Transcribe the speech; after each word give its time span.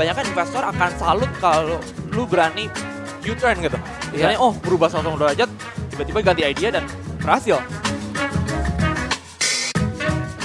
kebanyakan 0.00 0.32
investor 0.32 0.64
akan 0.64 0.90
salut 0.96 1.28
kalau 1.44 1.76
lu 2.16 2.24
berani 2.24 2.72
U-turn 3.20 3.60
gitu. 3.60 3.76
Misalnya, 4.16 4.40
oh 4.40 4.56
berubah 4.56 4.88
180 4.88 5.12
derajat, 5.20 5.48
tiba-tiba 5.92 6.18
ganti 6.24 6.40
idea 6.40 6.72
dan 6.72 6.88
berhasil. 7.20 7.60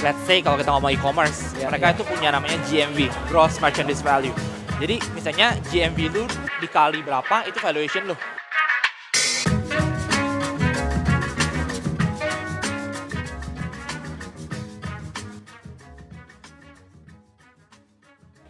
Let's 0.04 0.20
say 0.28 0.44
kalau 0.44 0.60
kita 0.60 0.76
ngomong 0.76 0.92
e-commerce, 0.92 1.56
Ya, 1.56 1.72
mereka 1.72 1.88
ya. 1.88 1.92
itu 1.96 2.04
punya 2.04 2.28
namanya 2.36 2.60
GMV, 2.68 3.08
Gross 3.32 3.56
Merchandise 3.64 4.04
Value. 4.04 4.36
Jadi 4.76 5.00
misalnya 5.16 5.56
GMV 5.72 5.98
lu 6.12 6.28
dikali 6.60 7.00
berapa, 7.00 7.48
itu 7.48 7.56
valuation 7.56 8.12
lu. 8.12 8.35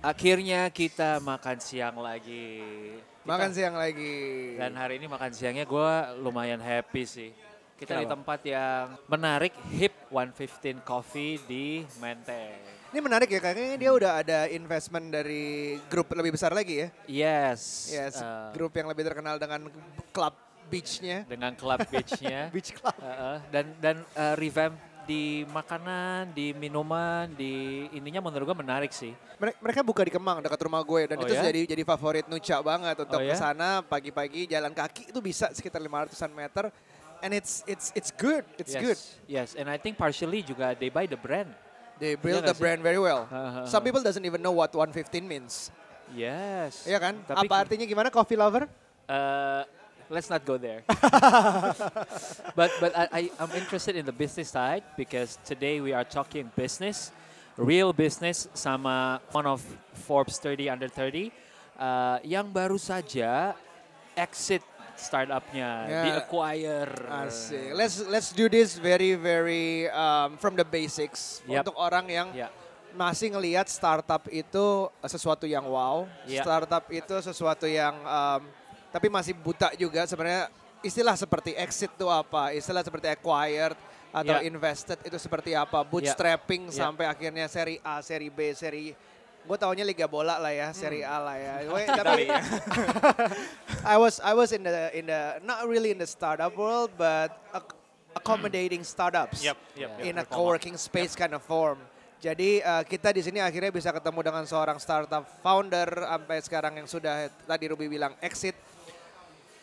Akhirnya 0.07 0.71
kita 0.71 1.19
makan 1.19 1.59
siang 1.59 1.99
lagi. 1.99 2.63
Kita- 2.63 3.27
Makan 3.27 3.51
siang 3.51 3.75
lagi. 3.75 4.55
Dan 4.55 4.79
hari 4.79 5.03
ini 5.03 5.11
makan 5.11 5.35
siangnya 5.35 5.67
gue 5.67 5.93
lumayan 6.23 6.63
happy 6.63 7.03
sih. 7.03 7.35
Kita 7.75 7.99
di 7.99 8.07
Kenapa? 8.07 8.15
tempat 8.15 8.41
yang 8.47 8.95
menarik, 9.11 9.51
hip 9.75 10.07
115 10.15 10.79
Coffee 10.87 11.43
di 11.51 11.83
Menteng. 11.99 12.55
Ini 12.95 13.03
menarik 13.03 13.27
ya, 13.27 13.43
kayaknya 13.43 13.75
dia 13.75 13.91
udah 13.91 14.13
ada 14.23 14.39
investment 14.47 15.11
dari 15.11 15.75
grup 15.91 16.07
lebih 16.15 16.39
besar 16.39 16.55
lagi 16.55 16.87
ya. 16.87 16.89
Yes. 17.11 17.91
Yes, 17.91 18.23
eh, 18.23 18.55
grup 18.55 18.79
yang 18.79 18.87
lebih 18.87 19.11
terkenal 19.11 19.43
dengan 19.43 19.67
club 20.15 20.39
beachnya. 20.71 21.27
dengan 21.27 21.51
club 21.59 21.83
beachnya. 21.91 22.47
Beach 22.55 22.71
club. 22.79 22.95
Uh, 23.03 23.11
uh, 23.11 23.37
dan 23.51 23.75
dan 23.83 23.97
uh, 24.15 24.35
revamp 24.39 24.79
di 25.07 25.47
makanan, 25.47 26.35
di 26.35 26.51
minuman, 26.53 27.31
di 27.33 27.87
ininya 27.95 28.19
menurut 28.19 28.43
gue 28.45 28.59
menarik 28.59 28.91
sih. 28.91 29.15
Mere- 29.39 29.55
Mereka 29.63 29.87
buka 29.87 30.03
di 30.03 30.11
Kemang 30.11 30.43
dekat 30.43 30.59
rumah 30.67 30.83
gue 30.83 31.07
dan 31.07 31.17
Oh 31.17 31.25
itu 31.25 31.33
ya? 31.33 31.47
jadi 31.47 31.63
jadi 31.65 31.83
favorit 31.87 32.27
Nuca 32.27 32.57
banget 32.61 32.97
untuk 32.99 33.17
Oh 33.17 33.23
ya? 33.23 33.33
ke 33.33 33.39
sana 33.39 33.81
pagi-pagi 33.81 34.51
jalan 34.51 34.75
kaki 34.75 35.15
itu 35.15 35.19
bisa 35.23 35.47
sekitar 35.55 35.79
500-an 35.79 36.33
meter 36.35 36.65
and 37.23 37.31
it's 37.31 37.63
it's 37.65 37.95
it's 37.95 38.11
good. 38.11 38.43
It's 38.59 38.75
yes. 38.75 38.83
good. 38.83 38.99
Yes, 39.31 39.49
and 39.55 39.71
I 39.71 39.79
think 39.79 39.95
partially 39.95 40.43
juga 40.43 40.75
they 40.75 40.91
buy 40.91 41.07
the 41.07 41.17
brand. 41.17 41.55
They 41.97 42.19
build 42.19 42.45
nggak 42.45 42.53
the 42.53 42.59
brand 42.59 42.81
very 42.83 43.01
well. 43.01 43.25
Some 43.65 43.81
people 43.81 44.05
doesn't 44.05 44.27
even 44.27 44.43
know 44.43 44.53
what 44.53 44.69
115 44.75 45.23
means. 45.25 45.71
Yes. 46.13 46.85
Iya 46.85 46.99
kan? 47.01 47.15
Tapi 47.25 47.47
Apa 47.47 47.55
artinya 47.65 47.87
gimana 47.87 48.13
coffee 48.13 48.37
lover? 48.37 48.69
Uh, 49.07 49.63
let's 50.11 50.31
not 50.31 50.45
go 50.45 50.57
there. 50.57 50.83
but 52.59 52.71
but 52.81 52.93
I, 52.97 53.05
I 53.13 53.21
I'm 53.41 53.53
interested 53.57 53.97
in 53.97 54.07
the 54.07 54.13
business 54.15 54.51
side 54.51 54.83
because 54.97 55.39
today 55.45 55.81
we 55.81 55.93
are 55.93 56.05
talking 56.05 56.51
business, 56.57 57.11
real 57.57 57.93
business 57.93 58.49
sama 58.55 59.21
one 59.33 59.47
of 59.47 59.63
Forbes 60.07 60.39
30 60.39 60.71
under 60.71 60.89
30 60.89 61.31
uh, 61.79 62.19
yang 62.23 62.49
baru 62.49 62.79
saja 62.81 63.55
exit 64.17 64.63
startupnya, 64.97 65.69
Ya. 65.85 66.03
di 66.09 66.11
acquire. 66.17 66.89
Asik. 67.13 67.77
Let's 67.77 68.01
let's 68.09 68.33
do 68.33 68.49
this 68.49 68.81
very 68.81 69.13
very 69.13 69.93
um, 69.93 70.41
from 70.41 70.57
the 70.57 70.65
basics 70.65 71.45
Yep. 71.45 71.69
untuk 71.69 71.77
orang 71.77 72.09
yang 72.09 72.29
Ya. 72.33 72.49
masih 72.97 73.29
ngelihat 73.37 73.69
startup 73.69 74.25
itu 74.33 74.89
sesuatu 75.05 75.45
yang 75.45 75.69
wow, 75.69 76.09
Ya. 76.25 76.41
startup 76.41 76.89
itu 76.89 77.13
sesuatu 77.21 77.69
yang 77.69 77.93
um, 78.09 78.41
tapi 78.97 79.13
masih 79.13 79.37
buta 79.37 79.77
juga 79.77 80.09
sebenarnya 80.09 80.49
istilah 80.81 81.13
seperti 81.13 81.53
exit 81.53 81.93
itu 81.93 82.09
apa, 82.09 82.57
istilah 82.57 82.81
seperti 82.81 83.13
acquired 83.13 83.77
atau 84.09 84.41
Ya. 84.41 84.49
invested 84.49 84.97
itu 85.05 85.21
seperti 85.21 85.53
apa, 85.53 85.85
bootstrapping 85.85 86.73
Ya. 86.73 86.89
sampai 86.89 87.05
akhirnya 87.05 87.45
seri 87.45 87.77
A, 87.85 88.01
seri 88.01 88.33
B, 88.33 88.57
seri 88.57 88.97
gue 89.47 89.59
taunya 89.61 89.85
liga 89.85 90.09
bola 90.09 90.41
lah 90.41 90.49
ya, 90.49 90.73
seri 90.73 91.05
A 91.05 91.21
lah 91.21 91.37
ya. 91.37 91.55
Hmm. 91.69 91.93
tapi 92.01 92.25
I 93.85 94.01
was 94.01 94.17
I 94.25 94.33
was 94.33 94.51
in 94.51 94.65
the 94.65 94.89
in 94.97 95.13
the 95.13 95.45
not 95.45 95.69
really 95.69 95.93
in 95.93 96.01
the 96.01 96.09
startup 96.09 96.57
world 96.57 96.89
but 96.97 97.37
ac- 97.53 97.77
accommodating 98.17 98.81
startups 98.81 99.45
Yep, 99.45 99.61
yep, 99.77 99.91
yep. 99.93 100.09
in 100.09 100.17
a 100.17 100.25
co-working 100.25 100.81
space 100.81 101.13
kind 101.13 101.37
of 101.37 101.45
form. 101.45 101.77
Jadi 102.17 102.65
uh, 102.65 102.81
kita 102.83 103.13
di 103.13 103.21
sini 103.21 103.45
akhirnya 103.45 103.69
bisa 103.69 103.93
ketemu 103.93 104.25
dengan 104.25 104.45
seorang 104.49 104.81
startup 104.81 105.29
founder 105.45 105.85
sampai 105.85 106.37
sekarang 106.41 106.73
yang 106.81 106.89
sudah 106.89 107.29
tadi 107.45 107.69
Ruby 107.69 107.93
bilang 107.93 108.17
exit. 108.25 108.57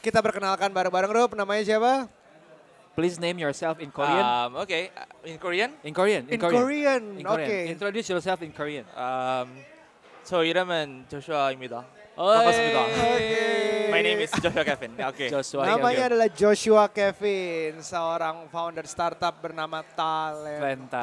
Kita 0.02 0.22
perkenalkan 0.22 0.70
bareng-bareng 0.70 1.10
Rub, 1.10 1.30
namanya 1.34 1.62
siapa? 1.66 2.06
Please 2.98 3.18
name 3.18 3.38
yourself 3.38 3.78
in 3.78 3.94
Korean. 3.94 4.22
Um, 4.26 4.58
Oke, 4.58 4.90
in 5.22 5.38
Korean, 5.38 5.70
in 5.86 5.94
Korean. 5.94 6.22
In 6.26 6.38
Korean, 6.38 7.02
In 7.14 7.26
oke. 7.26 7.38
Korean. 7.38 7.64
Introduce 7.70 8.10
yourself 8.10 8.42
in 8.42 8.50
Korean. 8.50 8.82
um, 8.98 9.46
저 10.26 10.42
이름은 10.42 11.06
조슈아입니다. 11.08 11.86
Oi. 12.18 12.34
반갑습니다. 12.36 12.78
Oke. 12.82 13.88
My 13.94 14.02
name 14.02 14.20
is 14.26 14.34
Joshua 14.34 14.64
Kevin. 14.66 14.90
Oke. 14.98 15.26
Joshua. 15.30 15.62
Namanya 15.64 16.04
adalah 16.10 16.28
Joshua 16.28 16.84
Kevin, 16.90 17.78
seorang 17.78 18.50
founder 18.50 18.84
startup 18.90 19.38
bernama 19.38 19.86
Talenta. 19.94 20.98
Talenta. 20.98 21.00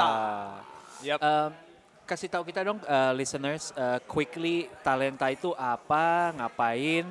Yep. 1.00 1.20
Um, 1.24 1.50
kasih 2.06 2.28
tahu 2.30 2.44
kita 2.46 2.68
dong 2.68 2.84
uh, 2.86 3.16
listeners 3.16 3.72
uh, 3.80 3.98
quickly 4.06 4.70
talenta 4.84 5.32
itu 5.32 5.56
apa, 5.56 6.36
ngapain, 6.38 7.08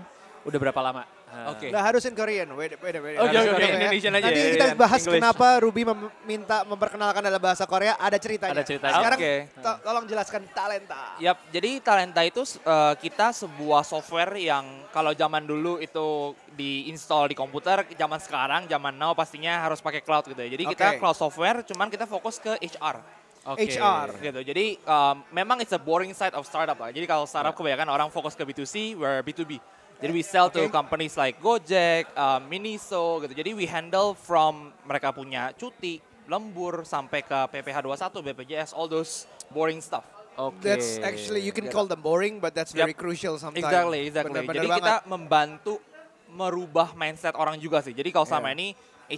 udah 0.47 0.59
berapa 0.61 0.81
lama? 0.85 1.03
Oke. 1.30 1.70
Nggak 1.70 1.84
harus 1.86 2.04
in 2.10 2.16
Korean, 2.18 2.48
wait, 2.58 2.74
wait, 2.82 2.96
wait. 2.98 3.18
Oke, 3.22 3.30
Harus 3.32 3.54
oke, 3.54 3.62
ya. 3.62 3.70
Indonesian 3.78 4.14
aja 4.18 4.26
Nanti 4.26 4.42
ya, 4.42 4.50
kita 4.58 4.68
ya, 4.68 4.76
bahas 4.76 5.02
English. 5.02 5.18
kenapa 5.22 5.48
Ruby 5.62 5.82
meminta 5.86 6.58
memperkenalkan 6.66 7.22
dalam 7.22 7.42
bahasa 7.42 7.64
Korea, 7.70 7.94
ada 8.02 8.18
ceritanya. 8.18 8.58
Ada 8.58 8.66
ceritanya. 8.66 8.96
Sekarang 8.98 9.20
Oke. 9.22 9.34
to- 9.62 9.80
tolong 9.86 10.06
jelaskan 10.10 10.42
talenta. 10.52 11.04
Yap, 11.22 11.38
jadi 11.54 11.70
Talenta 11.80 12.22
itu 12.26 12.42
uh, 12.66 12.94
kita 12.98 13.32
sebuah 13.32 13.86
software 13.86 14.34
yang 14.42 14.66
kalau 14.90 15.14
zaman 15.14 15.46
dulu 15.46 15.78
itu 15.78 16.34
diinstal 16.58 17.30
di 17.30 17.38
komputer, 17.38 17.86
zaman 17.94 18.20
sekarang, 18.20 18.62
zaman 18.66 18.94
now 18.98 19.14
pastinya 19.14 19.64
harus 19.64 19.80
pakai 19.80 20.02
cloud 20.02 20.28
gitu 20.28 20.42
ya. 20.42 20.50
Jadi 20.50 20.64
kita 20.76 20.86
Oke. 20.94 21.00
cloud 21.00 21.18
software, 21.18 21.62
cuman 21.64 21.88
kita 21.88 22.10
fokus 22.10 22.42
ke 22.42 22.58
HR 22.60 23.00
Oke. 23.48 23.66
HR. 23.72 24.20
gitu. 24.20 24.40
Jadi 24.44 24.76
um, 24.84 25.24
memang 25.32 25.64
it's 25.64 25.72
a 25.72 25.80
boring 25.80 26.12
side 26.12 26.36
of 26.36 26.44
startup 26.44 26.76
lah. 26.76 26.92
Jadi 26.92 27.06
kalau 27.08 27.24
startup 27.24 27.56
kebanyakan 27.56 27.88
orang 27.88 28.10
fokus 28.12 28.36
ke 28.36 28.44
B2C, 28.44 29.00
we're 29.00 29.24
B2B. 29.24 29.79
Jadi 30.00 30.12
we 30.16 30.24
sell 30.24 30.48
to 30.48 30.64
Oke. 30.64 30.72
companies 30.72 31.20
like 31.20 31.44
Gojek, 31.44 32.08
um, 32.16 32.48
Miniso 32.48 33.20
gitu. 33.20 33.36
Jadi 33.36 33.52
we 33.52 33.68
handle 33.68 34.16
from 34.16 34.72
mereka 34.88 35.12
punya 35.12 35.52
cuti, 35.60 36.00
lembur 36.24 36.88
sampai 36.88 37.20
ke 37.20 37.36
PPH 37.52 37.84
21, 37.84 38.24
BPJS, 38.32 38.70
all 38.72 38.88
those 38.88 39.28
boring 39.52 39.84
stuff. 39.84 40.08
Oke. 40.40 40.64
That's 40.64 41.04
actually 41.04 41.44
you 41.44 41.52
can 41.52 41.68
call 41.68 41.84
them 41.84 42.00
boring, 42.00 42.40
but 42.40 42.56
that's 42.56 42.72
very 42.72 42.96
crucial 42.96 43.36
sometimes. 43.36 43.60
Exactly, 43.60 44.08
exactly. 44.08 44.40
Bener-bener 44.40 44.56
Jadi 44.64 44.70
banget. 44.72 44.84
kita 44.88 44.96
membantu 45.12 45.74
merubah 46.32 46.96
mindset 46.96 47.36
orang 47.36 47.60
juga 47.60 47.84
sih. 47.84 47.92
Jadi 47.92 48.08
kalau 48.16 48.24
selama 48.24 48.56
Yeah. 48.56 48.56
ini 48.56 48.68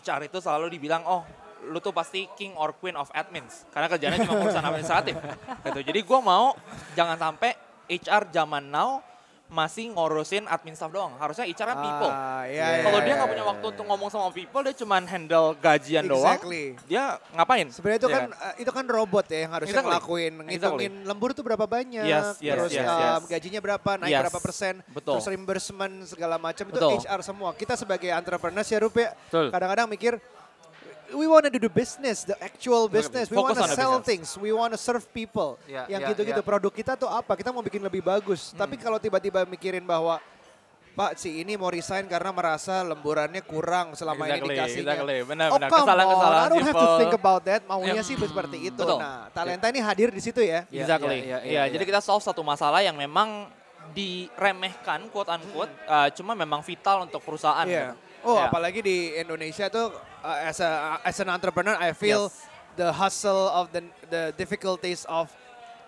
HR 0.02 0.26
itu 0.26 0.42
selalu 0.42 0.74
dibilang, 0.74 1.06
oh 1.06 1.22
lu 1.70 1.78
tuh 1.78 1.94
pasti 1.94 2.26
king 2.34 2.58
or 2.58 2.74
queen 2.74 2.98
of 2.98 3.06
admins. 3.14 3.70
Karena 3.70 3.86
kerjanya 3.86 4.18
cuma 4.26 4.34
urusan 4.50 4.66
administratif. 4.66 5.14
gitu. 5.62 5.80
Jadi 5.86 6.00
gue 6.02 6.20
mau 6.26 6.58
jangan 6.98 7.22
sampai 7.22 7.54
HR 7.86 8.34
zaman 8.34 8.66
now 8.66 9.04
masih 9.52 9.92
ngurusin 9.92 10.48
admin 10.48 10.72
staff 10.80 10.88
doang. 10.96 11.12
Harusnya 11.20 11.44
HR 11.44 11.68
kan 11.76 11.78
people. 11.84 12.08
Ah, 12.08 12.48
iya, 12.48 12.88
Kalau 12.88 13.00
iya, 13.04 13.06
dia 13.06 13.14
nggak 13.20 13.28
iya, 13.28 13.34
punya 13.36 13.44
iya. 13.44 13.52
waktu 13.52 13.66
untuk 13.76 13.86
ngomong 13.92 14.10
sama 14.10 14.28
people, 14.32 14.62
dia 14.64 14.76
cuma 14.80 14.96
handle 15.04 15.48
gajian 15.60 16.04
doang. 16.08 16.24
Exactly. 16.24 16.64
Dia 16.88 17.20
ngapain? 17.36 17.68
Sebenarnya 17.68 18.00
itu 18.00 18.08
Iya 18.08 18.16
kan 18.16 18.26
uh, 18.32 18.54
itu 18.64 18.72
kan 18.72 18.86
robot 18.88 19.26
ya 19.28 19.40
yang 19.44 19.52
harusnya 19.52 19.76
Exactly. 19.76 19.92
ngelakuin, 19.92 20.34
ngitungin 20.48 20.94
lembur 21.04 21.30
tuh 21.36 21.44
berapa 21.44 21.66
banyak, 21.68 22.08
Yes, 22.08 22.40
yes, 22.40 22.56
terus 22.56 22.72
yes, 22.72 22.88
um, 22.88 23.00
yes. 23.04 23.22
gajinya 23.28 23.60
berapa, 23.60 23.92
naik 24.00 24.12
Yes. 24.16 24.22
berapa 24.24 24.40
persen, 24.40 24.74
Betul. 24.88 25.14
terus 25.20 25.28
reimbursement 25.28 25.94
segala 26.08 26.36
macam 26.40 26.66
itu. 26.72 26.88
HR 27.04 27.20
semua. 27.20 27.52
Kita 27.52 27.76
sebagai 27.76 28.08
entrepreneurs 28.08 28.72
ya 28.72 28.80
Rup 28.80 28.96
ya, 28.96 29.12
kadang-kadang 29.28 29.92
mikir 29.92 30.16
we 31.14 31.26
want 31.28 31.44
to 31.48 31.52
do 31.52 31.60
the 31.60 31.72
business, 31.72 32.24
the 32.24 32.38
actual 32.40 32.88
business. 32.88 33.28
We 33.28 33.38
want 33.38 33.58
to 33.60 33.68
sell 33.72 34.00
business. 34.00 34.08
things. 34.08 34.28
We 34.40 34.52
want 34.52 34.72
to 34.74 34.80
serve 34.80 35.04
people. 35.12 35.60
Ya, 35.68 35.86
yang 35.92 36.02
ya, 36.04 36.10
gitu-gitu. 36.16 36.42
ya. 36.42 36.46
Produk 36.46 36.74
kita 36.74 36.94
tuh 36.96 37.10
apa? 37.12 37.36
Kita 37.36 37.52
mau 37.52 37.62
bikin 37.62 37.84
lebih 37.84 38.02
bagus. 38.02 38.52
Tapi 38.52 38.76
kalau 38.80 38.98
tiba-tiba 38.98 39.44
mikirin 39.44 39.84
bahwa 39.84 40.20
Pak 40.92 41.16
si 41.16 41.40
ini 41.40 41.56
mau 41.56 41.72
resign 41.72 42.04
karena 42.04 42.36
merasa 42.36 42.84
lemburannya 42.84 43.40
kurang 43.48 43.96
selama 43.96 44.28
ini 44.28 44.44
Exactly, 44.44 44.56
dikasihnya. 44.60 44.92
exactly. 44.92 45.18
Benar, 45.24 45.48
oh 45.48 45.56
benar. 45.56 45.70
come 45.72 45.80
Kesalahan-kesalahan 45.88 46.36
on, 46.36 46.44
I 46.44 46.52
don't 46.52 46.68
have 46.68 46.76
to 46.84 46.90
think 47.00 47.16
about 47.16 47.42
that. 47.48 47.62
Maunya 47.64 48.04
Yep. 48.04 48.08
sih 48.12 48.16
seperti 48.20 48.58
itu. 48.68 48.84
Betul. 48.84 49.00
Nah, 49.00 49.32
talenta 49.32 49.72
ini 49.72 49.80
hadir 49.80 50.12
di 50.12 50.20
situ 50.20 50.44
ya. 50.44 50.68
Iya, 50.68 50.84
Exactly. 50.84 51.24
iya, 51.24 51.24
Iya, 51.24 51.38
iya, 51.48 51.62
iya. 51.64 51.72
jadi 51.72 51.84
kita 51.88 52.04
solve 52.04 52.20
satu 52.20 52.44
masalah 52.44 52.84
yang 52.84 53.00
memang 53.00 53.48
diremehkan 53.96 55.08
quote 55.16 55.32
unquote 55.32 55.72
uh, 55.88 56.12
cuma 56.12 56.36
memang 56.36 56.60
vital 56.60 57.08
untuk 57.08 57.24
perusahaan. 57.24 57.64
Iya. 57.64 57.96
gitu. 57.96 58.11
Oh, 58.22 58.38
Iya. 58.38 58.48
apalagi 58.48 58.80
di 58.80 58.98
Indonesia 59.16 59.66
tuh 59.68 59.90
uh, 60.22 60.40
as 60.46 60.62
a 60.62 60.70
as 61.02 61.18
an 61.18 61.28
entrepreneur 61.28 61.74
I 61.76 61.92
feel 61.92 62.30
Yes. 62.30 62.46
the 62.76 62.90
hustle 62.90 63.50
of 63.50 63.70
the 63.70 63.82
the 64.08 64.24
difficulties 64.34 65.04
of 65.06 65.28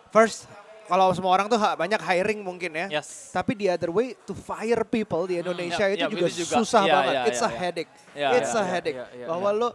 first 0.10 0.50
kalau 0.84 1.08
semua 1.16 1.32
orang 1.32 1.48
tuh 1.48 1.56
banyak 1.56 1.96
hiring 1.98 2.44
mungkin 2.44 2.76
ya. 2.76 3.00
Yes. 3.00 3.32
Tapi 3.32 3.56
the 3.56 3.72
other 3.72 3.88
way 3.88 4.20
to 4.28 4.36
fire 4.36 4.84
people 4.84 5.24
di 5.24 5.40
Indonesia 5.40 5.88
ya, 5.88 5.96
itu 5.96 6.06
ya, 6.06 6.12
juga 6.12 6.28
itu 6.28 6.44
juga. 6.44 6.56
susah 6.60 6.84
Iya, 6.84 6.92
banget. 6.92 7.14
iya, 7.14 7.22
It's 7.24 7.40
iya, 7.40 7.46
a 7.46 7.50
iya. 7.50 7.58
headache. 7.58 7.92
Iya, 8.14 8.30
It's 8.36 8.52
iya, 8.52 8.60
a 8.60 8.64
headache. 8.68 9.00
iya, 9.00 9.08
iya, 9.16 9.26
Bahwa 9.26 9.50
lo 9.52 9.70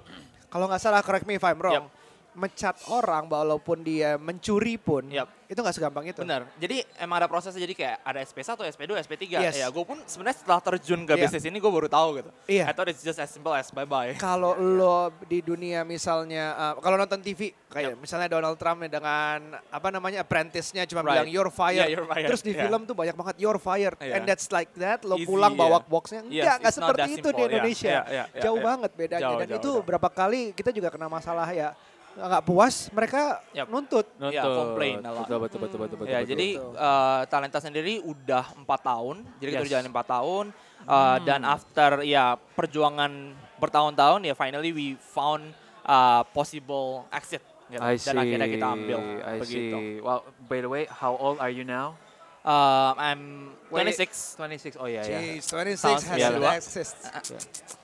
kalau 0.49 0.69
nggak 0.69 0.78
salah 0.78 1.00
correct 1.00 1.25
me 1.25 1.34
if 1.34 1.44
I'm 1.44 1.56
wrong. 1.56 1.88
Yep. 1.88 1.96
Mencat 2.34 2.76
orang 2.87 3.25
walaupun 3.26 3.82
dia 3.82 4.14
mencuri 4.14 4.76
pun 4.76 5.08
Yep. 5.08 5.26
Itu 5.48 5.64
nggak 5.64 5.74
segampang 5.74 6.04
itu. 6.04 6.20
Benar. 6.20 6.44
Jadi 6.60 6.84
emang 7.00 7.16
ada 7.18 7.26
prosesnya 7.26 7.56
jadi 7.58 7.72
kayak 7.72 7.96
ada 8.04 8.20
SP1, 8.20 8.52
SP2, 8.68 8.92
SP3. 9.00 9.24
Yes. 9.40 9.56
Ya 9.56 9.66
gue 9.66 9.80
pun 9.80 9.96
sebenarnya 10.04 10.44
setelah 10.44 10.60
terjun 10.60 11.00
ke 11.02 11.16
Iya. 11.16 11.24
bisnis 11.24 11.44
ini 11.44 11.56
gue 11.56 11.72
baru 11.72 11.88
tahu 11.88 12.20
gitu. 12.20 12.30
Iya. 12.44 12.68
I 12.68 12.76
thought 12.76 12.92
it's 12.92 13.00
just 13.00 13.16
as 13.16 13.32
simple 13.32 13.56
as 13.56 13.72
bye-bye. 13.72 14.12
Kalau 14.14 14.52
lo 14.54 15.08
di 15.24 15.40
dunia 15.40 15.82
misalnya, 15.82 16.52
uh, 16.52 16.72
kalau 16.78 16.94
nonton 16.94 17.24
TV, 17.24 17.56
kayak 17.66 17.96
Yep. 17.96 17.98
misalnya 17.98 18.28
Donald 18.28 18.60
Trump 18.60 18.84
dengan 18.84 19.38
apa 19.66 19.88
namanya 19.88 20.20
apprentice-nya 20.20 20.84
cuma 20.84 21.00
Right. 21.00 21.24
bilang 21.24 21.28
you're 21.32 21.48
fired. 21.48 21.80
Yeah, 21.80 21.96
you're 21.96 22.04
fired. 22.04 22.28
Terus 22.28 22.44
di 22.44 22.52
Yeah. 22.52 22.68
film 22.68 22.84
tuh 22.84 22.92
banyak 22.92 23.16
banget 23.16 23.34
you're 23.40 23.56
fired. 23.58 23.96
Yeah. 23.98 24.20
And 24.20 24.28
that's 24.28 24.52
like 24.52 24.68
that, 24.76 25.00
lo 25.02 25.16
Easy, 25.16 25.24
pulang 25.24 25.56
bawa 25.56 25.80
yeah. 25.80 25.88
boxnya. 25.88 26.20
Yes, 26.28 26.44
Enggak, 26.44 26.56
nggak 26.60 26.68
it's 26.68 26.76
not 26.76 26.88
seperti 26.92 27.08
itu 27.08 27.16
di 27.16 27.24
simple. 27.24 27.32
Yeah, 27.32 27.48
Indonesia. 27.48 27.88
yeah, 27.88 28.04
yeah, 28.04 28.26
yeah, 28.28 28.42
Jauh 28.44 28.52
yeah. 28.54 28.66
banget 28.68 28.90
bedanya. 28.92 29.24
Jauh, 29.24 29.38
Dan 29.40 29.48
jauh, 29.48 29.60
itu 29.64 29.70
jauh. 29.72 29.80
berapa 29.80 30.08
kali 30.12 30.40
kita 30.52 30.70
juga 30.70 30.88
kena 30.92 31.08
masalah 31.08 31.48
ya 31.48 31.72
nggak 32.20 32.42
puas, 32.42 32.90
mereka 32.90 33.38
Yep. 33.54 33.66
nuntut. 33.68 34.06
Iya, 34.18 34.42
Nuntut. 34.42 34.56
complain 34.58 34.96
a 34.98 35.10
lot. 35.10 35.24
Betul, 35.24 35.38
betul, 35.38 35.58
betul, 35.60 35.78
betul, 35.78 35.96
betul. 35.96 36.10
ya 36.10 36.18
betul. 36.18 36.30
jadi 36.30 36.48
uh, 36.58 37.22
talenta 37.26 37.58
sendiri 37.58 38.02
udah 38.02 38.44
empat 38.56 38.80
tahun, 38.82 39.16
jadi 39.38 39.48
kita 39.48 39.56
Yes. 39.56 39.62
udah 39.62 39.72
jalan 39.72 39.86
empat 39.88 40.06
tahun. 40.08 40.44
Uh, 40.80 41.18
Dan 41.20 41.42
after 41.42 41.90
ya 42.02 42.24
perjuangan 42.54 43.10
bertahun-tahun 43.58 44.20
ya 44.24 44.32
finally 44.32 44.70
we 44.70 44.86
found 44.96 45.42
uh, 45.82 46.22
possible 46.30 47.04
exit. 47.10 47.42
Gitu. 47.68 47.78
I 47.78 47.94
see. 47.94 48.08
Dan 48.08 48.14
akhirnya 48.16 48.48
kita 48.48 48.66
ambil 48.66 48.98
I 49.20 49.36
begitu. 49.38 49.76
see. 49.76 50.00
Well, 50.00 50.22
by 50.40 50.58
the 50.58 50.70
way, 50.70 50.88
how 50.88 51.12
old 51.12 51.38
are 51.38 51.50
you 51.50 51.62
now? 51.62 51.98
Uh, 52.40 52.96
I'm 52.96 53.52
Wait, 53.68 53.84
26. 53.92 54.40
26. 54.40 54.80
Oh 54.80 54.88
ya 54.88 55.04
ya. 55.04 55.20
Jeez, 55.20 55.44
26 55.44 55.84
Tahun 55.84 56.00
has 56.00 56.20
92. 56.24 56.32
an 56.32 56.42
access. 56.48 56.88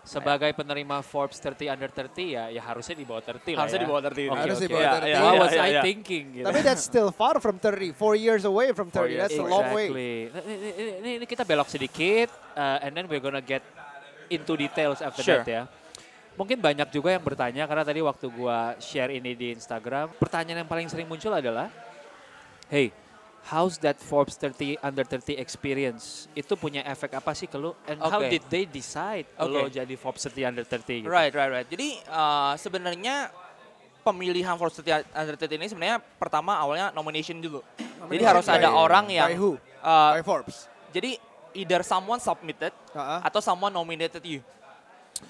Sebagai 0.04 0.52
penerima 0.52 1.00
Forbes 1.00 1.40
30 1.40 1.64
under 1.72 1.88
30 1.88 2.36
ya, 2.36 2.44
ya 2.52 2.60
harusnya 2.60 2.92
di 2.92 3.08
bawah 3.08 3.24
30 3.24 3.56
lah 3.56 3.64
Harusnya 3.64 3.80
ya. 3.80 3.84
di 3.84 3.88
bawah 3.88 4.02
30. 4.04 4.12
Oke, 4.12 4.36
Harus 4.36 4.58
di 4.60 4.68
oke. 4.68 4.74
bawah 4.76 4.84
Iya, 4.84 4.92
30. 4.92 5.08
iya, 5.08 5.16
What 5.16 5.32
iya, 5.32 5.40
was 5.40 5.52
iya, 5.56 5.62
I 5.64 5.70
iya. 5.72 5.82
thinking? 5.82 6.24
Gitu. 6.36 6.44
Tapi 6.44 6.58
that's 6.60 6.84
still 6.84 7.08
far 7.08 7.40
from 7.40 7.56
30. 7.56 7.96
Four 7.96 8.14
years 8.14 8.44
away 8.44 8.76
from 8.76 8.92
30. 8.92 9.00
Four 9.00 9.08
years. 9.08 9.22
That's 9.24 9.40
a 9.40 9.48
long 9.48 9.72
way. 9.72 9.88
Exactly. 9.88 10.12
Ini, 10.28 10.52
ini, 10.60 10.90
ini, 11.00 11.10
ini 11.18 11.26
kita 11.26 11.42
belok 11.42 11.72
sedikit, 11.72 12.28
uh, 12.52 12.84
and 12.84 12.92
then 12.92 13.08
we're 13.08 13.24
gonna 13.24 13.40
get 13.40 13.64
into 14.28 14.52
details 14.54 15.00
after 15.00 15.24
Sure. 15.24 15.40
that 15.40 15.48
ya. 15.48 15.62
Mungkin 16.34 16.60
banyak 16.60 16.90
juga 16.92 17.08
yang 17.08 17.24
bertanya 17.24 17.64
karena 17.64 17.84
tadi 17.86 18.04
waktu 18.04 18.26
gua 18.28 18.76
share 18.82 19.08
ini 19.08 19.32
di 19.32 19.56
Instagram, 19.56 20.12
pertanyaan 20.20 20.66
yang 20.66 20.68
paling 20.68 20.84
sering 20.90 21.08
muncul 21.08 21.32
adalah, 21.32 21.72
hey, 22.68 22.92
how's 23.44 23.76
that 23.78 23.96
Forbes 23.96 24.34
30 24.36 24.80
under 24.80 25.04
30 25.04 25.36
experience? 25.36 26.26
Itu 26.32 26.54
punya 26.54 26.80
efek 26.82 27.12
apa 27.14 27.32
sih 27.32 27.44
ke 27.44 27.54
lu? 27.54 27.76
And 27.84 28.00
how 28.00 28.18
Oke. 28.18 28.30
did 28.30 28.44
they 28.48 28.64
decide 28.64 29.28
lo 29.36 29.68
Oke. 29.68 29.74
jadi 29.74 29.94
Forbes 29.94 30.24
30 30.24 30.48
under 30.48 30.64
30? 30.64 31.04
Gitu? 31.04 31.08
Right, 31.08 31.30
right, 31.30 31.52
right. 31.52 31.68
Jadi 31.68 32.00
uh, 32.06 32.56
sebenarnya 32.56 33.28
pemilihan 34.00 34.56
Forbes 34.56 34.76
30 34.76 35.04
Under 35.10 35.34
30 35.34 35.56
ini 35.56 35.66
sebenarnya 35.66 35.96
pertama 36.16 36.56
awalnya 36.56 36.92
nomination 36.92 37.40
dulu. 37.40 37.64
Jadi 37.76 37.88
Nomination 38.00 38.28
harus 38.28 38.46
ada 38.46 38.68
by- 38.68 38.76
orang 38.76 39.04
yang 39.08 39.28
by 39.32 39.36
who? 39.36 39.56
uh, 39.80 40.12
By 40.12 40.22
Forbes. 40.22 40.68
jadi 40.92 41.16
either 41.54 41.80
someone 41.80 42.18
submitted 42.18 42.74
Uh-uh. 42.90 43.20
atau 43.22 43.40
someone 43.40 43.70
nominated 43.70 44.20
you. 44.22 44.44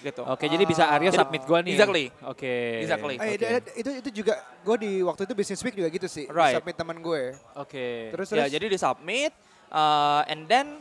Gitu. 0.01 0.21
Oke, 0.25 0.49
jadi 0.49 0.65
bisa 0.65 0.89
Aryo 0.89 1.13
Jadi- 1.13 1.21
submit 1.21 1.43
gua 1.45 1.61
nih. 1.61 1.77
Exactly. 1.77 2.07
Oke. 2.25 2.55
Exactly. 2.85 3.15
Eh, 3.21 3.61
itu 3.77 3.91
itu 4.01 4.09
juga 4.25 4.35
gue 4.65 4.77
di 4.81 4.93
waktu 5.05 5.29
itu 5.29 5.35
Business 5.37 5.61
Week 5.61 5.77
juga 5.77 5.89
gitu 5.93 6.09
sih. 6.09 6.25
Right. 6.29 6.57
Submit 6.57 6.77
teman 6.77 6.97
gue. 7.05 7.37
Oke. 7.57 8.09
Terus 8.13 8.29
Ya, 8.33 8.49
terus. 8.49 8.53
jadi 8.57 8.67
di 8.73 8.79
submit 8.81 9.33
uh, 9.69 10.25
and 10.25 10.49
then 10.49 10.81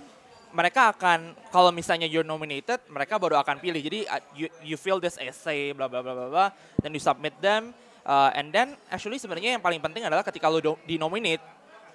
mereka 0.55 0.93
akan 0.95 1.35
kalau 1.51 1.73
misalnya 1.73 2.07
you're 2.07 2.23
nominated, 2.27 2.79
mereka 2.87 3.19
baru 3.19 3.41
akan 3.43 3.59
pilih. 3.59 3.81
Jadi 3.83 4.07
uh, 4.07 4.21
you, 4.37 4.47
you 4.63 4.77
fill 4.79 5.03
this 5.03 5.19
essay 5.19 5.75
bla 5.75 5.91
bla 5.91 5.99
bla 5.99 6.15
bla 6.15 6.27
bla, 6.31 6.45
then 6.79 6.95
you 6.95 7.01
submit 7.03 7.35
them 7.43 7.75
uh, 8.07 8.31
and 8.37 8.55
then 8.55 8.79
actually 8.87 9.19
sebenarnya 9.19 9.59
yang 9.59 9.63
paling 9.63 9.83
penting 9.83 10.07
adalah 10.07 10.23
ketika 10.23 10.47
lu 10.47 10.63
do- 10.63 10.79
di 10.87 10.95
nominate, 10.95 11.43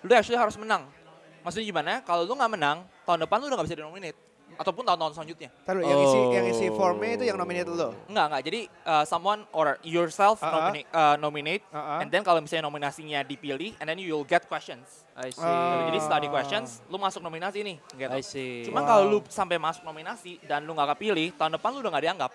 lu 0.05 0.13
actually 0.13 0.37
harus 0.37 0.61
menang. 0.61 0.85
Maksudnya 1.41 1.65
gimana? 1.65 1.93
Kalau 2.05 2.29
lu 2.29 2.37
nggak 2.37 2.53
menang, 2.53 2.85
tahun 3.09 3.25
depan 3.25 3.37
lu 3.41 3.45
udah 3.49 3.57
nggak 3.57 3.69
bisa 3.73 3.79
di 3.81 3.85
nominate 3.87 4.19
ataupun 4.59 4.83
tahun-tahun 4.83 5.13
selanjutnya. 5.15 5.49
Taruh 5.63 5.81
yang 5.81 6.01
isi 6.03 6.19
yang 6.35 6.47
isi 6.51 6.67
Oh. 6.69 6.75
formnya 6.75 7.11
itu 7.15 7.25
yang 7.25 7.39
nominate 7.39 7.71
lo. 7.71 7.95
Enggak, 8.05 8.25
enggak. 8.29 8.43
Jadi 8.45 8.61
uh, 8.85 9.05
someone 9.07 9.41
or 9.51 9.79
yourself 9.81 10.39
Uh-uh. 10.39 10.51
nominate, 10.53 10.87
uh, 10.91 11.17
nominate 11.17 11.63
Uh-uh. 11.71 12.03
and 12.03 12.11
then 12.11 12.21
kalau 12.21 12.43
misalnya 12.43 12.67
nominasinya 12.67 13.23
dipilih 13.23 13.79
and 13.79 13.87
then 13.87 13.97
you 13.97 14.11
will 14.11 14.27
get 14.27 14.45
questions. 14.45 15.07
I 15.15 15.31
see. 15.31 15.41
Oh. 15.41 15.87
Jadi 15.89 15.99
study 15.99 16.29
questions, 16.29 16.83
lu 16.87 16.95
masuk 16.95 17.19
nominasi 17.19 17.63
nih. 17.63 17.77
Gitu. 17.97 18.11
I 18.11 18.21
see. 18.21 18.67
Cuman 18.67 18.83
Wow. 18.83 18.91
kalau 18.91 19.03
lu 19.09 19.19
sampai 19.27 19.57
masuk 19.57 19.83
nominasi 19.83 20.43
dan 20.43 20.63
lu 20.63 20.75
nggak 20.75 20.95
kepilih, 20.95 21.35
tahun 21.35 21.55
depan 21.55 21.69
lu 21.73 21.79
udah 21.81 21.93
nggak 21.95 22.05
dianggap. 22.05 22.33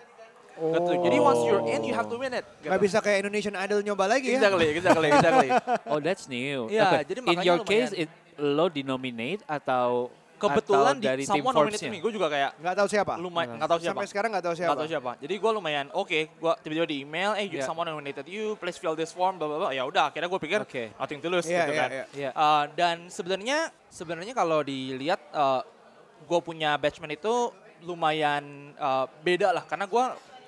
Gitu. 0.54 0.92
Jadi 1.02 1.18
once 1.18 1.42
you're 1.44 1.66
in, 1.66 1.82
you 1.82 1.92
have 1.92 2.06
to 2.06 2.14
win 2.14 2.30
it. 2.30 2.46
Gitu. 2.62 2.70
Gak 2.70 2.78
bisa 2.78 3.02
kayak 3.02 3.26
Indonesian 3.26 3.58
Idol 3.58 3.82
nyoba 3.82 4.06
lagi 4.06 4.30
ya. 4.30 4.38
Exactly, 4.38 4.68
exactly, 4.70 5.10
exactly. 5.10 5.50
Oh, 5.90 5.98
that's 5.98 6.30
new. 6.30 6.70
Iya, 6.70 6.84
Oke, 6.86 7.00
jadi 7.10 7.20
In 7.26 7.40
your 7.42 7.60
case, 7.64 7.90
it, 7.92 8.06
lo 8.38 8.70
dinominate 8.70 9.42
atau 9.46 10.14
Kebetulan 10.50 10.94
atau 10.94 11.00
di 11.00 11.08
dari 11.08 11.24
tim 11.24 11.32
someone 11.32 11.54
nominate 11.56 11.80
Forbes-nya? 11.80 11.92
me, 11.92 12.04
gue 12.04 12.12
juga 12.12 12.28
kayak 12.28 12.52
Gak 12.60 12.76
tahu 12.76 12.88
siapa. 12.88 13.14
lumayan 13.16 13.56
nggak 13.56 13.70
tahu 13.70 13.80
siapa. 13.80 13.94
Sampai 13.96 14.08
sekarang 14.12 14.30
gak 14.32 14.44
tahu 14.44 14.56
siapa. 14.56 14.70
Nggak 14.70 14.82
tahu 14.82 14.90
siapa. 14.92 15.12
Jadi 15.20 15.34
gue 15.38 15.52
lumayan 15.54 15.86
oke, 15.92 16.20
gue 16.30 16.54
tiba-tiba 16.62 16.88
di 16.88 16.98
email, 17.02 17.32
eh 17.34 17.46
Yeah. 17.46 17.64
someone 17.64 17.86
nominated 17.86 18.26
you, 18.26 18.58
please 18.58 18.76
fill 18.76 18.94
this 18.94 19.10
form, 19.10 19.38
blah 19.38 19.46
blah 19.46 19.60
blah. 19.60 19.72
Ya 19.72 19.84
udah, 19.84 20.10
akhirnya 20.10 20.28
gue 20.28 20.42
pikir 20.42 20.60
Oke. 20.62 20.90
nothing 20.96 21.20
to 21.20 21.30
lose 21.30 21.46
Iya, 21.46 21.60
gitu 21.62 21.72
iya, 21.72 21.80
kan. 21.80 21.90
iya. 21.90 22.06
Iya. 22.12 22.30
Uh, 22.34 22.64
dan 22.74 22.96
sebenarnya 23.08 23.58
sebenarnya 23.88 24.34
kalau 24.34 24.60
dilihat 24.60 25.22
uh, 25.32 25.62
gue 26.24 26.40
punya 26.40 26.76
batchman 26.76 27.12
itu 27.12 27.52
lumayan 27.84 28.44
uh, 28.76 29.06
beda 29.22 29.52
lah 29.52 29.64
karena 29.64 29.86
gue 29.86 30.04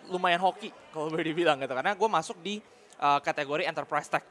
lumayan 0.08 0.40
hoki 0.40 0.72
kalau 0.90 1.12
boleh 1.12 1.26
dibilang 1.26 1.58
gitu 1.58 1.74
karena 1.74 1.92
gue 1.92 2.10
masuk 2.10 2.38
di 2.40 2.64
uh, 2.98 3.20
kategori 3.20 3.66
enterprise 3.66 4.08
tech 4.08 4.24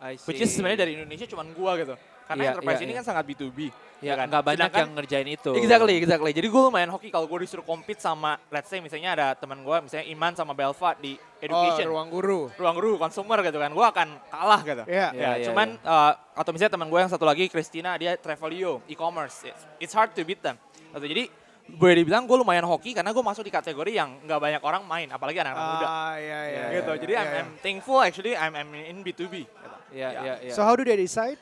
I 0.00 0.16
see. 0.16 0.24
which 0.24 0.40
is 0.40 0.48
sebenarnya 0.50 0.82
dari 0.82 0.96
Indonesia 0.96 1.28
cuman 1.28 1.52
gue 1.52 1.72
gitu 1.84 1.94
karena 2.26 2.42
Iya, 2.42 2.50
enterprise 2.52 2.76
iya, 2.76 2.84
ini 2.84 2.92
iya. 2.92 2.98
kan 2.98 3.06
sangat 3.06 3.24
B2B 3.24 3.58
Ya, 3.96 4.12
kan? 4.12 4.28
nggak 4.28 4.44
banyak 4.44 4.60
Sedangkan- 4.60 4.82
yang 4.84 4.92
ngerjain 4.92 5.28
itu. 5.30 5.50
Exactly, 5.56 5.94
exactly. 5.96 6.30
Jadi 6.30 6.46
gue 6.46 6.62
lumayan 6.62 6.92
hoki 6.92 7.08
kalau 7.08 7.24
gue 7.24 7.38
disuruh 7.40 7.64
compete 7.64 7.96
sama, 7.96 8.36
let's 8.52 8.68
say 8.68 8.76
misalnya 8.76 9.16
ada 9.16 9.26
teman 9.32 9.64
gue, 9.64 9.76
misalnya 9.80 10.04
Iman 10.04 10.36
sama 10.36 10.52
Belva 10.52 10.92
di 10.94 11.16
education, 11.40 11.88
Oh, 11.88 11.92
ruang 11.96 12.08
guru. 12.12 12.40
ruang 12.52 12.76
guru, 12.76 13.00
consumer 13.00 13.40
gitu 13.40 13.56
kan, 13.56 13.72
gue 13.72 13.86
akan 13.88 14.08
kalah 14.28 14.60
gitu. 14.60 14.84
Iya. 14.84 15.08
Iya, 15.10 15.16
Ya, 15.16 15.30
iya, 15.40 15.44
cuman 15.48 15.80
uh, 15.80 16.12
atau 16.12 16.50
misalnya 16.52 16.76
teman 16.76 16.92
gue 16.92 17.00
yang 17.00 17.08
satu 17.08 17.24
lagi 17.24 17.48
Christina 17.48 17.96
dia 17.96 18.20
Travelio 18.20 18.84
e-commerce. 18.84 19.48
It's, 19.48 19.62
it's 19.80 19.94
hard 19.96 20.12
to 20.12 20.20
beat 20.22 20.44
them. 20.44 20.60
Gitu. 20.92 21.06
Jadi 21.08 21.24
boleh 21.66 21.98
dibilang 21.98 22.28
gue 22.28 22.36
lumayan 22.36 22.62
hoki 22.62 22.92
karena 22.92 23.10
gue 23.10 23.24
masuk 23.24 23.42
di 23.42 23.50
kategori 23.50 23.90
yang 23.90 24.12
nggak 24.22 24.38
banyak 24.38 24.60
orang 24.60 24.84
main, 24.84 25.08
apalagi 25.08 25.40
anak-anak 25.40 25.66
muda. 25.72 25.86
Ah, 25.88 26.14
iya, 26.20 26.40
iya. 26.44 26.64
Gitu. 26.76 26.90
iya, 26.90 27.00
Jadi 27.00 27.12
iya, 27.12 27.22
I'm, 27.22 27.26
iya. 27.26 27.40
I'm 27.40 27.50
thankful 27.58 27.98
actually 27.98 28.36
I'm, 28.36 28.52
I'm 28.52 28.70
in 28.70 29.00
B2B. 29.00 29.34
Gitu. 29.40 29.76
Iya, 29.94 30.08
iya, 30.20 30.34
iya. 30.42 30.52
So 30.52 30.60
how 30.60 30.76
do 30.76 30.84
they 30.84 30.94
decide? 30.94 31.40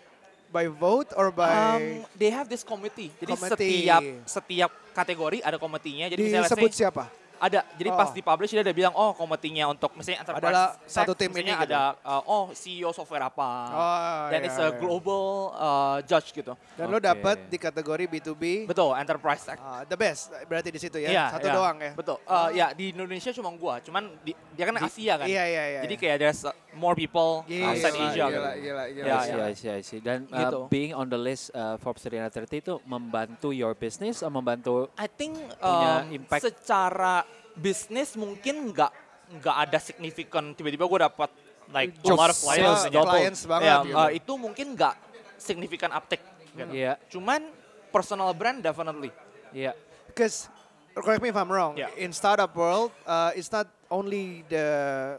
By 0.54 0.70
vote 0.70 1.10
or 1.18 1.34
by 1.34 1.50
Um, 1.50 2.06
they 2.14 2.30
have 2.30 2.46
this 2.46 2.62
committee. 2.62 3.10
Jadi 3.18 3.34
Committee. 3.34 3.90
setiap 3.90 4.02
setiap 4.22 4.70
kategori 4.94 5.42
ada 5.42 5.58
komitinya. 5.58 6.06
Jadi 6.06 6.30
misalnya 6.30 6.46
disebut 6.46 6.70
say, 6.70 6.86
siapa? 6.86 7.10
Ada. 7.36 7.60
Jadi 7.74 7.88
Oh. 7.88 7.96
pas 7.96 8.10
di 8.10 8.20
publish 8.20 8.50
dia 8.50 8.60
ada 8.60 8.70
bilang 8.70 8.92
oh 8.92 9.12
komitinya 9.12 9.68
untuk 9.68 9.92
misalnya 9.92 10.22
enterprise 10.22 10.44
Adalah 10.44 10.66
tech, 10.72 10.88
satu 10.88 11.12
tim 11.12 11.28
misalnya 11.28 11.44
ini 11.44 11.52
gitu. 11.56 11.70
ada 11.70 11.82
uh, 12.00 12.22
oh 12.24 12.44
CEO 12.50 12.90
software 12.90 13.24
apa. 13.24 13.50
Oh, 13.68 14.26
Dan 14.28 14.40
iya, 14.40 14.48
it's 14.48 14.56
a 14.56 14.66
iya. 14.66 14.76
global 14.76 15.22
uh, 15.52 15.98
judge 16.02 16.30
gitu. 16.30 16.54
Dan 16.72 16.88
lo 16.88 16.96
Oke. 16.96 17.04
dapat 17.04 17.36
di 17.46 17.56
kategori 17.56 18.04
B2B. 18.08 18.44
Betul, 18.64 18.94
enterprise 18.94 19.42
tech. 19.42 19.58
ah, 19.58 19.82
the 19.82 19.94
best 19.94 20.28
berarti 20.44 20.68
di 20.68 20.78
situ 20.78 20.96
ya. 20.96 21.08
Iya, 21.08 21.24
Satu 21.30 21.46
iya. 21.46 21.54
doang 21.54 21.76
ya. 21.78 21.92
Betul. 21.92 22.16
Uh, 22.24 22.48
ya 22.50 22.66
di 22.70 22.90
Indonesia 22.90 23.30
cuma 23.30 23.50
gua, 23.52 23.78
cuman 23.78 24.08
di, 24.20 24.32
dia 24.50 24.64
kan 24.64 24.74
Di- 24.74 24.84
Asia 24.84 25.14
kan. 25.16 25.26
Iya, 25.26 25.44
iya, 25.44 25.64
iya. 25.68 25.80
Jadi 25.82 25.94
kayak 25.96 26.16
there's 26.18 26.42
uh, 26.42 26.52
more 26.72 26.94
people 26.94 27.42
Gila, 27.44 27.66
outside 27.68 27.92
gila, 27.92 28.08
Asia. 28.08 28.24
gila, 28.24 28.30
gitu. 28.50 28.62
gila, 28.62 28.82
gila. 28.88 29.04
Ya, 29.04 29.16
see, 29.18 29.30
ya. 29.30 29.44
I 29.44 29.54
see, 29.54 29.70
I 29.70 29.82
see. 29.82 30.00
Dan 30.00 30.18
uh, 30.28 30.38
Gitu. 30.40 30.58
being 30.68 30.92
on 30.92 31.06
the 31.06 31.16
list 31.16 31.48
uh, 31.50 31.76
Forbes 31.76 32.00
30 32.00 32.20
under 32.20 32.32
30 32.32 32.62
itu 32.62 32.74
membantu 32.84 33.48
your 33.50 33.72
business 33.72 34.20
atau 34.20 34.30
membantu 34.30 34.86
I 34.94 35.06
think 35.06 35.34
Punya 35.56 35.92
um, 36.02 36.12
impact. 36.12 36.42
secara 36.42 37.24
bisnis 37.54 38.14
mungkin 38.14 38.70
nggak 38.70 38.92
nggak 39.40 39.56
ada 39.66 39.78
significant 39.78 40.52
tiba-tiba 40.52 40.84
gue 40.84 41.00
dapat 41.00 41.30
like 41.72 41.96
a 41.96 42.04
Just 42.04 42.18
lot 42.18 42.28
of 42.28 42.36
clients. 42.36 42.82
clients 42.92 43.40
banget 43.46 43.66
Ya, 43.66 43.76
gitu. 43.82 43.96
uh, 43.96 44.10
itu 44.12 44.32
mungkin 44.36 44.66
nggak 44.74 44.94
significant 45.36 45.92
uptick. 45.92 46.20
Gitu. 46.52 46.70
Iya, 46.70 47.00
Cuman 47.08 47.50
personal 47.88 48.30
brand 48.30 48.60
definitely. 48.60 49.10
iya. 49.50 49.72
Because 50.06 50.46
correct 50.94 51.18
me 51.18 51.28
if 51.28 51.36
I'm 51.36 51.50
wrong. 51.50 51.74
Yeah. 51.74 51.90
In 51.96 52.12
startup 52.12 52.54
world, 52.54 52.94
uh, 53.02 53.34
it's 53.34 53.50
not 53.50 53.66
only 53.88 54.42
the 54.46 54.66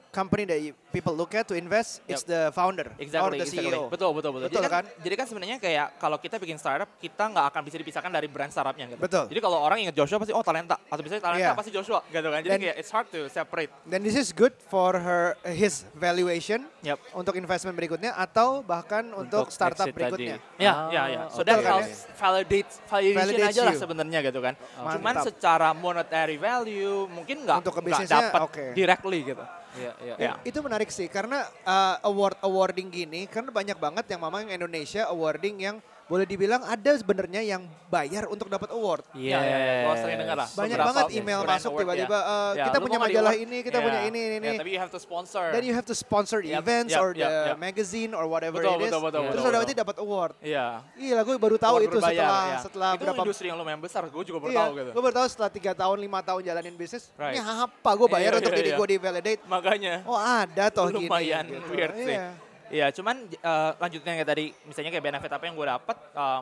company 0.10 0.46
that 0.46 0.60
you, 0.60 0.74
people 0.90 1.12
look 1.12 1.34
at 1.34 1.46
to 1.46 1.54
invest, 1.54 2.00
it's 2.08 2.24
the 2.24 2.50
founder 2.52 2.88
or 2.88 2.96
Exactly, 2.98 3.38
the 3.38 3.46
exactly. 3.46 3.72
CEO. 3.72 3.90
Betul, 3.92 4.12
betul, 4.16 4.32
betul. 4.32 4.48
Betul 4.48 4.62
jadi 4.62 4.70
kan, 4.72 4.84
kan? 4.88 5.04
jadi 5.04 5.16
kan 5.16 5.26
sebenarnya 5.28 5.58
kayak 5.60 5.88
kalau 5.98 6.18
kita 6.18 6.40
bikin 6.40 6.56
startup, 6.56 6.88
kita 6.98 7.24
nggak 7.28 7.46
akan 7.52 7.62
bisa 7.64 7.78
dipisahkan 7.78 8.12
dari 8.12 8.28
brand 8.32 8.50
startupnya 8.50 8.86
gitu. 8.90 9.02
Betul. 9.02 9.26
Jadi 9.28 9.40
kalau 9.40 9.60
orang 9.60 9.78
ingat 9.82 9.96
Joshua 9.96 10.18
pasti 10.18 10.32
oh 10.32 10.42
talenta 10.42 10.80
atau 10.80 11.02
misalnya 11.04 11.24
talenta 11.24 11.44
Yeah. 11.46 11.52
pasti 11.54 11.72
Joshua 11.72 12.00
gitu 12.08 12.30
kan. 12.32 12.40
Jadi 12.42 12.52
Dan- 12.56 12.64
kayak 12.64 12.76
it's 12.80 12.92
hard 12.92 13.08
to 13.12 13.28
separate. 13.28 13.70
Then 13.86 14.02
this 14.02 14.16
is 14.16 14.32
good 14.32 14.56
for 14.72 14.96
her 14.96 15.36
his 15.46 15.84
valuation 15.94 16.64
Yep. 16.82 16.98
untuk 17.12 17.36
investment 17.36 17.76
berikutnya 17.76 18.16
atau 18.16 18.64
bahkan 18.64 19.04
untuk, 19.12 19.52
startup 19.52 19.86
exit 19.86 19.96
berikutnya. 19.96 20.38
Ya, 20.56 20.72
Ah, 20.76 20.88
ya, 20.92 21.04
ya. 21.08 21.22
So 21.30 21.44
oke, 21.44 21.48
that 21.48 21.60
kan 21.60 21.84
helps 21.84 22.08
validate 22.16 22.70
validation 22.88 23.20
Validates 23.20 23.52
aja 23.52 23.62
lah 23.68 23.76
sebenarnya 23.76 24.20
gitu 24.24 24.40
kan. 24.40 24.54
Cuman 24.56 25.02
Mantap. 25.04 25.28
secara 25.28 25.70
monetary 25.76 26.38
value 26.40 27.08
mungkin 27.12 27.44
nggak 27.44 27.58
Untuk 27.62 27.74
nggak 27.76 28.08
dapat 28.08 28.42
oke 28.42 28.55
Oke. 28.56 28.72
directly 28.72 29.20
gitu. 29.28 29.44
Iya, 29.76 29.92
iya. 30.00 30.16
Ya. 30.16 30.32
Itu 30.48 30.64
menarik 30.64 30.88
sih 30.88 31.12
karena 31.12 31.44
uh, 31.68 32.00
award 32.08 32.40
awarding 32.40 32.88
gini 32.88 33.28
karena 33.28 33.52
banyak 33.52 33.76
banget 33.76 34.06
yang 34.16 34.24
memang 34.24 34.48
Indonesia 34.48 35.04
awarding 35.12 35.60
yang 35.60 35.78
boleh 36.06 36.22
dibilang 36.24 36.62
ada 36.62 36.92
sebenarnya 36.94 37.42
yang 37.42 37.66
bayar 37.90 38.30
untuk 38.30 38.46
dapat 38.46 38.70
award. 38.70 39.02
Iya, 39.12 39.42
iya, 39.42 39.58
iya. 39.58 39.74
Gua 39.90 39.96
sering 39.98 40.18
dengar 40.22 40.38
lah. 40.38 40.48
Banyak 40.48 40.78
Beberapa 40.78 40.90
banget 40.94 41.06
email 41.18 41.40
brand 41.42 41.58
masuk 41.58 41.70
award, 41.70 41.82
tiba-tiba 41.82 42.18
ya. 42.18 42.30
uh, 42.30 42.52
Ya, 42.54 42.66
kita 42.70 42.78
lu 42.78 42.84
punya 42.86 43.00
majalah 43.02 43.34
di-award? 43.34 43.46
ini, 43.50 43.58
kita 43.60 43.78
Ya. 43.78 43.84
punya 43.84 44.00
ini 44.06 44.20
ini 44.22 44.36
ini. 44.38 44.48
Ya, 44.48 44.54
tapi 44.56 44.70
you 44.70 44.80
have 44.80 44.94
to 44.94 45.02
sponsor. 45.02 45.44
Then 45.50 45.64
you 45.66 45.74
have 45.74 45.88
to 45.90 45.96
sponsor 45.98 46.38
the 46.40 46.54
Yep, 46.54 46.62
events 46.62 46.94
yep, 46.94 47.02
or 47.02 47.10
yep, 47.12 47.26
the 47.26 47.34
yep. 47.50 47.58
magazine 47.58 48.12
or 48.14 48.26
whatever 48.26 48.62
Betul, 48.62 48.78
it 48.78 48.86
is. 48.86 48.94
betul, 48.94 49.02
betul, 49.02 49.18
Terus 49.18 49.26
betul, 49.26 49.34
udah 49.34 49.50
betul. 49.50 49.62
berarti 49.66 49.74
dapat 49.74 49.96
award. 49.98 50.34
Iya. 50.46 50.66
Gila 50.94 51.22
gue 51.24 51.36
baru 51.36 51.58
tahu 51.58 51.74
Award 51.74 51.84
itu 51.84 51.98
berbayar, 51.98 52.14
setelah 52.14 52.46
ya. 52.46 52.58
setelah 52.62 52.90
itu 52.94 53.02
berapa 53.02 53.22
industri 53.26 53.46
yang 53.50 53.58
lumayan 53.58 53.82
besar, 53.82 54.02
gue 54.06 54.24
juga 54.24 54.40
baru 54.40 54.52
Iya, 54.54 54.60
tahu 54.62 54.72
gitu. 54.78 54.90
gue 54.94 55.02
baru 55.02 55.16
tahu 55.18 55.28
setelah 55.28 55.50
tiga 55.50 55.72
tahun, 55.74 55.98
lima 55.98 56.20
tahun 56.22 56.42
jalanin 56.44 56.76
bisnis. 56.76 57.10
Right. 57.16 57.34
Ini 57.34 57.42
apa 57.42 57.90
gue 57.92 58.08
bayar 58.08 58.32
Iya, 58.32 58.40
untuk 58.40 58.54
iya, 58.54 58.60
diri 58.62 58.70
iya. 58.70 58.78
gue 58.78 58.88
di 58.88 58.98
validate. 59.02 59.42
Makanya. 59.50 59.94
Oh 60.06 60.14
ada 60.16 60.66
toh 60.70 60.86
gini. 60.88 61.10
lumayan 61.10 61.44
gitu. 61.50 61.66
weird 61.68 61.98
sih. 61.98 62.45
Iya. 62.70 62.90
Iya, 62.90 62.96
cuman 62.98 63.16
uh, 63.42 63.72
lanjutnya 63.78 64.12
kayak 64.18 64.30
tadi, 64.30 64.46
misalnya 64.66 64.90
kayak 64.90 65.06
benefit 65.06 65.32
apa 65.32 65.44
yang 65.46 65.56
gue 65.56 65.68
dapet, 65.68 65.98
uh, 66.14 66.40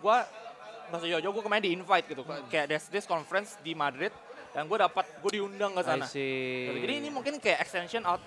gue 0.00 0.16
nggak 0.88 0.98
usah 1.04 1.08
jauh-jauh, 1.12 1.34
gue 1.36 1.44
kemarin 1.44 1.62
di 1.64 1.72
invite 1.76 2.06
gitu, 2.08 2.22
kayak 2.48 2.66
there's 2.72 2.86
this 2.88 3.04
conference 3.04 3.60
di 3.60 3.76
Madrid, 3.76 4.08
dan 4.56 4.64
gue 4.64 4.78
dapat, 4.80 5.04
gue 5.20 5.30
diundang 5.36 5.76
ke 5.76 5.82
sana. 5.84 6.06
Jadi 6.08 6.92
ini 7.04 7.08
mungkin 7.12 7.36
kayak 7.36 7.60
extension 7.60 8.00
out 8.08 8.22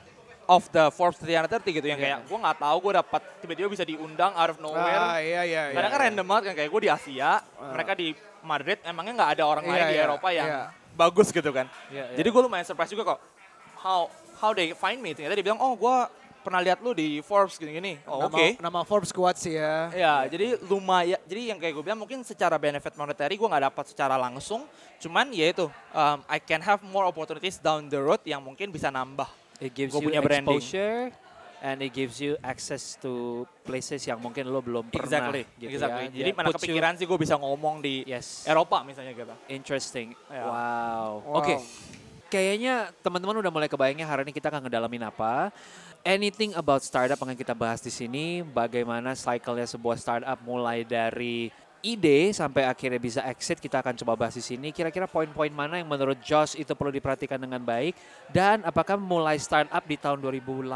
of 0.46 0.70
the 0.70 0.94
Forbes 0.94 1.18
330 1.18 1.78
gitu, 1.82 1.88
yang 1.90 1.98
Iya. 1.98 2.22
kayak 2.22 2.30
gue 2.30 2.38
nggak 2.38 2.58
tahu 2.62 2.78
gue 2.86 2.94
dapat 3.02 3.22
tiba-tiba 3.42 3.68
bisa 3.74 3.82
diundang 3.82 4.34
out 4.38 4.54
of 4.54 4.58
nowhere. 4.62 5.00
Ah, 5.02 5.18
iya 5.18 5.42
iya. 5.42 5.62
iya. 5.72 5.76
Kadang 5.78 5.92
kan 5.98 6.00
random 6.06 6.26
banget 6.30 6.44
kan, 6.52 6.54
kayak 6.62 6.70
gue 6.70 6.82
di 6.86 6.90
Asia, 6.94 7.32
mereka 7.74 7.92
di 7.98 8.08
Madrid, 8.46 8.78
emangnya 8.86 9.14
nggak 9.26 9.32
ada 9.38 9.44
orang 9.50 9.66
lain 9.66 9.82
Iya, 9.82 9.90
di 9.90 9.96
iya, 9.98 10.06
Eropa 10.06 10.28
yang 10.30 10.50
iya. 10.50 10.64
bagus 10.94 11.34
gitu 11.34 11.50
kan. 11.50 11.66
Iya, 11.90 12.14
iya. 12.14 12.18
Jadi 12.22 12.28
gue 12.30 12.42
lumayan 12.42 12.66
surprise 12.66 12.94
juga 12.94 13.18
kok. 13.18 13.20
How 13.82 14.06
how 14.38 14.54
they 14.54 14.74
find 14.78 15.02
me? 15.02 15.14
Ternyata 15.14 15.34
dia 15.34 15.46
bilang, 15.46 15.62
oh 15.62 15.74
gue 15.74 15.98
pernah 16.42 16.60
lihat 16.60 16.82
lu 16.82 16.92
di 16.92 17.22
Forbes 17.22 17.56
gini-gini. 17.56 18.02
Oh 18.04 18.26
nama, 18.26 18.34
oke. 18.34 18.46
Nama 18.58 18.80
Forbes 18.82 19.10
kuat 19.10 19.38
sih 19.38 19.56
ya. 19.56 19.90
Ya, 19.94 20.14
jadi 20.26 20.58
lumayan. 20.66 21.22
Jadi 21.24 21.42
yang 21.54 21.58
kayak 21.58 21.74
gue 21.74 21.84
bilang 21.86 22.02
mungkin 22.02 22.22
secara 22.22 22.58
benefit 22.58 22.94
monetary 22.94 23.38
gue 23.38 23.48
nggak 23.48 23.66
dapat 23.70 23.86
secara 23.88 24.18
langsung. 24.18 24.66
Cuman 24.98 25.30
ya 25.30 25.50
itu, 25.50 25.66
um, 25.92 26.20
I 26.26 26.38
can 26.38 26.60
have 26.60 26.82
more 26.84 27.06
opportunities 27.06 27.58
down 27.58 27.88
the 27.88 27.98
road 27.98 28.22
yang 28.22 28.42
mungkin 28.42 28.70
bisa 28.70 28.90
nambah. 28.90 29.30
It 29.58 29.72
gives 29.72 29.94
Gua 29.94 30.02
you 30.02 30.10
punya 30.10 30.22
branding. 30.22 30.58
exposure 30.58 31.14
and 31.62 31.78
it 31.80 31.94
gives 31.94 32.18
you 32.18 32.34
access 32.42 32.98
to 32.98 33.46
places 33.62 34.02
yang 34.02 34.18
mungkin 34.18 34.50
lo 34.50 34.66
belum 34.66 34.90
pernah. 34.90 35.06
Exactly, 35.06 35.44
gitu 35.62 35.78
exactly. 35.78 36.06
ya. 36.10 36.26
Jadi 36.26 36.30
Yeah, 36.30 36.38
mana 36.38 36.48
puts 36.50 36.58
you- 36.58 36.62
kepikiran 36.66 36.94
sih 36.98 37.06
gue 37.06 37.20
bisa 37.22 37.38
ngomong 37.38 37.86
di 37.86 38.02
Yes. 38.04 38.50
Eropa 38.50 38.82
misalnya 38.82 39.14
gitu. 39.14 39.30
Interesting. 39.46 40.18
Ya. 40.26 40.42
Wow. 40.42 41.22
Wow. 41.22 41.38
Oke. 41.38 41.62
Kayaknya 42.32 42.96
teman-teman 43.04 43.44
udah 43.44 43.52
mulai 43.52 43.68
kebayangnya 43.68 44.08
hari 44.08 44.24
ini 44.24 44.32
kita 44.32 44.48
akan 44.48 44.64
ngedalamin 44.64 45.04
apa. 45.04 45.52
Anything 46.02 46.58
about 46.58 46.82
startup 46.82 47.22
akan 47.22 47.38
kita 47.38 47.54
bahas 47.54 47.78
di 47.78 47.94
sini. 47.94 48.42
Bagaimana 48.42 49.14
cycle-nya 49.14 49.70
sebuah 49.70 50.02
startup 50.02 50.42
mulai 50.42 50.82
dari 50.82 51.54
ide 51.86 52.34
sampai 52.34 52.66
akhirnya 52.66 52.98
bisa 52.98 53.22
exit 53.30 53.62
kita 53.62 53.86
akan 53.86 53.94
coba 54.02 54.26
bahas 54.26 54.34
di 54.34 54.42
sini. 54.42 54.74
Kira-kira 54.74 55.06
poin-poin 55.06 55.54
mana 55.54 55.78
yang 55.78 55.86
menurut 55.86 56.18
Josh 56.26 56.58
itu 56.58 56.74
perlu 56.74 56.90
diperhatikan 56.90 57.38
dengan 57.38 57.62
baik 57.62 57.94
dan 58.34 58.66
apakah 58.66 58.98
mulai 58.98 59.38
startup 59.38 59.86
di 59.86 59.94
tahun 59.94 60.26
2018 60.26 60.74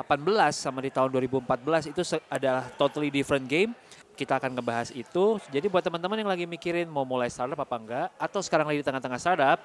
sama 0.54 0.86
di 0.86 0.94
tahun 0.94 1.10
2014 1.10 1.90
itu 1.90 2.02
adalah 2.30 2.70
totally 2.78 3.10
different 3.10 3.50
game. 3.50 3.74
Kita 4.14 4.38
akan 4.38 4.54
ngebahas 4.54 4.94
itu. 4.94 5.42
Jadi 5.50 5.66
buat 5.74 5.82
teman-teman 5.82 6.22
yang 6.22 6.30
lagi 6.30 6.46
mikirin 6.46 6.86
mau 6.86 7.02
mulai 7.02 7.34
startup 7.34 7.58
apa 7.58 7.76
enggak 7.82 8.08
atau 8.22 8.46
sekarang 8.46 8.70
lagi 8.70 8.80
di 8.82 8.86
tengah-tengah 8.86 9.18
startup, 9.18 9.58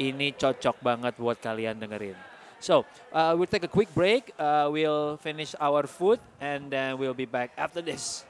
ini 0.00 0.32
cocok 0.32 0.80
banget 0.80 1.12
buat 1.20 1.36
kalian 1.44 1.76
dengerin. 1.76 2.33
So, 2.64 2.88
uh, 3.12 3.36
we'll 3.36 3.44
take 3.44 3.60
a 3.62 3.68
quick 3.68 3.92
break. 3.92 4.32
Uh, 4.40 4.72
we'll 4.72 5.20
finish 5.20 5.52
our 5.60 5.84
food 5.84 6.16
and 6.40 6.72
then 6.72 6.96
we'll 6.96 7.12
be 7.12 7.28
back 7.28 7.52
after 7.60 7.84
this. 7.84 8.24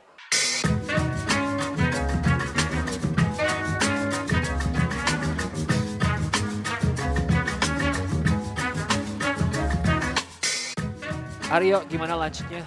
Aryo, 11.54 11.86
gimana 11.86 12.18
lunchnya? 12.18 12.66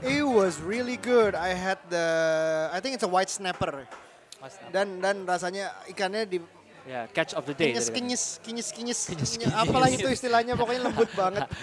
It 0.00 0.24
was 0.24 0.64
really 0.64 0.96
good. 0.96 1.36
I 1.36 1.52
had 1.52 1.76
the, 1.92 2.72
I 2.72 2.80
think 2.80 2.96
it's 2.96 3.04
a 3.04 3.12
white 3.12 3.28
snapper. 3.28 3.84
Dan 4.72 5.04
dan 5.04 5.28
rasanya 5.28 5.76
ikannya 5.92 6.24
di 6.24 6.40
Ya, 6.82 7.06
catch 7.08 7.38
of 7.38 7.46
the 7.46 7.54
day. 7.54 7.70
kinyes 7.70 7.86
tadi 7.86 7.94
kan. 7.94 7.96
kinyes 8.02 8.22
kinyes 8.42 8.68
kinyes. 8.74 9.00
Kinyes-kinyes. 9.10 9.54
Apalah 9.54 9.86
itu 9.86 10.02
istilahnya 10.04 10.58
pokoknya 10.58 10.82
lembut 10.86 11.10
banget. 11.14 11.46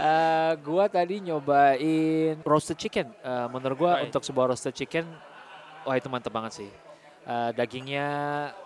Eh, 0.00 0.52
gua 0.64 0.88
tadi 0.88 1.20
nyobain 1.20 2.40
roasted 2.40 2.80
chicken. 2.80 3.12
Eh, 3.12 3.46
menurut 3.52 3.76
gua 3.76 3.92
Right. 4.00 4.08
untuk 4.08 4.24
sebuah 4.24 4.48
roasted 4.48 4.72
chicken, 4.72 5.04
wah 5.84 5.92
itu 5.92 6.08
mantep 6.08 6.32
banget 6.32 6.56
sih. 6.56 6.70
Eh, 7.20 7.50
dagingnya 7.52 8.08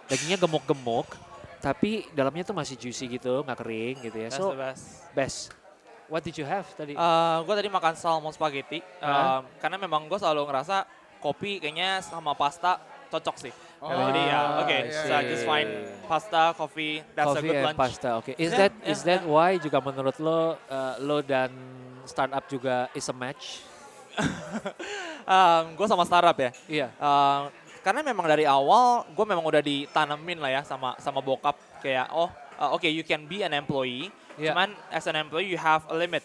dagingnya 0.06 0.38
gemuk-gemuk, 0.38 1.10
tapi 1.58 2.06
dalamnya 2.14 2.46
tuh 2.46 2.54
masih 2.54 2.78
juicy 2.78 3.10
gitu, 3.10 3.42
nggak 3.42 3.58
kering 3.58 3.96
gitu 4.04 4.14
ya. 4.16 4.30
That's 4.30 4.38
So 4.38 4.54
the 4.54 4.62
best. 4.62 4.84
best. 5.10 5.38
What 6.06 6.22
did 6.22 6.38
you 6.38 6.46
have 6.46 6.70
tadi? 6.70 6.94
gue 7.40 7.54
tadi 7.56 7.66
makan 7.66 7.98
salmon 7.98 8.30
spaghetti 8.30 8.78
Hah? 9.02 9.40
um, 9.40 9.50
karena 9.58 9.74
memang 9.74 10.06
gue 10.06 10.18
selalu 10.20 10.46
ngerasa 10.46 10.86
kopi 11.18 11.58
kayaknya 11.58 11.98
sama 11.98 12.36
pasta 12.38 12.78
cocok 13.10 13.36
sih. 13.42 13.52
Oh, 13.84 13.92
Jadi 13.92 14.22
ya 14.24 14.40
oke, 14.64 14.78
iya, 14.88 15.02
so 15.04 15.12
I 15.12 15.22
just 15.28 15.44
find 15.44 15.68
pasta, 16.08 16.56
coffee, 16.56 17.04
that's 17.12 17.28
Coffee 17.28 17.44
a 17.44 17.52
good 17.52 17.56
and 17.60 17.66
lunch. 17.68 17.76
pasta. 17.76 18.08
Oke. 18.16 18.32
Is 18.40 18.48
Yeah, 18.48 18.60
that 18.64 18.72
yeah, 18.80 18.92
is 18.96 19.00
that 19.04 19.22
why 19.28 19.60
juga 19.60 19.76
menurut 19.84 20.16
lo 20.16 20.56
eh, 20.56 20.94
lo 21.04 21.20
dan 21.20 21.52
startup 22.08 22.48
juga 22.48 22.88
is 22.96 23.04
a 23.04 23.12
match? 23.12 23.60
gue 25.76 25.86
sama 25.88 26.08
startup 26.08 26.36
ya. 26.36 26.50
Iya. 26.64 26.88
Um, 26.96 27.52
karena 27.84 28.00
memang 28.00 28.24
dari 28.24 28.48
awal 28.48 29.04
gue 29.12 29.26
memang 29.28 29.44
udah 29.44 29.60
ditanemin 29.60 30.40
lah 30.40 30.48
ya 30.48 30.62
sama 30.64 30.96
sama 30.96 31.20
bokap 31.20 31.52
kayak 31.84 32.08
oh 32.16 32.32
uh, 32.56 32.72
oke 32.72 32.88
you 32.88 33.04
can 33.04 33.28
be 33.28 33.44
an 33.44 33.52
employee, 33.52 34.08
Yeah. 34.34 34.50
cuman 34.56 34.72
as 34.88 35.04
an 35.06 35.14
employee 35.14 35.46
you 35.52 35.60
have 35.60 35.84
a 35.92 35.94
limit. 35.94 36.24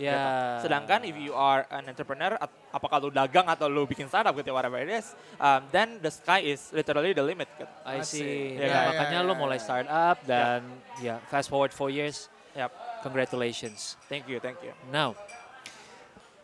Ya. 0.00 0.16
gitu. 0.16 0.28
Sedangkan 0.64 1.04
if 1.04 1.12
you 1.14 1.36
are 1.36 1.68
an 1.68 1.84
entrepreneur, 1.86 2.34
at- 2.34 2.56
apakah 2.72 2.96
lu 2.98 3.12
dagang 3.12 3.44
atau 3.44 3.68
lu 3.68 3.84
bikin 3.84 4.08
startup 4.08 4.32
gitu 4.32 4.50
whatever 4.50 4.80
it 4.80 4.88
is, 4.88 5.12
um, 5.36 5.60
then 5.68 6.00
the 6.00 6.08
sky 6.08 6.40
is 6.40 6.72
literally 6.72 7.12
the 7.12 7.20
limit. 7.20 7.52
Gitu. 7.52 7.68
I 7.84 8.00
see. 8.00 8.56
Ya, 8.56 8.64
Ya, 8.64 8.72
ya, 8.72 8.80
makanya 8.88 9.18
ya, 9.20 9.28
lo 9.28 9.32
ya, 9.32 9.38
mulai 9.38 9.58
ya. 9.60 9.62
startup 9.62 10.16
dan 10.24 10.64
ya 10.98 11.20
fast 11.28 11.52
forward 11.52 11.70
four 11.70 11.92
years. 11.92 12.32
Yap. 12.56 12.72
Congratulations. 13.04 14.00
Thank 14.08 14.26
you, 14.26 14.40
thank 14.40 14.58
you. 14.64 14.72
Now, 14.88 15.14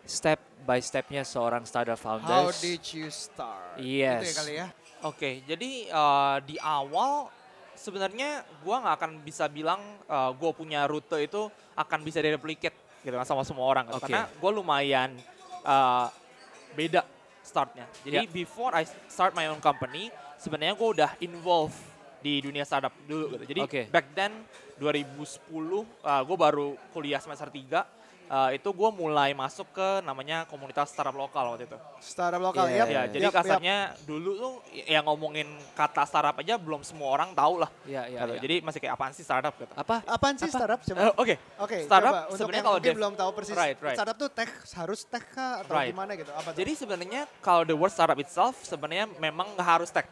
step 0.06 0.38
by 0.62 0.78
stepnya 0.78 1.26
seorang 1.26 1.66
startup 1.66 1.98
How 1.98 2.20
founders. 2.20 2.62
did 2.62 2.82
you 2.94 3.10
start? 3.10 3.78
Yes. 3.80 4.22
Gitu 4.22 4.28
ya 4.28 4.34
kali 4.36 4.52
ya. 4.54 4.66
Oke, 5.04 5.30
jadi 5.44 5.70
uh, 5.92 6.36
di 6.42 6.56
awal 6.58 7.28
sebenarnya 7.76 8.40
gua 8.64 8.80
nggak 8.80 8.94
akan 8.96 9.10
bisa 9.20 9.44
bilang 9.46 9.78
uh, 10.06 10.32
gua 10.32 10.50
punya 10.50 10.88
rute 10.88 11.20
itu 11.20 11.46
akan 11.76 12.00
bisa 12.00 12.25
direplicate 12.25 12.72
gitu 13.06 13.14
kan 13.14 13.22
sama 13.22 13.46
semua 13.46 13.62
orang 13.64 13.86
kan. 13.86 13.94
Oke. 13.96 14.10
karena 14.10 14.26
gue 14.26 14.50
lumayan 14.50 15.10
uh, 15.62 16.10
beda 16.75 17.06
startnya. 17.40 17.86
Jadi 18.02 18.26
Ya. 18.26 18.30
before 18.34 18.75
I 18.75 18.82
start 19.06 19.30
my 19.32 19.46
own 19.46 19.62
company, 19.62 20.10
sebenarnya 20.36 20.75
gue 20.75 20.88
udah 20.98 21.10
involved 21.22 21.78
di 22.18 22.42
dunia 22.42 22.66
startup 22.66 22.90
dulu 23.06 23.38
gitu. 23.38 23.44
Jadi 23.46 23.60
Oke. 23.62 23.80
back 23.86 24.10
then 24.12 24.42
2010 24.82 25.22
uh, 26.02 26.22
gue 26.26 26.36
baru 26.36 26.75
kuliah 26.90 27.22
semester 27.22 27.46
3 27.46 27.95
uh, 28.28 28.50
itu 28.50 28.66
gue 28.66 28.90
mulai 28.92 29.30
masuk 29.33 29.71
ke 29.71 29.88
namanya 30.00 30.45
komunitas 30.45 30.88
startup 30.88 31.14
lokal 31.14 31.52
waktu 31.52 31.64
itu. 31.64 31.78
Startup 31.99 32.38
lokal 32.38 32.66
Iya, 32.66 32.76
yap. 32.76 32.87
Ya, 32.87 32.95
Yap, 32.99 33.06
jadi 33.11 33.26
kasarnya 33.30 33.76
dulu 34.02 34.30
tuh 34.35 34.52
yang 34.85 35.04
ngomongin 35.04 35.47
kata 35.73 36.02
startup 36.04 36.37
aja 36.37 36.54
belum 36.56 36.80
semua 36.80 37.11
orang 37.11 37.30
tahu 37.33 37.62
lah. 37.62 37.71
Ya, 37.85 38.06
ya, 38.06 38.23
gitu. 38.23 38.35
ya. 38.35 38.40
Jadi 38.42 38.54
masih 38.61 38.78
kayak 38.78 38.95
apaan 38.95 39.12
sih 39.12 39.23
startup 39.23 39.54
gitu. 39.54 39.73
Apa? 39.73 40.02
Apaan 40.04 40.35
sih 40.37 40.47
Apa? 40.47 40.56
startup? 40.56 40.80
Coba. 40.83 40.99
Eh, 40.99 41.12
Oke, 41.16 41.35
Oke, 41.59 41.76
startup 41.83 42.12
coba. 42.12 42.23
Untuk 42.26 42.38
sebenarnya 42.38 42.64
kalau 42.64 42.76
mungkin 42.76 42.88
dev- 42.88 42.99
belum 42.99 43.14
tahu 43.14 43.30
persis. 43.33 43.54
Right, 43.54 43.78
right. 43.78 43.97
Startup 43.97 44.16
tuh 44.16 44.30
tech 44.30 44.50
harus 44.75 45.00
tech 45.04 45.25
kah 45.28 45.62
atau 45.62 45.73
Right. 45.73 45.90
gimana 45.90 46.12
gitu? 46.14 46.30
Apa 46.30 46.49
tuh? 46.50 46.59
jadi 46.59 46.73
sebenarnya 46.75 47.23
kalau 47.40 47.62
the 47.62 47.73
word 47.73 47.90
startup 47.90 48.16
itself 48.16 48.59
sebenarnya 48.61 49.06
memang 49.16 49.54
nggak 49.54 49.68
harus 49.68 49.90
tech. 49.90 50.06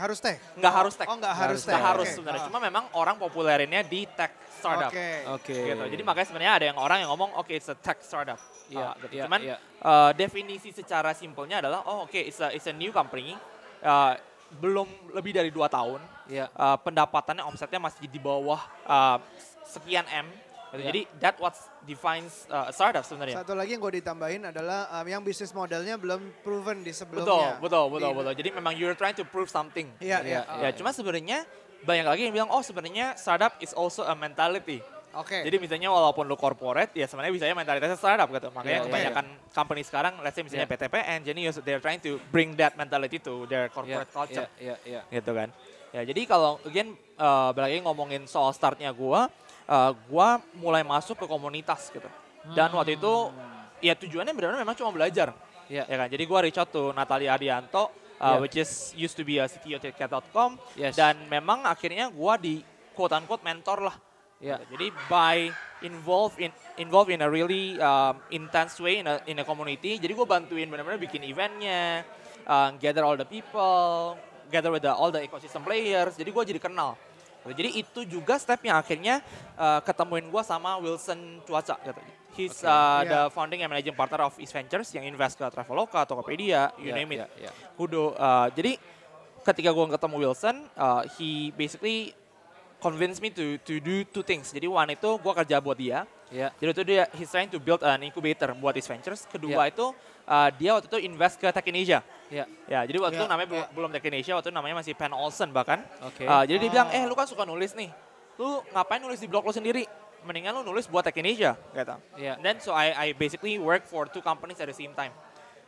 harus 0.00 0.16
tech. 0.16 0.40
Nggak 0.56 0.72
harus 0.72 0.94
tech. 0.96 1.04
Oh, 1.06 1.16
nggak 1.20 1.34
harus 1.36 1.60
tech. 1.60 1.76
Nggak 1.76 1.84
harus 1.84 2.08
Oke. 2.08 2.14
sebenarnya. 2.16 2.40
Ah. 2.40 2.48
Cuma 2.48 2.58
memang 2.58 2.84
orang 2.96 3.20
populerinnya 3.20 3.84
di 3.84 4.08
tech 4.08 4.32
startup. 4.60 4.90
Oke. 4.92 5.08
Oke. 5.32 5.56
Gitu. 5.66 5.84
Jadi 5.96 6.02
makanya 6.04 6.28
sebenarnya 6.28 6.52
ada 6.54 6.64
yang 6.68 6.78
orang 6.78 6.98
yang 7.00 7.10
ngomong 7.10 7.30
oke 7.34 7.48
it's 7.48 7.66
a 7.66 7.76
tech 7.76 7.98
startup. 8.00 8.36
Ah, 8.36 8.48
Iya, 8.70 8.88
gitu. 9.02 9.14
iya, 9.18 9.22
Cuman 9.26 9.40
iya. 9.42 9.56
uh, 9.80 10.10
definisi 10.14 10.70
secara 10.70 11.10
simpelnya 11.10 11.58
adalah 11.58 11.82
oh 11.84 12.04
oke 12.04 12.14
it's 12.14 12.38
a 12.38 12.52
it's 12.52 12.68
a 12.68 12.74
new 12.74 12.92
company. 12.92 13.34
Uh, 13.80 14.14
belum 14.60 14.86
lebih 15.10 15.32
dari 15.32 15.50
dua 15.50 15.66
tahun. 15.66 15.98
Ya. 16.26 16.46
uh, 16.54 16.78
pendapatannya 16.78 17.42
omsetnya 17.42 17.82
masih 17.82 18.06
di 18.06 18.20
bawah 18.20 18.62
uh, 18.84 19.18
sekian 19.64 20.06
M. 20.06 20.30
gitu. 20.70 20.78
Ya. 20.78 20.86
Jadi 20.86 21.00
that 21.18 21.34
what 21.38 21.50
defines 21.82 22.46
uh, 22.46 22.70
a 22.70 22.72
startup 22.72 23.02
sebenarnya. 23.02 23.42
Satu 23.42 23.58
lagi 23.58 23.74
yang 23.74 23.82
gue 23.82 23.98
ditambahin 23.98 24.46
adalah 24.46 24.86
um, 24.94 25.02
yang 25.02 25.18
bisnis 25.18 25.50
modelnya 25.50 25.98
belum 25.98 26.22
proven 26.46 26.86
di 26.86 26.94
Betul, 26.94 26.94
sebelumnya. 26.94 27.58
betul, 27.58 27.84
betul, 27.90 28.06
Di- 28.06 28.16
betul. 28.22 28.32
Jadi 28.38 28.48
memang 28.54 28.72
you're 28.78 28.94
trying 28.94 29.14
to 29.14 29.26
prove 29.26 29.50
something. 29.50 29.90
Iya, 29.98 30.22
iya. 30.22 30.46
Iya, 30.46 30.62
Ya, 30.62 30.68
cuma 30.70 30.94
sebenarnya 30.94 31.42
banyak 31.82 32.06
lagi 32.06 32.22
yang 32.28 32.34
bilang 32.34 32.50
oh 32.52 32.60
sebenarnya 32.60 33.16
startup 33.16 33.56
is 33.60 33.72
also 33.72 34.04
a 34.04 34.14
mentality. 34.14 34.80
Oke. 35.10 35.42
Jadi 35.42 35.58
misalnya 35.58 35.90
walaupun 35.90 36.22
lu 36.22 36.38
corporate, 36.38 36.94
ya 36.94 37.02
sebenarnya 37.10 37.34
bisa 37.34 37.50
mentalitasnya 37.50 37.98
startup 37.98 38.30
gitu. 38.30 38.46
Makanya 38.54 38.70
Iya, 38.70 38.78
iya, 38.78 38.86
kebanyakan 38.86 39.26
company 39.50 39.82
sekarang, 39.82 40.14
let's 40.22 40.38
say 40.38 40.46
misalnya 40.46 40.70
Iya. 40.70 40.78
PTPN, 40.78 41.18
Genius, 41.26 41.56
they're 41.66 41.82
trying 41.82 41.98
to 41.98 42.22
bring 42.30 42.54
that 42.54 42.78
mentality 42.78 43.18
to 43.18 43.42
their 43.50 43.66
Yeah, 43.66 43.74
corporate 43.74 44.10
culture. 44.14 44.46
yeah, 44.62 44.78
yeah, 44.86 45.02
yeah. 45.02 45.18
Gitu 45.18 45.34
kan. 45.34 45.50
Ya 45.90 46.06
jadi 46.06 46.22
kalau 46.30 46.62
again, 46.62 46.94
uh, 47.18 47.50
lagi 47.50 47.82
ngomongin 47.82 48.22
soal 48.30 48.54
startnya 48.54 48.94
gua, 48.94 49.26
uh, 49.66 49.90
gua 50.06 50.38
mulai 50.54 50.86
masuk 50.86 51.18
ke 51.18 51.26
komunitas 51.26 51.90
gitu. 51.90 52.06
Dan 52.54 52.70
waktu 52.70 52.94
itu, 52.94 53.34
ya 53.82 53.98
tujuannya 53.98 54.30
benar-benar 54.30 54.62
memang 54.62 54.78
cuma 54.78 54.94
belajar. 54.94 55.34
Yeah. 55.66 55.90
Ya 55.90 55.96
kan, 55.98 56.06
jadi 56.06 56.22
gua 56.22 56.46
reach 56.46 56.54
out 56.54 56.70
to 56.70 56.94
Natalia 56.94 57.34
Arianto, 57.34 57.90
uh, 58.20 58.36
Yeah. 58.36 58.40
which 58.44 58.56
is 58.60 58.92
used 58.92 59.16
to 59.16 59.24
be 59.24 59.40
a 59.40 59.48
CTO 59.48 59.80
at 59.80 59.96
Cat.com. 59.96 60.60
Yes. 60.76 60.94
Dan 60.94 61.16
memang 61.26 61.64
akhirnya 61.64 62.12
gua 62.12 62.36
di 62.36 62.60
quote 62.92 63.16
unquote 63.16 63.40
mentor 63.42 63.80
lah. 63.80 63.96
Yeah. 64.40 64.60
Jadi 64.72 64.92
by 65.08 65.52
involved 65.84 66.40
in 66.40 66.48
involved 66.80 67.12
in 67.12 67.20
a 67.20 67.28
really 67.28 67.76
um, 67.80 68.20
intense 68.32 68.80
way 68.80 69.00
in 69.00 69.08
a, 69.08 69.20
in 69.28 69.36
a 69.36 69.44
community. 69.44 70.00
Jadi 70.00 70.12
gue 70.16 70.24
bantuin 70.24 70.64
benar-benar 70.64 70.96
bikin 70.96 71.20
eventnya, 71.28 72.04
uh, 72.48 72.72
gather 72.80 73.04
all 73.04 73.20
the 73.20 73.28
people, 73.28 74.16
gather 74.48 74.72
with 74.72 74.80
the, 74.80 74.92
all 74.92 75.12
the 75.12 75.20
ecosystem 75.20 75.60
players. 75.60 76.16
Jadi 76.16 76.32
gue 76.32 76.44
jadi 76.56 76.60
kenal. 76.60 76.96
Gitu. 77.40 77.52
Jadi 77.56 77.70
itu 77.80 78.00
juga 78.04 78.36
step 78.36 78.60
yang 78.62 78.76
akhirnya 78.76 79.24
uh, 79.56 79.80
ketemuin 79.80 80.28
gue 80.28 80.42
sama 80.44 80.76
Wilson 80.78 81.40
Cuaca. 81.44 81.76
Gitu. 81.80 82.00
He's 82.30 82.62
Okay. 82.62 82.68
uh, 82.68 83.00
Yeah. 83.02 83.10
the 83.10 83.20
founding 83.34 83.60
and 83.60 83.68
managing 83.68 83.96
partner 83.96 84.22
of 84.22 84.36
East 84.38 84.54
Ventures 84.54 84.86
yang 84.94 85.02
invest 85.02 85.34
ke 85.34 85.44
Traveloka, 85.48 86.04
Tokopedia, 86.04 86.70
you 86.78 86.92
Yeah, 86.92 86.98
name 87.00 87.10
it. 87.14 87.18
yeah, 87.26 87.50
yeah. 87.50 87.52
Kudo. 87.74 88.14
Uh, 88.14 88.46
jadi 88.54 88.78
ketika 89.42 89.72
gue 89.72 89.84
ketemu 89.90 90.16
Wilson, 90.20 90.56
uh, 90.76 91.02
he 91.18 91.50
basically 91.56 92.12
convince 92.78 93.18
me 93.18 93.28
to 93.28 93.58
to 93.64 93.80
do 93.80 94.04
two 94.04 94.22
things. 94.22 94.52
Jadi 94.52 94.64
one 94.64 94.94
itu 94.94 95.10
gue 95.16 95.32
kerja 95.34 95.58
buat 95.58 95.76
dia. 95.76 96.04
Yeah. 96.30 96.50
Jadi 96.56 96.70
itu 96.70 96.82
dia 96.86 97.02
he's 97.18 97.28
trying 97.28 97.50
to 97.50 97.58
build 97.58 97.82
an 97.82 98.00
incubator 98.00 98.54
buat 98.54 98.72
his 98.72 98.86
ventures. 98.86 99.26
Kedua 99.26 99.66
Yeah. 99.66 99.74
itu 99.74 99.86
uh, 100.24 100.48
dia 100.54 100.70
waktu 100.78 100.86
itu 100.86 100.98
invest 101.02 101.36
ke 101.36 101.50
Tech 101.50 101.66
Indonesia. 101.66 102.00
Yeah. 102.30 102.46
Ya, 102.70 102.86
jadi 102.86 103.02
waktu 103.02 103.18
itu 103.18 103.26
Yeah, 103.26 103.32
namanya 103.34 103.48
belum 103.50 103.62
yeah. 103.66 103.74
belum 103.74 103.90
Tech 103.90 104.04
Indonesia, 104.06 104.32
waktu 104.38 104.46
itu 104.48 104.54
namanya 104.54 104.74
masih 104.78 104.92
Pen 104.94 105.12
Olsen 105.12 105.50
bahkan. 105.50 105.82
Oke. 106.06 106.22
Uh, 106.22 106.46
jadi 106.46 106.58
dia 106.62 106.70
bilang, 106.70 106.88
Oh. 106.88 106.94
eh 106.94 107.02
lu 107.02 107.14
kan 107.18 107.26
suka 107.26 107.42
nulis 107.42 107.74
nih, 107.74 107.90
lu 108.38 108.62
ngapain 108.70 109.02
nulis 109.02 109.18
di 109.18 109.26
blog 109.26 109.42
lu 109.42 109.50
sendiri? 109.50 109.84
Mendingan 110.22 110.52
lu 110.52 110.62
nulis 110.62 110.86
buat 110.86 111.02
Tech 111.02 111.16
Indonesia, 111.18 111.58
gitu. 111.74 111.96
Yeah. 112.14 112.38
And 112.38 112.46
then 112.46 112.62
so 112.62 112.70
I 112.70 112.94
I 112.94 113.06
basically 113.10 113.58
work 113.58 113.90
for 113.90 114.06
two 114.06 114.22
companies 114.22 114.62
at 114.62 114.70
the 114.70 114.76
same 114.76 114.94
time. 114.94 115.10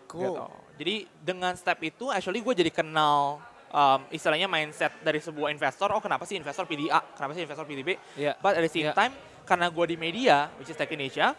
Cool. 0.07 0.31
Gitu. 0.31 0.45
Jadi 0.79 0.95
dengan 1.19 1.59
step 1.59 1.83
itu 1.83 2.13
actually 2.13 2.39
gue 2.39 2.55
jadi 2.55 2.71
kenal 2.71 3.41
um, 3.73 4.01
istilahnya 4.13 4.47
mindset 4.47 4.93
dari 5.01 5.19
sebuah 5.19 5.51
investor. 5.51 5.89
Oh 5.91 5.99
kenapa 5.99 6.23
sih 6.23 6.37
investor 6.37 6.69
pilih 6.69 6.93
A? 6.93 7.01
Kenapa 7.17 7.33
sih 7.33 7.43
investor 7.43 7.65
pilih 7.65 7.83
B? 7.83 7.91
Yeah. 8.15 8.37
But 8.39 8.55
at 8.55 8.63
the 8.63 8.71
same 8.71 8.93
Yeah. 8.93 8.95
time 8.95 9.11
karena 9.43 9.67
gue 9.69 9.85
di 9.91 9.97
media, 9.97 10.49
which 10.57 10.71
is 10.71 10.77
Tech 10.77 10.89
Indonesia, 10.89 11.35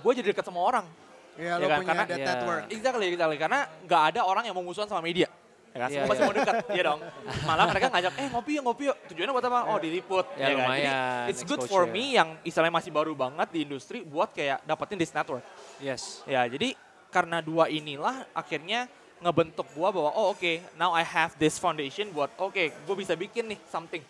gue 0.00 0.12
jadi 0.14 0.30
dekat 0.30 0.44
sama 0.44 0.60
orang. 0.60 0.86
Ya, 1.34 1.58
Ya 1.58 1.58
lo 1.58 1.66
kan, 1.66 1.78
punya 1.82 1.88
karena- 1.90 2.06
that 2.06 2.18
Yeah. 2.18 2.28
network. 2.30 2.62
Exactly, 2.70 3.04
exactly. 3.10 3.38
Karena 3.38 3.60
nggak 3.82 4.02
ada 4.14 4.20
orang 4.22 4.44
yang 4.46 4.54
mau 4.54 4.62
musuhan 4.62 4.86
sama 4.86 5.02
media. 5.02 5.26
Ya 5.74 5.78
kan? 5.82 5.88
Iya, 5.90 5.96
Semua 5.98 6.10
pasti 6.14 6.22
iya. 6.22 6.28
mau 6.30 6.36
dekat, 6.38 6.54
ya 6.70 6.82
dong. 6.86 7.00
Malah 7.42 7.64
mereka 7.66 7.86
ngajak, 7.90 8.12
eh 8.14 8.28
ngopi 8.30 8.52
yuk, 8.54 8.62
ngopi 8.62 8.82
yuk. 8.86 8.96
Tujuannya 9.10 9.32
buat 9.34 9.46
apa? 9.50 9.60
Oh 9.74 9.78
diliput. 9.82 10.26
Ya, 10.30 10.30
kan? 10.30 10.38
Jadi 10.38 10.54
lumayan, 10.54 11.22
it's 11.26 11.42
good 11.42 11.66
for 11.66 11.82
me 11.90 12.14
yang 12.14 12.38
istilahnya 12.46 12.70
masih 12.70 12.94
baru 12.94 13.10
banget 13.18 13.50
di 13.50 13.66
industri 13.66 14.06
buat 14.06 14.30
kayak 14.30 14.62
dapetin 14.62 15.02
this 15.02 15.10
network. 15.10 15.42
Yes. 15.82 16.22
Ya, 16.30 16.46
jadi 16.46 16.78
karena 17.10 17.42
dua 17.42 17.66
inilah 17.66 18.22
akhirnya 18.30 18.86
ngebentuk 19.18 19.66
gua 19.74 19.90
bahwa 19.90 20.14
oh 20.14 20.30
oke, 20.30 20.62
now 20.78 20.94
I 20.94 21.02
have 21.02 21.34
this 21.42 21.58
foundation 21.58 22.14
buat 22.14 22.30
oke, 22.38 22.70
gua 22.86 22.94
bisa 22.94 23.18
bikin 23.18 23.50
nih 23.50 23.58
something. 23.66 24.06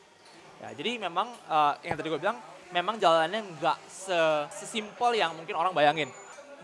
Ya, 0.61 0.69
jadi 0.77 1.01
memang 1.01 1.33
uh, 1.49 1.81
yang 1.81 1.97
tadi 1.97 2.13
gua 2.13 2.21
bilang 2.21 2.37
memang 2.75 2.99
jalannya 2.99 3.47
nggak 3.54 3.78
se- 3.87 4.47
sesimpel 4.50 5.14
yang 5.14 5.31
mungkin 5.31 5.54
orang 5.54 5.71
bayangin. 5.71 6.11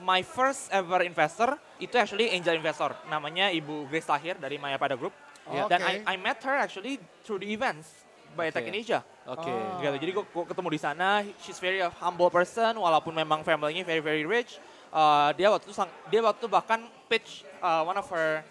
My 0.03 0.27
first 0.27 0.73
ever 0.75 1.07
investor 1.07 1.55
itu 1.79 1.95
actually 1.95 2.35
angel 2.35 2.57
investor, 2.57 2.97
namanya 3.07 3.53
Ibu 3.53 3.87
Grace 3.87 4.09
Tahir 4.09 4.35
dari 4.41 4.59
Maya 4.59 4.75
Pada 4.75 4.99
Group. 4.99 5.15
Ya. 5.47 5.71
Dan 5.71 5.87
Oke. 5.87 5.93
I, 5.93 5.95
I 6.05 6.17
met 6.19 6.43
her 6.43 6.57
actually 6.59 6.99
through 7.23 7.39
the 7.39 7.49
events 7.49 8.03
by 8.35 8.49
Tech 8.51 8.65
Oke. 8.65 8.73
Indonesia 8.73 9.05
Oke. 9.29 9.47
Oh. 9.47 9.79
gitu. 9.79 9.97
Jadi 10.01 10.11
gue 10.17 10.25
ketemu 10.51 10.69
di 10.73 10.81
sana, 10.81 11.09
she's 11.45 11.61
very 11.63 11.79
a 11.85 11.93
humble 12.03 12.33
person 12.33 12.75
walaupun 12.81 13.13
memang 13.15 13.45
family-nya 13.47 13.85
very 13.87 14.03
very 14.03 14.25
rich. 14.27 14.59
Uh, 14.91 15.31
dia 15.39 15.47
waktu 15.53 15.71
itu 15.71 15.75
sang- 15.77 15.93
dia 16.11 16.19
waktu 16.19 16.43
itu 16.43 16.49
bahkan 16.51 16.83
pitch 17.07 17.47
uh, 17.63 17.87
one 17.87 17.95
of 17.95 18.09
her 18.11 18.43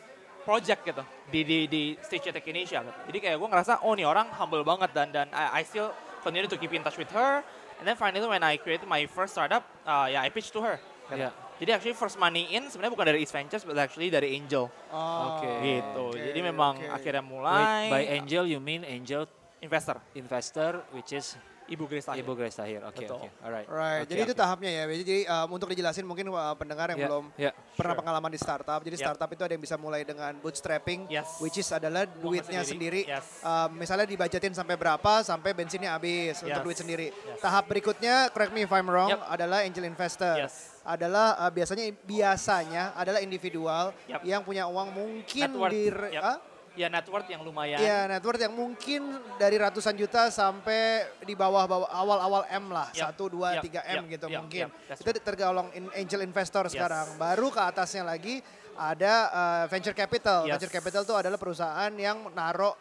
project 0.47 0.87
gitu 0.87 1.03
di 1.33 1.41
di 1.43 1.57
di 1.67 1.83
stage 1.99 2.29
Tech 2.29 2.45
Indonesia 2.45 2.79
gitu. 2.85 2.99
Jadi 3.09 3.17
kayak 3.25 3.35
gue 3.41 3.49
ngerasa 3.49 3.73
oh 3.83 3.93
nih 3.97 4.05
orang 4.05 4.29
humble 4.37 4.63
banget 4.63 4.89
dan 4.93 5.07
dan 5.09 5.27
I, 5.33 5.59
I 5.59 5.63
still 5.65 5.91
continue 6.21 6.47
to 6.47 6.57
keep 6.57 6.71
in 6.71 6.83
touch 6.83 6.97
with 6.97 7.09
her. 7.11 7.41
And 7.79 7.87
then 7.87 7.95
finally 7.95 8.27
when 8.27 8.43
I 8.43 8.59
created 8.59 8.87
my 8.87 9.07
first 9.07 9.33
startup, 9.33 9.63
uh, 9.83 10.11
ya 10.11 10.19
I 10.19 10.29
pitched 10.29 10.51
to 10.53 10.61
her. 10.61 10.77
Yeah. 11.09 11.31
Jadi 11.59 11.75
actually 11.75 11.95
first 11.97 12.15
money 12.15 12.47
in 12.55 12.71
sebenarnya 12.71 12.93
bukan 12.95 13.05
dari 13.09 13.19
East 13.19 13.35
Ventures, 13.35 13.67
but 13.67 13.75
actually 13.75 14.07
dari 14.07 14.37
Angel 14.37 14.71
Oh, 14.93 15.41
Oke. 15.41 15.51
gitu. 15.59 16.03
oke, 16.13 16.21
Jadi 16.21 16.39
memang 16.39 16.79
oke. 16.79 16.87
akhirnya 16.87 17.19
Wait, 17.19 17.31
mulai 17.35 17.81
by 17.91 18.03
angel 18.15 18.47
you 18.47 18.63
mean 18.63 18.87
angel 18.87 19.27
investor 19.59 19.99
investor 20.15 20.79
which 20.95 21.11
is 21.11 21.35
Ibu 21.69 21.85
Grace 21.85 22.05
Tahir. 22.05 22.21
Ibu 22.25 22.33
Grace 22.33 22.57
Tahir. 22.57 22.81
Oke, 22.81 23.05
Betul. 23.05 23.21
oke. 23.21 23.29
Alright. 23.39 23.67
Right, 23.69 24.01
Oke, 24.03 24.09
jadi 24.09 24.21
itu 24.25 24.33
oke. 24.33 24.41
tahapnya 24.41 24.69
ya. 24.71 24.83
Jadi 24.89 25.17
um, 25.23 25.47
untuk 25.53 25.67
dijelasin 25.69 26.03
mungkin 26.03 26.25
uh, 26.29 26.53
pendengar 26.53 26.89
yang 26.89 26.99
Ya, 26.99 27.05
belum 27.05 27.23
ya. 27.37 27.51
pernah 27.73 27.93
Sure. 27.93 28.01
pengalaman 28.01 28.31
di 28.33 28.39
startup. 28.39 28.79
Jadi 28.81 28.95
Yep. 28.97 29.05
startup 29.05 29.29
itu 29.29 29.41
ada 29.45 29.53
yang 29.53 29.61
bisa 29.61 29.75
mulai 29.75 30.01
dengan 30.01 30.33
bootstrapping, 30.39 31.05
Yes. 31.07 31.37
which 31.37 31.55
is 31.55 31.69
adalah 31.69 32.03
duitnya 32.03 32.61
sendiri. 32.61 33.05
sendiri, 33.05 33.13
yes. 33.13 33.25
Um, 33.41 33.69
misalnya 33.77 34.03
dibajetin 34.03 34.51
sampai 34.51 34.73
berapa, 34.73 35.21
sampai 35.21 35.53
bensinnya 35.53 35.93
habis 35.93 36.41
untuk 36.41 36.57
Yes. 36.57 36.65
duit 36.65 36.77
sendiri. 36.77 37.07
Yes. 37.13 37.39
Tahap 37.39 37.63
berikutnya, 37.65 38.27
correct 38.29 38.51
me 38.51 38.63
if 38.63 38.71
I'm 38.71 38.85
wrong, 38.85 39.13
Yep. 39.13 39.21
adalah 39.29 39.59
angel 39.61 39.85
investor. 39.85 40.35
Yes. 40.41 40.81
Adalah 40.81 41.37
uh, 41.37 41.51
biasanya 41.51 41.85
biasanya 42.01 42.83
adalah 42.93 43.19
individual 43.19 43.93
Yep. 44.07 44.21
yang 44.23 44.41
punya 44.41 44.65
uang 44.65 44.89
mungkin 44.89 45.47
di 45.69 45.81
Yep. 45.87 46.23
ah? 46.23 46.37
Ya 46.77 46.87
net 46.87 47.05
worth 47.09 47.29
yang 47.29 47.41
lumayan. 47.41 47.79
Ya, 47.79 48.05
net 48.05 48.21
worth 48.21 48.41
yang 48.41 48.53
mungkin 48.53 49.01
dari 49.37 49.57
ratusan 49.57 49.93
juta 49.95 50.29
sampai 50.29 51.07
di 51.23 51.33
bawah 51.33 51.65
bawah 51.65 51.89
awal-awal 51.89 52.43
M 52.49 52.69
lah, 52.69 52.87
Yap, 52.91 53.13
satu 53.13 53.29
dua 53.31 53.57
yap, 53.57 53.63
tiga 53.65 53.81
M 53.85 54.05
yap, 54.05 54.13
gitu 54.19 54.25
yap, 54.29 54.39
mungkin. 54.43 54.65
that's 54.87 55.01
Itu 55.01 55.09
tergolong 55.19 55.67
in- 55.73 55.93
angel 55.93 56.21
investor 56.21 56.65
Yes. 56.67 56.73
sekarang. 56.77 57.17
Baru 57.17 57.49
ke 57.49 57.61
atasnya 57.61 58.03
lagi 58.03 58.39
ada 58.75 59.13
uh, 59.31 59.63
venture 59.67 59.95
capital. 59.95 60.47
Yes. 60.47 60.55
Venture 60.57 60.73
capital 60.79 61.01
itu 61.03 61.15
adalah 61.15 61.35
perusahaan 61.35 61.91
yang 61.95 62.31
naruh 62.31 62.71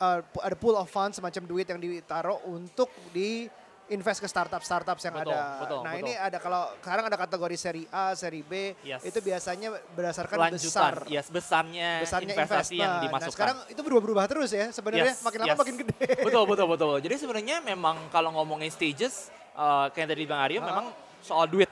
uh, 0.00 0.18
ada 0.20 0.56
pool 0.58 0.74
of 0.74 0.88
funds 0.88 1.16
semacam 1.16 1.42
duit 1.46 1.66
yang 1.68 1.78
ditaruh 1.78 2.42
untuk 2.48 2.90
di 3.12 3.46
invest 3.86 4.18
ke 4.18 4.26
startup-startup 4.26 4.98
yang 4.98 5.14
Betul, 5.14 5.30
ada. 5.30 5.62
betul, 5.62 5.78
nah 5.80 5.92
betul. 5.94 6.02
ini 6.02 6.12
ada 6.12 6.38
kalau 6.38 6.62
sekarang 6.76 7.04
ada 7.06 7.16
kategori 7.16 7.56
seri 7.56 7.82
A, 7.88 8.10
seri 8.12 8.42
B, 8.42 8.74
Yes. 8.82 9.02
itu 9.02 9.18
biasanya 9.20 9.68
berdasarkan 9.94 10.36
Kelanjutan, 10.36 10.66
besar 10.66 10.94
yes, 11.06 11.26
besarnya, 11.30 12.02
besarnya 12.02 12.34
investasi 12.34 12.74
yang 12.74 12.98
investment. 12.98 13.04
dimasukkan. 13.06 13.22
Nah, 13.22 13.32
sekarang 13.32 13.56
itu 13.70 13.80
berubah-berubah 13.80 14.24
terus 14.26 14.50
ya 14.50 14.66
sebenarnya 14.68 15.14
Yes, 15.14 15.22
makin 15.22 15.38
lama 15.38 15.48
yes. 15.48 15.58
makin 15.58 15.74
gede. 15.78 15.98
betul, 16.26 16.44
betul, 16.44 16.66
betul. 16.68 16.92
Jadi 16.98 17.14
sebenarnya 17.16 17.56
memang 17.60 17.96
kalau 18.10 18.34
ngomongin 18.34 18.66
stages, 18.68 19.30
uh, 19.54 19.86
kayak 19.90 20.10
tadi 20.10 20.26
Bang 20.26 20.42
Aryo, 20.42 20.58
Ah. 20.60 20.66
memang 20.66 20.86
soal 21.20 21.46
duit. 21.46 21.70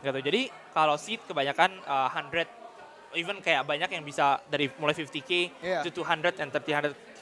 Gitu. 0.00 0.16
Jadi 0.16 0.42
kalau 0.72 0.96
seed 0.96 1.20
kebanyakan 1.28 1.76
uh, 1.84 2.08
100, 2.08 2.48
even 3.12 3.36
kayak 3.38 3.68
banyak 3.68 3.90
yang 3.90 4.00
bisa 4.00 4.40
dari 4.48 4.72
mulai 4.74 4.96
50k 4.96 5.52
Iya. 5.60 5.84
to 5.84 5.92
200 5.92 6.40
and 6.40 6.48
300k, 6.48 7.20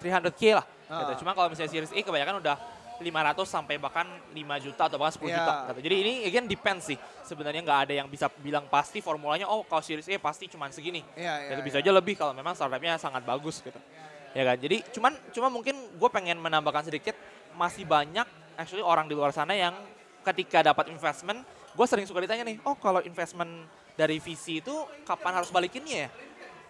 300k 0.00 0.42
lah. 0.56 0.64
Ah. 0.88 1.04
Gitu. 1.04 1.20
Cuma 1.20 1.36
kalau 1.36 1.52
misalnya 1.52 1.68
series 1.68 1.92
A 1.92 2.00
kebanyakan 2.00 2.40
udah 2.40 2.56
500 3.04 3.44
sampai 3.44 3.76
bahkan 3.76 4.08
5 4.32 4.64
juta 4.64 4.88
atau 4.88 4.96
bahkan 4.96 5.14
10 5.20 5.28
Iya. 5.28 5.36
juta. 5.38 5.52
Gitu. 5.68 5.80
Jadi 5.84 5.96
ini 6.00 6.12
again 6.24 6.46
depends 6.48 6.88
sih. 6.88 6.98
Sebenarnya 7.22 7.60
nggak 7.60 7.80
ada 7.88 7.94
yang 7.94 8.08
bisa 8.08 8.32
bilang 8.40 8.64
pasti 8.72 9.04
formulanya, 9.04 9.44
oh 9.46 9.62
kalau 9.68 9.84
series 9.84 10.08
A 10.08 10.16
pasti 10.16 10.48
cuma 10.48 10.72
segini. 10.72 11.04
Iya, 11.14 11.44
iya, 11.44 11.50
itu 11.54 11.62
bisa 11.62 11.78
iya. 11.78 11.84
aja 11.84 11.92
lebih 11.92 12.16
kalau 12.16 12.32
memang 12.32 12.56
startupnya 12.56 12.96
sangat 12.96 13.20
bagus 13.22 13.60
gitu. 13.60 13.76
Ya 14.32 14.42
kan. 14.42 14.56
Jadi 14.56 14.82
cuman 14.96 15.12
cuma 15.30 15.48
mungkin 15.52 15.76
gue 15.76 16.10
pengen 16.10 16.40
menambahkan 16.40 16.88
sedikit 16.88 17.14
masih 17.54 17.86
banyak 17.86 18.26
actually 18.58 18.82
orang 18.82 19.06
di 19.06 19.14
luar 19.14 19.30
sana 19.30 19.54
yang 19.54 19.74
ketika 20.24 20.64
dapat 20.64 20.88
investment, 20.88 21.44
gue 21.76 21.86
sering 21.86 22.08
suka 22.08 22.24
ditanya 22.24 22.48
nih, 22.48 22.56
oh 22.64 22.74
kalau 22.80 23.04
investment 23.04 23.68
dari 23.94 24.18
VC 24.18 24.58
itu 24.64 24.74
kapan 25.06 25.38
harus 25.38 25.54
balikinnya 25.54 26.08
ya? 26.08 26.10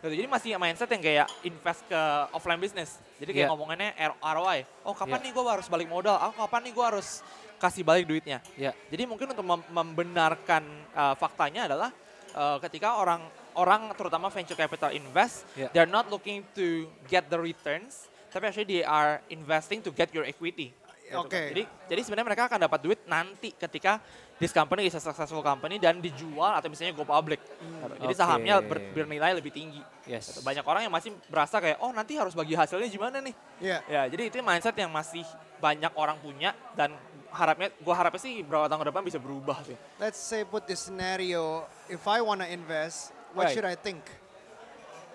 Gitu. 0.05 0.21
Jadi 0.21 0.29
masih 0.29 0.61
mindset 0.61 0.91
yang 0.93 1.01
kayak 1.01 1.29
invest 1.49 1.81
ke 1.89 2.01
offline 2.37 2.61
business. 2.61 3.01
Jadi 3.17 3.33
kayak 3.33 3.49
Iya. 3.49 3.53
ngomongannya 3.57 3.91
ROI. 4.21 4.59
Oh 4.85 4.93
kapan 4.93 5.17
Iya. 5.17 5.25
nih 5.25 5.33
gue 5.33 5.45
harus 5.49 5.67
balik 5.73 5.89
modal? 5.89 6.21
Oh 6.21 6.37
kapan 6.37 6.61
nih 6.69 6.73
gue 6.77 6.85
harus 6.85 7.25
kasih 7.57 7.89
balik 7.89 8.05
duitnya? 8.05 8.45
Ya. 8.61 8.77
Jadi 8.93 9.09
mungkin 9.09 9.33
untuk 9.33 9.41
mem- 9.41 9.65
membenarkan 9.73 10.61
uh, 10.93 11.17
faktanya 11.17 11.65
adalah 11.73 11.89
uh, 12.37 12.61
ketika 12.61 13.01
orang 13.01 13.25
orang 13.57 13.97
terutama 13.97 14.29
venture 14.29 14.59
capital 14.61 14.93
invest, 14.93 15.49
Yeah. 15.57 15.73
they're 15.73 15.89
not 15.89 16.13
looking 16.13 16.45
to 16.53 16.85
get 17.09 17.33
the 17.33 17.41
returns, 17.41 18.13
tapi 18.29 18.53
actually 18.53 18.69
they 18.69 18.85
are 18.85 19.25
investing 19.33 19.81
to 19.81 19.89
get 19.89 20.13
your 20.13 20.29
equity. 20.29 20.77
Gitu 21.15 21.23
Oke. 21.23 21.31
kan. 21.31 21.51
Jadi 21.55 21.63
jadi 21.87 22.01
sebenarnya 22.03 22.27
mereka 22.35 22.45
akan 22.51 22.59
dapat 22.67 22.81
duit 22.83 23.01
nanti 23.07 23.49
ketika 23.55 24.03
this 24.43 24.51
company 24.51 24.91
is 24.91 24.95
a 24.99 25.03
successful 25.03 25.41
company 25.41 25.79
dan 25.79 26.03
dijual 26.03 26.59
atau 26.59 26.67
misalnya 26.67 26.91
go 26.93 27.07
public. 27.07 27.39
Gitu. 27.39 27.95
Jadi 28.03 28.15
sahamnya 28.19 28.59
ber- 28.59 28.91
bernilai 28.91 29.39
lebih 29.39 29.55
tinggi. 29.55 29.79
Yes. 30.11 30.35
Gitu. 30.35 30.43
Banyak 30.43 30.67
orang 30.67 30.83
yang 30.83 30.95
masih 30.95 31.15
berasa 31.31 31.63
kayak 31.63 31.79
oh 31.79 31.95
nanti 31.95 32.19
harus 32.19 32.35
bagi 32.35 32.59
hasilnya 32.59 32.91
gimana 32.91 33.23
nih? 33.23 33.35
Iya. 33.63 33.79
Ya, 33.87 34.03
jadi 34.11 34.23
itu 34.27 34.43
mindset 34.43 34.75
yang 34.75 34.91
masih 34.91 35.23
banyak 35.63 35.95
orang 35.95 36.19
punya 36.19 36.51
dan 36.75 36.93
harapnya, 37.35 37.71
gue 37.75 37.95
harapnya 37.95 38.21
sih 38.23 38.47
beberapa 38.47 38.71
tahun 38.71 38.81
ke 38.85 38.89
depan 38.95 39.03
bisa 39.03 39.19
berubah 39.19 39.59
sih. 39.67 39.75
Let's 39.99 40.19
say 40.23 40.47
put 40.47 40.71
this 40.71 40.79
scenario, 40.83 41.67
if 41.91 42.07
I 42.07 42.23
wanna 42.23 42.47
invest, 42.47 43.11
what 43.35 43.51
Right. 43.51 43.55
should 43.55 43.67
I 43.67 43.75
think? 43.75 44.03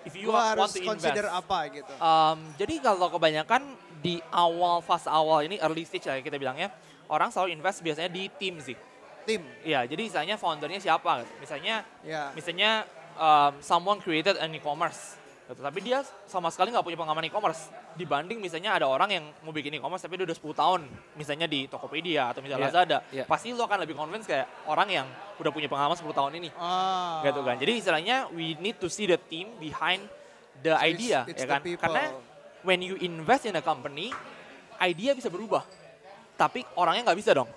If 0.08 0.16
you 0.16 0.32
Gua 0.32 0.40
want 0.40 0.48
harus 0.56 0.72
to 0.76 0.84
consider 0.84 1.28
apa 1.28 1.68
gitu? 1.72 1.92
Um, 2.00 2.40
jadi 2.56 2.80
kalau 2.80 3.12
kebanyakan 3.12 3.68
di 4.00 4.18
awal 4.30 4.80
fase 4.80 5.06
awal 5.06 5.44
ini 5.44 5.60
early 5.60 5.84
stage 5.84 6.06
lah 6.06 6.18
kita 6.18 6.36
bilangnya 6.36 6.72
orang 7.08 7.30
selalu 7.30 7.52
invest 7.52 7.82
biasanya 7.82 8.08
di 8.08 8.32
tim 8.32 8.58
sih. 8.60 8.78
Tim, 9.20 9.44
Iya, 9.62 9.86
jadi 9.86 10.02
misalnya 10.02 10.36
foundernya 10.36 10.80
siapa? 10.80 11.22
Misalnya, 11.38 11.86
ya. 12.02 12.34
misalnya 12.34 12.88
um, 13.14 13.54
someone 13.60 14.00
created 14.00 14.38
an 14.38 14.50
e-commerce, 14.50 15.20
gitu. 15.46 15.60
tapi 15.60 15.80
dia 15.82 16.02
sama 16.26 16.50
sekali 16.50 16.72
nggak 16.72 16.82
punya 16.82 16.98
pengalaman 16.98 17.28
e-commerce. 17.28 17.70
Dibanding 17.94 18.40
misalnya 18.40 18.74
ada 18.74 18.86
orang 18.86 19.12
yang 19.12 19.26
mau 19.44 19.52
bikin 19.52 19.76
e-commerce 19.76 20.02
tapi 20.02 20.18
dia 20.18 20.26
udah 20.26 20.34
10 20.34 20.50
tahun, 20.56 20.82
misalnya 21.14 21.46
di 21.46 21.68
Tokopedia 21.68 22.32
atau 22.32 22.42
misalnya 22.42 22.64
Iya, 22.64 22.74
Lazada, 22.74 22.98
iya. 23.12 23.24
pasti 23.28 23.54
lo 23.54 23.68
akan 23.68 23.80
lebih 23.84 23.94
convince 23.94 24.26
kayak 24.26 24.48
orang 24.66 24.88
yang 24.90 25.06
udah 25.38 25.52
punya 25.52 25.68
pengalaman 25.68 25.94
10 25.94 26.10
tahun 26.10 26.32
ini. 26.40 26.50
Ah. 26.58 27.22
gitu 27.22 27.44
kan. 27.44 27.60
Jadi 27.60 27.72
istilahnya 27.76 28.32
we 28.32 28.58
need 28.58 28.80
to 28.80 28.90
see 28.90 29.06
the 29.06 29.20
team 29.20 29.52
behind 29.60 30.02
the 30.60 30.74
So 30.74 30.80
it's- 30.80 30.90
idea 30.90 31.18
it's 31.28 31.44
ya 31.44 31.50
kan. 31.50 31.62
people. 31.62 31.86
Karena 31.86 32.18
when 32.62 32.80
you 32.80 32.96
invest 33.00 33.46
in 33.46 33.56
a 33.56 33.64
company, 33.64 34.12
idea 34.78 35.12
bisa 35.12 35.28
berubah. 35.28 35.64
Tapi 36.36 36.64
orangnya 36.76 37.12
nggak 37.12 37.20
bisa 37.20 37.32
dong. 37.34 37.50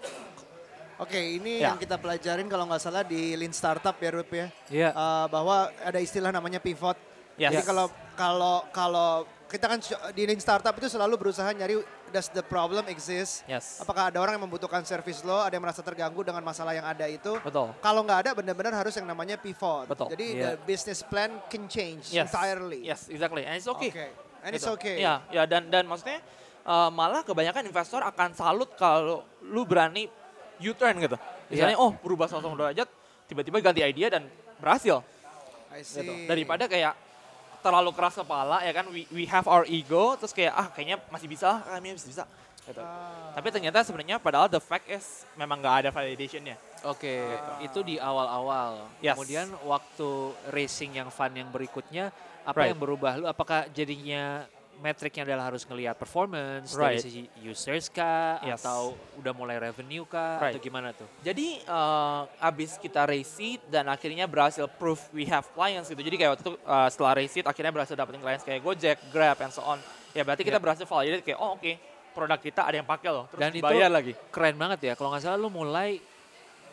Oke, 0.98 1.18
ini 1.18 1.58
Ya. 1.58 1.74
yang 1.74 1.78
kita 1.78 1.98
pelajarin 1.98 2.46
kalau 2.46 2.68
nggak 2.68 2.78
salah 2.78 3.02
di 3.02 3.34
Lean 3.34 3.50
Startup 3.50 3.94
ya 3.94 4.10
Rup 4.12 4.30
ya. 4.30 4.46
Iya. 4.70 4.90
Eh, 4.94 5.26
bahwa 5.26 5.70
ada 5.82 5.98
istilah 5.98 6.30
namanya 6.30 6.62
pivot. 6.62 6.94
Yes. 7.34 7.50
Jadi 7.50 7.62
kalau 7.64 7.86
kalau 8.14 8.56
kalau 8.70 9.10
kita 9.48 9.66
kan 9.66 9.78
di 10.14 10.22
Lean 10.24 10.38
Startup 10.38 10.70
itu 10.72 10.86
selalu 10.86 11.18
berusaha 11.18 11.48
nyari 11.50 11.80
does 12.12 12.28
the 12.30 12.44
problem 12.44 12.86
exist? 12.86 13.42
Yes. 13.48 13.80
Apakah 13.80 14.12
ada 14.12 14.20
orang 14.20 14.36
yang 14.36 14.44
membutuhkan 14.46 14.84
service 14.84 15.24
lo, 15.24 15.40
ada 15.40 15.50
yang 15.50 15.64
merasa 15.64 15.80
terganggu 15.80 16.20
dengan 16.22 16.44
masalah 16.44 16.76
yang 16.76 16.84
ada 16.84 17.08
itu? 17.08 17.34
Betul. 17.40 17.72
Kalau 17.80 18.00
nggak 18.04 18.18
ada 18.28 18.30
benar-benar 18.36 18.72
harus 18.76 18.92
yang 18.94 19.08
namanya 19.08 19.40
pivot. 19.40 19.88
Betul. 19.88 20.12
Jadi 20.12 20.26
Iya. 20.38 20.44
the 20.44 20.50
business 20.62 21.00
plan 21.02 21.40
can 21.48 21.66
change 21.66 22.12
Yes. 22.12 22.28
entirely. 22.30 22.84
Yes, 22.84 23.08
exactly. 23.08 23.42
And 23.42 23.56
it's 23.56 23.66
okay. 23.66 23.90
Oke. 23.90 24.06
And 24.42 24.52
it's 24.52 24.66
Gitu. 24.66 24.74
okay. 24.74 24.96
Iya, 24.98 25.22
ya 25.30 25.42
dan 25.46 25.70
dan 25.70 25.86
maksudnya 25.86 26.18
uh, 26.62 26.90
malah 26.90 27.22
kebanyakan 27.22 27.62
investor 27.66 28.02
akan 28.02 28.34
salut 28.34 28.70
kalau 28.74 29.22
lu 29.42 29.62
berani 29.62 30.10
U-turn 30.58 30.94
gitu. 30.98 31.18
Misalnya 31.46 31.74
Iya. 31.74 31.82
oh 31.82 31.92
berubah 31.98 32.26
180 32.26 32.54
derajat, 32.54 32.88
tiba-tiba 33.26 33.58
ganti 33.58 33.82
idea 33.82 34.08
dan 34.10 34.26
berhasil. 34.58 35.02
I 35.70 35.82
see. 35.82 36.02
gitu. 36.02 36.12
Daripada 36.26 36.66
kayak 36.66 36.94
terlalu 37.62 37.94
keras 37.94 38.18
kepala 38.18 38.58
ya 38.66 38.74
kan 38.74 38.90
we, 38.90 39.06
we 39.14 39.22
have 39.24 39.46
our 39.46 39.62
ego 39.70 40.18
terus 40.18 40.34
kayak 40.34 40.50
ah 40.50 40.66
kayaknya 40.70 40.98
masih 41.08 41.30
bisa, 41.30 41.62
ah, 41.62 41.78
kayaknya 41.78 41.94
masih 41.98 42.10
bisa. 42.10 42.24
Gitu. 42.62 42.78
Ah. 42.78 43.34
Tapi 43.34 43.48
ternyata 43.50 43.82
sebenarnya 43.82 44.18
padahal 44.18 44.46
the 44.46 44.62
fact 44.62 44.86
is 44.86 45.26
memang 45.34 45.58
nggak 45.58 45.86
ada 45.86 45.88
validationnya. 45.90 46.54
Oke, 46.82 47.22
itu 47.62 47.78
di 47.86 47.94
awal-awal. 47.94 48.90
Yes. 48.98 49.14
Kemudian 49.14 49.46
waktu 49.62 50.10
racing 50.50 50.98
yang 50.98 51.14
fun 51.14 51.30
yang 51.30 51.46
berikutnya, 51.46 52.10
apa 52.42 52.56
Right. 52.58 52.70
yang 52.74 52.80
berubah? 52.80 53.12
Lu 53.18 53.26
apakah 53.26 53.70
jadinya 53.70 54.46
metriknya 54.82 55.22
adalah 55.22 55.54
harus 55.54 55.62
ngelihat 55.62 55.94
performance 55.94 56.74
dari 56.74 56.98
Right. 56.98 57.02
sisi 57.06 57.22
users 57.38 57.86
kah 57.86 58.42
Yes. 58.42 58.66
atau 58.66 58.98
udah 59.14 59.30
mulai 59.30 59.54
revenue 59.62 60.02
kah 60.02 60.42
Right. 60.42 60.58
atau 60.58 60.60
gimana 60.60 60.90
tuh? 60.90 61.06
Jadi 61.22 61.62
uh, 61.70 62.26
abis 62.42 62.82
kita 62.82 63.06
race 63.06 63.62
dan 63.70 63.86
akhirnya 63.86 64.26
berhasil 64.26 64.66
proof 64.66 65.06
we 65.14 65.22
have 65.30 65.46
clients 65.54 65.86
gitu. 65.86 66.02
Jadi 66.02 66.16
kayak 66.18 66.30
waktu 66.34 66.42
itu 66.42 66.52
uh, 66.66 66.88
setelah 66.90 67.12
race 67.14 67.38
akhirnya 67.38 67.70
berhasil 67.70 67.94
dapetin 67.94 68.18
clients 68.18 68.42
kayak 68.42 68.58
Gojek, 68.58 68.98
Grab, 69.14 69.38
and 69.38 69.54
so 69.54 69.62
on. 69.62 69.78
Ya 70.10 70.26
berarti 70.26 70.42
kita 70.42 70.58
Yeah. 70.58 70.64
berhasil 70.66 70.84
validate 70.84 71.22
kayak 71.22 71.38
oh 71.38 71.54
oke 71.54 71.72
produk 72.12 72.38
kita 72.42 72.60
ada 72.66 72.76
yang 72.76 72.88
pakai 72.88 73.08
loh. 73.08 73.24
Terus 73.30 73.40
Dan 73.40 73.50
itu 73.56 73.64
lagi. 73.88 74.12
Keren 74.34 74.56
banget 74.58 74.78
ya. 74.82 74.92
Kalau 74.98 75.14
nggak 75.14 75.22
salah 75.24 75.38
lu 75.38 75.48
mulai 75.48 75.96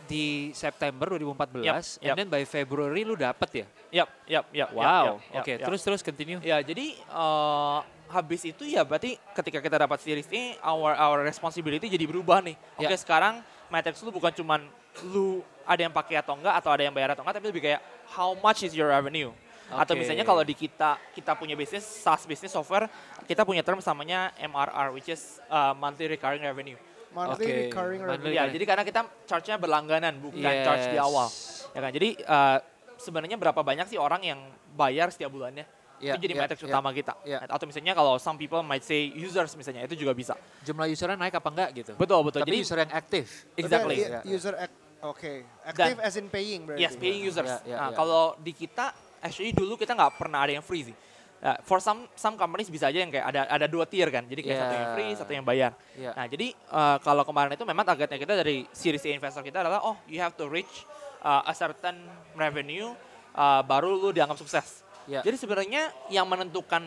di 0.09 0.49
September 0.57 1.13
2014, 1.13 1.61
Yep, 1.61 1.73
and 2.01 2.09
yep. 2.09 2.15
then 2.17 2.27
by 2.33 2.41
February 2.41 3.05
lu 3.05 3.13
dapet 3.13 3.49
ya? 3.61 3.65
Yap, 4.01 4.09
yap, 4.25 4.45
yap. 4.49 4.69
Wow. 4.73 4.81
yap, 4.81 5.05
yap, 5.05 5.41
Oke, 5.45 5.53
yap. 5.53 5.65
terus 5.69 5.81
terus 5.85 6.01
continue. 6.01 6.41
Ya, 6.41 6.57
jadi 6.65 6.97
uh, 7.13 7.85
habis 8.09 8.41
itu 8.41 8.65
ya 8.65 8.81
berarti 8.81 9.21
ketika 9.37 9.61
kita 9.61 9.77
dapat 9.85 10.01
series 10.01 10.25
A, 10.33 10.57
our 10.65 10.97
our 10.97 11.21
responsibility 11.21 11.85
jadi 11.85 12.09
berubah 12.09 12.41
nih. 12.41 12.57
Oke, 12.81 12.89
Ya. 12.89 12.97
sekarang 12.97 13.45
matrix 13.69 14.01
lu 14.01 14.09
bukan 14.09 14.33
cuman 14.33 14.65
lu 15.13 15.45
ada 15.69 15.85
yang 15.85 15.93
pakai 15.93 16.17
atau 16.17 16.33
enggak 16.33 16.57
atau 16.57 16.73
ada 16.73 16.81
yang 16.81 16.93
bayar 16.93 17.13
atau 17.13 17.21
enggak, 17.21 17.37
tapi 17.37 17.47
lebih 17.53 17.61
kayak 17.69 17.81
how 18.09 18.33
much 18.41 18.65
is 18.65 18.73
your 18.73 18.89
revenue. 18.89 19.29
Atau 19.69 19.93
Oke. 19.93 20.01
misalnya 20.01 20.25
kalau 20.25 20.41
di 20.41 20.57
kita 20.57 20.97
kita 21.13 21.37
punya 21.37 21.53
bisnis 21.53 21.85
SaaS 21.85 22.25
bisnis 22.25 22.49
software, 22.49 22.89
kita 23.29 23.45
punya 23.45 23.61
term 23.61 23.77
namanya 23.77 24.33
MRR 24.41 24.89
which 24.97 25.13
is 25.13 25.37
uh, 25.45 25.77
monthly 25.77 26.09
recurring 26.09 26.41
revenue. 26.41 26.73
Monthly 27.09 27.45
Oke, 27.45 27.53
recurring 27.67 28.01
revenue. 28.05 28.33
Ya, 28.37 28.43
jadi 28.45 28.65
karena 28.69 28.83
kita 28.85 29.01
charge-nya 29.25 29.57
berlangganan 29.57 30.13
bukan 30.21 30.53
charge 30.61 30.93
di 30.93 30.97
Yes. 30.97 31.07
awal. 31.09 31.27
Ya 31.73 31.79
kan? 31.81 31.91
Jadi 31.93 32.09
uh, 32.21 32.57
sebenarnya 33.01 33.37
berapa 33.41 33.61
banyak 33.65 33.89
sih 33.89 33.97
orang 33.97 34.21
yang 34.21 34.39
bayar 34.77 35.09
setiap 35.09 35.33
bulannya? 35.33 35.65
Ya, 35.99 36.15
itu 36.15 36.31
jadi 36.31 36.33
ya, 36.37 36.39
matrix 36.39 36.59
ya. 36.63 36.67
utama 36.71 36.89
kita. 36.95 37.13
ya. 37.27 37.43
Atau 37.43 37.67
misalnya 37.67 37.91
kalau 37.91 38.15
some 38.15 38.39
people 38.39 38.63
might 38.63 38.85
say 38.87 39.11
users 39.11 39.51
misalnya 39.59 39.83
itu 39.83 39.99
juga 39.99 40.15
bisa. 40.15 40.33
Jumlah 40.63 40.87
usernya 40.87 41.19
naik 41.19 41.35
apa 41.35 41.49
enggak 41.51 41.69
gitu? 41.75 41.91
Betul 41.99 42.23
betul. 42.23 42.39
Tapi 42.45 42.49
jadi 42.55 42.59
user 42.63 42.77
yang 42.79 42.93
aktif. 42.95 43.25
Exactly. 43.59 43.95
Ya. 44.07 44.21
User 44.23 44.53
act- 44.55 44.79
oke. 45.03 45.33
Active 45.67 45.99
as 45.99 46.15
in 46.15 46.31
paying 46.31 46.63
berarti. 46.63 46.79
Yes, 46.87 46.95
paying 46.95 47.19
users. 47.19 47.51
Ya, 47.51 47.59
ya, 47.67 47.75
nah, 47.75 47.89
ya. 47.91 47.97
kalau 47.99 48.23
di 48.39 48.55
kita 48.55 48.95
actually 49.19 49.51
dulu 49.51 49.75
kita 49.75 49.91
nggak 49.91 50.15
pernah 50.15 50.47
ada 50.47 50.55
yang 50.55 50.63
free 50.63 50.87
sih. 50.87 50.95
Nah, 51.39 51.55
for 51.63 51.79
some 51.79 52.03
some 52.19 52.35
companies 52.35 52.67
bisa 52.67 52.91
aja 52.91 52.99
yang 52.99 53.07
kayak 53.07 53.23
ada 53.23 53.47
ada 53.47 53.65
dua 53.71 53.87
tier 53.87 54.11
kan. 54.11 54.27
Jadi 54.27 54.43
kayak 54.43 54.55
Ya. 54.55 54.61
satu 54.61 54.75
yang 54.75 54.87
free, 54.91 55.11
satu 55.15 55.31
yang 55.31 55.45
bayar. 55.47 55.71
Ya. 55.95 56.11
Nah, 56.11 56.27
jadi 56.27 56.51
uh, 56.67 56.99
kalau 56.99 57.23
kemarin 57.23 57.55
itu 57.55 57.63
memang 57.63 57.87
targetnya 57.87 58.19
kita 58.19 58.33
dari 58.35 58.67
series 58.75 59.07
A 59.07 59.11
investor 59.15 59.39
kita 59.39 59.63
adalah 59.63 59.79
oh 59.87 59.95
you 60.11 60.19
have 60.19 60.35
to 60.35 60.51
reach 60.51 60.83
uh, 61.23 61.47
a 61.47 61.55
certain 61.55 61.95
revenue 62.35 62.91
uh, 63.39 63.63
baru 63.63 63.95
lu 63.95 64.11
dianggap 64.11 64.35
sukses. 64.35 64.83
Ya. 65.07 65.23
Jadi 65.23 65.39
sebenarnya 65.39 65.95
yang 66.11 66.27
menentukan 66.27 66.83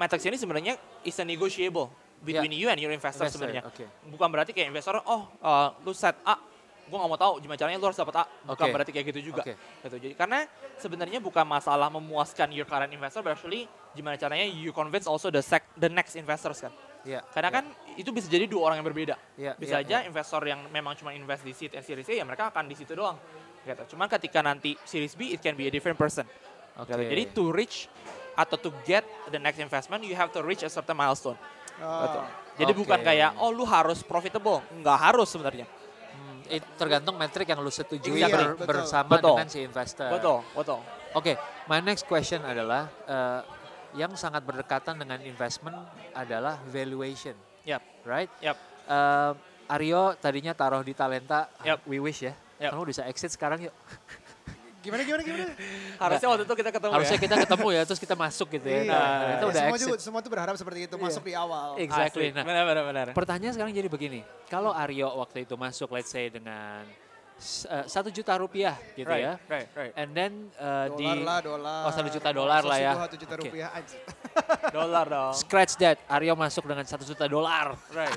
matrix 0.00 0.24
ini 0.24 0.40
sebenarnya 0.40 0.80
is 1.04 1.20
a 1.20 1.24
negotiable 1.28 1.92
between 2.20 2.52
you 2.56 2.72
and 2.72 2.80
your 2.80 2.92
investor, 2.92 3.28
Investor, 3.28 3.36
sebenarnya. 3.36 3.68
oke. 3.68 3.84
Bukan 4.12 4.28
berarti 4.32 4.56
kayak 4.56 4.72
investor 4.72 4.96
oh 5.04 5.28
uh, 5.40 5.76
lu 5.84 5.92
set 5.92 6.16
A, 6.24 6.40
gue 6.88 6.96
nggak 6.96 7.10
mau 7.12 7.20
tahu 7.20 7.40
gimana 7.40 7.56
caranya 7.60 7.76
lu 7.76 7.84
harus 7.84 8.00
dapat 8.00 8.16
A. 8.20 8.24
Bukan 8.48 8.64
Oke. 8.64 8.72
berarti 8.74 8.90
kayak 8.96 9.06
gitu 9.12 9.20
juga. 9.32 9.44
Oke. 9.44 9.54
Gitu. 9.56 9.96
Jadi 10.08 10.14
karena 10.16 10.44
sebenarnya 10.76 11.20
bukan 11.20 11.44
masalah 11.44 11.92
memuaskan 11.92 12.48
your 12.52 12.64
current 12.64 12.90
investor, 12.90 13.20
but 13.20 13.36
actually 13.36 13.68
gimana 13.92 14.14
caranya 14.14 14.46
you 14.46 14.70
convince 14.70 15.06
also 15.06 15.28
the 15.28 15.42
sec, 15.42 15.66
the 15.74 15.90
next 15.90 16.14
investors 16.14 16.62
kan. 16.62 16.72
Ya, 17.00 17.24
Karena 17.32 17.48
ya. 17.48 17.56
kan 17.56 17.64
itu 17.96 18.12
bisa 18.12 18.28
jadi 18.28 18.44
dua 18.44 18.68
orang 18.68 18.84
yang 18.84 18.88
berbeda. 18.92 19.16
Ya, 19.40 19.56
Bisa 19.56 19.80
ya, 19.80 19.84
aja 19.84 19.96
ya. 20.04 20.08
investor 20.08 20.44
yang 20.44 20.68
memang 20.68 20.92
cuma 21.00 21.16
invest 21.16 21.40
di 21.40 21.56
seed 21.56 21.72
and 21.72 21.80
series 21.80 22.04
A 22.04 22.12
ya 22.12 22.24
mereka 22.28 22.52
akan 22.52 22.68
di 22.68 22.76
situ 22.76 22.92
doang. 22.92 23.16
Gitu. 23.64 23.96
Cuman 23.96 24.04
ketika 24.08 24.44
nanti 24.44 24.76
series 24.84 25.16
B 25.16 25.32
it 25.32 25.40
can 25.40 25.56
be 25.56 25.64
a 25.64 25.72
different 25.72 25.96
person. 25.96 26.28
Oke. 26.76 26.92
Gitu. 26.92 27.08
Jadi 27.08 27.22
to 27.32 27.44
reach 27.50 27.88
atau 28.36 28.60
to 28.60 28.68
get 28.84 29.00
the 29.32 29.40
next 29.40 29.56
investment 29.56 30.04
you 30.04 30.12
have 30.12 30.28
to 30.28 30.44
reach 30.44 30.60
a 30.60 30.68
certain 30.68 30.92
milestone. 30.92 31.40
Ah. 31.80 32.04
Gitu. 32.04 32.20
Jadi 32.60 32.72
bukan 32.76 33.00
Oke. 33.00 33.06
kayak 33.08 33.40
oh 33.40 33.48
lu 33.48 33.64
harus 33.64 34.04
profitable, 34.04 34.60
nggak 34.84 34.98
harus 35.00 35.32
sebenarnya. 35.32 35.64
Hmm, 36.12 36.44
it 36.52 36.60
tergantung 36.76 37.16
metrik 37.16 37.48
yang 37.48 37.64
lu 37.64 37.72
setujui 37.72 38.20
Iya, 38.20 38.28
ber- 38.28 38.60
betul. 38.60 38.68
bersama 38.68 39.16
Betul. 39.16 39.40
dengan 39.40 39.48
si 39.48 39.58
investor. 39.64 40.12
Betul, 40.12 40.44
betul. 40.52 40.80
Oke, 41.16 41.32
my 41.64 41.80
next 41.80 42.04
question 42.04 42.44
adalah 42.44 42.92
eh, 43.08 43.40
yang 43.92 44.12
sangat 44.14 44.42
berdekatan 44.42 44.94
dengan 44.96 45.18
investment 45.20 45.76
adalah 46.12 46.58
valuation, 46.66 47.34
Yap, 47.62 47.82
right? 48.02 48.30
yap. 48.38 48.56
Eh, 48.84 49.32
Aryo 49.70 50.18
tadinya 50.18 50.50
taruh 50.50 50.82
di 50.82 50.90
talenta, 50.92 51.46
Yap. 51.62 51.86
we 51.86 51.98
wish 51.98 52.26
ya. 52.26 52.34
Yap. 52.58 52.74
Kamu 52.74 52.82
bisa 52.84 53.06
exit 53.06 53.30
sekarang 53.30 53.62
yuk. 53.62 53.74
Gimana 54.80 55.04
gimana 55.04 55.20
gimana? 55.20 55.52
Harusnya 56.00 56.28
waktu 56.32 56.44
itu 56.48 56.54
kita 56.56 56.70
ketemu 56.72 56.92
Harusnya 56.96 57.18
ya. 57.20 57.24
kita 57.28 57.36
ketemu 57.44 57.66
ya, 57.68 57.82
terus 57.84 58.00
kita 58.00 58.16
masuk 58.16 58.48
gitu 58.48 58.64
ya. 58.64 58.80
Iya. 58.80 58.88
Nah, 58.88 58.96
Nah, 58.96 59.12
ternyata 59.20 59.36
Ya, 59.36 59.44
udah 59.44 59.60
semua 59.60 59.76
exit. 59.76 59.84
juga 59.84 59.96
semua 60.00 60.20
tuh 60.24 60.30
berharap 60.32 60.54
seperti 60.56 60.80
itu 60.88 60.94
masuk 60.96 61.22
di 61.22 61.34
awal. 61.36 61.68
Exactly. 61.76 62.32
Asli. 62.32 62.36
Nah, 62.40 62.44
benar, 62.48 62.64
benar, 62.64 62.84
benar. 62.88 63.06
Pertanyaan 63.12 63.52
sekarang 63.52 63.76
jadi 63.76 63.86
begini, 63.86 64.20
kalau 64.48 64.72
Aryo 64.72 65.12
waktu 65.20 65.44
itu 65.44 65.52
masuk, 65.54 65.92
let's 65.92 66.08
say 66.08 66.32
dengan 66.32 66.88
satu 67.88 68.12
juta 68.12 68.36
rupiah 68.36 68.76
gitu 68.92 69.08
right, 69.08 69.24
ya, 69.24 69.34
right, 69.48 69.68
right. 69.72 69.92
and 69.96 70.12
then 70.12 70.52
eh, 70.54 70.86
di 70.94 71.08
Dolar 71.08 71.18
lah, 71.24 71.38
dolar. 71.40 71.80
Oh, 71.88 71.92
satu 71.92 72.08
juta 72.12 72.30
dolar 72.30 72.62
lah 72.62 72.78
ya. 72.78 72.92
Satu 72.94 73.16
juta 73.16 73.34
Oke. 73.34 73.42
rupiah 73.48 73.68
aja. 73.80 73.98
Dolar 74.68 75.06
dong. 75.08 75.32
scratch 75.32 75.74
that, 75.80 75.96
Aryo 76.06 76.36
masuk 76.36 76.68
dengan 76.68 76.84
satu 76.84 77.02
juta 77.02 77.24
dolar, 77.24 77.74
Right, 77.90 78.14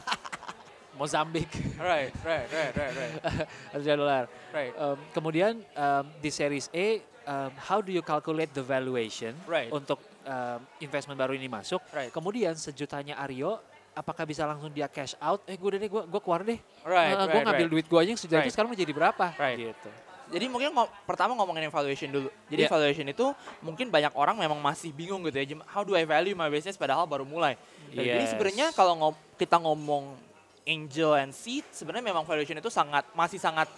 Mozambik, 1.00 1.50
right, 1.82 2.14
right, 2.22 2.46
right, 2.52 2.74
right, 2.76 2.94
right. 2.94 3.14
satu 3.74 3.82
juta 3.82 3.98
dolar. 3.98 4.24
Right. 4.54 4.74
Um, 4.78 5.00
kemudian 5.10 5.64
um, 5.74 6.06
di 6.22 6.30
series 6.30 6.70
A, 6.70 7.02
um, 7.26 7.52
how 7.58 7.82
do 7.82 7.90
you 7.90 8.06
calculate 8.06 8.54
the 8.54 8.62
valuation 8.62 9.34
Right. 9.50 9.74
untuk 9.74 9.98
um, 10.22 10.62
investment 10.78 11.18
baru 11.18 11.34
ini 11.34 11.50
masuk? 11.50 11.82
Right. 11.90 12.14
Kemudian 12.14 12.54
sejutanya 12.54 13.18
Aryo, 13.18 13.58
apakah 13.94 14.24
bisa 14.24 14.44
langsung 14.44 14.70
dia 14.70 14.86
cash 14.86 15.14
out? 15.18 15.42
Eh 15.46 15.56
gue 15.56 15.68
udah 15.68 15.80
deh, 15.80 15.90
gue 15.90 16.04
gue 16.04 16.22
keluar 16.22 16.42
deh. 16.42 16.60
Right, 16.84 17.14
gue 17.14 17.30
right, 17.30 17.46
ngambil 17.46 17.66
right. 17.66 17.74
duit 17.74 17.86
gue 17.86 18.00
aja 18.00 18.10
yang 18.10 18.20
sejuta 18.20 18.36
itu 18.36 18.42
Right. 18.42 18.54
sekarang 18.54 18.70
mau 18.70 18.78
jadi 18.78 18.94
berapa? 18.94 19.26
Right. 19.36 19.58
Gitu. 19.60 19.90
Jadi 20.34 20.46
mungkin 20.50 20.74
ngo- 20.74 20.90
pertama 21.06 21.38
ngomongin 21.38 21.70
valuation 21.70 22.10
dulu. 22.10 22.30
Jadi 22.50 22.66
Yeah. 22.66 22.74
valuation 22.74 23.06
itu 23.06 23.26
mungkin 23.62 23.94
banyak 23.94 24.14
orang 24.14 24.34
memang 24.36 24.58
masih 24.58 24.90
bingung 24.90 25.22
gitu 25.24 25.38
ya. 25.38 25.46
How 25.70 25.86
do 25.86 25.94
I 25.94 26.04
value 26.04 26.34
my 26.34 26.50
business 26.50 26.74
padahal 26.74 27.06
baru 27.06 27.22
mulai. 27.22 27.54
Jadi 27.90 28.10
Yes. 28.26 28.34
sebenarnya 28.34 28.74
kalau 28.74 28.94
ngom- 28.96 29.22
kita 29.38 29.62
ngomong 29.62 30.18
angel 30.64 31.14
and 31.14 31.30
seed 31.30 31.62
sebenarnya 31.70 32.02
memang 32.04 32.24
valuation 32.24 32.56
itu 32.56 32.72
sangat 32.72 33.06
masih 33.14 33.38
sangat 33.38 33.70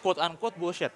quote 0.00 0.18
unquote 0.18 0.56
bullshit. 0.56 0.90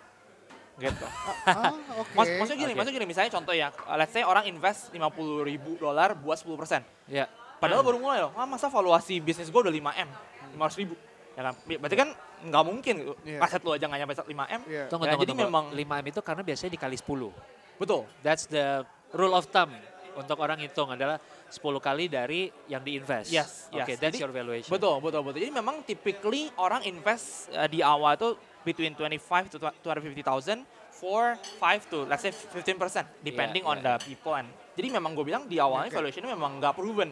Gitu. 0.75 1.07
Ah, 1.47 1.71
oke. 1.95 2.11
Mas, 2.17 2.27
maksudnya 2.35 2.59
gini, 2.59 2.73
Oke. 2.73 2.79
maksudnya 2.81 2.97
gini, 2.99 3.07
misalnya 3.07 3.31
contoh 3.31 3.55
ya, 3.55 3.71
uh, 3.87 3.95
let's 3.95 4.11
say 4.11 4.27
orang 4.27 4.49
invest 4.49 4.91
50 4.91 5.45
ribu 5.45 5.77
dolar 5.77 6.17
buat 6.17 6.35
10%. 6.35 6.83
Ya. 7.07 7.31
Padahal 7.57 7.83
baru 7.83 7.99
mulai 7.99 8.19
loh, 8.21 8.33
ah, 8.33 8.45
masa 8.45 8.67
valuasi 8.67 9.19
bisnis 9.19 9.49
gue 9.49 9.61
udah 9.61 9.73
5M, 9.73 10.09
500 10.55 10.81
ribu. 10.81 10.95
Ya 11.35 11.43
kan? 11.43 11.55
Berarti 11.67 11.97
kan 11.97 12.09
nggak 12.45 12.65
mungkin 12.65 12.95
Iya. 13.25 13.39
aset 13.41 13.61
lo 13.61 13.73
aja 13.73 13.85
nggak 13.85 14.01
nyampe 14.01 14.15
5M. 14.21 14.61
Iya. 14.65 14.85
Tunggu, 14.87 15.05
Ya, 15.05 15.11
tunggu, 15.11 15.23
jadi 15.23 15.33
tunggu. 15.33 15.45
memang 15.45 15.65
5M 15.73 16.05
itu 16.07 16.21
karena 16.21 16.43
biasanya 16.43 16.73
dikali 16.73 16.97
10. 16.97 17.33
betul. 17.75 18.03
That's 18.21 18.47
the 18.47 18.87
rule 19.11 19.35
of 19.35 19.49
thumb 19.49 19.75
untuk 20.15 20.39
orang 20.39 20.63
hitung 20.63 20.87
adalah 20.89 21.19
10 21.49 21.59
kali 21.81 22.07
dari 22.07 22.47
yang 22.67 22.81
diinvest. 22.81 23.31
Yes, 23.31 23.67
Oke, 23.69 23.83
yes. 23.83 23.99
that's 23.99 24.15
Jadi, 24.15 24.23
your 24.23 24.31
valuation. 24.31 24.71
Betul, 24.71 25.03
betul, 25.03 25.27
betul. 25.27 25.43
Jadi 25.43 25.51
memang 25.53 25.83
typically 25.83 26.55
orang 26.55 26.87
invest 26.87 27.51
uh, 27.51 27.67
di 27.67 27.83
awal 27.83 28.15
itu 28.15 28.31
between 28.63 28.95
25 28.95 29.51
to 29.51 29.57
250,000 29.59 30.63
for 30.95 31.35
5 31.59 31.91
to 31.91 32.07
let's 32.07 32.23
say 32.23 32.31
15% 32.31 32.79
depending 33.21 33.61
Iya, 33.61 33.69
on 33.69 33.77
iya. 33.77 33.85
the 33.85 33.95
people 34.07 34.33
and 34.33 34.47
jadi 34.73 34.89
memang 34.89 35.13
gue 35.13 35.27
bilang 35.27 35.45
di 35.45 35.59
awalnya 35.59 35.91
Oke. 35.91 35.99
valuation 35.99 36.23
memang 36.25 36.63
nggak 36.63 36.73
proven. 36.73 37.11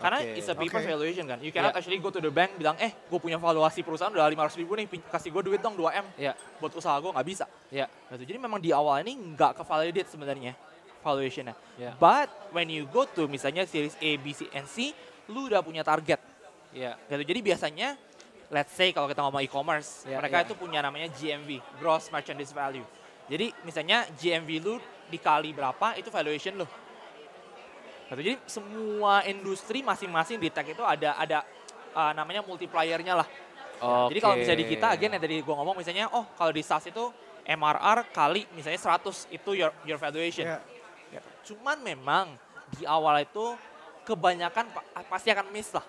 Karena 0.00 0.18
Oke. 0.18 0.32
it's 0.34 0.48
a 0.48 0.56
paper 0.56 0.76
Oke. 0.76 0.88
valuation 0.88 1.24
kan. 1.24 1.38
You 1.38 1.50
cannot 1.50 1.70
Iya. 1.70 1.78
actually 1.78 1.98
go 1.98 2.08
to 2.08 2.18
the 2.18 2.28
bank 2.28 2.56
bilang, 2.56 2.74
eh 2.76 2.90
gue 2.90 3.18
punya 3.18 3.36
valuasi 3.36 3.80
perusahaan 3.80 4.08
udah 4.08 4.24
500 4.24 4.56
ribu 4.56 4.72
nih, 4.72 4.88
kasih 5.06 5.28
gue 5.30 5.42
duit 5.44 5.60
dong 5.60 5.74
2M 5.74 6.04
Ya, 6.16 6.32
buat 6.56 6.72
usaha 6.72 6.96
gue 6.96 7.10
nggak 7.10 7.26
bisa. 7.26 7.44
ya, 7.68 7.84
Gitu. 8.10 8.24
Jadi 8.26 8.38
memang 8.40 8.58
di 8.58 8.70
awal 8.70 9.00
ini 9.00 9.12
nggak 9.34 9.54
ke 9.54 9.62
validate 9.62 10.08
sebenarnya 10.08 10.56
valuationnya. 10.98 11.54
ya, 11.76 11.92
But 11.94 12.28
when 12.50 12.66
you 12.66 12.84
go 12.86 13.04
to 13.06 13.24
misalnya 13.24 13.64
series 13.64 13.96
A, 13.96 14.16
B, 14.16 14.32
C, 14.32 14.48
and 14.50 14.64
C, 14.64 14.92
lu 15.26 15.46
udah 15.46 15.60
punya 15.60 15.80
target. 15.80 16.18
ya. 16.70 16.96
Gitu. 17.06 17.22
Jadi 17.22 17.40
biasanya, 17.42 17.88
let's 18.48 18.72
say 18.72 18.90
kalau 18.90 19.06
kita 19.06 19.20
ngomong 19.20 19.42
e-commerce, 19.42 20.04
Ya, 20.04 20.16
mereka 20.16 20.40
ya. 20.40 20.44
itu 20.44 20.54
punya 20.54 20.80
namanya 20.80 21.08
GMV, 21.08 21.60
Gross 21.76 22.08
Merchandise 22.08 22.50
Value. 22.50 22.84
Jadi 23.26 23.54
misalnya 23.62 24.10
GMV 24.12 24.50
lu 24.58 24.74
dikali 25.06 25.50
berapa, 25.50 25.94
itu 25.94 26.08
valuation 26.08 26.54
lu. 26.56 26.66
Gitu. 28.10 28.20
Jadi 28.26 28.34
semua 28.50 29.22
industri 29.22 29.86
masing-masing 29.86 30.42
di 30.42 30.50
tech 30.50 30.66
itu 30.66 30.82
ada 30.82 31.14
ada 31.14 31.46
uh, 31.94 32.10
namanya 32.10 32.42
multipliernya 32.42 33.22
lah. 33.22 33.28
Ya, 33.80 34.12
Jadi 34.12 34.20
kalau 34.20 34.36
misalnya 34.36 34.60
di 34.60 34.68
kita, 34.68 34.86
again 34.92 35.10
yang 35.16 35.22
tadi 35.22 35.36
gua 35.40 35.54
ngomong 35.62 35.78
misalnya, 35.78 36.10
oh 36.12 36.26
kalau 36.36 36.52
di 36.52 36.60
SaaS 36.60 36.90
itu 36.90 37.08
MRR 37.48 38.12
kali 38.12 38.44
misalnya 38.52 38.76
100 38.76 39.30
itu 39.32 39.50
your, 39.56 39.72
your 39.88 39.96
valuation. 39.96 40.44
Iya. 40.44 40.58
Gitu. 41.14 41.54
Cuman 41.54 41.80
memang 41.80 42.34
di 42.76 42.84
awal 42.84 43.24
itu 43.24 43.56
kebanyakan 44.04 44.68
pa- 44.74 45.06
pasti 45.06 45.30
akan 45.30 45.48
miss 45.54 45.70
lah. 45.72 45.86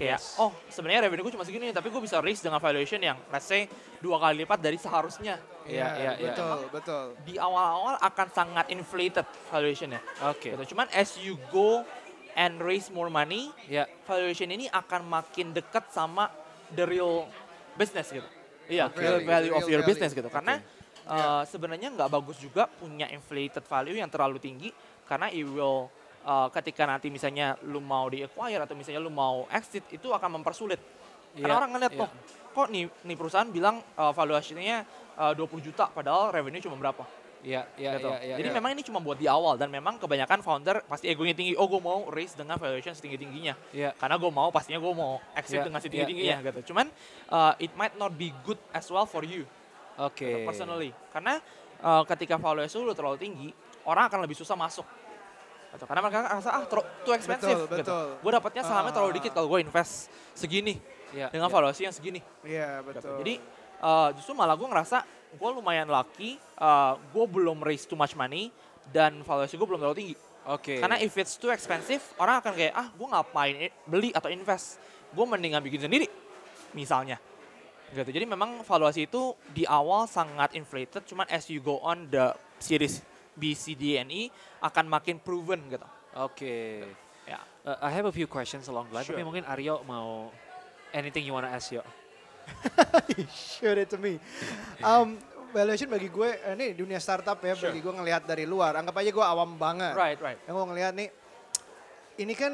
Kayak, 0.00 0.16
Yes. 0.16 0.40
oh 0.40 0.48
sebenarnya 0.72 1.04
revenue 1.04 1.28
gue 1.28 1.34
cuma 1.36 1.44
segini, 1.44 1.76
tapi 1.76 1.92
gue 1.92 2.00
bisa 2.00 2.16
raise 2.24 2.40
dengan 2.40 2.56
valuation 2.56 2.96
yang 2.96 3.20
let's 3.28 3.44
say 3.44 3.68
dua 4.00 4.16
kali 4.16 4.48
lipat 4.48 4.56
dari 4.56 4.80
seharusnya. 4.80 5.36
Iya, 5.68 5.86
iya, 6.00 6.12
iya. 6.16 6.32
betul, 6.32 6.58
betul. 6.72 7.04
Di 7.20 7.36
awal-awal 7.36 8.00
akan 8.00 8.26
sangat 8.32 8.72
inflated 8.72 9.28
valuationnya. 9.52 10.00
Oke. 10.24 10.56
Gitu. 10.56 10.72
Cuman 10.72 10.88
as 10.96 11.20
you 11.20 11.36
go 11.52 11.84
and 12.32 12.56
raise 12.64 12.88
more 12.88 13.12
money, 13.12 13.52
Ya, 13.68 13.84
valuation 14.08 14.48
ini 14.48 14.72
akan 14.72 15.04
makin 15.04 15.52
dekat 15.52 15.92
sama 15.92 16.32
the 16.72 16.88
real 16.88 17.28
business 17.76 18.08
gitu. 18.08 18.24
Iya, 18.72 18.88
Oke. 18.88 19.04
real 19.04 19.20
value 19.20 19.52
of 19.52 19.68
Real 19.68 19.76
your 19.76 19.82
value. 19.84 19.90
business 19.92 20.16
gitu. 20.16 20.32
Karena 20.32 20.64
uh, 21.04 21.44
sebenarnya 21.44 21.92
nggak 21.92 22.08
bagus 22.08 22.40
juga 22.40 22.64
punya 22.72 23.04
inflated 23.12 23.68
value 23.68 24.00
yang 24.00 24.08
terlalu 24.08 24.40
tinggi 24.40 24.72
karena 25.04 25.28
it 25.28 25.44
will 25.44 25.92
uh, 26.24 26.48
ketika 26.52 26.88
nanti 26.88 27.08
misalnya 27.12 27.56
lu 27.66 27.80
mau 27.80 28.08
di 28.08 28.24
acquire 28.24 28.62
atau 28.64 28.74
misalnya 28.76 29.00
lu 29.00 29.12
mau 29.12 29.46
exit 29.52 29.84
itu 29.92 30.08
akan 30.10 30.40
mempersulit. 30.40 30.80
Karena 31.30 31.46
Iya, 31.46 31.60
orang 31.62 31.70
ngeliat 31.78 31.92
iya. 31.94 32.02
oh 32.02 32.10
kok 32.50 32.66
nih 32.74 32.84
nih 33.06 33.16
perusahaan 33.16 33.46
bilang 33.46 33.78
uh, 33.94 34.10
valuasinya 34.10 34.82
uh, 35.14 35.32
20 35.38 35.62
juta 35.70 35.86
padahal 35.86 36.34
revenue 36.34 36.58
cuma 36.58 36.74
berapa 36.74 37.06
ya, 37.40 37.64
ya, 37.76 37.96
gitu. 37.96 38.08
ya, 38.10 38.18
ya. 38.20 38.36
Jadi 38.40 38.48
ya. 38.52 38.54
memang 38.56 38.70
ini 38.76 38.82
cuma 38.84 38.98
buat 39.00 39.16
di 39.16 39.24
awal 39.24 39.56
dan 39.56 39.72
memang 39.72 39.96
kebanyakan 39.96 40.44
founder 40.44 40.84
pasti 40.84 41.08
egonya 41.08 41.32
tinggi. 41.32 41.56
Oh 41.56 41.66
gue 41.68 41.80
mau 41.80 42.08
raise 42.12 42.36
dengan 42.36 42.60
valuation 42.60 42.92
setinggi 42.92 43.16
tingginya. 43.16 43.54
Ya, 43.72 43.96
Karena 43.96 44.20
gue 44.20 44.30
mau 44.30 44.48
pastinya 44.52 44.76
gue 44.80 44.92
mau 44.92 45.20
exit 45.32 45.60
Iya, 45.60 45.66
dengan 45.68 45.80
iya, 45.80 45.84
setinggi 45.84 46.06
tingginya 46.06 46.36
gitu. 46.44 46.60
Cuman 46.72 46.86
uh, 47.32 47.54
it 47.56 47.72
might 47.76 47.96
not 47.96 48.12
be 48.14 48.32
good 48.44 48.60
as 48.76 48.86
well 48.92 49.08
for 49.08 49.24
you 49.24 49.48
oke. 49.96 50.20
gitu, 50.20 50.44
personally. 50.44 50.92
Karena 51.12 51.40
uh, 51.80 52.02
ketika 52.04 52.36
valuasi 52.36 52.76
lu 52.76 52.92
terlalu 52.92 53.16
tinggi, 53.16 53.48
orang 53.88 54.08
akan 54.12 54.24
lebih 54.24 54.36
susah 54.36 54.56
masuk. 54.56 54.84
Gitu. 55.70 55.84
Karena 55.86 56.00
mereka 56.02 56.18
rasa 56.26 56.50
ah 56.50 56.62
terlalu 56.66 56.86
too 57.06 57.14
expensive 57.14 57.58
Betul, 57.66 57.78
gitu. 57.78 57.92
betul. 57.94 58.06
Gue 58.18 58.32
dapatnya 58.34 58.62
sahamnya 58.66 58.92
terlalu 58.92 59.12
Ah. 59.12 59.16
dikit 59.22 59.32
kalau 59.32 59.46
gue 59.46 59.60
invest 59.62 60.10
segini 60.34 60.74
Ya, 61.10 61.26
dengan 61.30 61.46
ya. 61.46 61.54
valuasi 61.54 61.86
yang 61.86 61.94
segini. 61.94 62.20
Iya, 62.42 62.82
gitu. 62.82 62.86
betul. 62.90 63.16
Jadi 63.22 63.34
uh, 63.78 64.08
justru 64.18 64.32
malah 64.34 64.58
gue 64.58 64.66
ngerasa 64.66 65.02
gue 65.30 65.50
lumayan 65.54 65.86
lucky, 65.86 66.42
uh, 66.58 66.98
gue 67.14 67.24
belum 67.26 67.62
raise 67.62 67.86
too 67.86 67.94
much 67.94 68.18
money 68.18 68.50
dan 68.90 69.22
valuasi 69.22 69.54
gue 69.54 69.66
belum 69.66 69.78
terlalu 69.78 69.96
tinggi. 69.98 70.16
Oke. 70.50 70.82
Karena 70.82 70.98
if 70.98 71.14
it's 71.14 71.38
too 71.38 71.54
expensive, 71.54 72.02
orang 72.18 72.42
akan 72.42 72.50
kayak, 72.56 72.74
ah 72.74 72.90
gue 72.90 73.06
ngapain 73.06 73.54
beli 73.86 74.10
atau 74.10 74.26
invest. 74.26 74.82
Gue 75.14 75.22
mendingan 75.22 75.62
bikin 75.62 75.86
sendiri, 75.86 76.10
misalnya. 76.74 77.18
Gitu. 77.90 78.10
Jadi 78.10 78.26
memang 78.26 78.62
valuasi 78.62 79.10
itu 79.10 79.34
di 79.50 79.66
awal 79.66 80.06
sangat 80.06 80.54
inflated, 80.54 81.02
cuman 81.06 81.26
as 81.26 81.50
you 81.50 81.58
go 81.58 81.82
on 81.82 82.06
the 82.06 82.30
series 82.62 83.02
B, 83.40 83.56
C, 83.56 83.72
D, 83.72 83.96
and 83.96 84.12
E 84.12 84.28
akan 84.60 84.84
makin 84.84 85.16
proven 85.16 85.64
gitu. 85.72 85.88
Oke. 86.20 86.84
Ya. 87.24 87.40
Uh, 87.64 87.80
I 87.80 87.88
have 87.88 88.04
a 88.04 88.12
few 88.12 88.28
questions 88.28 88.68
along 88.68 88.92
the 88.92 89.00
line, 89.00 89.08
tapi 89.08 89.24
Sure. 89.24 89.26
mungkin 89.26 89.48
Aryo 89.48 89.80
mau 89.88 90.28
anything 90.92 91.24
you 91.24 91.32
wanna 91.32 91.48
ask 91.48 91.72
yo. 91.72 91.80
Shoot 93.32 93.78
it 93.78 93.88
to 93.88 93.98
me. 93.98 94.18
Um, 94.82 95.16
valuation 95.50 95.86
bagi 95.90 96.10
gue, 96.10 96.30
eh, 96.34 96.54
ini 96.54 96.66
dunia 96.74 96.98
startup 96.98 97.38
ya, 97.40 97.54
Sure. 97.54 97.70
bagi 97.70 97.80
gue 97.80 97.94
ngelihat 97.94 98.22
dari 98.26 98.44
luar. 98.44 98.74
Anggap 98.76 99.00
aja 99.00 99.10
gue 99.10 99.24
awam 99.24 99.56
banget. 99.56 99.94
Right, 99.94 100.18
right. 100.18 100.38
Yang 100.44 100.54
gue 100.54 100.66
ngelihat 100.74 100.92
nih, 100.94 101.08
ini 102.20 102.34
kan 102.36 102.52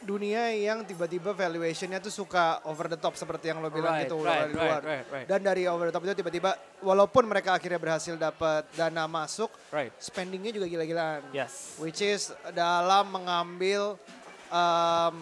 dunia 0.00 0.48
yang 0.56 0.80
tiba-tiba 0.82 1.36
valuationnya 1.36 2.00
tuh 2.00 2.12
suka 2.12 2.64
over 2.64 2.88
the 2.88 2.96
top 2.96 3.12
seperti 3.16 3.52
yang 3.52 3.60
lo 3.60 3.68
bilang 3.68 4.00
right, 4.00 4.08
gitu 4.08 4.16
right, 4.20 4.48
dari 4.48 4.52
luar. 4.56 4.80
right, 4.80 4.84
right, 4.84 5.06
right, 5.12 5.26
Dan 5.28 5.40
dari 5.44 5.68
over 5.68 5.88
the 5.88 5.94
top 5.94 6.04
itu 6.08 6.14
tiba-tiba, 6.16 6.56
walaupun 6.80 7.28
mereka 7.28 7.56
akhirnya 7.56 7.76
berhasil 7.76 8.16
dapat 8.16 8.64
dana 8.72 9.04
masuk, 9.04 9.52
right. 9.68 9.92
spendingnya 10.00 10.56
juga 10.56 10.66
gila-gilaan. 10.72 11.20
Yes. 11.36 11.76
Which 11.76 12.00
is 12.00 12.32
dalam 12.56 13.12
mengambil 13.12 14.00
um, 14.48 15.16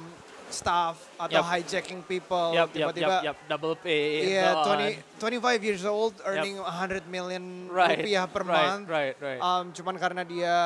staff 0.50 0.96
atau 1.16 1.40
Yup. 1.40 1.50
hijacking 1.50 2.00
people. 2.04 2.54
Tiba-tiba 2.72 3.22
yap, 3.22 3.34
yap, 3.34 3.36
double 3.46 3.76
pay. 3.76 4.34
Iya, 4.34 4.64
so 4.64 4.72
on. 4.72 4.80
20, 4.80 5.40
25 5.40 5.66
years 5.66 5.84
old 5.84 6.14
earning 6.24 6.56
100 6.60 7.04
million 7.06 7.68
right, 7.68 7.98
rupiah 7.98 8.24
per 8.26 8.42
right, 8.42 8.52
month. 8.52 8.84
Right, 8.88 9.14
right. 9.18 9.40
Um, 9.40 9.70
cuman 9.72 9.94
karena 9.98 10.22
dia 10.24 10.56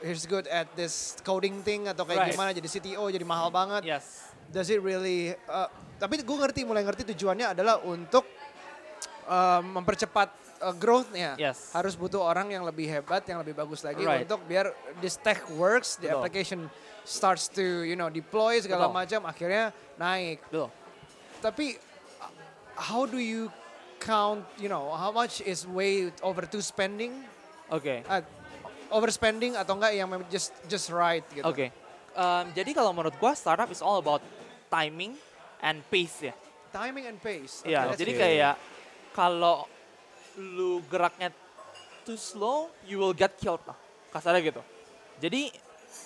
he's 0.00 0.24
good 0.24 0.46
at 0.48 0.68
this 0.74 1.18
coding 1.22 1.60
thing 1.62 1.86
atau 1.86 2.02
kayak 2.04 2.28
Right. 2.28 2.34
gimana 2.34 2.50
jadi 2.50 2.68
CTO 2.68 3.04
jadi 3.08 3.24
mahal 3.26 3.48
banget. 3.52 3.84
yes. 3.86 4.28
Does 4.48 4.72
it 4.72 4.80
really? 4.80 5.36
uh, 5.44 5.68
tapi 6.00 6.24
gue 6.24 6.36
ngerti 6.40 6.64
mulai 6.64 6.80
ngerti 6.80 7.04
tujuannya 7.12 7.52
adalah 7.52 7.84
untuk 7.84 8.24
um, 9.28 9.62
mempercepat 9.80 10.32
uh, 10.62 10.74
growth-nya. 10.74 11.36
Yes. 11.36 11.70
Harus 11.76 11.94
butuh 11.94 12.22
orang 12.22 12.50
yang 12.50 12.64
lebih 12.64 12.88
hebat, 12.88 13.22
yang 13.28 13.42
lebih 13.44 13.54
bagus 13.54 13.84
lagi 13.84 14.02
Right. 14.02 14.24
untuk 14.24 14.40
biar 14.48 14.72
this 15.04 15.20
tech 15.20 15.42
works, 15.54 16.00
the 16.00 16.08
Betul. 16.08 16.16
application 16.18 16.60
starts 17.08 17.48
to 17.48 17.88
you 17.88 17.96
know 17.96 18.12
deploy 18.12 18.60
segala 18.60 18.92
Betul. 18.92 18.98
macam 19.00 19.20
akhirnya 19.24 19.64
naik. 19.96 20.44
Betul. 20.52 20.68
Tapi 21.40 21.66
uh, 22.20 22.32
how 22.76 23.08
do 23.08 23.16
you 23.16 23.48
count, 23.98 24.44
you 24.60 24.68
know, 24.68 24.92
how 24.94 25.10
much 25.10 25.40
is 25.42 25.64
way 25.64 26.12
over 26.20 26.44
to 26.44 26.60
spending? 26.60 27.24
Oke. 27.72 28.04
Uh, 28.04 28.20
overspending 28.92 29.56
atau 29.56 29.76
enggak 29.76 29.92
yang 29.96 30.08
just 30.28 30.52
just 30.68 30.88
right 30.92 31.24
gitu. 31.32 31.44
Oke. 31.44 31.72
Em, 32.18 32.44
jadi 32.56 32.70
kalau 32.72 32.90
menurut 32.92 33.14
gua 33.20 33.32
startup 33.36 33.68
is 33.68 33.84
all 33.84 34.00
about 34.00 34.20
timing 34.68 35.16
and 35.64 35.80
pace 35.92 36.28
ya. 36.28 36.34
Timing 36.72 37.08
and 37.08 37.18
pace. 37.20 37.64
Okay, 37.64 37.72
Iya, 37.72 37.80
that's 37.88 38.00
jadi 38.00 38.12
good. 38.12 38.22
kayak 38.22 38.54
kalau 39.16 39.64
lu 40.36 40.80
geraknya 40.88 41.32
too 42.04 42.16
slow, 42.16 42.72
you 42.88 42.96
will 42.96 43.16
get 43.16 43.36
killed 43.36 43.60
lah. 43.68 43.76
Kasarnya 44.08 44.40
gitu. 44.40 44.62
Jadi 45.20 45.52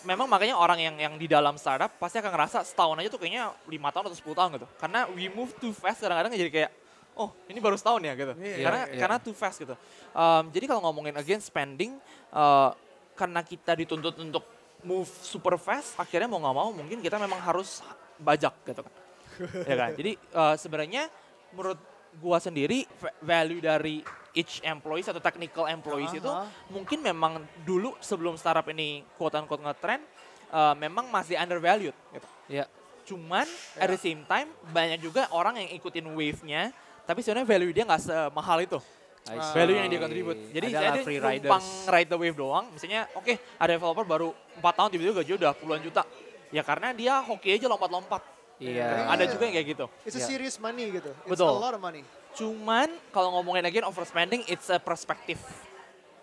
memang 0.02 0.26
makanya 0.26 0.58
orang 0.58 0.78
yang 0.82 0.96
yang 0.98 1.14
di 1.18 1.30
dalam 1.30 1.54
startup 1.58 1.90
pasti 1.98 2.18
akan 2.18 2.30
ngerasa 2.34 2.58
setahun 2.66 2.98
aja 2.98 3.08
tuh 3.10 3.20
kayaknya 3.22 3.54
lima 3.70 3.88
tahun 3.94 4.10
atau 4.10 4.18
10 4.18 4.38
tahun 4.38 4.50
gitu. 4.58 4.68
Karena 4.78 5.00
we 5.14 5.30
move 5.30 5.52
too 5.58 5.70
fast 5.74 6.02
kadang-kadang 6.02 6.34
jadi 6.34 6.50
kayak 6.50 6.70
oh 7.14 7.30
ini 7.46 7.58
baru 7.60 7.76
setahun 7.78 8.02
ya 8.02 8.12
gitu. 8.16 8.32
Iya, 8.40 8.56
karena 8.66 8.82
iya. 8.88 8.98
karena 8.98 9.16
too 9.22 9.34
fast 9.36 9.56
gitu. 9.62 9.74
Em, 10.12 10.44
jadi 10.50 10.64
kalau 10.70 10.80
ngomongin 10.88 11.14
again 11.18 11.42
spending 11.42 11.96
eh, 12.32 12.70
karena 13.14 13.40
kita 13.44 13.72
dituntut 13.76 14.16
untuk 14.18 14.44
move 14.82 15.10
super 15.22 15.54
fast, 15.60 15.94
akhirnya 15.94 16.26
mau 16.26 16.42
nggak 16.42 16.56
mau 16.56 16.68
mungkin 16.74 16.98
kita 16.98 17.20
memang 17.20 17.38
harus 17.38 17.84
bajak 18.18 18.54
gitu 18.66 18.82
kan. 18.82 18.94
ya 19.70 19.74
kan? 19.78 19.90
Jadi 19.94 20.12
eh, 20.18 20.54
sebenarnya 20.58 21.02
menurut 21.54 21.78
gua 22.18 22.38
sendiri 22.42 22.84
va- 23.00 23.16
value 23.22 23.62
dari 23.62 24.02
each 24.32 24.64
employees 24.64 25.06
atau 25.06 25.20
technical 25.20 25.68
employees 25.68 26.12
itu 26.12 26.26
Aha. 26.26 26.48
mungkin 26.68 27.00
memang 27.00 27.44
dulu 27.62 27.92
sebelum 28.00 28.34
startup 28.34 28.64
ini 28.68 29.04
quote 29.16 29.36
unquote 29.36 29.60
ngetrend 29.60 30.02
eh, 30.48 30.74
memang 30.76 31.08
masih 31.08 31.36
undervalued 31.36 31.92
gitu. 32.12 32.28
Ya. 32.48 32.64
Cuman 33.02 33.44
at 33.76 33.88
the 33.88 34.00
same 34.00 34.22
time 34.24 34.48
banyak 34.70 35.00
juga 35.00 35.26
orang 35.30 35.58
yang 35.58 35.74
ikutin 35.74 36.06
wave-nya, 36.06 36.70
tapi 37.02 37.18
sebenarnya 37.20 37.48
value 37.48 37.72
dia 37.72 37.84
nggak 37.84 38.02
semahal 38.02 38.62
itu. 38.62 38.78
I 39.22 39.38
Ah. 39.38 39.54
Value 39.54 39.78
yang 39.78 39.86
dia 39.86 40.00
contribute. 40.02 40.38
Jadi 40.50 40.66
saya 40.70 40.98
free 40.98 41.22
numpang 41.22 41.62
riders. 41.62 41.86
ride 41.86 42.10
the 42.10 42.18
wave 42.18 42.34
doang. 42.34 42.66
Misalnya 42.74 43.06
oke 43.14 43.38
ada 43.54 43.70
developer 43.70 44.02
baru 44.02 44.28
4 44.58 44.74
tahun 44.74 44.88
tiba-tiba 44.90 45.14
gaji 45.22 45.32
udah 45.38 45.52
puluhan 45.54 45.78
juta. 45.78 46.02
Ya 46.50 46.62
karena 46.66 46.90
dia 46.90 47.22
hoki 47.22 47.54
aja 47.54 47.70
lompat-lompat. 47.70 48.22
Iya. 48.58 49.10
Ada 49.10 49.30
juga 49.30 49.46
yang 49.46 49.54
kayak 49.58 49.68
gitu. 49.78 49.84
It's 50.02 50.14
a 50.14 50.22
Yeah. 50.22 50.30
serious 50.30 50.56
money 50.58 50.90
gitu. 50.90 51.10
It's 51.26 51.38
Betul. 51.38 51.54
a 51.54 51.58
lot 51.58 51.74
of 51.74 51.82
money. 51.82 52.02
Cuman 52.32 52.88
kalau 53.12 53.36
ngomongin 53.40 53.68
again 53.68 53.84
overspending, 53.84 54.42
it's 54.48 54.72
a 54.72 54.80
perspective 54.80 55.40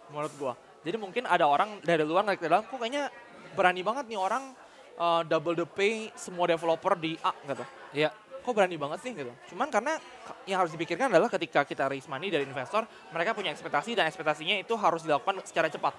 menurut 0.10 0.34
gua. 0.42 0.54
Jadi 0.82 0.98
mungkin 0.98 1.28
ada 1.30 1.46
orang 1.46 1.84
dari 1.86 2.02
luar 2.02 2.26
ngeliat 2.26 2.40
ke 2.40 2.48
dalam, 2.50 2.64
kok 2.66 2.80
kayaknya 2.80 3.14
berani 3.54 3.82
banget 3.84 4.06
nih 4.10 4.20
orang 4.20 4.56
uh, 4.98 5.22
double 5.28 5.54
the 5.54 5.68
pay 5.68 6.10
semua 6.18 6.50
developer 6.50 6.96
di 6.98 7.14
A 7.22 7.32
gitu. 7.46 7.66
Iya. 7.94 8.10
Kok 8.40 8.56
berani 8.56 8.80
banget 8.80 9.00
sih 9.04 9.12
gitu. 9.14 9.30
Cuman 9.54 9.68
karena 9.70 10.00
yang 10.48 10.64
harus 10.64 10.72
dipikirkan 10.74 11.12
adalah 11.12 11.30
ketika 11.30 11.68
kita 11.68 11.92
raise 11.92 12.08
money 12.08 12.32
dari 12.32 12.48
investor, 12.48 12.88
mereka 13.12 13.36
punya 13.36 13.52
ekspektasi 13.52 13.94
dan 13.94 14.08
ekspektasinya 14.08 14.58
itu 14.58 14.74
harus 14.80 15.04
dilakukan 15.04 15.44
secara 15.46 15.68
cepat. 15.68 15.94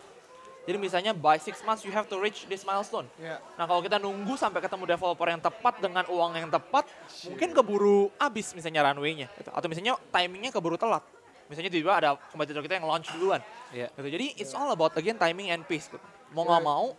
Jadi 0.68 0.76
misalnya 0.76 1.12
by 1.16 1.40
six 1.40 1.64
months 1.64 1.82
you 1.82 1.90
have 1.90 2.04
to 2.06 2.20
reach 2.20 2.44
this 2.46 2.62
milestone. 2.68 3.08
Ya. 3.16 3.40
Nah 3.56 3.64
kalau 3.64 3.80
kita 3.80 3.96
nunggu 3.96 4.36
sampai 4.36 4.60
ketemu 4.60 4.84
developer 4.86 5.26
yang 5.26 5.40
tepat 5.40 5.80
dengan 5.80 6.04
uang 6.06 6.32
yang 6.36 6.52
tepat, 6.52 6.84
mungkin 7.26 7.50
keburu 7.56 8.12
habis 8.20 8.52
misalnya 8.52 8.84
runway-nya. 8.92 9.32
Gitu. 9.40 9.50
Atau 9.50 9.66
misalnya 9.72 9.96
timingnya 10.12 10.52
keburu 10.52 10.76
telat. 10.76 11.02
Misalnya 11.50 11.72
tiba-tiba 11.72 11.94
ada 11.96 12.10
kompetitor 12.30 12.62
kita 12.62 12.78
yang 12.78 12.86
launch 12.86 13.10
duluan. 13.16 13.40
Iya. 13.74 13.88
Gitu. 13.96 14.08
Jadi 14.14 14.26
it's 14.38 14.54
all 14.54 14.70
about 14.70 14.94
again 14.94 15.16
timing 15.18 15.50
and 15.50 15.64
pace. 15.66 15.88
Gitu. 15.90 15.98
Mau 16.30 16.46
nggak 16.46 16.62
mau, 16.62 16.94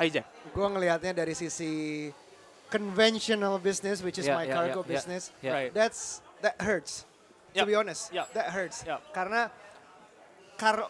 hijack. 0.00 0.24
Gue 0.56 0.66
ngelihatnya 0.70 1.12
dari 1.12 1.36
sisi 1.36 2.08
conventional 2.70 3.58
business, 3.58 4.00
which 4.00 4.16
is 4.16 4.30
Yeah, 4.30 4.38
my 4.38 4.46
yeah, 4.46 4.54
cargo 4.54 4.70
yeah, 4.70 4.86
yeah. 4.86 4.92
business. 4.94 5.22
Yeah. 5.42 5.52
Right. 5.52 5.70
That's 5.74 6.22
that 6.40 6.56
hurts. 6.62 7.04
To 7.58 7.66
be 7.66 7.74
honest, 7.74 8.14
Yep. 8.14 8.26
that 8.38 8.54
hurts. 8.54 8.86
Yep. 8.86 9.10
Karena 9.10 9.50
kar- 9.50 9.68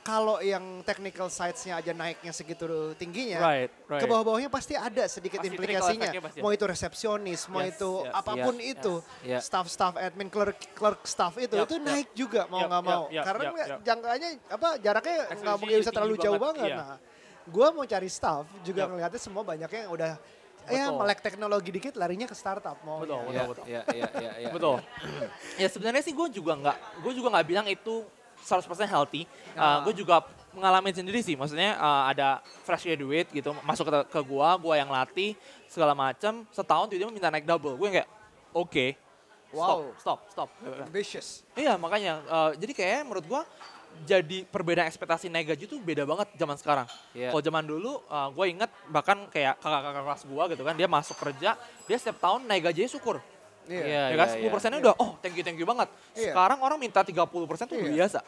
kalau 0.00 0.36
yang 0.38 0.82
technical 0.82 1.26
sides-nya 1.26 1.78
aja 1.78 1.92
naiknya 1.92 2.30
segitu 2.30 2.66
tingginya, 2.94 3.38
Right, 3.38 3.70
right. 3.86 4.02
ke 4.02 4.06
bawah-bawahnya 4.06 4.48
pasti 4.48 4.74
ada 4.74 5.06
sedikit 5.06 5.38
Pasti 5.38 5.50
implikasinya. 5.50 6.10
pasti. 6.20 6.38
Mau 6.38 6.50
itu 6.50 6.64
resepsionis, 6.64 7.46
mau 7.46 7.62
Yes, 7.62 7.74
itu 7.74 7.90
yes. 8.02 8.12
apa 8.12 8.32
pun 8.36 8.54
Yeah, 8.56 8.72
itu, 8.72 8.94
yeah. 9.22 9.40
staff-staff 9.40 9.94
admin, 9.94 10.26
clerk, 10.26 10.58
clerk 10.74 11.00
staff 11.04 11.34
itu, 11.36 11.54
Yep, 11.54 11.64
itu 11.64 11.76
yep. 11.76 11.86
naik 11.86 12.08
juga 12.12 12.40
mau 12.46 12.60
nggak 12.60 12.82
yep, 12.82 12.90
mau. 12.90 13.02
yep, 13.08 13.24
Karena 13.24 13.42
yep, 13.42 13.54
yep. 13.54 13.78
jangkanya 13.82 14.28
apa 14.48 14.68
jaraknya 14.76 15.16
nggak 15.32 15.56
mungkin 15.56 15.76
bisa 15.78 15.92
terlalu 15.92 16.14
jauh 16.18 16.40
banget, 16.40 16.66
banget. 16.66 16.70
iya. 16.70 16.76
Nah, 16.82 16.98
gua 17.46 17.66
mau 17.70 17.84
cari 17.84 18.08
staff 18.08 18.44
juga 18.60 18.80
Yep. 18.82 18.90
ngelihatnya 18.90 19.20
semua 19.20 19.42
banyaknya 19.42 19.80
yang 19.86 19.92
udah 19.92 20.12
ya 20.68 20.86
Betul. 20.86 20.98
melek 21.00 21.20
teknologi 21.20 21.70
dikit 21.72 21.94
larinya 21.96 22.28
ke 22.28 22.36
startup 22.36 22.76
mau. 22.82 23.00
Betul, 23.00 23.16
Iya, 23.28 23.42
betul. 23.48 23.64
iya, 23.64 23.82
iya, 23.90 24.08
iya, 24.18 24.32
iya. 24.40 24.48
Betul. 24.52 24.76
ya 25.56 25.68
sebenarnya 25.68 26.02
sih 26.02 26.12
gue 26.12 26.28
juga 26.30 26.52
nggak, 26.54 26.76
gue 27.00 27.12
juga 27.14 27.28
nggak 27.32 27.46
bilang 27.48 27.66
itu 27.66 28.04
100% 28.44 28.88
healthy. 28.88 29.24
Ah. 29.54 29.82
gue 29.84 29.94
juga 29.94 30.24
mengalami 30.54 30.90
sendiri 30.90 31.22
sih. 31.22 31.38
Maksudnya 31.38 31.78
uh, 31.78 32.10
ada 32.10 32.42
fresh 32.66 32.86
graduate 32.86 33.30
gitu, 33.30 33.54
masuk 33.62 33.86
ke, 33.86 33.98
ke 34.10 34.20
gue, 34.20 34.48
gue 34.62 34.74
yang 34.74 34.90
latih 34.90 35.38
segala 35.70 35.94
macam. 35.94 36.42
Setahun 36.50 36.90
tiba-tiba 36.90 37.12
minta 37.14 37.30
naik 37.30 37.46
double. 37.46 37.78
Gue 37.78 37.88
kayak, 38.00 38.08
oke, 38.54 38.86
Wow. 39.50 39.90
stop, 39.98 40.20
stop, 40.30 40.48
stop. 40.62 40.78
Ambitious. 40.86 41.42
Iya 41.58 41.74
makanya, 41.74 42.22
uh, 42.30 42.50
jadi 42.54 42.70
kayak 42.70 43.02
menurut 43.02 43.26
gue 43.26 43.42
jadi 44.06 44.46
perbedaan 44.46 44.86
ekspektasi 44.86 45.26
naik 45.26 45.50
gaji 45.50 45.66
tuh 45.66 45.82
beda 45.82 46.06
banget 46.06 46.30
zaman 46.38 46.54
sekarang. 46.54 46.86
Iya. 47.10 47.34
Kalau 47.34 47.42
zaman 47.42 47.64
dulu, 47.66 47.98
uh, 48.06 48.30
gue 48.30 48.46
inget 48.46 48.70
bahkan 48.86 49.26
kayak 49.26 49.58
kakak-kakak 49.58 50.04
kelas 50.06 50.22
gue 50.22 50.44
gitu 50.54 50.62
kan, 50.62 50.74
dia 50.78 50.86
masuk 50.86 51.16
kerja, 51.18 51.50
dia 51.58 51.96
setiap 51.98 52.22
tahun 52.22 52.46
naik 52.46 52.70
gajinya 52.70 52.90
syukur. 52.94 53.18
Iya. 53.70 53.84
Iya, 53.86 54.02
ya 54.10 54.16
kan, 54.18 54.28
iya, 54.34 54.42
10 54.42 54.50
persennya 54.50 54.78
iya. 54.78 54.84
udah, 54.84 54.94
oh 54.98 55.10
thank 55.22 55.34
you, 55.38 55.44
thank 55.46 55.54
you 55.54 55.64
banget. 55.64 55.88
Iya. 56.12 56.34
Sekarang 56.34 56.58
orang 56.58 56.76
minta 56.76 57.00
30 57.00 57.22
persen 57.46 57.64
tuh 57.64 57.78
udah 57.78 57.86
Iya. 57.86 57.96
biasa. 58.02 58.20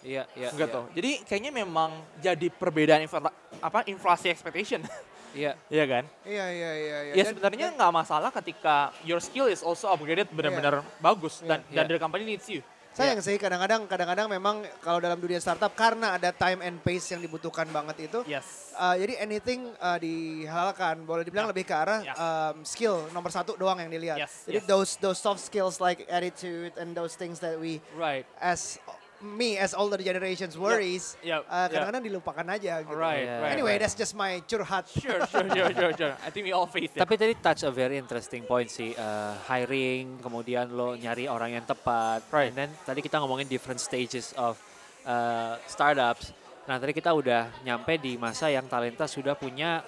Iya, 0.00 0.22
iya. 0.32 0.48
gitu. 0.52 0.80
Jadi 0.92 1.10
kayaknya 1.24 1.52
memang 1.54 1.90
jadi 2.20 2.46
perbedaan 2.50 3.00
infla- 3.00 3.32
apa 3.58 3.80
inflasi 3.86 4.28
expectation. 4.28 4.84
Iya. 5.32 5.56
Iya 5.70 5.84
kan? 5.86 6.04
Iya 6.26 6.46
iya 6.50 6.70
iya. 6.74 6.98
iya. 7.06 7.12
Ya 7.14 7.24
sebenarnya 7.24 7.70
nggak 7.72 7.92
masalah 7.94 8.28
ketika 8.34 8.90
your 9.06 9.22
skill 9.22 9.46
is 9.46 9.62
also 9.62 9.86
upgraded 9.86 10.26
benar-benar 10.28 10.82
bagus 10.98 11.40
dan 11.40 11.62
Iya. 11.70 11.80
dan 11.80 11.84
the 11.86 11.96
company 11.96 12.26
needs 12.26 12.44
you. 12.44 12.60
Sayang 12.90 13.22
sih 13.22 13.38
kadang-kadang 13.38 13.86
kadang-kadang 13.86 14.26
memang 14.26 14.60
kalau 14.82 14.98
dalam 14.98 15.14
dunia 15.14 15.38
startup 15.38 15.70
karena 15.72 16.18
ada 16.18 16.34
time 16.34 16.58
and 16.60 16.82
pace 16.82 17.06
yang 17.08 17.22
dibutuhkan 17.22 17.70
banget 17.70 18.10
itu. 18.10 18.26
Yes. 18.26 18.74
uh, 18.74 18.92
jadi 18.92 19.14
anything 19.20 19.70
uh, 19.78 19.94
dihalalkan, 19.94 21.06
boleh 21.06 21.22
dibilang 21.22 21.46
Ya. 21.46 21.52
lebih 21.54 21.64
ke 21.64 21.72
arah 21.72 22.00
Ya. 22.02 22.14
um, 22.14 22.66
skill 22.66 23.06
nomor 23.10 23.30
satu 23.30 23.54
doang 23.54 23.78
yang 23.78 23.88
dilihat. 23.88 24.18
Yes, 24.18 24.42
Jadi 24.42 24.58
yes. 24.58 24.66
those 24.66 24.90
those 24.98 25.18
soft 25.18 25.38
skills 25.38 25.78
like 25.78 26.02
attitude 26.10 26.74
and 26.76 26.90
those 26.92 27.14
things 27.14 27.38
that 27.38 27.54
we 27.56 27.78
Right. 27.94 28.26
as 28.36 28.82
me 29.20 29.60
as 29.60 29.76
older 29.76 30.00
generations 30.00 30.56
worries, 30.56 31.16
Yep, 31.20 31.44
uh, 31.44 31.68
yep. 31.68 31.68
kadang-kadang 31.70 32.04
dilupakan 32.08 32.46
aja. 32.48 32.80
Gitu. 32.80 32.96
Right, 32.96 33.28
Yeah. 33.28 33.40
right. 33.44 33.52
Anyway, 33.52 33.76
right. 33.76 33.80
that's 33.84 33.92
just 33.92 34.16
my 34.16 34.40
curhat. 34.48 34.88
Sure, 34.88 35.20
sure, 35.28 35.46
sure, 35.52 35.70
sure, 35.76 35.92
sure. 35.92 36.14
I 36.24 36.28
think 36.32 36.48
we 36.48 36.52
all 36.56 36.64
face 36.64 36.88
it. 36.92 37.00
Tapi 37.00 37.14
tadi 37.20 37.36
touch 37.36 37.62
a 37.64 37.72
very 37.72 38.00
interesting 38.00 38.48
point 38.48 38.72
sih, 38.72 38.96
uh, 38.96 39.36
hiring, 39.44 40.18
kemudian 40.24 40.72
lo 40.72 40.96
nyari 40.96 41.28
orang 41.28 41.60
yang 41.60 41.64
tepat, 41.68 42.24
Right. 42.32 42.48
and 42.52 42.56
then 42.56 42.70
tadi 42.82 43.04
kita 43.04 43.20
ngomongin 43.20 43.44
different 43.44 43.78
stages 43.78 44.32
of 44.40 44.56
uh, 45.04 45.60
startups. 45.68 46.32
Nah 46.68 46.78
tadi 46.78 46.92
kita 46.94 47.10
udah 47.10 47.50
nyampe 47.66 47.98
di 47.98 48.14
masa 48.14 48.46
yang 48.46 48.68
talenta 48.70 49.04
sudah 49.04 49.34
punya 49.34 49.82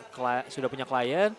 sudah 0.50 0.66
punya 0.66 0.82
klien, 0.82 1.30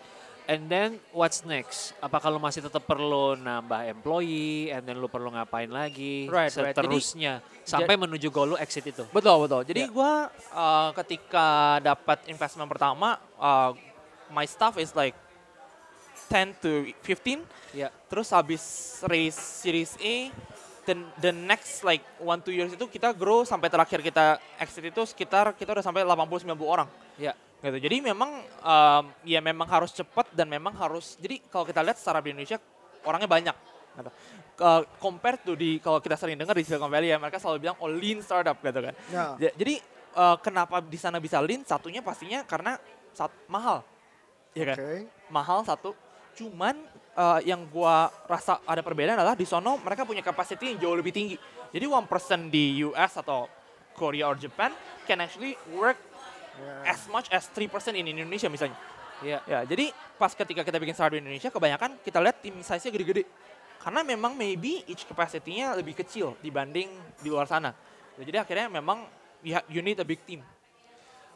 and 0.44 0.66
then 0.66 1.00
what's 1.10 1.42
next? 1.42 1.96
Apakah 1.98 2.28
lo 2.28 2.38
masih 2.38 2.60
tetap 2.60 2.82
perlu 2.82 3.34
nambah 3.34 3.88
employee, 3.88 4.68
and 4.68 4.82
then 4.82 4.96
lo 4.96 5.06
perlu 5.06 5.28
ngapain 5.30 5.66
lagi, 5.66 6.26
Right, 6.26 6.48
right. 6.48 6.52
Jadi- 6.52 6.72
seterusnya 6.76 7.32
sampai 7.62 7.94
menuju 7.94 8.28
goal 8.28 8.54
lo 8.54 8.56
exit 8.56 8.84
itu? 8.86 9.04
Betul, 9.08 9.44
betul. 9.44 9.60
Jadi 9.64 9.82
Ya. 9.84 9.90
gua 9.90 10.12
uh, 10.50 10.90
ketika 10.94 11.46
dapat 11.80 12.24
investment 12.26 12.68
pertama, 12.68 13.16
uh, 13.34 13.72
my 14.28 14.44
staff 14.44 14.76
is 14.76 14.92
like 14.92 15.16
10 16.28 16.56
to 16.58 16.70
15. 17.00 17.44
Ya, 17.70 17.92
Terus 18.08 18.30
habis 18.30 18.62
raise 19.04 19.36
series 19.36 19.98
A, 19.98 20.30
then 20.84 21.04
the 21.18 21.30
next 21.30 21.82
like 21.82 22.00
one 22.16 22.38
two 22.38 22.52
years 22.52 22.70
itu 22.70 22.84
kita 22.86 23.12
grow 23.12 23.42
sampai 23.42 23.68
terakhir 23.68 24.00
kita 24.00 24.36
exit 24.56 24.84
itu 24.84 25.02
sekitar 25.04 25.52
kita 25.52 25.72
udah 25.72 25.84
sampai 25.84 26.00
80 26.00 26.44
90 26.44 26.64
orang. 26.64 26.88
ya, 27.14 27.32
Gitu. 27.64 27.78
Jadi 27.80 27.96
memang 28.04 28.44
um, 28.60 29.04
ya 29.24 29.40
memang 29.40 29.64
harus 29.64 29.88
cepat 29.88 30.28
dan 30.36 30.44
memang 30.44 30.76
harus 30.76 31.16
jadi 31.16 31.40
kalau 31.48 31.64
kita 31.64 31.80
lihat 31.80 31.96
startup 31.96 32.20
di 32.20 32.36
Indonesia 32.36 32.60
orangnya 33.02 33.24
banyak. 33.24 33.56
Gitu. 33.96 34.10
Ke- 34.54 34.84
compare 35.00 35.40
tuh 35.40 35.56
di 35.56 35.80
kalau 35.80 35.96
kita 35.96 36.20
sering 36.20 36.36
dengar 36.36 36.52
di 36.52 36.60
Silicon 36.60 36.92
Valley 36.92 37.08
ya 37.08 37.16
mereka 37.16 37.40
selalu 37.40 37.64
bilang 37.64 37.76
oh 37.80 37.88
lean 37.88 38.20
startup 38.20 38.60
gitu 38.60 38.80
kan. 38.84 38.94
Ya. 39.08 39.24
Ja- 39.40 39.54
Jadi 39.56 39.80
uh, 40.12 40.36
kenapa 40.44 40.84
di 40.84 41.00
sana 41.00 41.16
bisa 41.16 41.40
lean? 41.40 41.64
Satunya 41.64 42.04
pastinya 42.04 42.44
karena 42.44 42.76
sat- 43.16 43.32
mahal. 43.48 43.80
Ya 44.52 44.68
kan? 44.70 44.76
Oke. 44.76 45.08
mahal 45.32 45.64
satu. 45.64 45.96
Cuman 46.36 46.76
uh, 47.16 47.40
yang 47.42 47.64
gua 47.64 48.12
rasa 48.28 48.60
ada 48.68 48.84
perbedaan 48.84 49.16
adalah 49.16 49.32
di 49.32 49.48
sono 49.48 49.80
mereka 49.80 50.04
punya 50.04 50.20
capacity 50.20 50.76
yang 50.76 50.84
jauh 50.84 50.96
lebih 51.00 51.16
tinggi. 51.16 51.40
Jadi 51.72 51.86
one 51.88 52.04
person 52.04 52.52
di 52.52 52.84
US 52.84 53.16
atau 53.16 53.48
Korea 53.94 54.28
or 54.28 54.36
Japan 54.36 54.74
can 55.06 55.22
actually 55.22 55.54
work 55.72 55.96
Ya. 56.54 56.92
as 56.92 57.06
much 57.06 57.26
as 57.28 57.46
3% 57.48 57.66
in 57.92 58.06
Indonesia 58.06 58.46
misalnya. 58.46 58.78
ya, 59.20 59.38
Ya, 59.44 59.64
jadi 59.64 59.88
pas 60.14 60.30
ketika 60.30 60.60
kita 60.60 60.76
bikin 60.76 60.92
startup 60.92 61.14
di 61.14 61.22
Indonesia 61.22 61.48
kebanyakan 61.48 61.98
kita 61.98 62.18
lihat 62.18 62.36
tim 62.38 62.54
size-nya 62.60 62.90
gede-gede. 62.90 63.24
Karena 63.78 64.00
memang 64.00 64.32
maybe 64.32 64.80
each 64.84 65.04
capacity-nya 65.04 65.74
lebih 65.74 65.92
kecil 65.94 66.38
dibanding 66.38 66.88
di 67.18 67.28
luar 67.28 67.44
sana. 67.44 67.74
Jadi 68.14 68.32
akhirnya 68.34 68.70
memang 68.70 69.04
you, 69.40 69.52
ha- 69.52 69.66
you 69.66 69.80
need 69.80 69.98
a 69.98 70.06
big 70.06 70.22
team. 70.22 70.40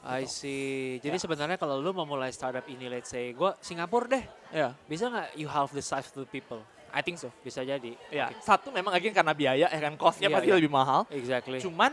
I 0.01 0.25
see. 0.25 1.03
Jadi 1.03 1.13
Ya. 1.13 1.21
sebenarnya 1.21 1.59
kalau 1.59 1.77
lu 1.77 1.91
mau 1.91 2.07
mulai 2.07 2.31
startup 2.31 2.63
ini, 2.65 2.87
let's 2.87 3.11
say, 3.11 3.35
gue 3.35 3.51
Singapura 3.59 4.07
deh, 4.09 4.25
Ya, 4.49 4.73
bisa 4.87 5.11
nggak 5.11 5.35
you 5.35 5.45
half 5.45 5.69
the 5.71 5.83
size 5.83 6.09
of 6.09 6.23
the 6.23 6.31
people? 6.31 6.63
I 6.89 7.05
think 7.05 7.21
so. 7.21 7.29
Bisa 7.43 7.61
jadi. 7.61 7.93
Ya, 8.09 8.33
Oke. 8.33 8.41
satu 8.41 8.71
memang 8.71 8.95
lagi 8.95 9.13
karena 9.13 9.37
biaya 9.37 9.69
ya 9.69 9.81
kan 9.83 9.99
cost-nya 9.99 10.31
Iya, 10.31 10.35
pasti 10.35 10.49
iya. 10.49 10.57
lebih 10.57 10.73
mahal. 10.73 11.05
Exactly. 11.11 11.61
Cuman 11.61 11.93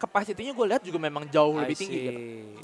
kapasitinya 0.00 0.50
gue 0.50 0.66
lihat 0.66 0.82
juga 0.82 0.96
memang 0.98 1.28
jauh 1.28 1.54
I 1.54 1.58
lebih 1.62 1.76
tinggi 1.76 1.98
gitu. 2.00 2.20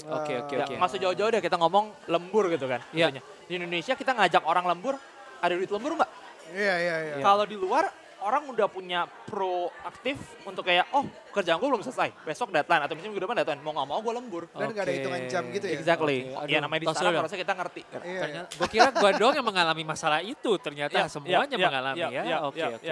Oke 0.09 0.33
oke 0.35 0.53
Ya, 0.53 0.65
oke. 0.65 0.73
nggak 0.73 0.89
usah 0.89 0.99
jauh-jauh 0.99 1.29
deh 1.29 1.39
kita 1.39 1.55
ngomong 1.55 1.85
lembur 2.07 2.49
gitu 2.49 2.65
kan. 2.65 2.81
Iya. 2.89 3.13
misalnya. 3.13 3.21
Di 3.45 3.53
Indonesia 3.55 3.93
kita 3.93 4.11
ngajak 4.11 4.43
orang 4.43 4.65
lembur, 4.65 4.97
ada 5.37 5.53
duit 5.53 5.69
lembur 5.69 5.93
nggak? 5.93 6.09
Iya 6.49 6.75
iya 6.75 6.95
iya. 7.03 7.15
Kalau 7.19 7.45
di 7.45 7.53
luar 7.53 7.85
orang 8.17 8.49
udah 8.49 8.65
punya 8.65 9.05
proaktif 9.29 10.17
untuk 10.41 10.65
kayak 10.65 10.89
oh 10.89 11.05
kerjaan 11.29 11.61
gue 11.61 11.69
belum 11.69 11.85
selesai, 11.85 12.09
besok 12.25 12.49
deadline 12.49 12.81
atau 12.81 12.97
misalnya 12.97 13.13
minggu 13.13 13.23
depan 13.23 13.37
deadline, 13.37 13.61
mau 13.61 13.71
nggak 13.71 13.87
mau 13.87 13.99
gue 14.01 14.13
lembur. 14.15 14.43
Dan 14.49 14.73
nggak 14.73 14.83
ada 14.83 14.93
hitungan 14.97 15.21
jam 15.29 15.43
gitu 15.47 15.65
ya. 15.69 15.77
Exactly. 15.77 16.17
Oke, 16.33 16.49
Ya 16.49 16.57
namanya 16.57 16.81
di 16.81 16.87
dulu. 16.89 17.17
harusnya 17.21 17.39
kita 17.39 17.53
ngerti. 17.53 17.81
Iya, 17.85 17.99
iya. 18.01 18.19
Ternyata, 18.19 18.47
gue 18.49 18.67
kira 18.67 18.89
gue 18.89 19.11
doang 19.15 19.35
yang 19.37 19.45
mengalami 19.45 19.83
masalah 19.85 20.19
itu. 20.19 20.51
Ternyata 20.57 20.97
Iya, 20.97 21.05
semuanya 21.05 21.45
iya, 21.45 21.53
iya, 21.53 21.67
mengalami 21.69 21.99
ya. 22.01 22.09
iya, 22.09 22.37
Oke 22.41 22.57
iya, 22.57 22.67
oke. 22.73 22.89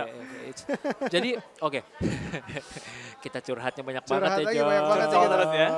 Jadi 1.10 1.30
oke. 1.60 1.80
kita 3.26 3.42
curhatnya 3.42 3.82
banyak 3.82 4.04
Curhat 4.06 4.38
banget 4.38 4.54
ya 4.54 4.62
Jo. 4.62 4.64
banyak 4.70 4.86
banget 4.86 5.08
kita. 5.10 5.28
Terus 5.34 5.52
ya. 5.52 5.70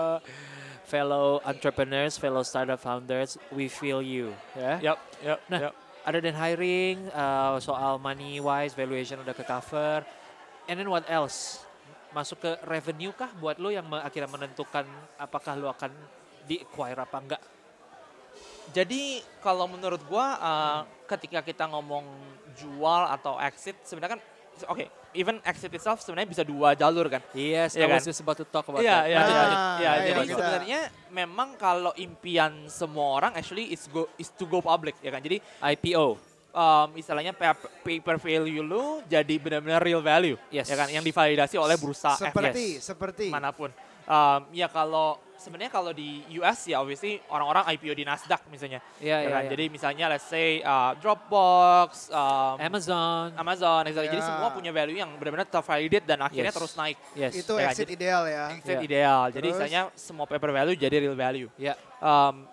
Fellow 0.88 1.26
entrepreneurs, 1.44 2.16
fellow 2.16 2.44
startup 2.44 2.80
founders, 2.80 3.36
we 3.52 3.68
feel 3.68 4.00
you. 4.00 4.32
Ya. 4.56 4.96
Yap, 4.96 5.00
yap, 5.20 5.40
Nah, 5.52 5.60
yap. 5.68 5.74
other 6.04 6.24
than 6.24 6.32
hiring, 6.32 7.12
uh, 7.12 7.60
soal 7.60 8.00
money 8.00 8.40
wise, 8.40 8.72
valuation 8.72 9.20
udah 9.20 9.36
ke 9.36 9.44
cover, 9.44 10.08
and 10.68 10.80
then 10.80 10.88
what 10.88 11.04
else? 11.12 11.60
Masuk 12.16 12.40
ke 12.40 12.52
revenue 12.64 13.12
kah 13.12 13.28
buat 13.36 13.60
lo 13.60 13.68
yang 13.68 13.84
akhirnya 14.00 14.32
menentukan 14.32 14.88
apakah 15.20 15.60
lo 15.60 15.68
akan 15.68 15.92
di 16.48 16.64
acquire 16.64 17.04
apa 17.04 17.18
enggak? 17.20 17.44
Jadi 18.72 19.20
kalau 19.40 19.68
menurut 19.68 20.00
gua 20.08 20.40
uh, 20.40 20.80
ketika 21.04 21.44
kita 21.44 21.68
ngomong 21.68 22.08
jual 22.56 23.02
atau 23.12 23.36
exit 23.44 23.76
sebenarnya 23.84 24.16
kan 24.16 24.22
oke, 24.64 24.86
even 25.12 25.38
exit 25.42 25.70
itself 25.70 26.00
sebenarnya 26.00 26.26
bisa 26.28 26.42
dua 26.42 26.74
jalur 26.74 27.06
kan. 27.08 27.22
Yes, 27.32 27.74
Iya 27.74 27.86
I 27.86 27.92
was 27.92 28.02
kan? 28.02 28.10
just 28.10 28.20
about 28.20 28.38
to 28.38 28.46
talk 28.46 28.66
about 28.66 28.80
Iya, 28.80 28.96
that. 28.96 29.06
iya, 29.06 29.20
iya. 29.20 29.46
Iya, 29.78 29.92
jadi 30.04 30.20
kita- 30.24 30.34
sebenarnya 30.34 30.80
memang 31.10 31.50
kalau 31.56 31.94
impian 31.96 32.66
semua 32.68 33.14
orang 33.14 33.32
actually 33.34 33.70
is 33.70 33.86
go 33.86 34.10
is 34.16 34.30
to 34.30 34.44
go 34.44 34.58
public 34.60 34.98
ya 34.98 35.10
kan. 35.10 35.20
Jadi 35.20 35.38
IPO. 35.60 36.18
um, 36.50 36.90
istilahnya 36.96 37.32
pa- 37.32 37.54
paper 37.80 38.18
value 38.18 38.66
lu 38.66 39.06
jadi 39.06 39.30
benar-benar 39.38 39.78
real 39.78 40.02
value 40.02 40.34
Yes. 40.50 40.66
ya 40.66 40.74
kan 40.76 40.90
yang 40.90 41.02
divalidasi 41.02 41.54
oleh 41.54 41.78
bursa 41.78 42.18
Seperti, 42.18 42.82
FS 42.82 42.84
seperti. 42.88 43.28
mana 43.30 43.54
pun. 43.54 43.70
Um, 44.08 44.48
ya 44.56 44.72
kalau 44.72 45.20
sebenarnya 45.36 45.68
kalau 45.70 45.92
di 45.92 46.24
US 46.40 46.66
ya 46.66 46.80
obviously 46.80 47.20
orang-orang 47.28 47.68
IPO 47.76 47.94
di 47.94 48.04
Nasdaq 48.08 48.48
misalnya. 48.48 48.80
Iya, 48.98 49.12
ya 49.14 49.18
iya, 49.20 49.30
kan? 49.30 49.44
iya. 49.44 49.50
Jadi 49.52 49.64
misalnya 49.68 50.06
let's 50.08 50.26
say 50.26 50.64
uh, 50.64 50.96
Dropbox, 50.98 52.08
um, 52.10 52.56
Amazon. 52.58 53.36
Amazon, 53.36 53.84
exactly. 53.86 54.16
jadi 54.16 54.24
Ya. 54.24 54.28
semua 54.32 54.50
punya 54.50 54.72
value 54.72 54.98
yang 54.98 55.12
benar-benar 55.20 55.46
tervalidate 55.46 56.08
dan 56.08 56.24
akhirnya 56.24 56.50
Yes. 56.50 56.58
terus 56.58 56.74
naik. 56.74 56.98
Yes. 57.14 57.34
Itu 57.36 57.54
Ya, 57.60 57.68
exit 57.70 57.84
jadi- 57.84 57.96
ideal 58.00 58.24
ya. 58.26 58.44
Exit 58.56 58.76
Ya. 58.76 58.82
ideal. 58.82 59.22
Jadi 59.30 59.48
Terus? 59.48 59.56
misalnya 59.60 59.82
semua 59.94 60.26
paper 60.26 60.52
value 60.56 60.78
jadi 60.80 60.96
real 61.04 61.18
value. 61.20 61.50
Ya. 61.60 61.76
Um, 62.00 62.48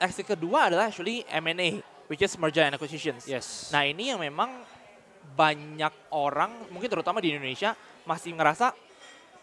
exit 0.00 0.24
kedua 0.24 0.72
adalah 0.72 0.88
actually 0.88 1.22
M&A, 1.28 1.84
which 2.08 2.24
is 2.24 2.32
merger 2.40 2.64
and 2.64 2.74
acquisitions. 2.74 3.28
Yes. 3.28 3.68
Nah 3.70 3.84
ini 3.84 4.08
yang 4.08 4.18
memang 4.18 4.64
banyak 5.28 5.92
orang, 6.10 6.50
mungkin 6.72 6.88
terutama 6.88 7.20
di 7.20 7.30
Indonesia, 7.30 7.76
masih 8.02 8.32
ngerasa 8.32 8.72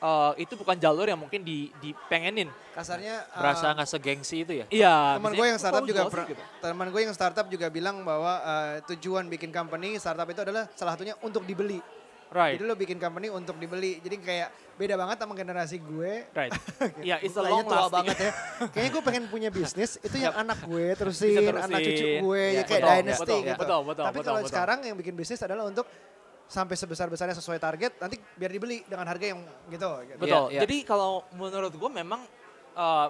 eh, 0.05 0.31
itu 0.37 0.53
bukan 0.53 0.77
jalur 0.77 1.05
yang 1.05 1.17
mungkin 1.17 1.41
di, 1.41 1.73
dipengenin. 1.81 2.53
Kasarnya 2.71 3.25
uh, 3.33 3.39
Berasa 3.41 3.73
nggak 3.73 3.89
segengsi 3.89 4.45
itu 4.45 4.53
ya? 4.61 4.65
Iya. 4.69 4.95
teman 5.17 5.33
gue 5.33 5.45
yang 5.47 5.57
"Kok 5.57 5.63
startup 5.63 5.83
juga 5.83 5.97
jual 5.97 6.07
sih?" 6.07 6.13
per- 6.13 6.29
gitu. 6.29 6.43
teman 6.61 6.87
gue 6.87 7.01
yang 7.01 7.13
startup 7.13 7.47
juga 7.47 7.67
bilang 7.67 8.05
bahwa 8.05 8.33
uh, 8.37 8.73
tujuan 8.93 9.25
bikin 9.25 9.49
company 9.49 9.97
startup 9.97 10.27
itu 10.27 10.41
adalah 10.41 10.69
salah 10.73 10.93
satunya 10.93 11.17
untuk 11.19 11.41
dibeli. 11.43 11.81
Right, 12.25 12.57
Jadi 12.57 12.65
lo 12.65 12.75
bikin 12.75 12.97
company 12.97 13.29
untuk 13.29 13.55
dibeli. 13.55 14.01
Jadi 14.01 14.17
kayak 14.17 14.49
beda 14.75 14.97
banget 14.97 15.23
sama 15.23 15.37
generasi 15.37 15.77
gue. 15.77 16.25
right. 16.33 16.51
Iya, 17.05 17.21
it's 17.21 17.31
a 17.31 17.39
Kayaknya 17.39 17.53
long 17.53 17.63
tua 17.63 17.77
lasting. 17.77 17.95
banget 17.95 18.17
ya. 18.17 18.31
Kayaknya 18.65 18.91
gue 18.91 19.03
pengen 19.05 19.23
punya 19.29 19.49
bisnis 19.53 19.91
itu 20.01 20.17
yang 20.19 20.33
anak 20.35 20.59
gue 20.59 20.85
terusin, 20.97 21.31
terusin. 21.37 21.63
anak 21.63 21.79
cucu 21.79 22.05
gue 22.19 22.43
Ya, 22.43 22.51
ya, 22.51 22.63
kayak 22.65 22.81
betul, 22.81 22.91
dynasty 22.91 23.23
betul, 23.23 23.39
gitu. 23.39 23.59
betul, 23.61 23.79
betul, 23.85 24.03
Tapi 24.03 24.17
betul, 24.17 24.25
kalau 24.25 24.39
betul. 24.41 24.51
sekarang 24.51 24.79
yang 24.83 24.95
bikin 24.97 25.13
bisnis 25.15 25.39
adalah 25.39 25.63
untuk 25.63 25.85
sampai 26.45 26.77
sebesar-besarnya 26.77 27.35
sesuai 27.35 27.57
target 27.57 27.97
nanti 27.97 28.21
biar 28.37 28.51
dibeli 28.53 28.85
dengan 28.85 29.09
harga 29.09 29.25
yang 29.33 29.41
gitu. 29.69 29.89
gitu. 30.05 30.17
Betul. 30.21 30.43
Iya, 30.49 30.53
iya. 30.53 30.61
Jadi 30.61 30.77
kalau 30.85 31.25
menurut 31.33 31.73
gue 31.73 31.89
memang, 31.89 32.21
uh, 32.77 33.07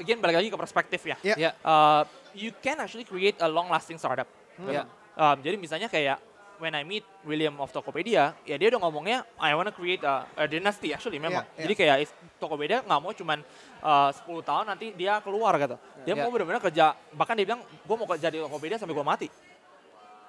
again 0.00 0.18
balik 0.18 0.40
lagi 0.40 0.48
ke 0.48 0.58
perspektif 0.58 1.00
ya. 1.04 1.16
Ya. 1.20 1.36
Ya. 1.36 1.50
Uh, 1.60 2.02
you 2.32 2.50
can 2.64 2.80
actually 2.80 3.04
create 3.04 3.36
a 3.38 3.48
long 3.48 3.68
lasting 3.68 4.00
startup. 4.00 4.26
Ya. 4.64 4.88
Um, 5.14 5.36
jadi 5.44 5.54
misalnya 5.60 5.86
kayak 5.86 6.18
when 6.58 6.72
I 6.72 6.86
meet 6.86 7.02
William 7.26 7.58
of 7.58 7.70
Tokopedia, 7.70 8.34
ya 8.46 8.56
dia 8.56 8.68
udah 8.70 8.80
ngomongnya 8.86 9.26
I 9.38 9.52
wanna 9.54 9.74
create 9.74 10.02
a, 10.06 10.24
a 10.38 10.46
dynasty 10.48 10.94
actually 10.94 11.18
memang. 11.20 11.44
Iya, 11.44 11.54
iya. 11.54 11.62
Jadi 11.68 11.74
kayak 11.76 11.96
Tokopedia 12.40 12.78
nggak 12.82 13.00
mau 13.02 13.12
cuman 13.12 13.38
uh, 13.82 14.10
10 14.10 14.48
tahun 14.48 14.64
nanti 14.72 14.86
dia 14.96 15.18
keluar 15.20 15.54
gitu. 15.58 15.76
Dia 16.06 16.14
Iya. 16.16 16.22
mau 16.24 16.30
benar-benar 16.32 16.62
kerja, 16.62 16.94
bahkan 17.12 17.34
dia 17.36 17.46
bilang 17.46 17.62
gue 17.62 17.96
mau 17.98 18.08
kerja 18.08 18.28
di 18.32 18.38
Tokopedia 18.40 18.76
sampai 18.80 18.94
gue 18.94 19.06
mati. 19.06 19.28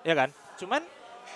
Ya 0.05 0.13
kan? 0.13 0.29
Cuman 0.59 0.81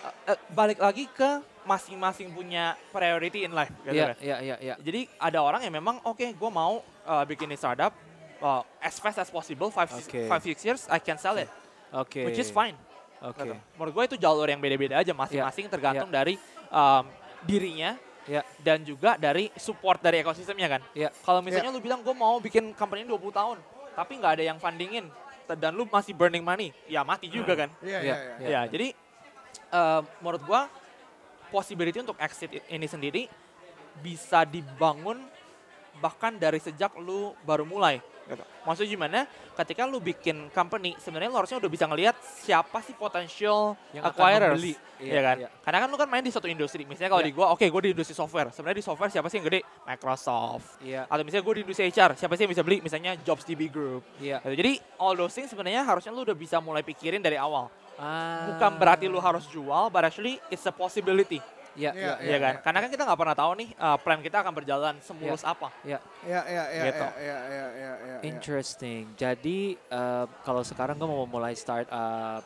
uh, 0.04 0.34
uh, 0.34 0.40
balik 0.52 0.80
lagi 0.80 1.06
ke 1.08 1.30
masing-masing 1.64 2.34
punya 2.34 2.74
priority 2.90 3.46
in 3.46 3.54
life 3.54 3.70
gitu 3.84 3.94
Iya, 3.94 4.06
kan. 4.10 4.18
iya, 4.20 4.38
iya, 4.42 4.56
iya. 4.58 4.76
Jadi 4.80 5.06
ada 5.22 5.40
orang 5.40 5.62
yang 5.62 5.76
memang 5.76 6.02
oke 6.02 6.26
gue 6.34 6.50
mau 6.50 6.82
uh, 7.06 7.24
bikin 7.28 7.46
ini 7.46 7.56
startup 7.56 7.94
uh, 8.42 8.64
as 8.82 8.98
fast 8.98 9.20
as 9.20 9.30
possible, 9.30 9.70
5 9.70 9.78
Oke. 10.02 10.20
five 10.26 10.42
six 10.42 10.58
years 10.64 10.82
I 10.90 10.98
can 10.98 11.20
sell 11.20 11.38
it, 11.38 11.50
Oke. 11.94 12.26
which 12.26 12.40
is 12.40 12.50
fine. 12.50 12.74
Oke. 13.20 13.44
Gitu. 13.44 13.54
Menurut 13.76 13.94
gue 13.94 14.04
itu 14.16 14.18
jalur 14.18 14.48
yang 14.48 14.58
beda-beda 14.58 14.98
aja 14.98 15.12
masing-masing 15.12 15.68
tergantung 15.68 16.10
dari 16.10 16.40
um, 16.72 17.04
dirinya 17.44 17.96
Ya. 18.30 18.46
dan 18.62 18.86
juga 18.86 19.18
dari 19.18 19.50
support 19.58 19.98
dari 20.00 20.22
ekosistemnya 20.22 20.78
kan. 20.78 20.82
Ya. 20.94 21.10
Kalau 21.26 21.42
misalnya 21.42 21.74
lu 21.74 21.82
bilang 21.82 22.06
gue 22.06 22.14
mau 22.14 22.38
bikin 22.38 22.78
company 22.78 23.02
20 23.02 23.18
tahun, 23.34 23.58
tapi 23.98 24.22
nggak 24.22 24.34
ada 24.38 24.44
yang 24.54 24.58
fundingin 24.62 25.10
dan 25.50 25.74
lu 25.74 25.90
masih 25.90 26.14
burning 26.14 26.46
money, 26.46 26.70
ya 26.86 27.02
mati 27.02 27.26
juga 27.26 27.58
kan. 27.58 27.70
Iya, 27.82 27.90
Iya, 27.90 28.02
iya, 28.06 28.16
iya. 28.16 28.36
iya. 28.38 28.50
Ya, 28.54 28.62
jadi 28.70 28.88
uh, 29.70 30.02
menurut 30.20 30.44
gua 30.44 30.62
possibility 31.50 31.98
untuk 31.98 32.18
exit 32.18 32.62
ini 32.68 32.86
sendiri 32.86 33.26
bisa 34.00 34.46
dibangun 34.46 35.18
bahkan 35.98 36.32
dari 36.32 36.62
sejak 36.62 36.96
lu 36.96 37.36
baru 37.44 37.66
mulai. 37.66 38.00
Gitu. 38.30 38.46
Maksudnya 38.62 38.90
gimana? 38.94 39.20
Ketika 39.58 39.90
lu 39.90 39.98
bikin 39.98 40.54
company, 40.54 40.94
sebenarnya 41.02 41.34
lu 41.34 41.38
harusnya 41.42 41.58
udah 41.58 41.66
bisa 41.66 41.90
ngelihat 41.90 42.14
siapa 42.22 42.78
sih 42.86 42.94
potential 42.94 43.74
Yang 43.90 44.06
akan 44.06 44.14
acquirers. 44.14 44.50
membeli. 44.54 44.74
Iya 45.02 45.10
Iya, 45.10 45.22
kan? 45.26 45.36
iya. 45.42 45.50
Karena 45.66 45.78
kan 45.82 45.88
lu 45.90 45.98
kan 45.98 46.08
main 46.08 46.22
di 46.22 46.30
satu 46.30 46.46
industri. 46.46 46.86
Misalnya 46.86 47.10
kalau 47.10 47.26
Iya. 47.26 47.34
di 47.34 47.34
gua, 47.34 47.48
oke 47.50 47.66
gua 47.66 47.82
di 47.82 47.92
industri 47.92 48.14
software. 48.14 48.54
Sebenarnya 48.54 48.78
di 48.78 48.86
software 48.86 49.10
siapa 49.10 49.28
sih 49.28 49.42
yang 49.42 49.50
gede? 49.50 49.66
Microsoft. 49.84 50.78
Iya. 50.86 51.10
Atau 51.10 51.26
misalnya 51.26 51.44
gue 51.44 51.56
di 51.58 51.62
industri 51.66 51.90
HR, 51.90 52.12
siapa 52.14 52.34
sih 52.38 52.46
yang 52.46 52.54
bisa 52.54 52.62
beli? 52.62 52.78
Misalnya 52.80 53.18
Jobs 53.18 53.44
DB 53.44 53.66
Group. 53.68 54.06
Iya. 54.22 54.46
Gitu. 54.46 54.56
Jadi 54.62 54.72
all 55.02 55.18
those 55.18 55.34
things 55.34 55.50
sebenarnya 55.50 55.82
harusnya 55.82 56.14
lu 56.14 56.22
udah 56.22 56.38
bisa 56.38 56.62
mulai 56.62 56.86
pikirin 56.86 57.20
dari 57.20 57.36
awal. 57.36 57.68
Ah. 58.00 58.48
Bukan 58.50 58.72
berarti 58.80 59.06
lu 59.06 59.20
harus 59.20 59.44
jual, 59.46 59.92
but 59.92 60.02
actually 60.02 60.40
it's 60.48 60.64
a 60.64 60.72
possibility. 60.72 61.44
Iya, 61.76 61.92
Iya, 61.94 61.94
iya, 61.94 62.14
Iya 62.26 62.38
kan? 62.40 62.54
iya. 62.56 62.62
Karena 62.64 62.80
kan 62.82 62.90
kita 62.90 63.04
nggak 63.06 63.20
pernah 63.20 63.36
tahu 63.38 63.52
nih 63.56 63.70
uh, 63.78 63.98
plan 64.00 64.20
kita 64.20 64.38
akan 64.42 64.54
berjalan 64.54 64.96
semulus 65.00 65.44
apa. 65.44 65.70
iya. 65.84 66.00
Iya, 66.24 66.42
iya, 66.48 66.64
iya, 66.72 66.84
Gitu. 66.90 67.06
iya, 67.06 67.14
iya, 67.20 67.38
iya, 67.46 67.68
iya, 67.70 67.92
iya. 68.02 68.18
Interesting. 68.26 69.04
Jadi 69.14 69.58
eh, 69.78 70.26
kalau 70.42 70.64
sekarang 70.64 70.96
gue 70.96 71.08
mau 71.08 71.24
mulai 71.24 71.54
start 71.54 71.88
up 71.88 72.44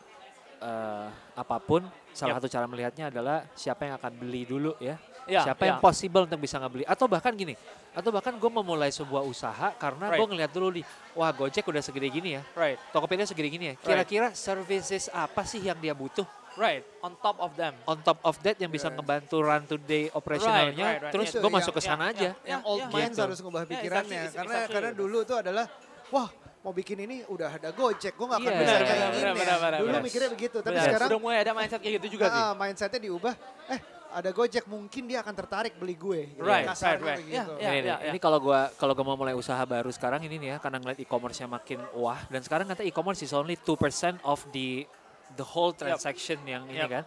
eh, 0.59 1.07
apa 1.33 1.57
pun, 1.59 1.81
salah 2.11 2.35
Yep. 2.35 2.37
satu 2.39 2.49
cara 2.49 2.65
melihatnya 2.65 3.05
adalah 3.09 3.47
siapa 3.53 3.83
yang 3.83 3.95
akan 3.95 4.11
beli 4.15 4.43
dulu 4.43 4.73
ya. 4.77 4.97
Iya, 5.23 5.41
siapa 5.45 5.63
yang 5.63 5.77
iya. 5.77 5.83
possible 5.83 6.23
untuk 6.23 6.35
bisa 6.37 6.57
ngebeli. 6.57 6.83
Atau 6.83 7.07
bahkan 7.07 7.31
gini, 7.31 7.55
atau 7.91 8.09
bahkan 8.09 8.33
gue 8.33 8.51
memulai 8.51 8.89
sebuah 8.89 9.23
usaha 9.23 9.71
karena 9.73 10.09
gue 10.09 10.17
Right. 10.17 10.29
ngeliat 10.29 10.51
dulu 10.51 10.67
nih, 10.73 10.85
wah 11.13 11.31
Gojek 11.31 11.63
udah 11.63 11.79
segede 11.79 12.07
gini 12.07 12.35
ya, 12.35 12.41
Right, 12.53 12.75
Tokopedia 12.91 13.23
segede 13.23 13.47
gini 13.47 13.65
ya. 13.71 13.75
Kira-kira 13.77 14.31
services 14.33 15.07
apa 15.07 15.43
sih 15.43 15.59
yang 15.59 15.77
dia 15.77 15.91
butuh? 15.91 16.27
right. 16.53 16.85
On 17.01 17.09
top 17.17 17.41
of 17.41 17.49
them. 17.55 17.73
On 17.83 17.97
top 17.97 18.21
of 18.21 18.37
that 18.39 18.53
yang 18.55 18.69
bisa 18.69 18.85
Yeah. 18.85 18.95
ngebantu 18.95 19.41
run 19.41 19.65
today 19.65 20.13
operationalnya, 20.13 20.85
right, 20.85 21.01
right. 21.01 21.09
terus 21.09 21.29
Itu 21.29 21.39
gue 21.39 21.43
yang- 21.43 21.55
masuk 21.57 21.73
ke 21.73 21.79
yang- 21.79 21.89
sana 21.89 22.03
aja. 22.07 22.29
yang- 22.29 22.37
yang 22.45 22.61
Ya, 22.61 22.69
old 22.69 22.77
ya, 22.79 22.87
minds 22.93 23.09
gitu. 23.09 23.23
harus 23.25 23.37
ngubah 23.41 23.63
Ya, 23.63 23.69
pikirannya 23.73 24.05
actually- 24.05 24.21
it's 24.23 24.35
karena 24.35 24.53
actually 24.53 24.73
karena 24.75 24.91
dulu 24.93 25.17
itu 25.19 25.33
adalah 25.33 25.65
wah 26.07 26.29
mau 26.61 26.71
bikin 26.71 26.97
ini 27.01 27.25
udah 27.25 27.49
ada 27.49 27.69
Gojek, 27.71 28.13
gue 28.13 28.27
gak 28.29 28.37
akan 28.37 28.47
Iya, 28.47 28.61
bisa 28.61 28.75
kayak 28.77 28.85
gini. 28.85 29.17
benar, 29.17 29.33
benar, 29.33 29.57
benar, 29.57 29.79
dulu 29.81 29.89
benar. 29.89 30.03
mikirnya 30.05 30.29
begitu, 30.29 30.57
tapi 30.61 30.71
Benar. 30.71 30.85
sekarang 30.85 31.07
udah 31.09 31.19
mulai 31.19 31.37
ada 31.41 31.51
mindset 31.51 31.79
kayak 31.81 31.93
gitu 31.97 32.07
juga 32.13 32.25
sih. 32.29 32.39
ah, 32.39 32.53
mindsetnya 32.53 32.99
diubah. 33.01 33.33
Eh 33.67 33.79
ada 34.13 34.29
Gojek 34.29 34.69
mungkin 34.69 35.09
dia 35.09 35.25
akan 35.25 35.33
tertarik 35.33 35.73
beli 35.75 35.97
gue. 35.97 36.37
Gitu. 36.37 36.45
Right, 36.45 36.69
Kasarnya 36.69 37.01
right, 37.01 37.03
right. 37.03 37.19
begitu. 37.25 37.33
Ya, 37.33 37.43
ini, 37.43 37.61
ya, 37.65 37.71
nih, 37.73 37.89
ya. 37.89 37.97
ini 38.13 38.19
kalau 38.21 38.37
gua 38.37 38.69
kalau 38.77 38.93
gua 38.93 39.05
mau 39.09 39.17
mulai 39.17 39.33
usaha 39.33 39.59
baru 39.65 39.89
sekarang 39.89 40.21
ini 40.29 40.37
nih 40.37 40.49
ya 40.55 40.57
karena 40.61 40.77
ngeliat 40.77 40.99
e-commerce-nya 41.01 41.49
makin 41.49 41.81
wah 41.97 42.21
dan 42.29 42.45
sekarang 42.45 42.69
kata 42.69 42.85
e-commerce 42.85 43.25
is 43.25 43.33
only 43.33 43.57
2% 43.57 44.21
of 44.21 44.39
the 44.53 44.85
the 45.33 45.45
whole 45.45 45.73
transaction 45.73 46.37
yang 46.45 46.63
ini 46.69 46.85
Yep. 46.85 46.89
kan. 46.93 47.03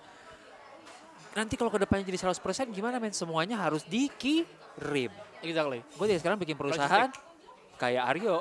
Nanti 1.37 1.55
kalau 1.55 1.69
ke 1.69 1.77
depannya 1.77 2.09
jadi 2.09 2.33
100% 2.33 2.73
gimana 2.73 2.97
men? 2.97 3.13
Semuanya 3.13 3.61
harus 3.61 3.85
dikirim. 3.85 5.13
Exactly. 5.45 5.85
Gue 5.85 6.07
dari 6.09 6.19
sekarang 6.19 6.41
bikin 6.41 6.57
perusahaan 6.57 7.13
kayak 7.77 8.05
Aryo 8.09 8.41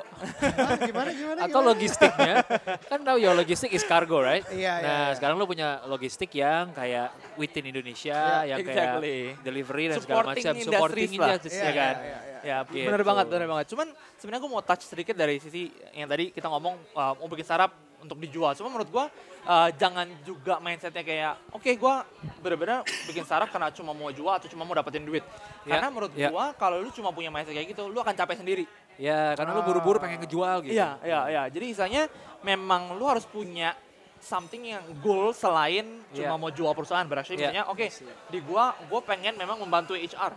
Ah, 0.56 0.74
gimana 0.76 1.10
gimana 1.12 1.38
atau 1.44 1.60
gimana? 1.60 1.68
logistiknya 1.70 2.34
kan 2.82 3.00
tahu 3.00 3.16
ya 3.16 3.30
logistik 3.30 3.70
is 3.70 3.84
cargo 3.84 4.18
right? 4.18 4.42
Iya, 4.48 4.56
iya, 4.56 4.72
nah 4.80 5.00
iya. 5.06 5.14
sekarang 5.14 5.36
lo 5.36 5.44
punya 5.44 5.84
logistik 5.84 6.32
yang 6.32 6.72
kayak 6.72 7.08
within 7.34 7.64
Indonesia 7.66 8.16
Iya, 8.42 8.50
yang 8.50 8.58
exactly. 8.60 9.36
kayak 9.36 9.44
delivery 9.44 9.84
dan 9.86 9.98
segala 9.98 10.16
Supporting 10.24 10.34
macam 10.42 10.54
industries 10.54 10.72
supporting 10.72 11.10
lah. 11.12 11.26
industries 11.28 11.54
Iya, 11.54 11.62
ya 11.62 11.72
kan? 11.72 11.94
iya, 11.94 12.02
iya, 12.02 12.18
iya. 12.18 12.34
Ya, 12.46 12.58
Gitu. 12.62 12.86
bener 12.86 13.02
banget, 13.02 13.26
bener 13.26 13.48
banget. 13.48 13.66
Cuman 13.68 13.86
sebenarnya 14.14 14.40
gue 14.40 14.52
mau 14.52 14.62
touch 14.62 14.84
sedikit 14.84 15.14
dari 15.14 15.36
sisi 15.36 15.66
yang 15.90 16.06
tadi 16.06 16.30
kita 16.30 16.46
ngomong 16.46 16.78
uh, 16.94 17.12
mau 17.12 17.26
bikin 17.26 17.42
startup 17.42 17.74
untuk 17.98 18.16
dijual. 18.16 18.54
Cuma 18.54 18.70
menurut 18.70 18.86
gue 18.86 19.04
uh, 19.44 19.68
jangan 19.74 20.06
juga 20.22 20.62
mindsetnya 20.62 21.02
kayak, 21.02 21.32
oke 21.50 21.66
gue 21.66 21.94
bener-bener 22.38 22.80
bikin 23.04 23.26
startup 23.26 23.50
karena 23.50 23.68
cuma 23.70 23.90
mau 23.90 24.08
jual 24.08 24.30
atau 24.30 24.46
cuma 24.46 24.62
mau 24.62 24.72
dapetin 24.72 25.02
duit. 25.02 25.26
Ya, 25.66 25.74
Karena 25.74 25.90
menurut 25.90 26.14
ya. 26.14 26.30
gue 26.30 26.44
kalau 26.54 26.78
lu 26.78 26.90
cuma 26.90 27.10
punya 27.10 27.28
mindset 27.28 27.50
kayak 27.50 27.66
gitu, 27.66 27.90
lu 27.90 27.98
akan 27.98 28.14
capek 28.14 28.38
sendiri. 28.38 28.62
Ya, 28.96 29.36
karena 29.36 29.52
lo 29.52 29.62
buru-buru 29.64 30.00
pengen 30.00 30.24
ngejual 30.24 30.64
gitu. 30.64 30.72
Iya, 30.72 30.96
iya, 31.04 31.20
iya. 31.28 31.42
Jadi 31.52 31.64
misalnya 31.76 32.02
memang 32.40 32.96
lu 32.96 33.04
harus 33.04 33.28
punya 33.28 33.76
something 34.16 34.72
yang 34.72 34.82
goal 35.04 35.30
selain 35.36 36.00
cuma 36.16 36.34
Iya. 36.34 36.40
mau 36.40 36.48
jual 36.48 36.72
perusahaan. 36.72 37.04
Berarti 37.04 37.36
Iya. 37.36 37.52
misalnya, 37.52 37.64
oke, 37.68 37.86
di 38.32 38.38
gua 38.40 38.72
gua 38.88 39.00
pengen 39.04 39.36
memang 39.36 39.60
membantu 39.60 39.92
HR. 39.92 40.32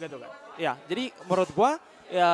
Gitu 0.00 0.16
kan. 0.16 0.30
Ya, 0.56 0.72
jadi 0.88 1.12
menurut 1.28 1.50
gua 1.52 1.76
ya 2.08 2.30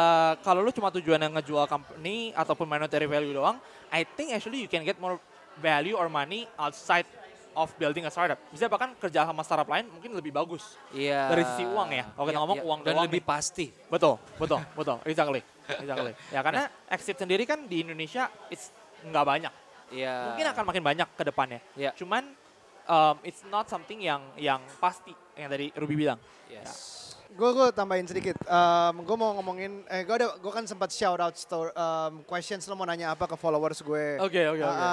kalau 0.47 0.63
lu 0.63 0.71
cuma 0.71 0.95
tujuan 0.95 1.19
yang 1.19 1.35
ngejual 1.35 1.67
company 1.67 2.31
ataupun 2.39 2.71
monetary 2.71 3.11
value 3.11 3.35
doang, 3.35 3.59
I 3.91 4.07
think 4.07 4.31
actually 4.31 4.63
you 4.63 4.71
can 4.71 4.87
get 4.87 5.03
more 5.03 5.19
value 5.59 5.99
or 5.99 6.07
money 6.07 6.47
outside 6.55 7.07
of 7.55 7.71
building 7.79 8.05
a 8.05 8.11
startup. 8.13 8.39
Bisa 8.51 8.67
bahkan 8.67 8.93
kerja 8.99 9.25
sama 9.25 9.43
startup 9.47 9.71
lain 9.71 9.87
mungkin 9.91 10.13
lebih 10.15 10.35
bagus. 10.35 10.77
Iya. 10.91 11.31
Dari 11.31 11.43
sisi 11.47 11.65
uang 11.65 11.89
ya. 11.95 12.05
Kalau 12.13 12.27
kita 12.29 12.41
ngomong 12.43 12.61
uang 12.63 12.81
dan 12.83 12.95
lebih 13.07 13.23
nih. 13.23 13.27
pasti. 13.27 13.67
Betul, 13.89 14.19
betul, 14.39 14.61
betul. 14.75 14.97
Exactly. 15.07 15.41
Exactly. 15.65 16.13
Ya 16.35 16.41
karena 16.45 16.69
exit 16.91 17.17
sendiri 17.17 17.47
kan 17.49 17.65
di 17.65 17.81
Indonesia 17.87 18.29
it's 18.51 18.75
nggak 19.07 19.25
banyak. 19.25 19.53
Iya. 19.95 20.35
Mungkin 20.35 20.47
akan 20.51 20.65
makin 20.67 20.83
banyak 20.83 21.09
ke 21.15 21.23
depannya. 21.23 21.61
Iya. 21.79 21.91
Cuman 21.95 22.35
um, 22.89 23.17
it's 23.25 23.43
not 23.49 23.69
something 23.71 24.01
yang 24.01 24.21
yang 24.37 24.61
pasti 24.81 25.13
yang 25.37 25.49
tadi 25.51 25.71
Ruby 25.77 25.95
bilang. 25.95 26.19
Yes. 26.51 27.04
Gue 27.35 27.51
gue 27.51 27.67
tambahin 27.75 28.07
sedikit. 28.07 28.39
Um, 28.47 29.03
gue 29.03 29.17
mau 29.19 29.35
ngomongin, 29.35 29.83
eh 29.91 30.07
gue 30.07 30.15
ada, 30.15 30.39
gue 30.39 30.53
kan 30.55 30.63
sempat 30.71 30.95
shout 30.95 31.19
out 31.19 31.35
store, 31.35 31.75
um, 31.75 32.23
questions 32.31 32.63
lo 32.71 32.79
mau 32.79 32.87
nanya 32.87 33.11
apa 33.11 33.27
ke 33.27 33.35
followers 33.35 33.83
gue. 33.83 34.23
Oke, 34.23 34.39
oke, 34.55 34.63
oke. 34.63 34.87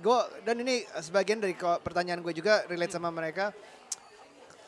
gue 0.00 0.18
dan 0.48 0.56
ini 0.64 0.88
sebagian 0.88 1.44
dari 1.44 1.52
pertanyaan 1.56 2.24
gue 2.24 2.32
juga 2.32 2.64
relate 2.64 2.96
sama 2.96 3.12
mereka. 3.12 3.52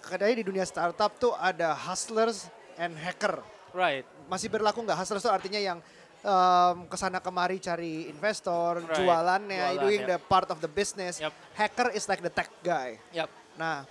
Katanya 0.04 0.36
di 0.36 0.44
dunia 0.44 0.68
startup 0.68 1.16
tuh 1.16 1.32
ada 1.40 1.72
hustlers 1.72 2.52
and 2.76 2.92
hacker. 2.92 3.40
Right. 3.72 4.04
Masih 4.28 4.52
berlaku 4.52 4.84
nggak 4.84 5.00
hustlers 5.00 5.24
tuh 5.24 5.32
artinya 5.32 5.56
yang 5.56 5.80
um, 6.20 6.84
ke 6.84 6.96
sana 7.00 7.24
kemari 7.24 7.56
cari 7.56 8.12
investor, 8.12 8.84
Right. 8.84 9.00
jualannya, 9.00 9.64
Jualan, 9.72 9.82
doing 9.84 10.00
yep. 10.04 10.08
the 10.12 10.18
part 10.28 10.52
of 10.52 10.60
the 10.60 10.68
business. 10.68 11.24
Yep. 11.24 11.32
Hacker 11.56 11.88
is 11.96 12.04
like 12.04 12.20
the 12.20 12.28
tech 12.28 12.52
guy. 12.60 13.00
Yap. 13.16 13.32
Nah, 13.56 13.88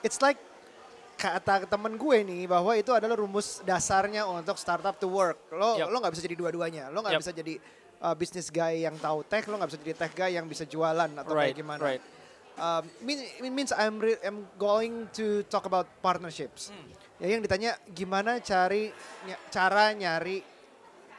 it's 0.00 0.24
like 0.24 0.40
kata 1.20 1.68
temen 1.68 1.94
gue 1.94 2.18
nih 2.24 2.48
bahwa 2.48 2.72
itu 2.72 2.88
adalah 2.90 3.12
rumus 3.14 3.60
dasarnya 3.60 4.24
untuk 4.24 4.56
startup 4.56 4.96
to 4.96 5.04
work. 5.04 5.36
Lo 5.52 5.76
Yep. 5.76 5.86
lo 5.86 5.96
nggak 6.00 6.12
bisa 6.16 6.22
jadi 6.24 6.36
dua-duanya. 6.36 6.84
Lo 6.88 7.04
nggak 7.04 7.12
Yep. 7.12 7.22
bisa 7.22 7.32
jadi 7.36 7.54
uh, 8.00 8.16
business 8.16 8.48
guy 8.48 8.80
yang 8.80 8.96
tahu 8.96 9.20
tech, 9.22 9.44
lo 9.44 9.60
nggak 9.60 9.68
bisa 9.68 9.78
jadi 9.78 9.94
tech 9.94 10.12
guy 10.14 10.32
yang 10.32 10.48
bisa 10.48 10.64
jualan 10.64 11.12
atau 11.12 11.30
Right. 11.30 11.52
kayak 11.52 11.58
gimana. 11.60 11.82
Right. 11.84 12.02
Um, 12.56 12.84
mean, 13.00 13.20
it 13.20 13.48
means 13.48 13.70
I'm 13.70 13.96
re- 13.96 14.20
I'm 14.20 14.48
going 14.56 15.08
to 15.14 15.44
talk 15.46 15.64
about 15.64 15.88
partnerships. 16.00 16.68
Hmm. 16.68 16.88
Ya 17.20 17.32
yang 17.32 17.40
ditanya 17.40 17.76
gimana 17.86 18.40
cari 18.40 18.88
ny- 19.22 19.40
cara 19.48 19.92
nyari 19.92 20.40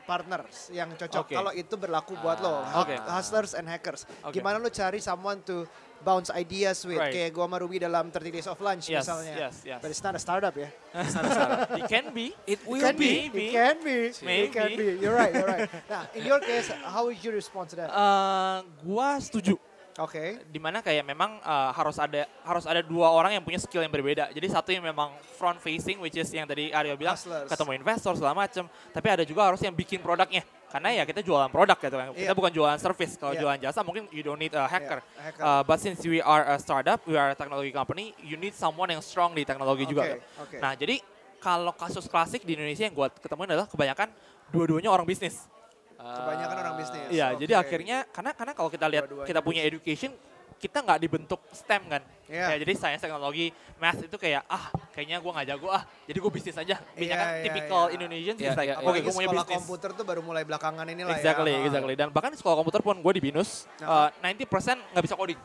partners 0.04 0.70
yang 0.70 0.90
cocok. 0.92 1.24
Oke. 1.24 1.34
Kalau 1.34 1.52
itu 1.52 1.74
berlaku 1.76 2.18
buat 2.20 2.42
lo, 2.42 2.60
Ah, 2.60 2.82
oke. 2.82 2.94
hustlers 3.08 3.54
and 3.54 3.66
hackers. 3.66 4.04
Oke. 4.22 4.34
Gimana 4.34 4.58
lo 4.58 4.68
cari 4.68 4.98
someone 4.98 5.40
to 5.42 5.64
bounce 6.02 6.30
ideas 6.32 6.82
with 6.84 6.98
Right. 6.98 7.14
kayak 7.14 7.32
gua 7.32 7.46
sama 7.46 7.58
Ruby 7.58 7.78
dalam 7.78 8.10
30 8.10 8.30
Days 8.30 8.46
of 8.46 8.58
Lunch 8.58 8.90
Yes, 8.90 9.06
misalnya. 9.06 9.34
yes, 9.38 9.56
yes. 9.64 9.80
But 9.80 9.90
it's 9.90 10.02
not 10.02 10.14
a 10.14 10.22
startup 10.22 10.54
ya. 10.54 10.70
It 11.78 11.86
can 11.88 12.10
be. 12.12 12.34
It 12.44 12.58
It 12.58 12.60
will 12.66 12.82
can 12.82 12.98
be. 12.98 13.30
be. 13.30 13.48
It 13.48 13.52
can 13.52 13.76
be. 13.80 13.98
Maybe. 14.22 14.46
It 14.46 14.52
can 14.52 14.70
be. 14.72 14.88
You're 14.98 15.14
right. 15.14 15.32
You're 15.32 15.48
right. 15.48 15.70
Nah, 15.92 16.04
in 16.12 16.24
your 16.24 16.40
case, 16.40 16.68
how 16.84 17.06
would 17.06 17.18
you 17.18 17.32
respond 17.32 17.70
to 17.72 17.76
that? 17.78 17.90
Eh, 17.90 18.58
gua 18.82 19.18
setuju. 19.18 19.56
Oke. 20.00 20.40
Di 20.48 20.56
mana 20.56 20.80
kayak 20.80 21.04
memang 21.04 21.38
eh, 21.38 21.70
harus 21.76 22.00
ada 22.00 22.24
harus 22.42 22.64
ada 22.64 22.80
dua 22.80 23.12
orang 23.12 23.36
yang 23.36 23.44
punya 23.44 23.60
skill 23.60 23.84
yang 23.84 23.92
berbeda. 23.92 24.32
Jadi 24.32 24.48
satu 24.48 24.72
yang 24.72 24.82
memang 24.82 25.12
front 25.36 25.60
facing, 25.60 26.00
which 26.00 26.16
is 26.16 26.32
yang 26.32 26.48
tadi 26.48 26.72
Aryo 26.72 26.96
bilang 26.96 27.14
Hustlers. 27.20 27.52
ketemu 27.52 27.72
investor 27.76 28.16
segala 28.16 28.34
macem. 28.34 28.66
Tapi 28.90 29.08
ada 29.12 29.24
juga 29.28 29.52
harus 29.52 29.60
yang 29.60 29.76
bikin 29.76 30.00
produknya. 30.00 30.48
Karena 30.72 30.90
ya 30.96 31.04
kita 31.04 31.20
jualan 31.20 31.52
produk 31.52 31.76
gitu 31.76 31.96
kan. 32.00 32.08
Kita 32.16 32.32
Iya. 32.32 32.34
bukan 32.34 32.52
jualan 32.56 32.80
service. 32.80 33.20
Kalau 33.20 33.36
Iya. 33.36 33.42
jualan 33.44 33.60
jasa 33.60 33.80
mungkin 33.84 34.08
you 34.16 34.24
don't 34.24 34.40
need 34.40 34.56
a 34.56 34.64
hacker. 34.64 35.04
Iya, 35.04 35.22
hacker. 35.28 35.44
Uh, 35.44 35.62
but 35.68 35.78
since 35.84 36.00
we 36.08 36.24
are 36.24 36.48
a 36.48 36.56
startup, 36.56 37.04
we 37.04 37.20
are 37.20 37.36
a 37.36 37.38
technology 37.38 37.76
company, 37.76 38.16
you 38.24 38.40
need 38.40 38.56
someone 38.56 38.88
yang 38.88 39.04
strong 39.04 39.36
di 39.36 39.44
teknologi 39.44 39.84
juga. 39.84 40.08
Oke, 40.08 40.12
kan. 40.16 40.42
oke. 40.48 40.58
Nah 40.64 40.72
jadi 40.80 40.96
kalau 41.44 41.76
kasus 41.76 42.08
klasik 42.08 42.48
di 42.48 42.56
Indonesia 42.56 42.88
yang 42.88 42.96
gue 42.96 43.08
ketemuin 43.20 43.52
adalah 43.52 43.68
kebanyakan 43.68 44.08
dua-duanya 44.54 44.88
orang 44.94 45.04
bisnis. 45.04 45.50
Kebanyakan 46.02 46.58
orang 46.58 46.76
bisnis. 46.82 47.06
Iya, 47.14 47.28
Oke. 47.36 47.46
jadi 47.46 47.54
akhirnya 47.62 47.98
karena 48.10 48.32
karena 48.34 48.54
kalau 48.58 48.70
kita 48.74 48.86
lihat 48.90 49.06
Dua-duanya 49.06 49.28
kita 49.30 49.40
punya 49.46 49.62
education, 49.62 50.12
kita 50.62 50.78
nggak 50.80 51.00
dibentuk 51.02 51.42
STEM 51.50 51.90
kan. 51.90 52.02
Iya. 52.26 52.46
Kayak 52.48 52.60
jadi 52.62 52.74
sains 52.78 53.02
teknologi, 53.02 53.50
math 53.76 53.98
itu 54.00 54.14
kayak 54.16 54.46
ah 54.46 54.64
kayaknya 54.92 55.18
gue 55.18 55.32
nggak 55.34 55.48
jago 55.50 55.68
ah, 55.68 55.84
jadi 56.06 56.18
gue 56.18 56.32
bisnis 56.32 56.54
aja. 56.56 56.78
Banyak 56.78 56.96
kan 57.12 57.28
Iya, 57.28 57.34
iya, 57.34 57.44
typical 57.44 57.82
iya. 57.82 57.94
Indonesian 57.98 58.36
sih 58.36 58.46
Iya, 58.46 58.54
like 58.54 58.62
iya, 58.62 58.72
oke 58.72 58.78
iya. 58.78 58.78
Apalagi 58.80 59.02
gue 59.02 59.14
punya 59.18 59.30
bisnis. 59.34 59.52
komputer 59.52 59.90
tuh 59.92 60.06
baru 60.06 60.22
mulai 60.22 60.44
belakangan 60.44 60.86
ini 60.86 61.02
lah 61.02 61.12
Exactly, 61.12 61.52
ya. 61.52 61.66
exactly. 61.66 61.94
Dan 61.96 62.08
bahkan 62.08 62.30
di 62.30 62.38
sekolah 62.38 62.56
komputer 62.56 62.80
pun 62.80 62.96
gue 62.96 63.12
di 63.12 63.22
binus, 63.24 63.66
uh, 63.82 64.14
90% 64.22 64.48
nggak 64.94 65.04
bisa 65.04 65.16
coding. 65.16 65.40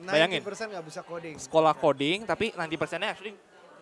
Bayangin. 0.00 0.40
90% 0.40 0.72
nggak 0.72 0.86
bisa 0.86 1.00
coding. 1.02 1.34
Sekolah 1.36 1.74
coding, 1.74 2.18
tapi 2.22 2.50
90%-nya 2.52 3.10
actually 3.10 3.34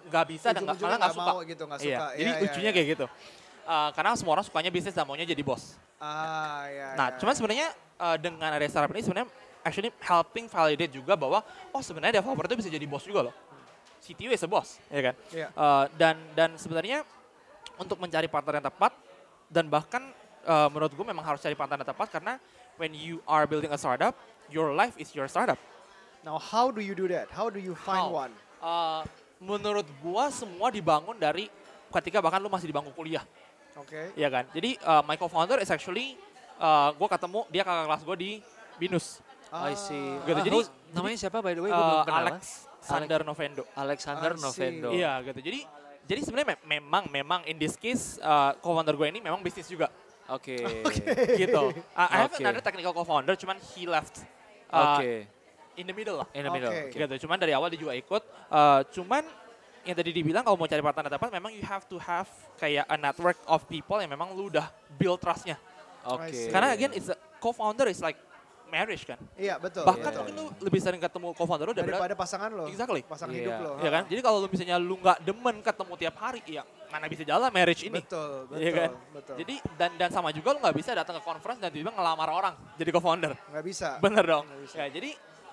nggak 0.02 0.24
bisa 0.26 0.48
dan 0.50 0.60
nggak- 0.62 0.74
Ujung-ujungnya 0.74 0.90
malah 0.90 1.00
nggak 1.02 1.14
suka. 1.14 1.30
mau 1.30 1.38
gitu, 1.44 1.62
nggak 1.62 1.78
Iya, 1.78 1.84
suka. 1.92 2.06
Jadi 2.10 2.20
Iya, 2.22 2.32
iya, 2.34 2.44
ujungnya 2.46 2.64
iya. 2.66 2.76
kayak 2.76 2.88
gitu. 2.90 3.06
Uh, 3.62 3.88
karena 3.92 4.10
semua 4.14 4.32
orang 4.34 4.42
sukanya 4.42 4.70
bisnis 4.70 4.90
dan 4.90 5.04
maunya 5.04 5.22
jadi 5.22 5.40
bos. 5.40 5.76
Ah, 5.96 6.64
ya. 6.66 6.88
Nah, 6.94 7.08
cuman 7.14 7.30
sebenarnya 7.30 7.68
uh, 7.96 8.16
dengan 8.16 8.50
ada 8.50 8.64
startup 8.64 8.90
ini 8.90 9.00
sebenarnya 9.00 9.28
actually 9.64 9.92
helping 10.00 10.46
validate 10.48 10.92
juga 10.92 11.14
bahwa 11.16 11.44
oh 11.72 11.82
sebenarnya 11.84 12.20
developer 12.20 12.44
itu 12.48 12.56
bisa 12.64 12.70
jadi 12.72 12.86
bos 12.88 13.04
juga 13.04 13.30
loh. 13.30 13.34
CTO 14.00 14.32
is 14.32 14.40
a 14.40 14.48
boss, 14.48 14.80
ya 14.88 15.12
kan? 15.12 15.14
Iya. 15.28 15.48
Uh, 15.52 15.84
dan 16.00 16.16
dan 16.32 16.50
sebenarnya 16.56 17.04
untuk 17.76 18.00
mencari 18.00 18.26
partner 18.26 18.60
yang 18.60 18.66
tepat 18.66 18.92
dan 19.52 19.68
bahkan 19.68 20.02
uh, 20.48 20.68
menurut 20.72 20.92
gue 20.92 21.06
memang 21.06 21.24
harus 21.24 21.40
cari 21.44 21.52
partner 21.52 21.84
yang 21.84 21.90
tepat 21.92 22.08
karena 22.08 22.32
when 22.80 22.96
you 22.96 23.20
are 23.28 23.44
building 23.44 23.68
a 23.72 23.78
startup, 23.78 24.16
your 24.48 24.72
life 24.72 24.96
is 24.96 25.12
your 25.12 25.28
startup. 25.28 25.60
Now, 26.24 26.40
how 26.40 26.68
do 26.72 26.80
you 26.80 26.96
do 26.96 27.08
that? 27.12 27.32
How 27.32 27.48
do 27.48 27.60
you 27.60 27.76
find 27.76 28.08
How? 28.08 28.28
one? 28.28 28.32
Uh, 28.60 29.00
menurut 29.40 29.88
gua 30.04 30.28
semua 30.28 30.68
dibangun 30.68 31.16
dari 31.16 31.48
ketika 31.92 32.20
bahkan 32.20 32.40
lu 32.40 32.52
masih 32.52 32.68
di 32.68 32.74
bangku 32.76 32.92
kuliah, 32.92 33.24
Oke. 33.76 34.12
ya 34.16 34.28
kan? 34.28 34.44
Jadi 34.52 34.76
uh, 34.84 35.00
my 35.04 35.16
co-founder 35.16 35.60
is 35.60 35.72
actually 35.72 36.16
uh, 36.60 36.92
gue 36.92 37.08
ketemu 37.08 37.40
dia 37.48 37.62
kakak 37.64 37.84
kelas 37.88 38.02
gue 38.04 38.16
di 38.20 38.30
Binus. 38.76 39.20
I 39.50 39.74
see. 39.74 39.98
Gitu, 40.22 40.38
Ah, 40.38 40.44
jadi- 40.44 40.70
namanya 40.90 41.16
siapa 41.18 41.38
by 41.38 41.52
the 41.52 41.62
way? 41.62 41.70
Gue 41.70 41.76
Uh, 41.76 41.86
belum 41.90 42.06
kenal. 42.06 42.20
Alex 42.30 42.42
Sander 42.80 43.20
Novendo. 43.22 43.62
Alexander. 43.74 44.32
Novendo. 44.34 44.88
Iya 44.90 45.20
gitu. 45.22 45.40
Jadi 45.42 45.60
jadi 46.02 46.20
sebenarnya 46.22 46.48
me- 46.54 46.64
memang 46.70 47.04
memang 47.06 47.40
in 47.44 47.54
this 47.54 47.74
case 47.74 48.18
uh, 48.18 48.56
co-founder 48.58 48.94
gue 48.94 49.06
ini 49.06 49.20
memang 49.20 49.38
bisnis 49.38 49.66
juga 49.66 49.90
Oke. 50.26 50.56
gitu. 51.42 51.74
Uh, 51.92 52.08
I 52.08 52.24
have 52.24 52.32
Oke. 52.32 52.40
another 52.40 52.62
technical 52.62 52.94
co-founder 52.94 53.34
cuman 53.34 53.58
he 53.74 53.84
left 53.84 54.22
Oke. 54.66 55.02
uh, 55.02 55.02
in 55.74 55.84
the 55.84 55.94
middle 55.94 56.22
lah. 56.22 56.28
In 56.32 56.42
the 56.42 56.50
middle. 56.50 56.70
Oke. 56.70 56.94
Gitu. 56.94 57.26
Cuman 57.26 57.36
dari 57.36 57.50
awal 57.50 57.68
dia 57.68 57.78
juga 57.78 57.94
ikut. 57.94 58.22
Uh, 58.48 58.80
cuman 58.90 59.22
yang 59.80 59.96
tadi 59.96 60.12
dibilang 60.12 60.44
kalau 60.44 60.54
mau 60.54 60.68
cari 60.68 60.78
partner 60.78 61.08
yang 61.08 61.14
tepat 61.16 61.30
memang 61.32 61.50
you 61.50 61.64
have 61.64 61.88
to 61.88 61.96
have 61.96 62.28
kayak 62.56 62.84
a 62.84 62.96
network 62.96 63.40
of 63.48 63.64
people 63.64 63.96
yang 63.96 64.12
memang 64.12 64.30
lu 64.32 64.46
udah 64.46 64.68
build 64.94 65.18
trustnya. 65.18 65.56
Oke. 66.04 66.32
see. 66.32 66.48
Karena 66.48 66.72
again 66.72 66.92
it's 66.92 67.08
a, 67.08 67.16
co-founder 67.40 67.88
is 67.88 68.00
like 68.00 68.16
marriage 68.70 69.04
kan. 69.04 69.18
Iya, 69.34 69.58
betul. 69.58 69.82
Bahkan 69.84 70.10
iya. 70.10 70.18
mungkin 70.22 70.34
lu 70.38 70.44
lebih 70.62 70.80
sering 70.80 71.02
ketemu 71.02 71.34
co-founder 71.34 71.66
lu 71.68 71.74
daripada 71.74 71.98
daripada 71.98 72.14
pasangan 72.14 72.50
lo. 72.54 72.64
Exactly. 72.70 73.02
Pasangan 73.02 73.34
Iya. 73.34 73.42
hidup 73.42 73.56
lo. 73.60 73.72
Iya 73.82 73.90
kan? 73.90 74.02
Jadi 74.06 74.20
kalau 74.22 74.38
lu 74.40 74.48
misalnya 74.48 74.76
lu 74.78 74.94
nggak 74.96 75.18
demen 75.26 75.56
ketemu 75.60 75.92
tiap 75.98 76.16
hari, 76.22 76.40
ya 76.46 76.62
mana 76.90 77.06
bisa 77.10 77.22
jalan 77.26 77.50
marriage 77.50 77.82
ini. 77.86 78.00
Betul, 78.00 78.46
betul, 78.46 78.62
Iya 78.62 78.70
kan? 78.72 78.90
betul. 79.12 79.34
Jadi 79.42 79.54
dan 79.74 79.90
dan 79.98 80.10
sama 80.14 80.30
juga 80.30 80.54
lu 80.54 80.58
nggak 80.62 80.76
bisa 80.78 80.90
datang 80.94 81.18
ke 81.18 81.22
conference 81.26 81.58
dan 81.58 81.68
tiba-tiba 81.74 81.92
ngelamar 81.98 82.28
orang 82.30 82.54
jadi 82.78 82.90
co-founder. 82.94 83.32
nggak 83.34 83.64
bisa. 83.66 83.98
Bener 83.98 84.24
dong. 84.24 84.44
Nggak 84.46 84.60
bisa. 84.64 84.76
Ya, 84.78 84.86
jadi 84.88 85.10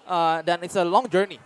uh, 0.07 0.37
dan 0.45 0.57
it's 0.61 0.77
a 0.77 0.85
long 0.85 1.09
journey. 1.09 1.41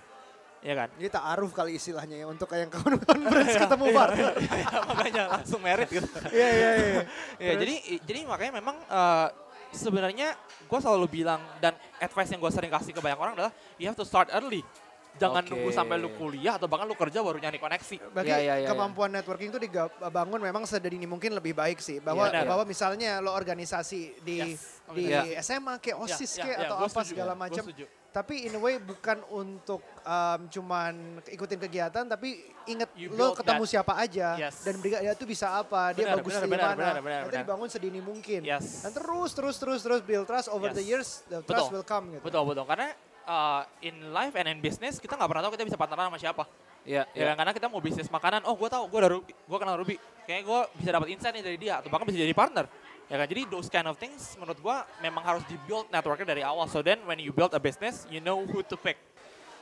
Ya 0.62 0.78
kan? 0.78 0.94
Ini 1.02 1.10
ta'aruf 1.10 1.58
kali 1.58 1.82
istilahnya 1.82 2.22
ya 2.22 2.30
untuk 2.30 2.46
yang 2.54 2.70
conference 2.70 3.58
ketemu 3.58 3.86
partner. 3.98 4.34
Makanya 4.94 5.24
langsung 5.34 5.58
merit 5.58 5.90
gitu. 5.90 6.06
Iya, 6.30 6.50
iya, 6.54 6.70
iya. 6.78 7.02
ya, 7.42 7.54
jadi 7.58 7.76
jadi 8.06 8.20
makanya 8.30 8.62
memang 8.62 8.78
uh, 8.86 9.26
sebenarnya 9.72 10.36
gue 10.68 10.80
selalu 10.80 11.08
bilang 11.10 11.42
dan 11.60 11.74
advice 11.98 12.32
yang 12.32 12.40
gue 12.40 12.52
sering 12.52 12.72
kasih 12.72 12.92
ke 12.96 13.02
banyak 13.02 13.20
orang 13.20 13.34
adalah 13.36 13.52
you 13.76 13.88
have 13.88 13.98
to 13.98 14.06
start 14.06 14.30
early. 14.32 14.64
Jangan 15.12 15.44
Oke. 15.44 15.52
nunggu 15.52 15.76
sampai 15.76 16.00
lu 16.00 16.08
kuliah 16.16 16.56
atau 16.56 16.72
bahkan 16.72 16.88
lu 16.88 16.96
kerja 16.96 17.20
baru 17.20 17.36
nyari 17.36 17.60
koneksi. 17.60 18.16
Bagi 18.16 18.32
Iya, 18.32 18.38
iya, 18.40 18.56
iya, 18.64 18.68
kemampuan 18.72 19.12
networking 19.12 19.52
itu 19.52 19.60
dibangun 19.60 20.40
memang 20.40 20.64
sedini 20.64 21.04
mungkin 21.04 21.36
lebih 21.36 21.52
baik 21.52 21.84
sih. 21.84 22.00
Bahwa 22.00 22.32
iya. 22.32 22.48
bahwa 22.48 22.64
misalnya 22.64 23.20
lo 23.20 23.36
organisasi 23.36 24.24
di 24.24 24.56
Yes. 24.56 24.80
di 24.96 25.12
Iya. 25.12 25.44
SMA 25.44 25.84
kayak 25.84 26.00
Ya, 26.00 26.04
OSIS 26.16 26.32
ya, 26.40 26.44
kayak 26.48 26.58
ya, 26.58 26.64
atau 26.64 26.76
apa 26.80 26.88
setuju. 26.88 27.10
segala 27.12 27.34
macam. 27.36 27.64
Tapi 28.12 28.44
in 28.44 28.52
a 28.52 28.60
way 28.60 28.76
bukan 28.76 29.24
untuk 29.32 29.80
um, 30.04 30.40
cuman 30.52 30.92
ikutin 31.26 31.56
kegiatan 31.58 32.04
tapi 32.04 32.44
inget 32.68 32.92
You 32.92 33.08
lo 33.16 33.32
ketemu 33.32 33.64
that. 33.64 33.72
siapa 33.72 33.94
aja 33.96 34.36
Yes. 34.36 34.68
dan 34.68 34.84
dia 34.84 35.00
itu 35.02 35.24
bisa 35.24 35.48
apa, 35.48 35.96
dia 35.96 36.12
Benar, 36.12 36.20
bagus 36.20 36.36
benar, 36.36 36.44
di 36.44 36.52
benar, 36.52 36.68
mana. 36.68 36.76
benar, 36.76 37.02
benar. 37.02 37.22
dibangun 37.40 37.70
sedini 37.72 38.04
mungkin. 38.04 38.44
Yes. 38.44 38.84
Dan 38.84 38.92
terus 38.92 39.32
terus 39.32 39.56
terus 39.56 39.80
terus 39.80 40.00
build 40.04 40.28
trust 40.28 40.52
over 40.52 40.70
Yes. 40.70 40.76
the 40.76 40.84
years, 40.84 41.10
the 41.26 41.40
Betul. 41.40 41.56
trust 41.56 41.72
will 41.72 41.88
come 41.88 42.12
gitu. 42.12 42.24
Betul 42.28 42.44
betul 42.44 42.68
karena 42.68 42.92
uh, 43.24 43.64
in 43.80 43.96
life 44.12 44.36
and 44.36 44.48
in 44.50 44.60
business 44.60 45.00
kita 45.00 45.16
nggak 45.16 45.32
pernah 45.32 45.48
tahu 45.48 45.56
kita 45.56 45.64
bisa 45.66 45.80
partneran 45.80 46.12
sama 46.12 46.20
siapa. 46.20 46.44
Iya, 46.82 47.06
Ya 47.14 47.32
kan 47.32 47.36
karena 47.38 47.54
kita 47.54 47.70
mau 47.70 47.78
bisnis 47.78 48.10
makanan, 48.10 48.42
oh 48.44 48.58
gue 48.58 48.66
tahu 48.66 48.90
gue 48.90 49.00
udah 49.00 49.10
gue 49.22 49.58
kenal 49.62 49.78
Ruby, 49.78 49.96
kayaknya 50.26 50.44
gue 50.44 50.60
bisa 50.82 50.90
dapat 50.90 51.08
insight 51.14 51.34
nih 51.38 51.44
dari 51.46 51.58
dia 51.62 51.78
atau 51.78 51.88
bahkan 51.88 52.10
bisa 52.10 52.18
jadi 52.20 52.34
partner. 52.34 52.66
Ya 53.12 53.20
kan 53.20 53.28
jadi 53.28 53.44
those 53.46 53.68
kind 53.68 53.84
of 53.86 54.00
things 54.00 54.40
menurut 54.40 54.56
gue 54.56 54.78
memang 55.04 55.20
harus 55.20 55.44
di 55.44 55.60
build 55.68 55.92
networknya 55.92 56.32
dari 56.32 56.42
awal. 56.42 56.64
So 56.72 56.80
then 56.80 57.04
when 57.04 57.20
you 57.20 57.36
build 57.36 57.52
a 57.52 57.60
business, 57.60 58.08
you 58.08 58.24
know 58.24 58.40
who 58.40 58.64
to 58.64 58.80
pick. 58.80 58.96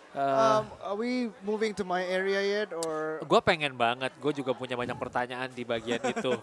Uh, 0.10 0.62
Um, 0.62 0.64
are 0.82 0.98
we 0.98 1.30
moving 1.42 1.70
to 1.74 1.86
my 1.86 2.02
area 2.02 2.42
yet 2.42 2.70
or 2.74 3.22
gue 3.22 3.42
pengen 3.42 3.74
banget, 3.74 4.10
gue 4.18 4.34
juga 4.38 4.54
punya 4.54 4.74
banyak 4.74 4.98
pertanyaan 4.98 5.50
di 5.50 5.62
bagian 5.62 6.02
itu. 6.14 6.34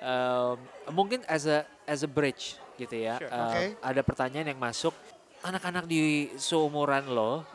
Um, 0.00 0.56
mungkin 0.88 1.20
as 1.28 1.44
a 1.44 1.64
as 1.84 2.00
a 2.00 2.08
bridge 2.08 2.56
gitu 2.76 2.96
ya. 2.96 3.20
Sure. 3.20 3.28
Um. 3.28 3.76
Ada 3.80 4.00
pertanyaan 4.04 4.52
yang 4.52 4.60
masuk. 4.60 4.92
anak-anak 5.40 5.88
di 5.88 6.28
seumuran 6.36 7.08
lo 7.08 7.48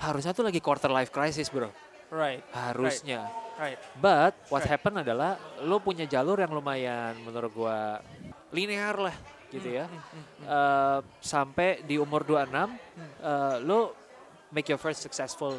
harusnya 0.00 0.32
tuh 0.32 0.48
lagi 0.48 0.64
quarter 0.64 0.88
life 0.88 1.12
crisis 1.12 1.52
bro. 1.52 1.68
Right. 2.08 2.40
Harusnya. 2.56 3.28
Right. 3.60 3.76
But 4.00 4.32
what 4.48 4.64
Right. 4.64 4.72
happen 4.72 5.04
adalah 5.04 5.36
lo 5.60 5.76
punya 5.76 6.08
jalur 6.08 6.40
yang 6.40 6.48
lumayan 6.48 7.20
menurut 7.20 7.52
gua 7.52 8.00
linear 8.52 8.94
lah 8.96 9.16
gitu 9.48 9.68
ya. 9.80 9.88
Eh, 10.44 10.98
sampai 11.24 11.80
di 11.84 11.96
umur 11.96 12.24
26 12.24 12.52
eh, 12.52 13.56
lo 13.64 13.96
make 14.52 14.68
your 14.68 14.80
first 14.80 15.00
successful 15.00 15.56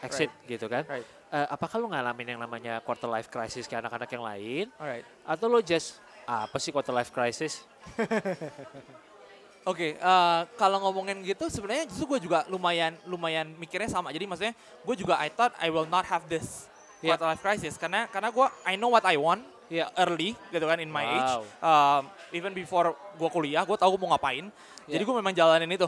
exit 0.00 0.32
gitu 0.48 0.68
kan. 0.68 0.84
Right. 0.88 1.04
Eh, 1.30 1.46
apakah 1.46 1.78
lo 1.78 1.92
ngalamin 1.92 2.34
yang 2.36 2.40
namanya 2.40 2.80
quarter 2.82 3.06
life 3.06 3.28
crisis 3.30 3.68
kayak 3.70 3.86
anak-anak 3.86 4.10
yang 4.10 4.24
lain 4.24 4.66
Alright. 4.80 5.06
atau 5.22 5.46
lo 5.46 5.60
just 5.62 6.00
apa 6.26 6.56
sih 6.58 6.72
quarter 6.72 6.96
life 6.96 7.12
crisis? 7.12 7.62
Oke, 9.68 10.00
eh, 10.00 10.40
kalau 10.56 10.80
ngomongin 10.80 11.20
gitu 11.20 11.52
sebenarnya 11.52 11.84
justru 11.84 12.16
gue 12.16 12.24
juga 12.24 12.48
lumayan 12.48 12.96
lumayan 13.04 13.52
mikirnya 13.60 13.92
sama. 13.92 14.08
Jadi 14.08 14.24
maksudnya 14.24 14.54
gue 14.56 14.96
juga 14.96 15.20
I 15.20 15.28
thought 15.28 15.52
I 15.60 15.68
will 15.68 15.86
not 15.86 16.08
have 16.08 16.24
this 16.26 16.66
Yeah. 17.00 17.16
quarter 17.16 17.32
life 17.32 17.40
crisis 17.40 17.80
karena 17.80 18.04
karena 18.12 18.28
gue 18.28 18.46
I 18.68 18.76
know 18.76 18.92
what 18.92 19.08
I 19.08 19.16
want 19.16 19.40
Iya. 19.70 19.86
early 19.96 20.34
gitu 20.50 20.66
kan 20.66 20.82
in 20.82 20.90
my 20.90 21.06
age. 21.06 21.32
Wow. 21.38 21.42
Um, 21.62 22.02
even 22.34 22.50
before 22.50 22.90
gue 23.14 23.30
kuliah, 23.30 23.62
gue 23.62 23.78
tahu 23.78 23.94
gue 23.94 24.00
mau 24.02 24.10
ngapain. 24.12 24.50
Jadi 24.84 24.98
Yeah. 24.98 25.06
gue 25.06 25.16
memang 25.16 25.30
jalanin 25.30 25.70
itu. 25.70 25.86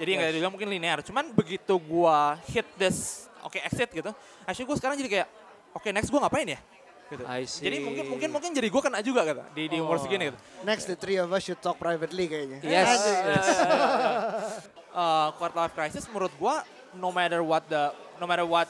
Jadi 0.00 0.10
nggak 0.16 0.28
Yes. 0.30 0.34
dibilang 0.34 0.52
mungkin 0.56 0.68
linear. 0.72 0.98
Cuman 1.04 1.28
begitu 1.30 1.76
gue 1.76 2.18
hit 2.48 2.64
this 2.80 3.28
oke 3.44 3.60
exit 3.60 3.92
gitu, 3.92 4.10
actually 4.42 4.64
gue 4.64 4.76
sekarang 4.80 4.96
jadi 4.96 5.10
kayak 5.12 5.28
oke 5.76 5.88
next 5.92 6.08
gue 6.08 6.16
ngapain 6.18 6.48
ya? 6.48 6.60
Gitu. 7.08 7.24
I 7.24 7.44
Jadi 7.44 7.76
mungkin 7.80 8.04
see. 8.04 8.10
mungkin 8.12 8.28
mungkin 8.28 8.50
jadi 8.52 8.68
gue 8.68 8.82
kena 8.84 9.00
juga 9.00 9.24
gitu 9.24 9.40
di 9.52 9.62
di 9.68 9.76
umur 9.80 9.96
Oh. 9.96 10.02
segini 10.02 10.28
gitu. 10.28 10.36
Next, 10.60 10.84
the 10.84 10.96
three 10.96 11.16
of 11.16 11.28
us 11.28 11.40
should 11.40 11.56
talk 11.58 11.76
privately 11.76 12.28
kayaknya. 12.28 12.60
Yes. 12.60 13.00
Yes. 13.00 13.46
uh, 14.92 15.28
quarter 15.36 15.56
life 15.58 15.72
crisis 15.72 16.04
menurut 16.08 16.32
gua 16.36 16.64
no 16.92 17.08
matter 17.08 17.40
what 17.40 17.64
the 17.66 17.92
no 18.16 18.26
matter 18.26 18.44
what 18.44 18.68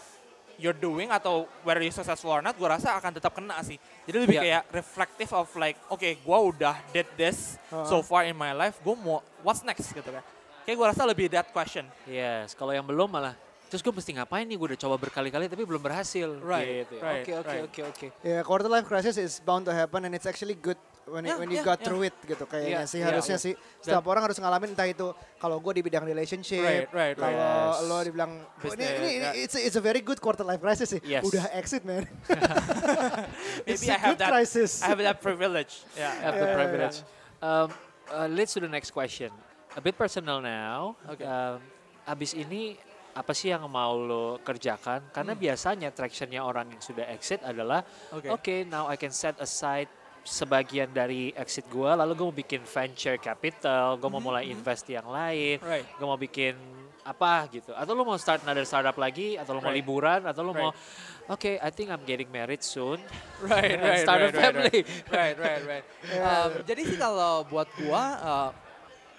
you're 0.59 0.77
doing 0.77 1.09
atau 1.09 1.47
whether 1.63 1.81
you 1.81 1.89
successful 1.89 2.29
or 2.29 2.43
not, 2.43 2.59
gua 2.59 2.77
rasa 2.77 2.99
akan 2.99 3.15
tetap 3.15 3.33
kena 3.33 3.57
sih. 3.63 3.79
Jadi 4.05 4.17
lebih 4.19 4.37
Iya. 4.37 4.43
kayak 4.43 4.63
reflective 4.75 5.31
of 5.33 5.47
like, 5.55 5.79
oke, 5.89 6.05
gua 6.21 6.39
udah 6.45 6.75
did 6.91 7.07
this 7.15 7.57
so 7.87 8.03
far 8.03 8.27
in 8.27 8.35
my 8.35 8.51
life, 8.51 8.77
gua 8.83 8.95
mau 8.95 9.19
what's 9.41 9.63
next 9.63 9.89
gitu 9.89 10.11
kan. 10.11 10.23
Kayak 10.63 10.77
gua 10.77 10.87
rasa 10.93 11.03
lebih 11.07 11.31
that 11.31 11.49
question. 11.49 11.87
Yes, 12.05 12.53
kalau 12.53 12.75
yang 12.75 12.85
belum 12.85 13.09
malah 13.09 13.33
terus 13.69 13.85
gue 13.85 13.93
mesti 13.93 14.17
ngapain 14.17 14.49
nih? 14.49 14.57
Gue 14.57 14.73
udah 14.73 14.81
coba 14.81 14.97
berkali-kali 14.97 15.45
tapi 15.45 15.61
belum 15.61 15.85
berhasil. 15.85 16.25
Right, 16.41 16.89
gitu. 16.89 17.05
right, 17.05 17.21
Oke, 17.21 17.33
oke, 17.37 17.49
right. 17.53 17.65
oke, 17.69 17.81
oke. 17.85 18.07
Ya, 18.25 18.41
quarter 18.41 18.65
life 18.65 18.89
crisis 18.89 19.21
is 19.21 19.45
bound 19.45 19.69
to 19.69 19.77
happen 19.77 20.09
and 20.09 20.17
it's 20.17 20.25
actually 20.25 20.57
good 20.57 20.81
when, 21.09 21.25
Yeah, 21.25 21.37
when 21.37 21.49
you 21.49 21.59
yeah, 21.59 21.67
got 21.67 21.79
yeah. 21.79 21.87
through 21.89 22.03
it 22.05 22.17
gitu 22.23 22.45
kayaknya 22.45 22.83
Yeah, 22.83 22.85
sih 22.85 22.99
yeah, 23.01 23.09
harusnya 23.09 23.37
yeah. 23.37 23.45
sih 23.49 23.55
setiap 23.81 24.05
orang 24.05 24.23
harus 24.25 24.37
ngalamin 24.37 24.73
entah 24.73 24.85
itu 24.85 25.09
kalau 25.37 25.57
gue 25.59 25.73
di 25.77 25.83
bidang 25.83 26.05
relationship, 26.05 26.61
Right, 26.61 26.89
right, 26.91 27.15
right. 27.15 27.19
kalau 27.19 27.51
Yes. 27.73 27.89
lo 27.89 27.97
dibilang 28.03 28.33
"Oh, 28.41 28.75
ini, 28.75 28.85
ini, 28.85 29.09
yeah. 29.19 29.33
it's, 29.35 29.55
a, 29.55 29.61
it's 29.61 29.75
a 29.75 29.83
very 29.83 30.01
good 30.01 30.21
quarter 30.21 30.45
life 30.45 30.61
crisis 30.61 30.93
sih. 30.93 31.01
Yes. 31.03 31.25
Udah 31.25 31.49
exit 31.53 31.83
man. 31.83 32.05
it's 33.67 33.83
Maybe 33.83 33.91
a 33.91 33.95
I 33.95 33.99
have 33.99 34.11
good 34.15 34.21
that 34.23 34.31
crisis. 34.31 34.83
I 34.83 34.87
have 34.93 35.01
that 35.01 35.19
privilege. 35.21 35.83
Yeah. 35.97 36.13
Have 36.21 36.35
the 36.35 36.41
Yeah, 36.41 36.47
yeah, 36.47 36.59
privilege. 36.59 36.97
Um, 37.39 37.67
uh, 38.11 38.29
let's 38.29 38.55
to 38.55 38.61
the 38.61 38.69
next 38.69 38.91
question. 38.91 39.31
A 39.77 39.81
bit 39.81 39.95
personal 39.95 40.41
now. 40.41 40.97
Okay. 41.07 41.25
Um, 41.25 41.61
abis 42.05 42.35
ini 42.35 42.75
apa 43.13 43.35
sih 43.35 43.51
yang 43.51 43.67
mau 43.67 43.99
lo 43.99 44.39
kerjakan? 44.41 45.11
Karena 45.11 45.35
Hmm. 45.35 45.43
biasanya 45.43 45.89
tractionnya 45.91 46.39
orang 46.39 46.71
yang 46.71 46.79
sudah 46.79 47.07
exit 47.11 47.43
adalah, 47.43 47.83
Oke. 48.15 48.31
oke, 48.31 48.55
now 48.67 48.87
I 48.87 48.95
can 48.95 49.11
set 49.11 49.35
aside 49.43 49.91
sebagian 50.23 50.91
dari 50.91 51.31
exit 51.33 51.66
gue, 51.66 51.89
lalu 51.89 52.12
gue 52.14 52.27
mau 52.27 52.37
bikin 52.37 52.62
venture 52.62 53.16
capital, 53.16 53.97
gue 53.97 54.09
mau 54.09 54.21
mulai 54.21 54.49
invest 54.49 54.87
yang 54.89 55.07
lain, 55.07 55.59
Hmm, 55.59 55.69
Right. 55.69 55.87
gue 55.87 56.07
mau 56.07 56.19
bikin 56.19 56.55
apa 57.03 57.49
gitu. 57.49 57.73
Atau 57.73 57.97
lo 57.97 58.05
mau 58.05 58.21
start 58.21 58.45
another 58.45 58.69
startup 58.69 58.93
lagi, 59.01 59.41
atau 59.41 59.57
lo 59.57 59.64
mau 59.64 59.73
Right. 59.73 59.81
liburan, 59.81 60.21
atau 60.29 60.45
lo 60.45 60.53
mau, 60.53 60.71
Right. 60.77 61.33
oke, 61.33 61.53
I 61.57 61.71
think 61.73 61.89
I'm 61.89 62.05
getting 62.05 62.29
married 62.29 62.61
soon. 62.61 63.01
Right, 63.41 63.79
right, 63.81 64.03
start 64.05 64.21
a 64.21 64.29
right, 64.29 64.35
right, 64.35 64.43
family. 64.45 64.79
right, 65.16 65.37
right, 65.39 65.62
right. 65.64 65.85
Um, 66.12 66.51
jadi 66.69 66.83
sih 66.85 66.99
kalau 67.01 67.47
buat 67.49 67.71
gua 67.81 68.03
uh, 68.21 68.51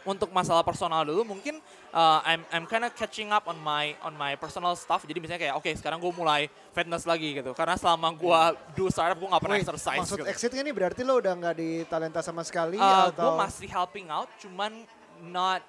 untuk 0.06 0.30
masalah 0.30 0.62
personal 0.62 1.02
dulu 1.04 1.24
mungkin 1.26 1.58
uh, 1.92 2.20
I'm 2.22 2.42
I'm 2.50 2.66
kind 2.66 2.84
of 2.84 2.94
catching 2.94 3.30
up 3.30 3.46
on 3.46 3.58
my 3.58 3.98
on 4.00 4.14
my 4.14 4.36
personal 4.36 4.74
stuff. 4.74 5.04
Jadi 5.04 5.18
misalnya 5.18 5.42
kayak 5.42 5.56
oke 5.56 5.70
sekarang 5.74 5.98
gue 5.98 6.12
mulai 6.12 6.42
fitness 6.72 7.04
lagi 7.04 7.34
gitu. 7.34 7.52
Karena 7.52 7.76
selama 7.76 8.14
gua 8.14 8.42
do 8.74 8.88
startup 8.88 9.16
gue 9.16 9.28
nggak 9.28 9.40
pernah 9.40 9.58
Wait, 9.58 9.66
exercise 9.66 10.00
maksud 10.00 10.18
gitu. 10.18 10.28
exit 10.28 10.52
ini 10.54 10.70
berarti 10.70 11.02
lo 11.02 11.18
udah 11.18 11.34
nggak 11.34 11.56
di 11.56 11.70
talenta 11.86 12.20
sama 12.20 12.42
sekali 12.42 12.76
Uh, 12.76 13.10
gue 13.10 13.16
atau? 13.16 13.36
masih 13.36 13.68
helping 13.68 14.08
out, 14.08 14.30
cuman 14.38 14.86
not 15.26 15.62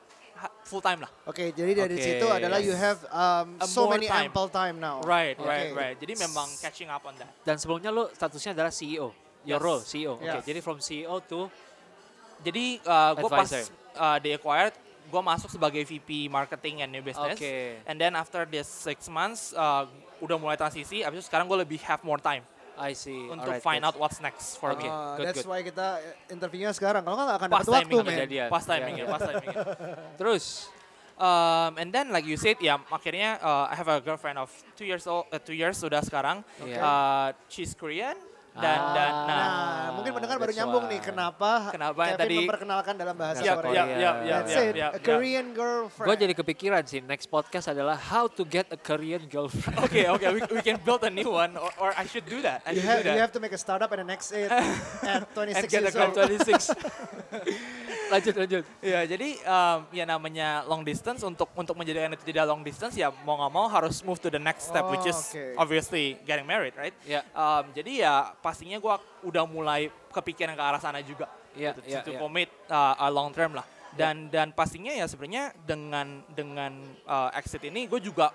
full 0.64 0.80
time 0.80 1.04
lah. 1.04 1.10
Oke, 1.24 1.52
jadi 1.52 1.84
dari 1.84 1.94
Oke, 1.94 2.06
situ 2.06 2.24
adalah 2.24 2.56
you 2.58 2.72
yes. 2.72 2.80
have 2.80 2.98
um, 3.12 3.60
A 3.60 3.68
so 3.68 3.84
many 3.86 4.08
time. 4.08 4.28
ample 4.28 4.48
time 4.48 4.76
now. 4.76 5.04
Right, 5.04 5.36
Oke. 5.36 5.44
right, 5.44 5.68
right. 5.70 5.96
Jadi 5.96 6.16
memang 6.16 6.48
catching 6.56 6.88
up 6.88 7.04
on 7.04 7.12
that. 7.16 7.28
Dan 7.42 7.60
sebelumnya 7.60 7.92
lo 7.92 8.08
statusnya 8.08 8.52
adalah 8.52 8.72
CEO. 8.72 9.12
Your 9.42 9.56
Yes. 9.56 9.60
role, 9.62 9.82
CEO. 9.82 10.12
Oke, 10.16 10.24
Yeah. 10.26 10.40
jadi 10.40 10.60
from 10.60 10.80
CEO 10.80 11.20
to 11.22 11.48
Jadi 12.40 12.80
uh, 12.82 13.12
gue 13.14 13.28
pas 13.28 13.44
Advisor. 13.44 13.68
uh, 13.94 14.16
di 14.16 14.32
acquired, 14.32 14.72
gue 15.10 15.18
masuk 15.20 15.50
sebagai 15.50 15.82
VP 15.82 16.30
marketing 16.30 16.80
and 16.80 16.88
new 16.88 17.02
business. 17.02 17.34
Oke. 17.34 17.82
And 17.84 17.98
then 17.98 18.14
after 18.14 18.46
this 18.46 18.64
six 18.64 19.10
months, 19.10 19.50
uh, 19.52 19.90
udah 20.18 20.38
mulai 20.38 20.54
transisi. 20.54 21.02
Abis 21.02 21.20
itu 21.20 21.26
sekarang 21.26 21.44
gue 21.44 21.58
lebih 21.58 21.82
have 21.82 22.00
more 22.00 22.16
time 22.16 22.46
I 22.78 22.94
see. 22.94 23.28
untuk 23.28 23.50
Alright, 23.50 23.60
find 23.60 23.82
good. 23.82 23.92
out 23.92 23.96
what's 23.98 24.22
next 24.22 24.56
for 24.56 24.72
Oke. 24.72 24.80
me. 24.80 24.88
Uh, 24.88 25.18
good, 25.18 25.26
that's 25.26 25.42
good. 25.42 25.50
why 25.50 25.60
kita 25.60 26.00
uh, 26.00 26.32
interviewnya 26.32 26.72
sekarang. 26.72 27.02
Kalau 27.02 27.18
nggak 27.18 27.36
akan 27.36 27.48
dapat 27.50 27.66
waktu, 27.66 27.74
timing, 27.84 27.98
man. 28.00 28.08
Kejadian. 28.16 28.48
pas 28.48 28.62
Yeah. 28.62 28.70
timing, 28.70 28.94
pas 29.04 29.20
timing. 29.20 29.48
Terus, 30.22 30.44
Um, 31.20 31.76
and 31.76 31.92
then 31.92 32.08
like 32.08 32.24
you 32.24 32.40
said, 32.40 32.56
ya 32.64 32.80
akhirnya 32.88 33.36
uh, 33.44 33.68
I 33.68 33.76
have 33.76 33.92
a 33.92 34.00
girlfriend 34.00 34.40
of 34.40 34.48
two 34.72 34.88
years 34.88 35.04
old, 35.04 35.28
uh, 35.28 35.36
two 35.36 35.52
years 35.52 35.76
sudah 35.76 36.00
sekarang. 36.00 36.40
Oke. 36.56 36.72
Uh, 36.72 37.36
she's 37.44 37.76
Korean 37.76 38.16
dan 38.50 38.78
Ah. 38.80 38.92
dan 38.92 39.12
nah. 39.12 39.26
Nah, 39.30 39.88
mungkin 39.94 40.10
pendengar 40.12 40.36
baru 40.36 40.52
nyambung 40.52 40.84
why. 40.84 40.92
nih 40.92 41.00
kenapa, 41.00 41.50
Kenapa 41.70 42.00
yang 42.02 42.10
Kevin 42.10 42.22
tadi- 42.26 42.38
memperkenalkan 42.42 42.94
dalam 42.94 43.14
bahasa 43.14 43.40
Korea. 43.40 43.54
yap, 43.54 43.86
yap, 43.86 43.96
yap, 43.96 44.16
That's 44.26 44.50
yap, 44.50 44.64
it, 44.64 44.74
yap, 44.74 44.90
a. 44.90 44.98
Korean 44.98 45.46
girlfriend. 45.50 46.08
gue 46.08 46.16
jadi 46.18 46.34
kepikiran 46.34 46.82
sih 46.82 47.00
next 47.00 47.26
podcast 47.26 47.66
adalah 47.68 47.94
how 47.94 48.26
to 48.26 48.42
get 48.42 48.66
a 48.68 48.78
Korean 48.78 49.22
girlfriend. 49.26 49.78
Okay, 49.86 50.06
okay, 50.06 50.28
we, 50.30 50.40
we 50.50 50.60
can 50.60 50.78
build 50.78 51.02
a 51.02 51.10
new 51.10 51.30
one, 51.30 51.54
or, 51.54 51.70
or 51.78 51.90
I 51.94 52.04
should 52.04 52.24
do 52.24 52.42
that. 52.42 52.62
I 52.62 52.74
You 52.74 52.80
should 52.80 52.86
have, 52.86 52.98
do 53.00 53.06
that. 53.06 53.14
you 53.14 53.22
have 53.22 53.34
to 53.34 53.40
make 53.40 53.52
a 53.52 53.58
startup 53.58 53.90
and 53.90 54.02
an 54.02 54.10
exit 54.10 54.50
at 55.04 55.26
26 55.30 55.56
And 55.56 55.64
get 55.66 55.78
a 55.78 55.82
years 55.84 55.96
old. 55.96 56.14
girl 56.14 56.26
26. 56.30 57.89
Lanjut, 58.10 58.34
lanjut. 58.34 58.62
Ya, 58.82 59.00
jadi 59.06 59.28
um, 59.46 59.78
ya 59.94 60.04
namanya 60.04 60.66
long 60.66 60.82
distance 60.82 61.22
untuk 61.22 61.48
untuk 61.54 61.78
menjadikan 61.78 62.12
itu 62.12 62.26
tidak 62.26 62.44
long 62.50 62.60
distance 62.60 62.98
ya 62.98 63.14
mau 63.24 63.38
nggak 63.38 63.52
mau 63.54 63.66
harus 63.70 64.02
move 64.02 64.18
to 64.18 64.28
the 64.28 64.42
next 64.42 64.68
step 64.68 64.84
which 64.90 65.06
is 65.06 65.16
Oh, 65.16 65.38
oke. 65.38 65.62
obviously 65.62 66.18
getting 66.26 66.44
married, 66.44 66.74
right? 66.74 66.92
Ya. 67.06 67.22
Um, 67.32 67.70
jadi 67.70 68.04
ya 68.04 68.14
pastinya 68.42 68.76
gua 68.82 68.98
udah 69.22 69.46
mulai 69.46 69.88
kepikiran 70.10 70.58
ke 70.58 70.62
arah 70.62 70.80
sana 70.82 70.98
juga. 71.00 71.30
Ya, 71.54 71.74
to, 71.74 71.82
ya, 71.82 72.02
to 72.02 72.14
ya. 72.14 72.18
commit 72.18 72.50
uh, 72.70 72.94
a 72.98 73.10
long 73.10 73.30
term 73.34 73.54
lah. 73.54 73.66
Dan 73.90 74.30
dan 74.30 74.54
pastinya 74.54 74.94
ya 74.94 75.06
sebenarnya 75.10 75.50
dengan 75.66 76.22
dengan 76.30 76.78
uh, 77.10 77.30
exit 77.34 77.66
ini 77.66 77.90
gue 77.90 77.98
juga 77.98 78.30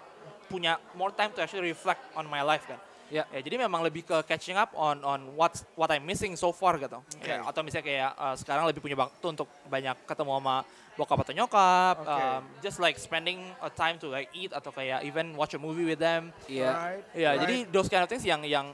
punya 0.51 0.75
more 0.99 1.15
time 1.15 1.31
to 1.31 1.39
actually 1.39 1.71
reflect 1.71 2.03
on 2.11 2.27
my 2.27 2.43
life 2.43 2.67
kan. 2.67 2.75
Ya. 3.07 3.21
Ya, 3.29 3.39
jadi 3.39 3.61
memang 3.61 3.85
lebih 3.85 4.01
ke 4.01 4.17
catching 4.25 4.57
up 4.57 4.73
on 4.73 4.97
on 5.01 5.37
what 5.37 5.53
what 5.77 5.93
I'm 5.93 6.01
missing 6.01 6.33
so 6.33 6.49
far 6.49 6.77
gitu. 6.77 6.97
Ya, 7.21 7.45
atau 7.45 7.61
misalnya 7.61 7.85
kayak 7.85 8.11
uh, 8.17 8.35
sekarang 8.35 8.65
lebih 8.65 8.81
punya 8.81 8.97
waktu 8.97 9.25
untuk 9.29 9.45
banyak 9.65 9.93
ketemu 10.03 10.31
sama 10.35 10.55
bokap 10.95 11.17
atau 11.21 11.33
nyokap, 11.35 11.95
Oke. 12.01 12.09
um, 12.09 12.41
just 12.63 12.79
like 12.79 12.95
spending 12.95 13.43
a 13.59 13.69
time 13.69 13.99
to 13.99 14.07
like 14.07 14.31
eat 14.31 14.49
atau 14.49 14.71
kayak 14.71 15.03
even 15.03 15.35
watch 15.35 15.53
a 15.53 15.59
movie 15.59 15.83
with 15.83 15.99
them. 15.99 16.33
Iya. 16.47 16.71
Right, 16.71 17.03
Ya, 17.13 17.29
right. 17.35 17.39
jadi 17.43 17.55
those 17.69 17.85
kind 17.85 18.01
of 18.01 18.09
things 18.09 18.23
yang 18.23 18.41
yang 18.41 18.73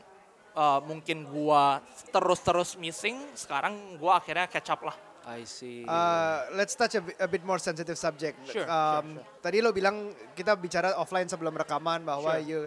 uh, 0.53 0.79
mungkin 0.79 1.27
gua 1.27 1.81
terus-terus 2.09 2.77
missing, 2.77 3.19
sekarang 3.33 3.73
gua 3.97 4.17
akhirnya 4.17 4.47
catch 4.47 4.69
up 4.69 4.79
lah. 4.81 4.95
I 5.21 5.45
see. 5.45 5.85
Uh, 5.85 6.49
let's 6.53 6.73
touch 6.73 6.97
a, 6.97 7.03
a 7.19 7.27
bit 7.27 7.41
more 7.41 7.57
sensitive 7.57 7.93
subject. 7.93 8.41
Sure, 8.47 8.65
Um, 8.65 9.21
sure, 9.21 9.25
Tadi 9.37 9.61
lo 9.61 9.69
bilang 9.69 10.09
kita 10.33 10.57
bicara 10.57 10.97
offline 10.97 11.25
sebelum 11.25 11.53
rekaman 11.53 12.01
bahwa 12.01 12.37
Sure. 12.37 12.41
you 12.41 12.59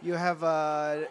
you 0.00 0.14
have 0.14 0.40
uh, 0.42 1.04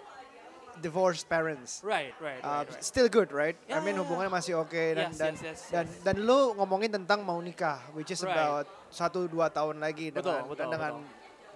divorced 0.82 1.28
parents. 1.28 1.82
Right, 1.84 2.14
right, 2.20 2.40
Uh, 2.40 2.64
right, 2.64 2.72
right. 2.72 2.84
Still 2.84 3.10
good, 3.10 3.32
right? 3.32 3.56
I 3.68 3.78
Yeah, 3.78 3.84
mean 3.84 3.96
yeah, 3.96 4.04
hubungannya 4.04 4.32
masih 4.32 4.54
oke 4.58 4.72
dan 4.96 5.12
Yes, 5.12 5.20
dan 5.20 5.34
yes, 5.36 5.44
yes, 5.44 5.60
dan 5.70 5.86
yes. 5.86 6.04
dan 6.04 6.16
lo 6.24 6.56
ngomongin 6.56 6.92
tentang 6.96 7.20
mau 7.22 7.38
nikah, 7.40 7.84
which 7.92 8.10
is 8.10 8.24
Right. 8.24 8.32
about 8.32 8.66
satu 8.90 9.28
dua 9.28 9.52
tahun 9.52 9.78
lagi 9.84 10.10
Betul, 10.10 10.34
dengan 10.40 10.42
betul, 10.48 10.70
dengan 10.72 10.92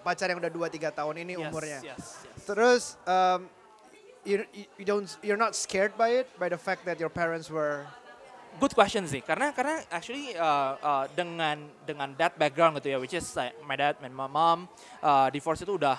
pacar 0.04 0.28
yang 0.28 0.38
udah 0.38 0.52
dua 0.52 0.68
tiga 0.68 0.92
tahun 0.92 1.24
ini 1.24 1.40
Yes, 1.40 1.42
umurnya. 1.48 1.78
Yes, 1.80 2.04
yes. 2.20 2.36
Terus 2.44 2.82
um, 3.08 3.48
you, 4.22 4.44
you 4.52 4.64
you 4.76 4.84
don't 4.84 5.08
you're 5.24 5.40
not 5.40 5.56
scared 5.56 5.96
by 5.96 6.20
it 6.20 6.28
by 6.36 6.52
the 6.52 6.60
fact 6.60 6.84
that 6.84 7.00
your 7.00 7.10
parents 7.10 7.48
were 7.48 7.88
Good 8.54 8.70
question 8.70 9.02
sih, 9.10 9.18
karena 9.18 9.50
karena 9.50 9.82
actually 9.90 10.30
uh, 10.38 10.78
uh, 10.78 11.04
dengan 11.10 11.58
dengan 11.82 12.14
that 12.14 12.38
background 12.38 12.78
gitu 12.78 12.94
ya, 12.94 12.98
which 13.02 13.10
is 13.10 13.26
like 13.34 13.50
my 13.66 13.74
dad 13.74 13.98
and 13.98 14.14
my 14.14 14.30
mom 14.30 14.70
uh, 15.02 15.26
divorce 15.26 15.66
itu 15.66 15.74
udah 15.74 15.98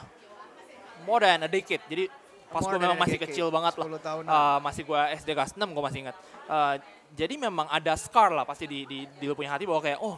more 1.04 1.20
than 1.20 1.44
a 1.44 1.50
decade. 1.52 1.84
Jadi 1.92 2.08
pas 2.48 2.64
gue 2.64 2.80
memang 2.80 2.96
masih 2.96 3.20
decade, 3.20 3.36
kecil 3.36 3.48
banget 3.52 3.74
lah, 3.76 3.88
10 3.92 4.00
tahunan. 4.00 4.30
Uh, 4.32 4.60
masih 4.64 4.82
gue 4.88 5.02
SD 5.20 5.30
kelas 5.36 5.52
6 5.58 5.76
gue 5.76 5.84
masih 5.84 6.00
ingat. 6.08 6.16
Uh, 6.48 6.76
jadi 7.12 7.36
memang 7.36 7.68
ada 7.68 7.94
scar 8.00 8.32
lah 8.32 8.48
pasti 8.48 8.66
di 8.68 8.88
di, 8.88 9.00
di 9.20 9.26
lu 9.28 9.36
punya 9.36 9.56
hati 9.56 9.68
bahwa 9.68 9.84
kayak 9.84 10.00
oh 10.00 10.16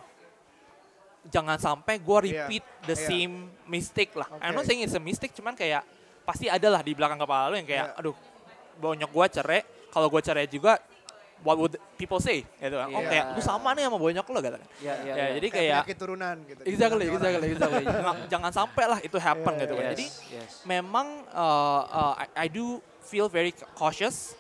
jangan 1.28 1.58
sampai 1.60 2.00
gue 2.00 2.18
Iya, 2.24 2.48
repeat 2.48 2.64
the 2.88 2.96
iya. 2.96 3.08
same 3.08 3.34
mistake 3.68 4.16
lah. 4.16 4.28
I'm 4.40 4.56
not 4.56 4.64
saying 4.64 4.84
it's 4.84 4.96
a 4.96 5.04
mistake, 5.04 5.36
cuman 5.36 5.54
kayak 5.54 5.84
pasti 6.24 6.48
ada 6.48 6.68
lah 6.72 6.82
di 6.84 6.96
belakang 6.96 7.20
kepala 7.20 7.52
lu 7.52 7.56
yang 7.60 7.68
kayak, 7.68 7.88
Iya. 7.96 8.00
aduh, 8.00 8.16
bonyok 8.80 9.12
gue 9.12 9.26
cerai. 9.40 9.62
Kalau 9.92 10.08
gue 10.12 10.22
cerai 10.24 10.48
juga, 10.48 10.80
what 11.42 11.58
would 11.58 11.76
people 11.96 12.18
say? 12.18 12.42
Gitu 12.58 12.74
kan. 12.74 12.88
Oh 12.90 13.02
Iya. 13.02 13.10
kayak, 13.10 13.26
lu 13.34 13.42
sama 13.42 13.74
nih 13.74 13.84
sama 13.86 13.98
bonyok 13.98 14.28
lo 14.28 14.40
gitu 14.40 14.56
kan. 14.56 14.70
Ya, 14.80 14.94
ya, 14.94 14.94
Ya, 15.04 15.14
ya. 15.14 15.26
jadi 15.38 15.48
Kayak 15.48 15.54
kayak, 15.54 15.74
penyakit 15.84 15.98
turunan 15.98 16.36
gitu. 16.44 16.62
exactly, 16.64 17.06
exactly, 17.06 17.48
exactly. 17.52 17.84
jangan, 17.94 18.16
jangan 18.28 18.52
sampai 18.52 18.86
lah 18.86 19.00
itu 19.02 19.18
happen 19.18 19.54
Iya, 19.54 19.62
gitu 19.62 19.74
kan. 19.74 19.84
iya. 19.84 19.92
Jadi 19.94 20.06
yes. 20.34 20.52
memang 20.64 21.08
uh, 21.30 21.82
uh, 21.88 22.14
I, 22.18 22.26
I 22.36 22.48
do 22.48 22.78
feel 23.02 23.28
very 23.28 23.52
cautious 23.74 24.36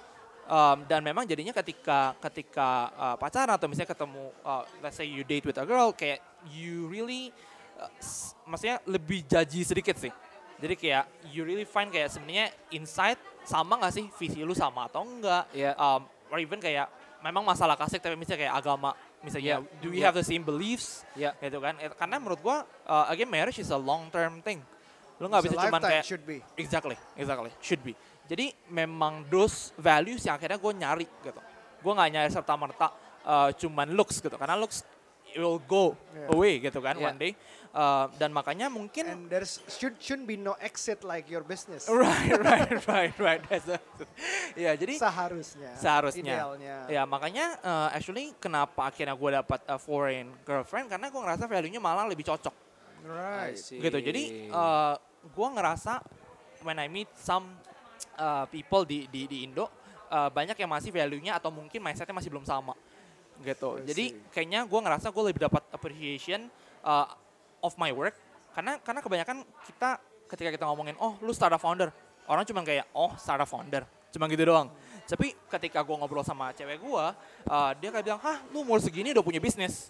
um, 0.46 0.84
dan 0.86 1.00
memang 1.02 1.24
jadinya 1.24 1.52
ketika 1.52 2.16
ketika 2.20 2.70
uh, 2.94 3.16
pacaran 3.16 3.54
atau 3.54 3.68
misalnya 3.68 3.88
ketemu 3.90 4.24
uh, 4.42 4.64
let's 4.80 4.96
say 4.96 5.08
you 5.08 5.24
date 5.24 5.44
with 5.44 5.56
a 5.56 5.64
girl 5.64 5.92
kayak 5.92 6.20
you 6.48 6.88
really 6.88 7.32
uh, 7.76 7.88
maksudnya 8.44 8.84
lebih 8.84 9.24
jaji 9.24 9.64
sedikit 9.64 9.96
sih 9.96 10.12
jadi 10.58 10.74
kayak 10.74 11.04
you 11.30 11.44
really 11.44 11.64
find 11.64 11.88
kayak 11.88 12.10
sebenarnya 12.10 12.50
inside 12.70 13.16
sama 13.44 13.80
nggak 13.80 13.94
sih 13.94 14.06
visi 14.14 14.44
lu 14.44 14.52
sama 14.52 14.88
atau 14.88 15.08
enggak 15.08 15.48
Iya. 15.52 15.72
um, 15.76 16.04
or 16.30 16.38
even 16.38 16.60
kayak 16.60 16.88
memang 17.20 17.42
masalah 17.42 17.74
klasik 17.74 18.00
tapi 18.00 18.14
misalnya 18.14 18.48
kayak 18.48 18.56
agama 18.56 18.94
misalnya 19.26 19.64
Iya. 19.64 19.82
do 19.82 19.88
we 19.90 20.00
have 20.00 20.14
the 20.14 20.24
same 20.24 20.46
beliefs 20.46 21.02
Ya. 21.18 21.34
gitu 21.42 21.58
kan 21.58 21.74
Eh, 21.82 21.90
karena 21.94 22.22
menurut 22.22 22.40
gua 22.40 22.62
uh, 22.86 23.06
again 23.10 23.28
marriage 23.28 23.58
is 23.58 23.74
a 23.74 23.80
long 23.80 24.08
term 24.14 24.40
thing 24.46 24.62
lu 25.18 25.26
nggak 25.26 25.50
bisa 25.50 25.58
cuman 25.58 25.82
lifetime, 25.82 25.90
kayak 25.98 26.04
should 26.06 26.24
be. 26.30 26.38
Exactly, 26.62 26.94
exactly, 27.18 27.50
should 27.58 27.82
be. 27.82 27.98
Jadi 28.30 28.54
memang 28.70 29.26
those 29.34 29.74
values 29.74 30.22
yang 30.22 30.38
akhirnya 30.38 30.62
gue 30.62 30.74
nyari 30.78 31.08
gitu. 31.26 31.42
Gue 31.82 31.90
nggak 31.90 32.10
nyari 32.14 32.30
serta 32.30 32.54
merta 32.54 32.94
uh, 33.26 33.50
cuman 33.50 33.98
looks 33.98 34.22
gitu, 34.22 34.38
karena 34.38 34.54
looks 34.54 34.86
it 35.32 35.40
will 35.40 35.60
go 35.60 35.96
Yeah. 36.14 36.32
away 36.32 36.54
gitu 36.60 36.80
kan 36.80 36.96
Yeah. 36.96 37.10
one 37.10 37.18
day. 37.18 37.34
Uh, 37.72 38.10
dan 38.18 38.34
makanya 38.34 38.74
mungkin 38.74 39.06
And 39.06 39.30
there's 39.30 39.62
should 39.70 40.02
shouldn't 40.02 40.26
be 40.26 40.34
no 40.34 40.58
exit 40.58 41.06
like 41.06 41.30
your 41.30 41.46
business. 41.46 41.86
right, 41.94 42.34
right, 42.34 42.74
right, 42.90 43.14
right. 43.18 43.42
That's 43.46 43.70
a- 43.70 43.84
ya 44.58 44.74
jadi 44.74 44.98
Seharusnya. 44.98 45.78
seharusnya. 45.78 46.34
Idealnya. 46.42 46.76
Ya 46.90 47.06
makanya 47.06 47.54
uh, 47.62 47.94
actually 47.94 48.34
kenapa 48.38 48.90
akhirnya 48.90 49.14
gue 49.14 49.30
dapat 49.36 49.62
a 49.66 49.78
foreign 49.78 50.34
girlfriend 50.42 50.90
karena 50.90 51.08
gue 51.08 51.22
ngerasa 51.22 51.46
value-nya 51.46 51.78
malah 51.78 52.10
lebih 52.10 52.26
cocok 52.26 52.56
Right. 53.06 53.56
gitu. 53.56 53.98
Jadi 54.02 54.50
uh, 54.50 54.98
gue 55.22 55.48
ngerasa 55.54 56.02
when 56.66 56.82
I 56.82 56.90
meet 56.90 57.14
some 57.14 57.46
uh, 58.18 58.50
people 58.50 58.84
di 58.84 59.06
di, 59.06 59.30
di 59.30 59.46
Indo 59.46 59.70
uh, 60.10 60.28
banyak 60.28 60.58
yang 60.58 60.72
masih 60.72 60.90
value-nya 60.90 61.38
atau 61.38 61.54
mungkin 61.54 61.78
mindsetnya 61.78 62.16
masih 62.16 62.34
belum 62.34 62.42
sama 62.42 62.74
gitu. 63.46 63.82
Jadi 63.86 64.18
kayaknya 64.34 64.66
gue 64.66 64.80
ngerasa 64.80 65.10
gue 65.14 65.24
lebih 65.34 65.42
dapat 65.46 65.64
appreciation 65.74 66.50
uh, 66.82 67.08
of 67.62 67.74
my 67.78 67.94
work 67.94 68.16
karena 68.54 68.82
karena 68.82 69.00
kebanyakan 69.02 69.38
kita 69.66 69.90
ketika 70.28 70.50
kita 70.58 70.66
ngomongin 70.66 70.98
oh 70.98 71.16
lu 71.22 71.30
startup 71.32 71.62
founder 71.62 71.94
orang 72.26 72.44
cuma 72.44 72.66
kayak 72.66 72.90
oh 72.92 73.14
startup 73.16 73.48
founder 73.48 73.86
cuma 74.12 74.26
gitu 74.32 74.48
doang. 74.48 74.72
Tapi 75.08 75.32
ketika 75.48 75.80
gue 75.86 75.96
ngobrol 75.96 76.26
sama 76.26 76.52
cewek 76.52 76.84
gue, 76.84 77.06
uh, 77.48 77.72
dia 77.80 77.90
kayak 77.96 78.04
bilang, 78.04 78.20
hah 78.20 78.44
lu 78.52 78.68
umur 78.68 78.84
segini 78.84 79.16
udah 79.16 79.24
punya 79.24 79.40
bisnis. 79.40 79.88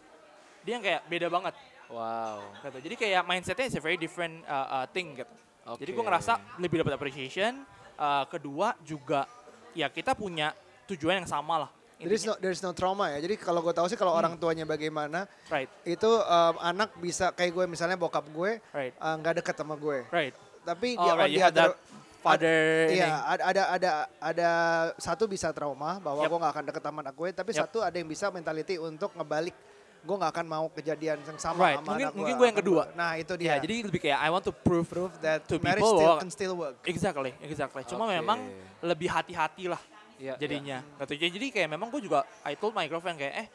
Dia 0.62 0.78
yang 0.78 0.84
kayak 0.84 1.02
beda 1.10 1.28
banget 1.32 1.56
Wow. 1.88 2.44
gitu. 2.68 2.78
Jadi 2.84 2.96
kayak 3.00 3.24
mindsetnya 3.24 3.66
is 3.72 3.76
a 3.80 3.82
very 3.82 3.96
different 3.96 4.44
uh, 4.44 4.84
uh, 4.84 4.86
thing 4.92 5.16
gitu. 5.16 5.32
Jadi 5.68 5.92
gue 5.92 6.04
ngerasa 6.04 6.60
lebih 6.64 6.84
dapat 6.84 6.96
appreciation. 6.96 7.64
Uh, 7.98 8.24
kedua 8.30 8.78
juga 8.86 9.26
ya 9.74 9.90
kita 9.90 10.14
punya 10.14 10.54
tujuan 10.88 11.24
yang 11.24 11.28
sama 11.28 11.66
lah. 11.66 11.72
There's 12.00 12.24
no 12.24 12.38
there's 12.38 12.62
no 12.62 12.72
trauma 12.72 13.10
ya. 13.10 13.18
Jadi 13.20 13.36
kalau 13.36 13.58
gue 13.60 13.74
tahu 13.74 13.90
sih 13.90 13.98
kalau 13.98 14.14
Hmm. 14.14 14.22
orang 14.22 14.34
tuanya 14.38 14.64
bagaimana 14.64 15.26
Right, 15.48 15.66
itu 15.82 16.06
um, 16.06 16.56
anak 16.60 16.94
bisa 16.96 17.30
kayak 17.32 17.50
gue 17.52 17.66
misalnya 17.66 17.98
bokap 17.98 18.22
gue 18.28 18.62
right, 18.72 18.94
uh, 18.96 19.18
nggak 19.18 19.42
deket 19.42 19.56
sama 19.58 19.74
gue. 19.74 20.06
right. 20.08 20.38
Tapi 20.62 20.94
Oh, 20.94 21.02
dia 21.02 21.14
right, 21.16 21.34
that 21.34 21.74
other- 21.74 21.78
father 22.18 22.62
Iya, 22.92 23.08
ada 23.26 23.44
ada 23.46 23.64
ada 23.72 23.90
ada 24.20 24.50
satu 24.96 25.26
bisa 25.26 25.50
trauma 25.50 25.98
bahwa 25.98 26.22
Yep. 26.22 26.30
gue 26.30 26.38
nggak 26.38 26.54
akan 26.54 26.66
deket 26.70 26.84
sama 26.84 27.00
anak 27.02 27.16
gue, 27.16 27.30
tapi 27.32 27.52
Yep. 27.56 27.62
satu 27.66 27.78
ada 27.82 27.96
yang 27.96 28.06
bisa 28.06 28.30
mentality 28.30 28.76
untuk 28.78 29.10
ngebalik. 29.14 29.56
Gue 29.98 30.16
nggak 30.16 30.32
akan 30.38 30.46
mau 30.46 30.66
kejadian 30.70 31.18
yang 31.20 31.38
sama 31.38 31.58
Right, 31.58 31.82
sama 31.82 31.88
mungkin- 31.90 32.08
anak 32.08 32.14
mungkin 32.16 32.36
gue 32.38 32.48
yang 32.48 32.60
kedua. 32.62 32.84
gua. 32.86 32.96
Nah 32.96 33.12
itu 33.18 33.34
Ya, 33.42 33.58
dia. 33.58 33.66
jadi 33.66 33.76
lebih 33.90 34.00
kayak 34.00 34.20
I 34.22 34.30
want 34.30 34.46
to 34.46 34.54
prove 34.54 34.86
proof 34.86 35.12
that 35.20 35.50
to 35.50 35.58
marriage 35.58 35.82
people 35.82 35.98
still 35.98 36.16
can 36.22 36.30
still 36.30 36.54
work. 36.54 36.78
exactly, 36.86 37.34
exactly. 37.42 37.82
Cuma 37.90 38.06
Oke. 38.06 38.22
memang 38.22 38.38
lebih 38.86 39.10
hati-hati 39.10 39.66
lah 39.68 39.82
Ya, 40.18 40.34
jadinya. 40.42 40.82
Gitu. 41.06 41.14
Jadi 41.22 41.30
jadi 41.38 41.48
kayak 41.54 41.70
memang 41.78 41.94
gue 41.94 42.02
juga 42.02 42.26
I 42.42 42.58
told 42.58 42.74
my 42.74 42.90
girlfriend 42.90 43.22
kayak 43.22 43.34
eh 43.38 43.48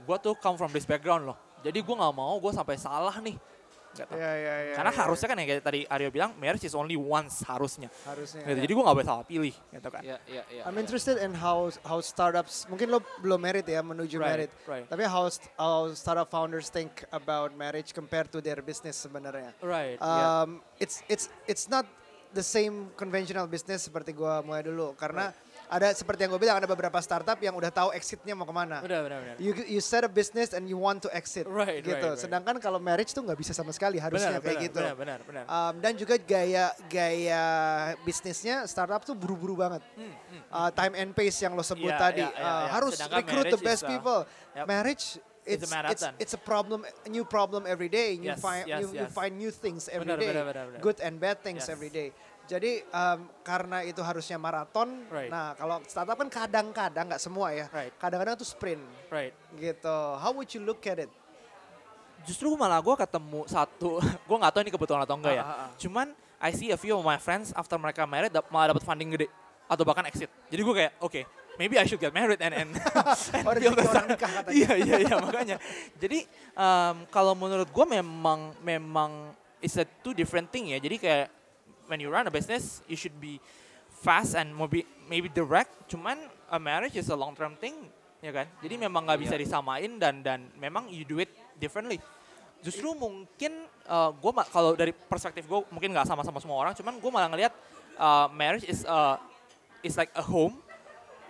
gue 0.00 0.16
tuh 0.20 0.34
come 0.40 0.56
from 0.56 0.72
this 0.72 0.88
background 0.88 1.28
loh. 1.28 1.36
Jadi 1.60 1.78
gue 1.84 1.96
nggak 1.96 2.14
mau 2.16 2.40
gue 2.40 2.52
sampai 2.56 2.80
salah 2.80 3.12
nih. 3.20 3.36
Gitu. 3.90 4.06
Iya 4.14 4.32
iya 4.38 4.54
iya. 4.70 4.74
Karena 4.78 4.92
iya. 4.94 5.00
harusnya 5.02 5.26
kan 5.26 5.36
yang 5.42 5.48
kayak 5.50 5.64
tadi 5.66 5.80
Aryo 5.82 6.08
bilang 6.14 6.30
marriage 6.38 6.62
is 6.62 6.78
only 6.78 6.94
once 6.94 7.42
harusnya. 7.42 7.90
harusnya. 8.06 8.46
Gitu. 8.46 8.54
ya. 8.54 8.62
Jadi 8.62 8.72
gue 8.78 8.84
gak 8.86 8.96
boleh 9.02 9.08
salah 9.10 9.26
pilih 9.26 9.50
gitu 9.50 9.88
kan. 9.90 10.02
Ya, 10.06 10.16
ya, 10.30 10.42
ya. 10.46 10.62
I'm 10.62 10.78
interested 10.78 11.18
in 11.18 11.34
how 11.34 11.74
how 11.82 11.98
startups 11.98 12.70
mungkin 12.70 12.94
lo 12.94 13.02
belum 13.18 13.42
married 13.42 13.66
ya 13.66 13.82
menuju 13.82 14.16
Right, 14.22 14.30
married. 14.46 14.52
right. 14.70 14.86
Tapi 14.86 15.02
how 15.10 15.26
how 15.58 15.90
startup 15.90 16.30
founders 16.30 16.70
think 16.70 17.02
about 17.10 17.50
marriage 17.58 17.90
compared 17.90 18.30
to 18.30 18.38
their 18.38 18.62
business 18.62 18.94
sebenarnya. 18.94 19.50
Right. 19.58 19.98
Um, 19.98 20.62
It's 20.78 21.02
it's 21.10 21.26
it's 21.50 21.66
not 21.66 21.84
the 22.30 22.46
same 22.46 22.94
conventional 22.94 23.50
business 23.50 23.90
seperti 23.90 24.14
gua 24.14 24.38
mulai 24.40 24.62
dulu 24.62 24.94
karena 24.94 25.34
ada 25.70 25.94
seperti 25.94 26.26
yang 26.26 26.34
gue 26.34 26.42
bilang 26.42 26.58
ada 26.58 26.66
beberapa 26.66 26.98
startup 26.98 27.38
yang 27.38 27.54
udah 27.54 27.70
tahu 27.70 27.94
exitnya 27.94 28.34
mau 28.34 28.42
ke 28.42 28.50
mana. 28.50 28.82
Benar, 28.82 29.06
benar, 29.06 29.18
benar. 29.22 29.36
You 29.38 29.54
you 29.70 29.78
set 29.78 30.02
a 30.02 30.10
business 30.10 30.50
and 30.50 30.66
you 30.66 30.74
want 30.74 30.98
to 30.98 31.08
exit 31.14 31.46
Right, 31.46 31.78
gitu. 31.78 31.94
right, 31.94 32.10
right. 32.10 32.18
Sedangkan 32.18 32.58
kalau 32.58 32.82
marriage 32.82 33.14
tuh 33.14 33.22
nggak 33.22 33.38
bisa 33.38 33.54
sama 33.54 33.70
sekali 33.70 34.02
harusnya 34.02 34.42
benar, 34.42 34.42
kayak 34.42 34.58
benar, 34.58 34.66
gitu. 34.66 34.80
Benar, 34.82 34.96
benar, 34.98 35.18
benar. 35.22 35.44
Um, 35.46 35.74
dan 35.78 35.92
juga 35.94 36.18
gaya 36.18 36.74
gaya 36.90 37.44
bisnisnya 38.02 38.66
startup 38.66 39.06
tuh 39.06 39.14
buru-buru 39.14 39.54
banget. 39.54 39.82
Hmm, 39.94 40.10
hmm. 40.10 40.42
Uh, 40.50 40.70
time 40.74 40.94
and 40.98 41.14
pace 41.14 41.38
yang 41.38 41.54
lo 41.54 41.62
sebut 41.62 41.86
Iya, 41.86 42.02
tadi 42.02 42.24
iya, 42.26 42.34
uh, 42.34 42.42
iya. 42.42 42.66
harus 42.74 42.94
Sedangkan 42.98 43.22
recruit 43.22 43.44
the 43.54 43.60
best 43.62 43.82
uh, 43.86 43.88
people. 43.94 44.20
yep. 44.58 44.66
Marriage 44.66 45.22
It's 45.42 45.48
a 45.48 45.52
it's 45.56 45.62
it's 45.64 45.72
marathon. 45.72 46.12
it's 46.18 46.34
a 46.34 46.40
problem 46.40 46.78
a 46.84 47.08
new 47.08 47.24
problem 47.24 47.64
every 47.64 47.88
day. 47.88 48.14
You 48.14 48.32
Yes, 48.32 48.38
find 48.38 48.64
yes, 48.64 48.80
you, 48.84 48.86
you 48.92 49.04
yes. 49.04 49.10
find 49.10 49.32
new 49.34 49.48
things 49.48 49.88
every 49.88 50.04
Benar, 50.04 50.20
day. 50.20 50.28
benar, 50.30 50.44
benar, 50.46 50.64
benar. 50.68 50.80
Good 50.80 50.98
and 51.00 51.16
bad 51.16 51.40
things 51.40 51.64
Yes. 51.64 51.72
every 51.72 51.88
day. 51.88 52.12
Jadi 52.44 52.82
um, 52.90 53.30
karena 53.40 53.80
itu 53.82 54.02
harusnya 54.02 54.34
maraton. 54.34 55.06
Right. 55.06 55.30
Nah, 55.30 55.54
kalau 55.54 55.80
startup 55.86 56.18
kan 56.18 56.28
kadang-kadang 56.28 57.06
nggak 57.08 57.22
semua 57.22 57.54
ya. 57.54 57.70
Right. 57.70 57.94
Kadang-kadang 57.96 58.34
tuh 58.36 58.44
sprint 58.44 58.82
Right. 59.08 59.32
gitu. 59.56 59.96
How 60.18 60.34
would 60.34 60.50
you 60.50 60.60
look 60.60 60.82
at 60.84 60.98
it? 60.98 61.10
Justru 62.20 62.52
malah 62.52 62.76
gue 62.78 62.92
ketemu 62.98 63.48
satu, 63.48 63.96
gue 64.28 64.36
nggak 64.36 64.52
tahu 64.52 64.60
ini 64.60 64.70
kebetulan 64.70 65.02
atau 65.02 65.16
enggak 65.16 65.34
ya. 65.40 65.42
Ah, 65.42 65.48
ah, 65.48 65.60
ah. 65.64 65.70
Cuman 65.80 66.12
I 66.36 66.52
see 66.52 66.68
a 66.68 66.76
few 66.76 66.92
of 66.92 67.00
my 67.00 67.16
friends 67.16 67.48
after 67.56 67.80
mereka 67.80 68.04
married 68.04 68.28
dap- 68.28 68.48
malah 68.52 68.76
dapat 68.76 68.84
funding 68.84 69.08
gede 69.14 69.28
atau 69.64 69.84
bahkan 69.86 70.04
exit. 70.04 70.28
Jadi 70.50 70.60
gue 70.60 70.74
kayak, 70.74 70.92
oke, 71.00 71.20
maybe 71.60 71.76
I 71.76 71.84
should 71.84 72.00
get 72.00 72.16
married 72.16 72.40
and 72.40 72.56
and, 72.56 72.70
and 73.36 73.44
Oh, 73.44 73.52
the 73.52 73.68
orang 73.68 74.08
nikah 74.08 74.30
katanya. 74.40 74.56
Iya 74.56 74.72
iya 74.80 74.96
iya 75.04 75.16
makanya. 75.20 75.56
Jadi 76.00 76.24
um, 76.56 77.04
kalau 77.12 77.36
menurut 77.36 77.68
gue 77.68 77.86
memang 78.00 78.56
memang 78.64 79.36
it's 79.60 79.76
a 79.76 79.84
two 80.00 80.16
different 80.16 80.48
thing 80.48 80.72
ya. 80.72 80.80
Jadi 80.80 80.96
kayak 80.96 81.28
when 81.92 82.00
you 82.00 82.08
run 82.08 82.24
a 82.24 82.32
business, 82.32 82.80
you 82.88 82.96
should 82.96 83.12
be 83.20 83.36
fast 84.00 84.32
and 84.32 84.56
maybe 84.56 84.88
maybe 85.04 85.28
direct. 85.28 85.68
Cuman 85.92 86.16
a 86.48 86.56
marriage 86.56 86.96
is 86.96 87.12
a 87.12 87.18
long 87.18 87.36
term 87.36 87.60
thing, 87.60 87.76
ya 88.24 88.32
kan? 88.32 88.48
Jadi 88.64 88.80
memang 88.80 89.04
nggak 89.04 89.20
bisa 89.20 89.36
Iya. 89.36 89.44
disamain 89.44 90.00
dan 90.00 90.24
dan 90.24 90.48
memang 90.56 90.88
you 90.88 91.04
do 91.04 91.20
it 91.20 91.28
differently. 91.60 92.00
Justru 92.64 92.92
mungkin 92.96 93.68
uh, 93.88 94.12
gue 94.16 94.32
kalau 94.48 94.72
dari 94.76 94.92
perspektif 94.96 95.44
gue 95.44 95.60
mungkin 95.68 95.92
nggak 95.92 96.08
sama-sama 96.08 96.40
semua 96.40 96.56
orang, 96.60 96.72
cuman 96.72 96.96
gue 96.96 97.10
malah 97.12 97.28
ngelihat 97.28 97.52
uh, 97.96 98.28
marriage 98.32 98.64
is 98.68 98.84
uh, 98.88 99.16
is 99.80 99.96
like 99.96 100.12
a 100.16 100.24
home, 100.24 100.60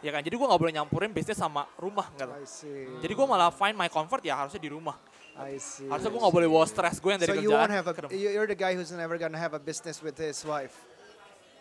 ya 0.00 0.10
kan? 0.10 0.20
Jadi 0.20 0.34
gue 0.34 0.46
nggak 0.46 0.60
boleh 0.60 0.72
nyampurin 0.72 1.10
bisnis 1.10 1.36
sama 1.36 1.64
rumah, 1.76 2.08
gitu. 2.12 2.28
I 2.28 2.44
see. 2.44 2.84
Jadi 3.00 3.12
gue 3.12 3.26
malah 3.26 3.48
find 3.48 3.76
my 3.76 3.88
comfort 3.88 4.20
ya 4.20 4.36
harusnya 4.36 4.58
di 4.58 4.68
rumah. 4.68 4.96
I 5.36 5.56
see. 5.56 5.88
Harusnya 5.88 6.10
gue 6.10 6.20
nggak 6.20 6.34
boleh 6.34 6.48
bawa 6.48 6.66
stres 6.66 6.96
gue 6.98 7.10
yang 7.10 7.20
dari 7.20 7.30
So 7.30 7.36
you 7.36 7.48
kerjaan. 7.48 7.60
won't 7.64 7.74
have 7.76 7.86
a 7.86 7.92
ke 7.92 8.00
rumah. 8.04 8.12
you- 8.12 8.32
you're 8.32 8.48
the 8.48 8.58
guy 8.58 8.72
who's 8.74 8.90
never 8.90 9.16
gonna 9.16 9.36
have 9.36 9.52
a 9.52 9.62
business 9.62 10.00
with 10.00 10.16
his 10.16 10.40
wife. 10.42 10.74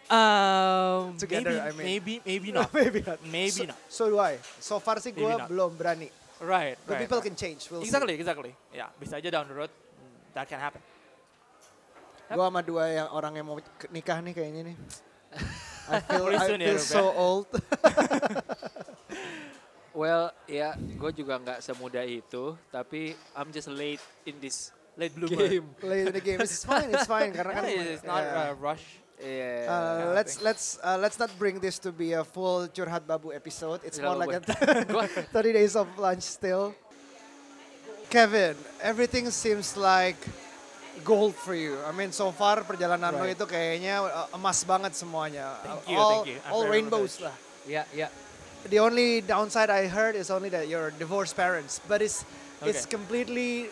Um, 0.09 1.13
Together, 1.21 1.53
maybe, 1.53 1.61
I 1.61 1.69
mean. 1.69 1.85
maybe, 1.85 2.13
maybe 2.25 2.49
not. 2.57 2.73
Maybe 2.73 2.99
not. 3.05 3.19
Maybe 3.29 3.61
so, 3.61 3.69
not. 3.69 3.77
So 3.87 4.09
do 4.09 4.17
I. 4.17 4.41
So 4.57 4.81
far 4.81 4.97
sih 4.97 5.13
gue 5.13 5.29
belum 5.45 5.77
berani. 5.77 6.09
Right, 6.39 6.79
But 6.81 6.95
right. 6.97 7.03
people 7.03 7.19
right. 7.19 7.27
can 7.29 7.35
change. 7.35 7.67
We'll 7.69 7.83
Exactly, 7.83 8.15
exactly. 8.15 8.55
Ya, 8.71 8.87
bisa 8.95 9.19
aja 9.19 9.27
down 9.29 9.45
the 9.45 9.53
road 9.53 9.69
that 10.33 10.47
can 10.47 10.57
happen. 10.57 10.79
Gue 12.25 12.41
sama 12.41 12.61
dua 12.63 12.83
yang 12.87 13.07
orang 13.11 13.33
yang 13.35 13.45
mau 13.45 13.57
nikah 13.89 14.17
nih 14.21 14.33
kayaknya 14.33 14.61
nih. 14.71 14.75
I 15.89 15.99
feel, 16.07 16.25
Pretty 16.29 16.37
I 16.37 16.47
soon 16.47 16.59
ya, 16.61 16.67
feel 16.69 16.77
Ruben. 16.77 16.85
so 16.85 17.03
old. 17.13 17.47
Well, 19.89 20.31
ya, 20.47 20.77
gue 20.77 21.11
juga 21.11 21.35
nggak 21.41 21.59
semudah 21.59 22.05
itu, 22.07 22.55
tapi 22.71 23.17
I'm 23.35 23.51
just 23.51 23.67
late 23.67 23.99
in 24.23 24.37
this 24.39 24.71
Late 24.95 25.15
bloomer. 25.15 25.47
game. 25.49 25.65
Late 25.83 26.05
in 26.07 26.13
the 26.13 26.23
game. 26.23 26.39
It's 26.39 26.63
fine, 26.63 26.87
it's 26.93 27.07
fine. 27.09 27.31
Karena 27.35 27.51
kan 27.55 27.63
Yeah, 27.67 27.93
it's 27.97 28.05
not 28.05 28.23
yeah. 28.23 28.51
a 28.51 28.55
rush. 28.55 28.85
Yeah. 29.19 29.67
Uh, 29.67 30.15
let's 30.15 30.39
let's 30.39 30.79
uh, 30.79 30.95
let's 30.95 31.19
not 31.19 31.31
bring 31.35 31.59
this 31.59 31.75
to 31.83 31.91
be 31.91 32.15
a 32.15 32.23
full 32.23 32.67
curhat 32.71 33.03
babu 33.03 33.35
episode. 33.35 33.83
It's 33.83 33.99
more 33.99 34.15
like 34.15 34.31
a 34.31 34.39
30 34.39 35.51
days 35.51 35.75
of 35.75 35.87
lunch 35.99 36.23
still. 36.23 36.71
Kevin, 38.07 38.55
everything 38.79 39.27
seems 39.31 39.75
like 39.75 40.17
gold 40.99 41.33
for 41.35 41.55
you. 41.55 41.79
I 41.83 41.91
mean, 41.91 42.11
so 42.11 42.31
far 42.31 42.61
perjalanan 42.63 43.11
lo 43.15 43.23
Right. 43.23 43.33
itu 43.33 43.45
kayaknya 43.47 44.03
uh, 44.03 44.27
emas 44.35 44.61
banget 44.63 44.93
semuanya. 44.93 45.57
Thank 45.63 45.87
you, 45.89 45.97
all, 45.97 46.11
thank 46.23 46.27
you. 46.31 46.37
I'm 46.45 46.51
All 46.53 46.63
rainbows 46.67 47.19
lah. 47.19 47.33
Yeah, 47.65 47.85
yeah. 47.91 48.09
The 48.67 48.79
only 48.83 49.23
downside 49.23 49.71
I 49.71 49.87
heard 49.87 50.19
is 50.19 50.27
only 50.27 50.51
that 50.51 50.67
you're 50.67 50.91
divorced 50.99 51.33
parents, 51.33 51.79
but 51.87 52.03
it's 52.03 52.27
it's 52.61 52.83
Okay. 52.83 52.91
completely 52.91 53.71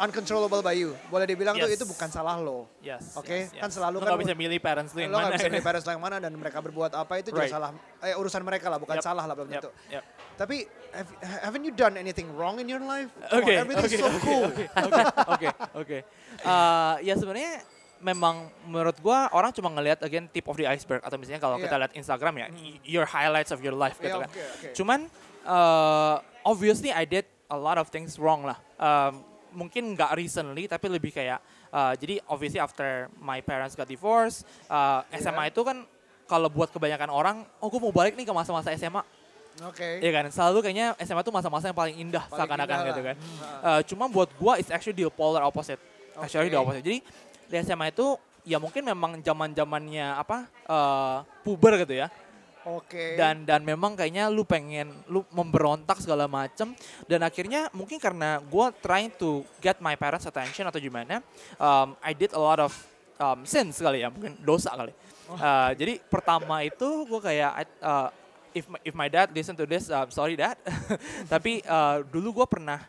uncontrollable 0.00 0.60
by 0.60 0.72
you. 0.72 0.96
Boleh 1.06 1.28
dibilang 1.28 1.54
tuh 1.54 1.68
Yes. 1.68 1.76
itu 1.76 1.84
bukan 1.84 2.08
salah 2.08 2.34
lo. 2.36 2.64
Yes. 2.80 3.14
Oke, 3.14 3.46
yes, 3.46 3.52
kan 3.54 3.68
yes. 3.68 3.76
selalu 3.76 3.96
Lo 3.96 4.02
kan 4.02 4.08
nggak 4.10 4.22
bisa 4.24 4.34
milih 4.34 4.58
parents 4.58 4.90
lo 4.90 4.98
yang 4.98 5.12
lo 5.12 5.16
nggak 5.18 5.28
mana. 5.28 5.36
bisa 5.36 5.48
milih 5.52 5.64
parents 5.68 5.84
lo 5.84 5.92
yang 5.92 6.02
mana 6.02 6.16
dan 6.16 6.32
mereka 6.32 6.58
berbuat 6.58 6.92
apa 6.96 7.12
itu 7.20 7.28
juga 7.30 7.44
Right. 7.44 7.52
salah 7.52 7.70
eh, 8.00 8.16
urusan 8.16 8.40
mereka 8.40 8.66
lah 8.66 8.78
bukan 8.80 8.96
Yep. 8.96 9.04
salah 9.04 9.24
lah 9.24 9.34
belum 9.36 9.48
Yep, 9.48 9.60
tentu. 9.60 9.70
yep. 9.88 10.02
Tapi 10.34 10.56
have, 10.90 11.10
haven't 11.44 11.62
you 11.62 11.70
done 11.70 11.94
anything 11.94 12.26
wrong 12.32 12.56
in 12.56 12.66
your 12.66 12.80
life? 12.80 13.12
Oke, 13.30 13.52
everything's 13.52 13.92
oke, 13.92 14.00
so 14.00 14.08
oke, 14.08 14.20
cool. 14.20 14.48
Oke, 14.48 15.02
oke, 15.28 15.48
oke, 15.76 15.98
Ya 17.00 17.14
sebenarnya 17.14 17.60
memang 18.00 18.48
menurut 18.64 18.96
gua 18.98 19.28
orang 19.30 19.52
cuma 19.52 19.68
ngelihat 19.68 20.00
again 20.00 20.24
tip 20.26 20.48
of 20.48 20.56
the 20.56 20.64
iceberg 20.64 21.04
atau 21.04 21.20
misalnya 21.20 21.36
kalau 21.38 21.60
Iya. 21.60 21.68
kita 21.68 21.74
lihat 21.76 21.92
Instagram 21.92 22.34
ya 22.34 22.46
your 22.82 23.04
highlights 23.04 23.52
of 23.52 23.60
your 23.60 23.76
life 23.76 24.00
gitu 24.00 24.08
Iya, 24.10 24.24
kan. 24.24 24.28
oke. 24.32 24.68
Cuman 24.72 25.00
eh, 25.44 26.14
obviously 26.42 26.88
I 26.88 27.04
did 27.04 27.28
a 27.50 27.58
lot 27.58 27.76
of 27.76 27.92
things 27.92 28.16
wrong 28.16 28.48
lah. 28.48 28.56
Um, 28.80 29.28
mungkin 29.52 29.94
nggak 29.94 30.16
recently 30.16 30.64
tapi 30.66 30.86
lebih 30.88 31.10
kayak 31.14 31.38
eh, 31.70 31.92
jadi 31.98 32.14
obviously 32.26 32.60
after 32.62 33.06
my 33.18 33.42
parents 33.42 33.74
got 33.78 33.86
divorced 33.86 34.46
eh, 34.70 35.00
SMA 35.20 35.50
itu 35.50 35.60
kan 35.62 35.82
kalau 36.26 36.46
buat 36.46 36.70
kebanyakan 36.70 37.10
orang 37.10 37.36
oh 37.58 37.68
gue 37.68 37.80
mau 37.82 37.90
balik 37.90 38.14
nih 38.14 38.26
ke 38.26 38.34
masa-masa 38.34 38.70
SMA 38.78 39.02
Oke. 39.66 40.00
Iya 40.00 40.10
kan, 40.14 40.24
selalu 40.32 40.64
kayaknya 40.64 40.96
SMA 41.04 41.20
tuh 41.20 41.34
masa-masa 41.34 41.68
yang 41.68 41.76
paling 41.76 41.96
indah 42.00 42.24
seakan-akan 42.32 42.78
gitu 42.94 43.02
kan. 43.02 43.16
Eh, 43.66 43.80
cuma 43.92 44.08
buat 44.08 44.30
gua 44.40 44.56
it's 44.56 44.72
actually 44.72 44.96
the 44.96 45.10
polar 45.12 45.44
opposite. 45.44 45.76
Actually 46.16 46.48
the 46.48 46.56
opposite. 46.56 46.80
Jadi 46.80 47.04
di 47.50 47.56
SMA 47.60 47.92
itu 47.92 48.14
ya 48.46 48.56
mungkin 48.56 48.86
memang 48.86 49.20
zaman-zamannya 49.20 50.16
apa 50.16 50.48
eh, 50.48 51.16
puber 51.44 51.76
gitu 51.84 51.98
ya. 51.98 52.08
Oke. 52.68 53.16
Dan 53.16 53.48
dan 53.48 53.64
memang 53.64 53.96
kayaknya 53.96 54.28
lu 54.28 54.44
pengen 54.44 54.92
lu 55.08 55.24
memberontak 55.32 55.96
segala 55.96 56.28
macem 56.28 56.76
dan 57.08 57.24
akhirnya 57.24 57.72
mungkin 57.72 57.96
karena 57.96 58.36
gua 58.52 58.68
trying 58.84 59.08
to 59.16 59.40
get 59.64 59.80
my 59.80 59.96
parents 59.96 60.28
attention 60.28 60.68
atau 60.68 60.76
gimana, 60.76 61.24
um, 61.56 61.96
I 62.04 62.12
did 62.12 62.36
a 62.36 62.40
lot 62.40 62.60
of 62.60 62.72
um, 63.16 63.48
sins 63.48 63.80
kali 63.80 64.04
ya, 64.04 64.12
mungkin 64.12 64.36
dosa 64.44 64.76
kali. 64.76 64.92
Uh, 65.30 65.70
jadi 65.78 66.02
pertama 66.10 66.60
itu 66.60 67.08
gua 67.08 67.20
kayak 67.24 67.64
uh, 67.80 68.12
if 68.52 68.68
my, 68.68 68.80
if 68.84 68.94
my 68.98 69.08
dad 69.08 69.32
listen 69.32 69.56
to 69.56 69.64
this, 69.64 69.88
um, 69.88 70.12
sorry 70.12 70.36
dad. 70.36 70.60
Tapi 71.32 71.64
uh, 71.64 72.04
dulu 72.12 72.42
gua 72.42 72.46
pernah 72.50 72.84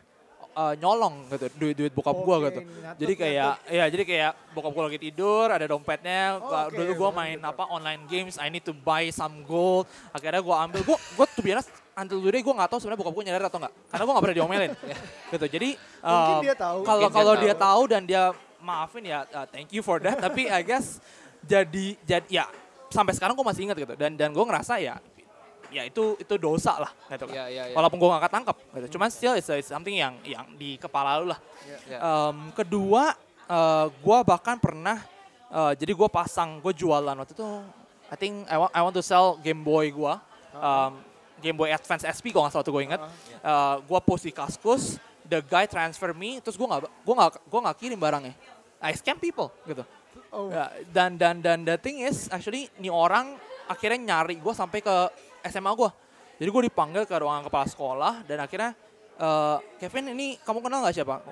uh, 0.52 0.74
nyolong 0.74 1.26
gitu 1.28 1.46
duit 1.56 1.74
duit 1.74 1.92
bokap 1.92 2.16
gua 2.16 2.36
Oke, 2.38 2.46
gitu. 2.48 2.60
nyatet, 2.62 2.98
Jadi 2.98 3.12
kayak 3.14 3.52
ya 3.66 3.84
jadi 3.88 4.02
kayak 4.02 4.30
bokap 4.52 4.70
gua 4.70 4.82
lagi 4.86 5.00
tidur 5.00 5.46
ada 5.46 5.64
dompetnya. 5.64 6.36
Oh, 6.36 6.46
Gua- 6.46 6.68
oke, 6.68 6.76
dulu 6.76 6.92
betul, 6.92 7.10
main 7.12 7.36
betul. 7.36 7.50
apa 7.50 7.64
online 7.68 8.02
games, 8.06 8.34
I 8.36 8.48
need 8.48 8.62
to 8.62 8.72
buy 8.72 9.08
some 9.08 9.42
gold. 9.42 9.84
Akhirnya 10.10 10.40
gua 10.40 10.64
ambil 10.64 10.80
gua 10.82 10.98
gua 11.14 11.26
tuh 11.26 11.42
biasa 11.42 11.68
until 11.94 12.18
today 12.20 12.40
gua 12.40 12.54
nggak 12.56 12.70
tahu 12.70 12.78
sebenarnya 12.80 13.00
bokap 13.00 13.14
gua 13.14 13.24
nyadar 13.24 13.42
atau 13.46 13.58
enggak. 13.58 13.72
Karena 13.86 14.02
gua 14.02 14.12
nggak 14.12 14.24
pernah 14.24 14.36
diomelin. 14.36 14.70
gitu. 15.32 15.46
Jadi 15.48 15.68
um, 16.00 16.40
dia 16.40 16.54
tahu. 16.54 16.78
Kalau 16.82 17.00
Mungkin 17.00 17.08
dia 17.08 17.18
kalau 17.18 17.34
dia 17.36 17.54
tahu. 17.54 17.82
dan 17.88 18.02
dia 18.04 18.22
maafin 18.62 19.02
ya 19.02 19.26
uh, 19.28 19.46
thank 19.46 19.68
you 19.70 19.82
for 19.82 19.98
that. 19.98 20.16
Tapi 20.16 20.46
I 20.46 20.62
guess 20.62 21.00
jadi 21.42 21.98
jadi 22.02 22.26
ya 22.28 22.46
sampai 22.88 23.16
sekarang 23.16 23.32
gua 23.32 23.48
masih 23.48 23.66
ingat 23.66 23.76
gitu. 23.76 23.94
Dan 23.96 24.14
dan 24.14 24.30
gua 24.30 24.44
ngerasa 24.44 24.76
ya 24.78 25.00
ya 25.72 25.82
itu 25.88 26.14
itu 26.20 26.34
dosa 26.36 26.76
lah 26.76 26.92
gitu 27.08 27.24
kan. 27.26 27.34
Yeah, 27.34 27.48
yeah, 27.48 27.64
yeah. 27.72 27.76
Walaupun 27.76 27.96
gua 27.96 28.16
nggak 28.16 28.28
ketangkep 28.28 28.56
gitu. 28.76 28.86
Cuman 28.98 29.08
still 29.08 29.34
it's, 29.34 29.48
it's 29.48 29.72
something 29.72 29.96
yang 29.96 30.14
yang 30.22 30.44
di 30.60 30.76
kepala 30.76 31.24
lu 31.24 31.32
lah. 31.32 31.40
Yeah. 31.88 32.00
Em, 32.00 32.52
kedua, 32.52 33.16
eh, 33.48 33.86
gua 34.04 34.20
bahkan 34.22 34.60
pernah, 34.60 35.00
eh, 35.48 35.72
jadi 35.80 35.92
gua 35.96 36.12
pasang, 36.12 36.60
gue 36.60 36.72
jualan 36.76 37.16
waktu 37.16 37.32
itu, 37.32 37.48
I 38.12 38.16
think 38.20 38.44
I 38.52 38.56
want, 38.60 38.72
I 38.76 38.80
want 38.84 38.94
to 39.00 39.04
sell 39.04 39.40
Game 39.40 39.64
Boy 39.64 39.88
gua, 39.88 40.20
em, 40.52 40.92
Game 41.40 41.56
Boy 41.56 41.72
Advance 41.72 42.04
SP 42.04 42.30
kalau 42.30 42.46
nggak 42.46 42.54
salah 42.54 42.66
tuh 42.68 42.74
gue 42.76 42.84
inget. 42.84 43.00
Eh, 43.40 43.76
gua 43.88 43.98
post 44.04 44.28
di 44.28 44.32
Kaskus, 44.36 45.00
the 45.24 45.40
guy 45.40 45.64
transfer 45.64 46.12
me, 46.12 46.38
terus 46.44 46.60
gua 46.60 46.76
nggak, 46.76 46.80
gua 47.02 47.14
nggak, 47.16 47.32
gua 47.48 47.60
nggak 47.66 47.76
kirim 47.80 47.98
barangnya. 47.98 48.36
I 48.82 48.92
scam 48.92 49.16
people 49.16 49.48
gitu. 49.64 49.86
Oh. 50.32 50.48
Ya, 50.48 50.72
dan 50.92 51.20
dan 51.20 51.44
dan 51.44 51.60
the 51.60 51.76
thing 51.76 52.00
is 52.04 52.28
actually 52.32 52.68
nih 52.80 52.88
orang 52.88 53.36
akhirnya 53.68 54.00
nyari 54.00 54.40
gue 54.40 54.54
sampai 54.56 54.80
ke 54.80 54.96
SMA 55.48 55.72
gue. 55.74 55.90
Jadi 56.42 56.48
gue 56.48 56.62
dipanggil 56.70 57.02
ke 57.06 57.14
ruangan 57.14 57.46
kepala 57.46 57.66
sekolah 57.68 58.14
dan 58.26 58.42
akhirnya 58.42 58.72
eh, 59.18 59.56
Kevin 59.78 60.14
ini 60.14 60.38
kamu 60.42 60.58
kenal 60.62 60.82
nggak 60.82 60.94
siapa? 60.94 61.22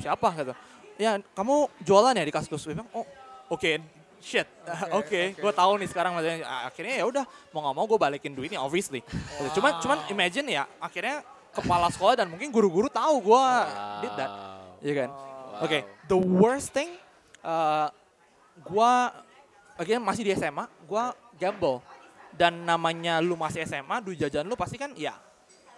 Siapa 0.00 0.28
gitu. 0.40 0.52
Ya 0.98 1.20
kamu 1.36 1.68
jualan 1.84 2.14
ya 2.16 2.24
di 2.24 2.34
kaskus. 2.34 2.64
Gue 2.64 2.76
bilang 2.76 2.88
oh 2.96 3.06
oke 3.52 3.80
shit 4.18 4.50
oke 4.66 4.98
oke. 4.98 5.20
gue 5.38 5.52
tahu 5.54 5.78
nih 5.78 5.88
sekarang 5.94 6.10
maksudnya 6.18 6.42
akhirnya 6.66 6.94
ya 6.98 7.04
udah 7.06 7.24
mau 7.54 7.62
nggak 7.62 7.76
mau 7.78 7.86
gue 7.86 7.98
balikin 7.98 8.32
duitnya 8.34 8.58
obviously. 8.58 9.04
Gitu. 9.04 9.60
Cuman 9.60 9.78
cuman 9.78 9.98
imagine 10.10 10.46
ya 10.58 10.64
akhirnya 10.82 11.22
kepala 11.54 11.88
sekolah 11.90 12.14
dan 12.18 12.26
mungkin 12.26 12.50
guru-guru 12.50 12.90
tahu 12.90 13.30
gue 13.30 13.44
did 14.02 14.14
that. 14.18 14.30
Iya 14.82 14.94
kan? 15.04 15.10
Oke, 15.58 15.82
the 16.06 16.14
worst 16.14 16.70
thing, 16.70 16.86
uh, 17.42 17.90
gua 18.62 19.10
again 19.74 19.98
masih 19.98 20.22
di 20.22 20.30
SMA, 20.38 20.70
gua 20.86 21.10
gamble. 21.34 21.82
Dan 22.38 22.62
namanya 22.62 23.18
lu 23.18 23.34
masih 23.34 23.66
SMA, 23.66 23.98
duit 23.98 24.14
jajan 24.16 24.46
lu 24.46 24.54
pasti 24.54 24.78
kan 24.78 24.94
ya 24.94 25.10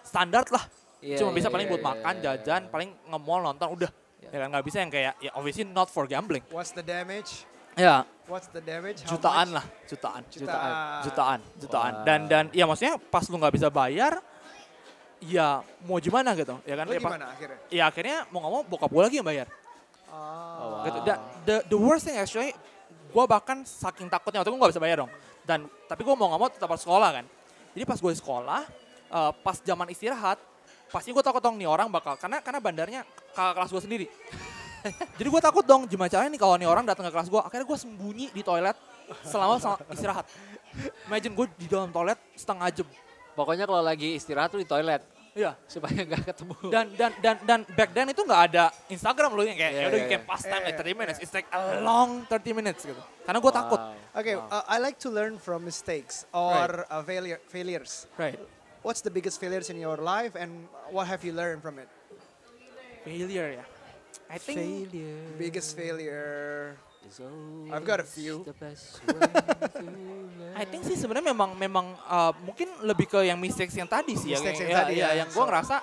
standar 0.05 0.45
lah. 0.47 0.61
Iya, 1.01 1.17
Cuma 1.17 1.33
iya, 1.33 1.37
bisa 1.41 1.47
paling 1.49 1.65
iya, 1.65 1.73
buat 1.73 1.81
iya, 1.81 1.89
makan, 1.89 2.13
iya, 2.13 2.23
jajan, 2.37 2.61
iya. 2.61 2.69
paling 2.69 2.89
nge-mall 3.09 3.41
nonton 3.41 3.67
udah. 3.73 3.91
Iya. 4.21 4.29
Ya 4.29 4.37
kan 4.37 4.47
nggak 4.53 4.65
bisa 4.69 4.77
yang 4.77 4.91
kayak 4.93 5.13
ya 5.17 5.31
obviously 5.33 5.65
not 5.65 5.89
for 5.89 6.05
gambling. 6.05 6.45
What's 6.53 6.69
the 6.71 6.85
damage? 6.85 7.49
Ya, 7.73 8.05
What's 8.27 8.51
the 8.51 8.61
damage? 8.61 9.01
How 9.01 9.15
jutaan 9.15 9.47
much? 9.47 9.55
lah, 9.57 9.65
jutaan, 9.87 10.21
Jutaan. 10.27 10.37
jutaan, 10.37 10.69
jutaan, 11.01 11.39
jutaan. 11.57 11.93
Wow. 11.97 12.05
Dan 12.05 12.19
dan 12.29 12.43
ya 12.53 12.69
maksudnya 12.69 12.99
pas 12.99 13.25
lu 13.25 13.39
nggak 13.39 13.55
bisa 13.55 13.67
bayar, 13.71 14.19
ya 15.23 15.63
mau 15.81 15.97
gimana 15.97 16.35
gitu, 16.35 16.59
ya 16.63 16.75
kan? 16.75 16.85
Lo 16.85 16.91
Ya, 16.91 16.99
gimana 16.99 17.25
akhirnya? 17.31 17.57
ya 17.71 17.83
akhirnya 17.87 18.17
mau 18.29 18.43
nggak 18.43 18.53
mau 18.53 18.63
bokap 18.67 18.89
gue 18.91 19.01
lagi 19.01 19.15
yang 19.17 19.27
bayar. 19.27 19.47
Gitu. 19.47 20.99
Wow. 20.99 21.05
Da- 21.07 21.21
the 21.47 21.55
the 21.65 21.77
worst 21.79 22.03
thing 22.03 22.19
actually, 22.19 22.51
gue 23.07 23.23
bahkan 23.25 23.63
saking 23.63 24.11
takutnya 24.11 24.43
waktu 24.43 24.51
itu 24.51 24.55
gue 24.55 24.63
gak 24.67 24.73
bisa 24.75 24.83
bayar 24.83 24.97
dong. 25.07 25.11
Dan 25.51 25.67
tapi 25.91 26.07
gue 26.07 26.15
mau 26.15 26.31
nggak 26.31 26.39
mau 26.39 26.47
tetap 26.47 26.71
harus 26.71 26.83
sekolah 26.87 27.09
kan. 27.19 27.25
Jadi 27.75 27.83
pas 27.83 27.99
gue 27.99 28.11
sekolah, 28.15 28.61
eh, 29.11 29.31
pas 29.43 29.57
zaman 29.59 29.91
istirahat, 29.91 30.39
pasti 30.87 31.11
gue 31.11 31.19
takut 31.19 31.43
dong 31.43 31.59
nih 31.59 31.67
orang 31.67 31.91
bakal 31.91 32.15
karena 32.15 32.39
karena 32.39 32.59
bandarnya 32.63 33.01
kakak 33.35 33.53
kelas 33.59 33.69
gue 33.75 33.81
sendiri. 33.83 34.07
Jadi 35.19 35.27
gue 35.27 35.41
takut 35.43 35.67
dong 35.67 35.83
gimana 35.91 36.07
caranya 36.07 36.31
nih 36.31 36.41
kalau 36.41 36.55
nih 36.55 36.67
orang 36.71 36.87
datang 36.87 37.03
ke 37.03 37.11
kelas 37.11 37.27
gue, 37.27 37.41
akhirnya 37.43 37.67
gue 37.67 37.79
sembunyi 37.83 38.25
di 38.31 38.41
toilet 38.41 38.79
selama 39.27 39.59
istirahat. 39.91 40.25
Imagine 41.11 41.33
gue 41.35 41.45
di 41.59 41.67
dalam 41.67 41.91
toilet 41.91 42.15
setengah 42.39 42.71
jam. 42.71 42.87
Pokoknya 43.35 43.67
kalau 43.67 43.83
lagi 43.83 44.15
istirahat 44.15 44.55
tuh 44.55 44.63
di 44.63 44.67
toilet 44.67 45.03
Iya. 45.31 45.55
supaya 45.63 46.03
nggak 46.03 46.23
ketemu. 46.27 46.55
Dan 46.67 46.85
dan 46.99 47.11
dan 47.23 47.35
dan 47.47 47.59
back 47.71 47.95
then 47.95 48.11
itu 48.11 48.19
nggak 48.19 48.41
ada 48.51 48.67
Instagram 48.91 49.31
loh 49.31 49.47
yang 49.47 49.55
kayak 49.55 49.71
Iya, 49.71 49.79
ya 49.79 49.87
udah 49.87 49.99
you 50.03 50.09
can 50.11 50.21
iya. 50.21 50.27
pass 50.27 50.43
time 50.43 50.59
Iya, 50.59 50.67
like 50.67 50.77
30 50.77 50.83
iya, 50.83 50.95
minutes. 50.99 51.17
iya. 51.19 51.23
It's 51.23 51.35
like 51.35 51.47
a 51.55 51.61
long 51.79 52.09
30 52.27 52.51
minutes 52.51 52.81
gitu. 52.83 53.01
Karena 53.23 53.39
gue 53.39 53.51
takut. 53.55 53.79
Wow. 53.79 53.95
Okay, 54.11 54.35
Wow. 54.35 54.51
uh, 54.51 54.63
I 54.67 54.77
like 54.83 54.99
to 54.99 55.09
learn 55.09 55.39
from 55.39 55.63
mistakes 55.63 56.27
or 56.35 56.83
uh, 56.91 56.99
failure, 57.01 57.39
failures. 57.47 58.11
Right. 58.19 58.35
What's 58.83 58.99
the 58.99 59.13
biggest 59.13 59.39
failures 59.39 59.71
in 59.71 59.79
your 59.79 59.95
life 59.95 60.35
and 60.35 60.67
what 60.91 61.07
have 61.07 61.23
you 61.23 61.31
learned 61.31 61.63
from 61.63 61.79
it? 61.79 61.87
Failure 63.07 63.61
ya. 63.61 63.65
I 64.27 64.35
think 64.35 64.59
Failure 64.59 65.37
Biggest 65.39 65.75
failure. 65.75 66.75
I've 67.67 67.83
got 67.83 67.99
a 67.99 68.07
few. 68.07 68.45
I 70.53 70.63
think 70.63 70.85
sih 70.85 70.95
sebenarnya 70.95 71.33
memang 71.33 71.55
memang 71.55 71.85
uh, 72.03 72.31
mungkin 72.39 72.71
lebih 72.81 73.05
ke 73.05 73.19
yang 73.23 73.35
mistakes 73.35 73.73
yang 73.73 73.89
tadi 73.89 74.15
sih 74.15 74.31
Mistakes 74.31 74.61
yang, 74.61 74.69
yang 74.69 74.71
ya, 74.71 74.81
tadi 74.85 74.93
ya, 74.93 75.01
ya. 75.01 75.09
yang 75.19 75.27
gue 75.27 75.35
So- 75.35 75.47
ngerasa 75.47 75.75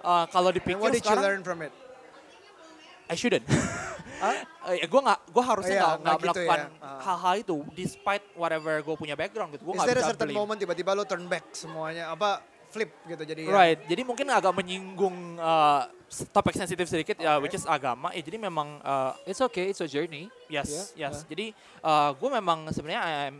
uh, 0.00 0.24
kalau 0.28 0.50
And 0.50 0.56
dipikir 0.56 0.78
what 0.78 0.92
did 0.92 1.00
you 1.00 1.08
sekarang 1.08 1.24
learn 1.24 1.42
from 1.42 1.58
it? 1.60 1.72
I 3.06 3.14
shouldn't. 3.14 3.46
Hah? 4.16 4.36
Eh, 4.72 4.82
gue 4.82 5.00
nggak 5.00 5.20
gue 5.28 5.44
harusnya 5.44 5.74
Oh, 5.74 5.78
iya, 5.78 5.82
nggak 5.82 5.94
nggak 5.94 6.00
nggak 6.00 6.16
gitu 6.16 6.40
melakukan 6.42 6.58
ya. 6.58 6.66
Ah. 6.82 7.00
hal-hal 7.02 7.34
itu 7.36 7.56
despite 7.72 8.24
whatever 8.34 8.74
gue 8.80 8.96
punya 8.96 9.14
background 9.14 9.50
gitu. 9.52 9.62
Gue 9.62 9.74
Is 9.74 9.78
nggak 9.78 9.88
there 9.88 9.98
a 9.98 10.02
bisa 10.02 10.10
certain 10.12 10.28
blame. 10.28 10.38
moment 10.38 10.58
tiba-tiba 10.58 10.90
lo 10.92 11.04
turn 11.04 11.24
back 11.26 11.44
semuanya 11.52 12.10
apa 12.10 12.40
flip 12.76 12.90
gitu 13.08 13.22
jadi 13.24 13.40
ya? 13.42 13.50
Right, 13.50 13.78
jadi 13.88 14.02
mungkin 14.04 14.28
agak 14.28 14.52
menyinggung 14.52 15.40
uh, 15.40 15.88
topik 16.30 16.52
sensitif 16.52 16.84
sedikit, 16.86 17.16
ya, 17.16 17.40
Oke. 17.40 17.48
which 17.48 17.56
is 17.56 17.64
agama. 17.64 18.12
Ya, 18.12 18.20
jadi 18.20 18.36
memang 18.36 18.84
uh, 18.84 19.16
It's 19.24 19.40
okay, 19.40 19.72
it's 19.72 19.80
a 19.80 19.88
journey. 19.88 20.28
Yes, 20.46 20.92
Yeah, 20.94 21.10
yes. 21.10 21.24
Jadi 21.26 21.56
gue 22.20 22.30
memang 22.30 22.70
sebenarnya 22.70 23.02
I'm, 23.32 23.36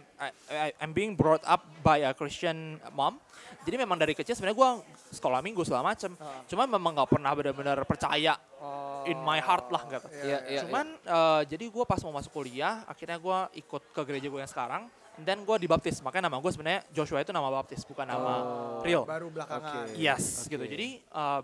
I, 0.50 0.74
I'm 0.80 0.90
being 0.90 1.14
brought 1.14 1.44
up 1.44 1.62
by 1.84 2.02
a 2.02 2.16
Christian 2.16 2.80
mom. 2.96 3.20
Jadi 3.62 3.76
memang 3.78 3.98
dari 3.98 4.14
kecil 4.14 4.34
sebenarnya 4.34 4.58
gue 4.58 4.70
sekolah 5.14 5.42
minggu 5.42 5.62
segala 5.66 5.94
macem. 5.94 6.14
Ah. 6.18 6.42
Cuma 6.46 6.66
memang 6.66 6.94
nggak 6.94 7.10
pernah 7.10 7.30
benar-benar 7.34 7.78
percaya 7.86 8.34
Oh, 8.56 9.04
in 9.04 9.20
my 9.20 9.36
heart 9.36 9.68
lah 9.68 9.84
gitu. 9.84 10.08
Iya, 10.16 10.38
iya. 10.48 10.60
Cuman 10.64 10.96
eh, 10.96 11.42
jadi 11.44 11.68
gue 11.68 11.84
pas 11.84 12.00
mau 12.08 12.16
masuk 12.16 12.32
kuliah, 12.40 12.82
akhirnya 12.88 13.20
gue 13.20 13.38
ikut 13.60 13.82
ke 13.92 14.00
gereja 14.08 14.32
gue 14.32 14.40
yang 14.40 14.48
sekarang. 14.48 14.88
Dan 15.16 15.48
gue 15.48 15.56
dibaptis, 15.56 16.04
makanya 16.04 16.28
nama 16.28 16.36
gue 16.44 16.52
sebenarnya 16.52 16.84
Joshua 16.92 17.24
itu 17.24 17.32
nama 17.32 17.48
baptis, 17.48 17.88
bukan 17.88 18.04
nama 18.04 18.32
Oh. 18.36 18.84
real. 18.84 19.08
Baru 19.08 19.32
belakangan. 19.32 19.88
Oke. 19.88 19.96
Yes, 19.96 20.44
Oke. 20.44 20.52
gitu. 20.56 20.64
Jadi 20.68 20.88
uh, 21.08 21.40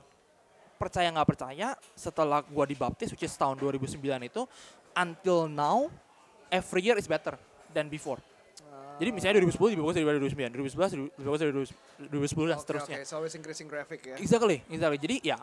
percaya 0.76 1.08
nggak 1.08 1.28
percaya 1.28 1.68
setelah 1.96 2.44
gue 2.44 2.64
dibaptis 2.68 3.14
which 3.16 3.24
is 3.24 3.32
tahun 3.38 3.56
2009 3.56 3.96
itu 4.28 4.42
until 4.92 5.48
now 5.48 5.88
every 6.52 6.84
year 6.84 7.00
is 7.00 7.08
better 7.08 7.38
than 7.72 7.88
before. 7.88 8.20
Jadi 9.00 9.08
misalnya 9.08 9.40
2010 9.40 9.72
lebih 9.72 9.82
bagus 9.88 9.96
daripada 9.96 10.18
2009, 10.20 10.52
2011 10.52 11.16
lebih 11.16 11.26
bagus 11.26 11.40
dari 11.40 11.52
2010 12.12 12.50
dan 12.52 12.58
seterusnya. 12.60 12.96
Oke, 13.00 13.04
it's 13.08 13.14
always 13.16 13.32
increasing 13.32 13.66
graphic 13.66 14.04
ya. 14.04 14.14
Exactly, 14.20 14.60
exactly. 14.68 14.98
Jadi 15.00 15.16
ya, 15.24 15.40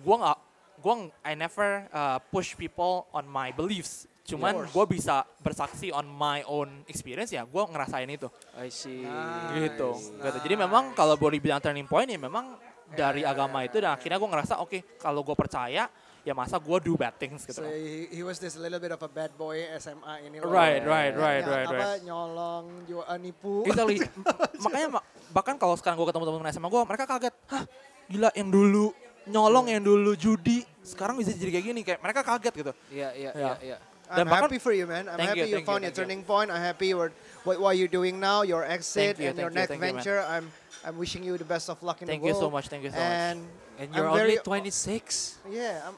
gua 0.00 0.16
nggak, 0.22 0.38
gua 0.80 0.94
I 1.26 1.34
never 1.34 1.90
uh, 1.90 2.22
push 2.30 2.54
people 2.54 3.10
on 3.10 3.26
my 3.26 3.50
beliefs. 3.50 4.06
Cuman 4.22 4.70
gua 4.70 4.84
bisa 4.84 5.26
bersaksi 5.38 5.90
on 5.90 6.06
my 6.06 6.46
own 6.46 6.86
experience 6.86 7.30
ya, 7.30 7.42
gua 7.42 7.66
ngerasain 7.66 8.06
itu. 8.06 8.30
I 8.54 8.68
see. 8.68 9.02
Nice. 9.02 9.74
gitu. 9.74 9.90
gitu. 9.98 10.38
Jadi 10.42 10.54
memang 10.56 10.94
kalau 10.94 11.14
boleh 11.14 11.36
bilang 11.36 11.58
turning 11.58 11.84
point 11.84 12.06
ya 12.06 12.16
memang 12.16 12.54
dari 12.88 13.24
Ya, 13.24 13.32
agama 13.32 13.62
itu 13.62 13.76
dan 13.76 13.92
akhirnya 13.92 14.16
gua 14.16 14.30
ngerasa 14.30 14.60
oke 14.60 14.78
kalau 14.96 15.20
gua 15.20 15.34
percaya 15.34 15.90
ya 16.22 16.32
masa 16.32 16.54
gua 16.56 16.78
do 16.78 16.94
bad 16.94 17.18
things 17.18 17.42
gitu. 17.42 17.58
So 17.58 17.66
he, 17.66 18.06
he 18.08 18.22
was 18.22 18.38
this 18.38 18.54
little 18.54 18.78
bit 18.78 18.90
of 18.90 19.00
a 19.00 19.10
bad 19.10 19.34
boy 19.34 19.58
SMA 19.76 20.22
ini 20.22 20.38
loh. 20.38 20.46
Right, 20.46 20.78
right, 20.80 21.10
Yang- 21.10 21.18
right, 21.18 21.44
right, 21.44 21.66
apa, 21.66 21.74
right. 21.74 22.00
nyolong, 22.04 22.64
jual, 22.86 23.04
nipu. 23.18 23.66
Exactly. 23.66 23.98
Makanya 24.64 24.88
ma- 24.92 25.06
bahkan 25.30 25.56
kalau 25.56 25.74
sekarang 25.74 25.98
gua 25.98 26.06
ketemu 26.06 26.24
teman-teman 26.24 26.52
SMA 26.52 26.68
gua, 26.68 26.86
mereka 26.86 27.10
kaget. 27.10 27.34
Hah, 27.50 27.64
gila 28.06 28.30
yang 28.32 28.48
dulu 28.48 28.94
nyolong 29.24 29.66
yang 29.66 29.82
dulu 29.82 30.14
judi, 30.14 30.62
sekarang 30.82 31.14
bisa 31.14 31.30
jadi 31.30 31.50
kayak 31.52 31.66
gini 31.66 31.80
kayak 31.82 31.98
mereka 31.98 32.22
kaget 32.22 32.54
gitu. 32.54 32.72
Iya, 32.88 33.08
iya, 33.14 33.30
Ya. 33.32 33.34
iya, 33.34 33.54
iya. 33.64 33.78
I'm 34.12 34.26
happy 34.26 34.58
for 34.58 34.72
you, 34.72 34.86
man. 34.86 35.08
I'm 35.08 35.16
Thank 35.16 35.28
happy 35.30 35.40
you, 35.40 35.58
you, 35.58 35.64
found 35.64 35.82
you, 35.82 35.88
your 35.88 35.94
thank 35.94 35.96
you. 35.96 36.14
turning 36.14 36.22
point. 36.24 36.50
I'm 36.50 36.60
happy 36.60 36.88
you're, 36.88 37.12
what, 37.44 37.60
what 37.60 37.76
you're 37.76 37.88
doing 37.88 38.20
now, 38.20 38.42
your 38.42 38.64
exit, 38.64 39.18
and 39.20 39.38
your 39.38 39.50
next 39.50 39.74
venture. 39.76 40.20
I'm, 40.28 40.50
I'm 40.84 40.98
wishing 40.98 41.22
you 41.24 41.38
the 41.38 41.44
best 41.44 41.70
of 41.70 41.82
luck 41.82 42.02
in 42.02 42.08
Thank 42.08 42.20
the 42.22 42.26
world. 42.26 42.34
Thank 42.36 42.42
you 42.42 42.46
so 42.46 42.50
much, 42.50 42.68
thank 42.68 42.82
you 42.84 42.90
so 42.90 42.96
much. 42.96 43.04
and 43.04 43.46
And 43.78 43.88
I'm 43.90 43.96
you're 43.96 44.08
only 44.08 44.36
26. 44.38 45.38
Yeah, 45.50 45.80
I'm, 45.86 45.94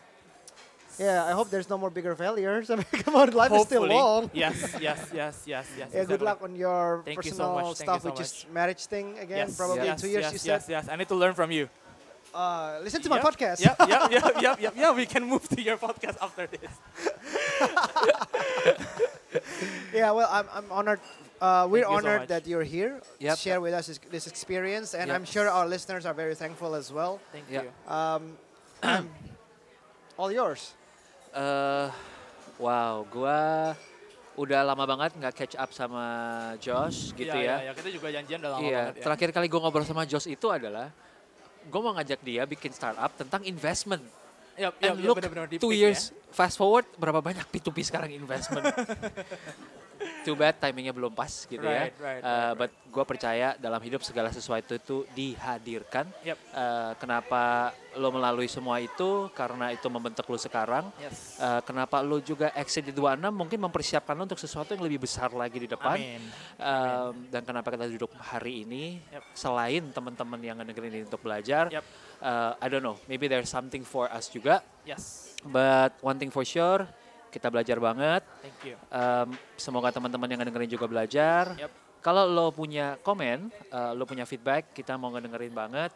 yeah. 0.99 1.25
I 1.25 1.33
hope 1.33 1.51
there's 1.51 1.69
no 1.69 1.77
more 1.79 1.91
bigger 1.91 2.15
failures. 2.15 2.71
I 2.73 2.77
mean, 2.77 2.85
come 3.03 3.17
on, 3.17 3.31
life 3.33 3.53
is 3.53 3.63
still 3.63 3.87
long. 3.87 4.31
Yes, 4.35 4.77
yes, 4.81 5.11
yes, 5.13 5.43
yes, 5.47 5.67
yes. 5.79 5.89
Yeah, 5.93 6.05
good 6.05 6.23
luck 6.23 6.41
on 6.43 6.55
your 6.55 7.03
Thank 7.05 7.25
you 7.25 7.33
so 7.33 7.37
personal 7.39 7.55
much, 7.55 7.69
you 7.81 7.85
stuff, 7.87 8.03
so 8.03 8.11
which 8.11 8.21
is 8.21 8.47
marriage 8.53 8.85
thing 8.87 9.19
again. 9.19 9.49
Yes, 9.49 9.57
Probably 9.57 9.85
yes, 9.87 10.03
in 10.03 10.09
two 10.09 10.13
years, 10.13 10.23
yes, 10.25 10.33
you 10.47 10.53
yes, 10.53 10.67
said. 10.67 10.71
yes. 10.73 10.89
I 10.89 10.97
need 10.97 11.09
to 11.09 11.15
learn 11.17 11.35
from 11.35 11.51
you. 11.51 11.69
Uh, 12.35 12.81
listen 12.83 13.01
to 13.01 13.09
my 13.09 13.17
Yep, 13.17 13.25
podcast. 13.25 13.61
Yep, 13.61 13.77
yep, 13.89 14.11
yep, 14.11 14.43
yep, 14.43 14.61
yep. 14.61 14.73
Yeah, 14.77 14.91
we 14.93 15.07
can 15.07 15.23
move 15.25 15.47
to 15.51 15.63
your 15.63 15.77
podcast 15.77 16.17
after 16.21 16.49
this. 16.49 16.71
Yeah, 19.93 20.11
well, 20.11 20.29
I'm, 20.31 20.47
I'm 20.53 20.69
honored. 20.71 21.01
Uh, 21.41 21.67
we're 21.69 21.83
so 21.85 21.91
honored 21.99 22.21
much. 22.27 22.29
that 22.31 22.47
you're 22.47 22.63
here 22.67 23.03
Yep. 23.19 23.35
to 23.35 23.41
share 23.41 23.61
with 23.61 23.75
us 23.75 23.87
this, 23.87 23.99
this 24.11 24.27
experience, 24.27 24.95
and 24.95 25.09
Yep. 25.11 25.15
I'm 25.15 25.27
sure 25.27 25.47
our 25.51 25.67
listeners 25.67 26.07
are 26.07 26.15
very 26.15 26.35
thankful 26.35 26.75
as 26.75 26.91
well. 26.93 27.19
Thank 27.31 27.47
Yeah. 27.51 27.67
you. 27.67 27.71
Um, 27.87 28.23
I'm 28.83 29.11
all 30.19 30.31
yours. 30.31 30.75
Eh, 31.35 31.89
wow, 32.59 33.03
gua 33.11 33.75
udah 34.35 34.67
lama 34.67 34.83
banget 34.85 35.15
nggak 35.15 35.35
catch 35.35 35.55
up 35.55 35.71
sama 35.71 36.03
Josh 36.59 37.15
gitu 37.15 37.31
Iya, 37.31 37.39
ya. 37.39 37.43
iya, 37.43 37.57
iya. 37.67 37.73
kita 37.75 37.87
juga 37.91 38.11
janjian 38.11 38.39
udah 38.43 38.51
lama 38.51 38.63
Iya, 38.63 38.75
banget 38.91 38.95
ya. 38.99 39.03
terakhir 39.07 39.29
kali 39.31 39.47
gue 39.47 39.61
ngobrol 39.63 39.87
sama 39.87 40.03
Josh 40.07 40.27
itu 40.27 40.47
adalah 40.51 40.91
gue 41.65 41.81
mau 41.81 41.95
ngajak 41.95 42.19
dia 42.19 42.43
bikin 42.43 42.71
startup 42.71 43.15
tentang 43.15 43.47
investment. 43.47 44.03
Yap, 44.55 44.75
yap, 44.79 44.95
And 44.95 44.97
look, 45.03 45.17
bener-bener 45.19 45.47
deep 45.51 45.61
two 45.61 45.75
years 45.75 46.15
fast 46.31 46.55
forward 46.55 46.87
berapa 46.95 47.19
banyak 47.19 47.47
P2P 47.47 47.79
sekarang 47.83 48.11
investment. 48.11 48.67
Too 50.25 50.37
bad 50.37 50.57
timingnya 50.57 50.93
belum 50.93 51.13
pas 51.13 51.29
gitu 51.45 51.65
ya. 51.65 51.89
Right, 51.89 51.97
right, 51.97 52.21
Uh, 52.21 52.29
right, 52.29 52.53
but 52.57 52.71
gue 52.89 53.05
percaya 53.07 53.57
dalam 53.57 53.81
hidup 53.81 54.01
segala 54.05 54.29
sesuatu 54.29 54.77
itu 54.77 55.05
dihadirkan. 55.13 56.09
Yep. 56.25 56.39
Uh, 56.51 56.93
kenapa 56.97 57.73
lo 57.97 58.09
melalui 58.13 58.49
semua 58.49 58.81
itu? 58.81 59.29
Karena 59.33 59.73
itu 59.73 59.87
membentuk 59.89 60.25
lo 60.29 60.37
sekarang. 60.37 60.89
ya. 60.99 61.09
Yes. 61.09 61.39
Uh, 61.41 61.61
kenapa 61.65 62.01
lo 62.05 62.21
juga 62.21 62.53
exit 62.57 62.85
di 62.85 62.93
26 62.93 63.33
mungkin 63.33 63.59
mempersiapkan 63.65 64.17
lo 64.17 64.25
untuk 64.25 64.41
sesuatu 64.41 64.73
yang 64.77 64.85
lebih 64.85 65.05
besar 65.05 65.33
lagi 65.33 65.61
di 65.61 65.69
depan. 65.71 65.97
Amin. 65.97 66.23
Um, 66.59 67.15
dan 67.33 67.43
kenapa 67.45 67.73
kita 67.73 67.87
duduk 67.89 68.13
hari 68.19 68.67
ini 68.67 68.99
Yep. 69.09 69.23
selain 69.33 69.83
teman-teman 69.93 70.41
yang 70.43 70.57
ngedengerin 70.61 70.91
ini 71.01 71.05
untuk 71.07 71.23
belajar, 71.23 71.69
Yep. 71.71 71.85
Uh, 72.23 72.55
I 72.61 72.67
don't 72.71 72.85
know, 72.85 73.01
maybe 73.09 73.27
there's 73.27 73.51
something 73.51 73.83
for 73.83 74.07
us 74.13 74.29
juga. 74.31 74.61
Yes. 74.87 75.35
But 75.43 75.97
one 76.05 76.21
thing 76.21 76.31
for 76.31 76.45
sure, 76.45 76.87
kita 77.33 77.51
belajar 77.51 77.81
banget. 77.81 78.23
Thank 78.43 78.75
you. 78.75 78.77
Um, 78.93 79.35
semoga 79.59 79.91
teman-teman 79.91 80.31
yang 80.31 80.41
ngedengerin 80.45 80.71
juga 80.71 80.87
belajar. 80.87 81.57
Yep. 81.59 81.73
Kalau 82.05 82.29
lo 82.29 82.53
punya 82.53 83.01
komen, 83.01 83.49
uh, 83.73 83.97
lo 83.97 84.05
punya 84.05 84.29
feedback, 84.29 84.77
kita 84.77 84.95
mau 85.01 85.09
ngedengerin 85.09 85.57
banget 85.57 85.91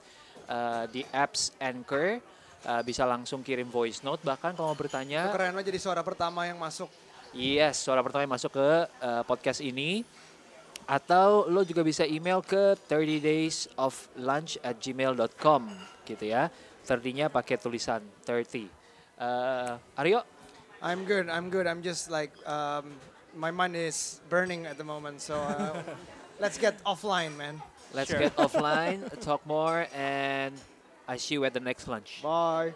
uh, 0.49 0.89
di 0.89 1.05
apps 1.13 1.53
Anchor. 1.61 2.19
uh, 2.67 2.83
bisa 2.83 3.07
langsung 3.07 3.45
kirim 3.45 3.69
voice 3.69 4.03
note. 4.03 4.25
Bahkan 4.25 4.57
kalau 4.57 4.73
mau 4.73 4.77
Itu 4.79 4.89
bertanya, 4.89 5.31
keren 5.31 5.55
lo 5.55 5.63
jadi 5.63 5.79
suara 5.79 6.03
pertama 6.03 6.49
yang 6.49 6.59
masuk. 6.59 6.91
Yes, 7.37 7.85
suara 7.85 8.01
pertama 8.01 8.25
yang 8.25 8.35
masuk 8.35 8.57
ke 8.57 8.69
uh, 9.05 9.23
podcast 9.29 9.61
ini. 9.61 10.03
Atau 10.89 11.45
lo 11.53 11.69
juga 11.69 11.85
bisa 11.85 12.09
email 12.09 12.41
ke 12.41 12.73
30 12.89 13.21
days 13.21 13.69
of 13.77 13.93
lunch 14.17 14.57
at 14.65 14.81
gmail.com 14.81 15.69
gitu 16.09 16.25
ya. 16.25 16.49
30-nya 16.89 17.29
pakai 17.29 17.61
tulisan 17.61 18.01
30. 18.25 18.65
Uh, 19.21 19.77
Aryo, 20.01 20.25
I'm 20.81 21.05
good. 21.05 21.29
I'm 21.29 21.53
good. 21.53 21.69
I'm 21.69 21.85
just 21.85 22.09
like 22.09 22.33
um, 22.49 22.97
my 23.37 23.53
mind 23.53 23.77
is 23.77 24.25
burning 24.33 24.65
at 24.65 24.81
the 24.81 24.87
moment. 24.89 25.21
So 25.21 25.37
uh, 25.37 25.85
let's 26.43 26.57
get 26.57 26.81
offline, 26.89 27.37
man. 27.37 27.61
let's 27.93 28.09
Sure. 28.09 28.21
get 28.25 28.33
offline, 28.41 29.05
talk 29.21 29.45
more, 29.45 29.85
and 29.93 30.57
I 31.05 31.17
see 31.21 31.37
you 31.37 31.45
at 31.45 31.53
the 31.53 31.61
next 31.61 31.85
lunch. 31.89 32.25
Bye. 32.25 32.73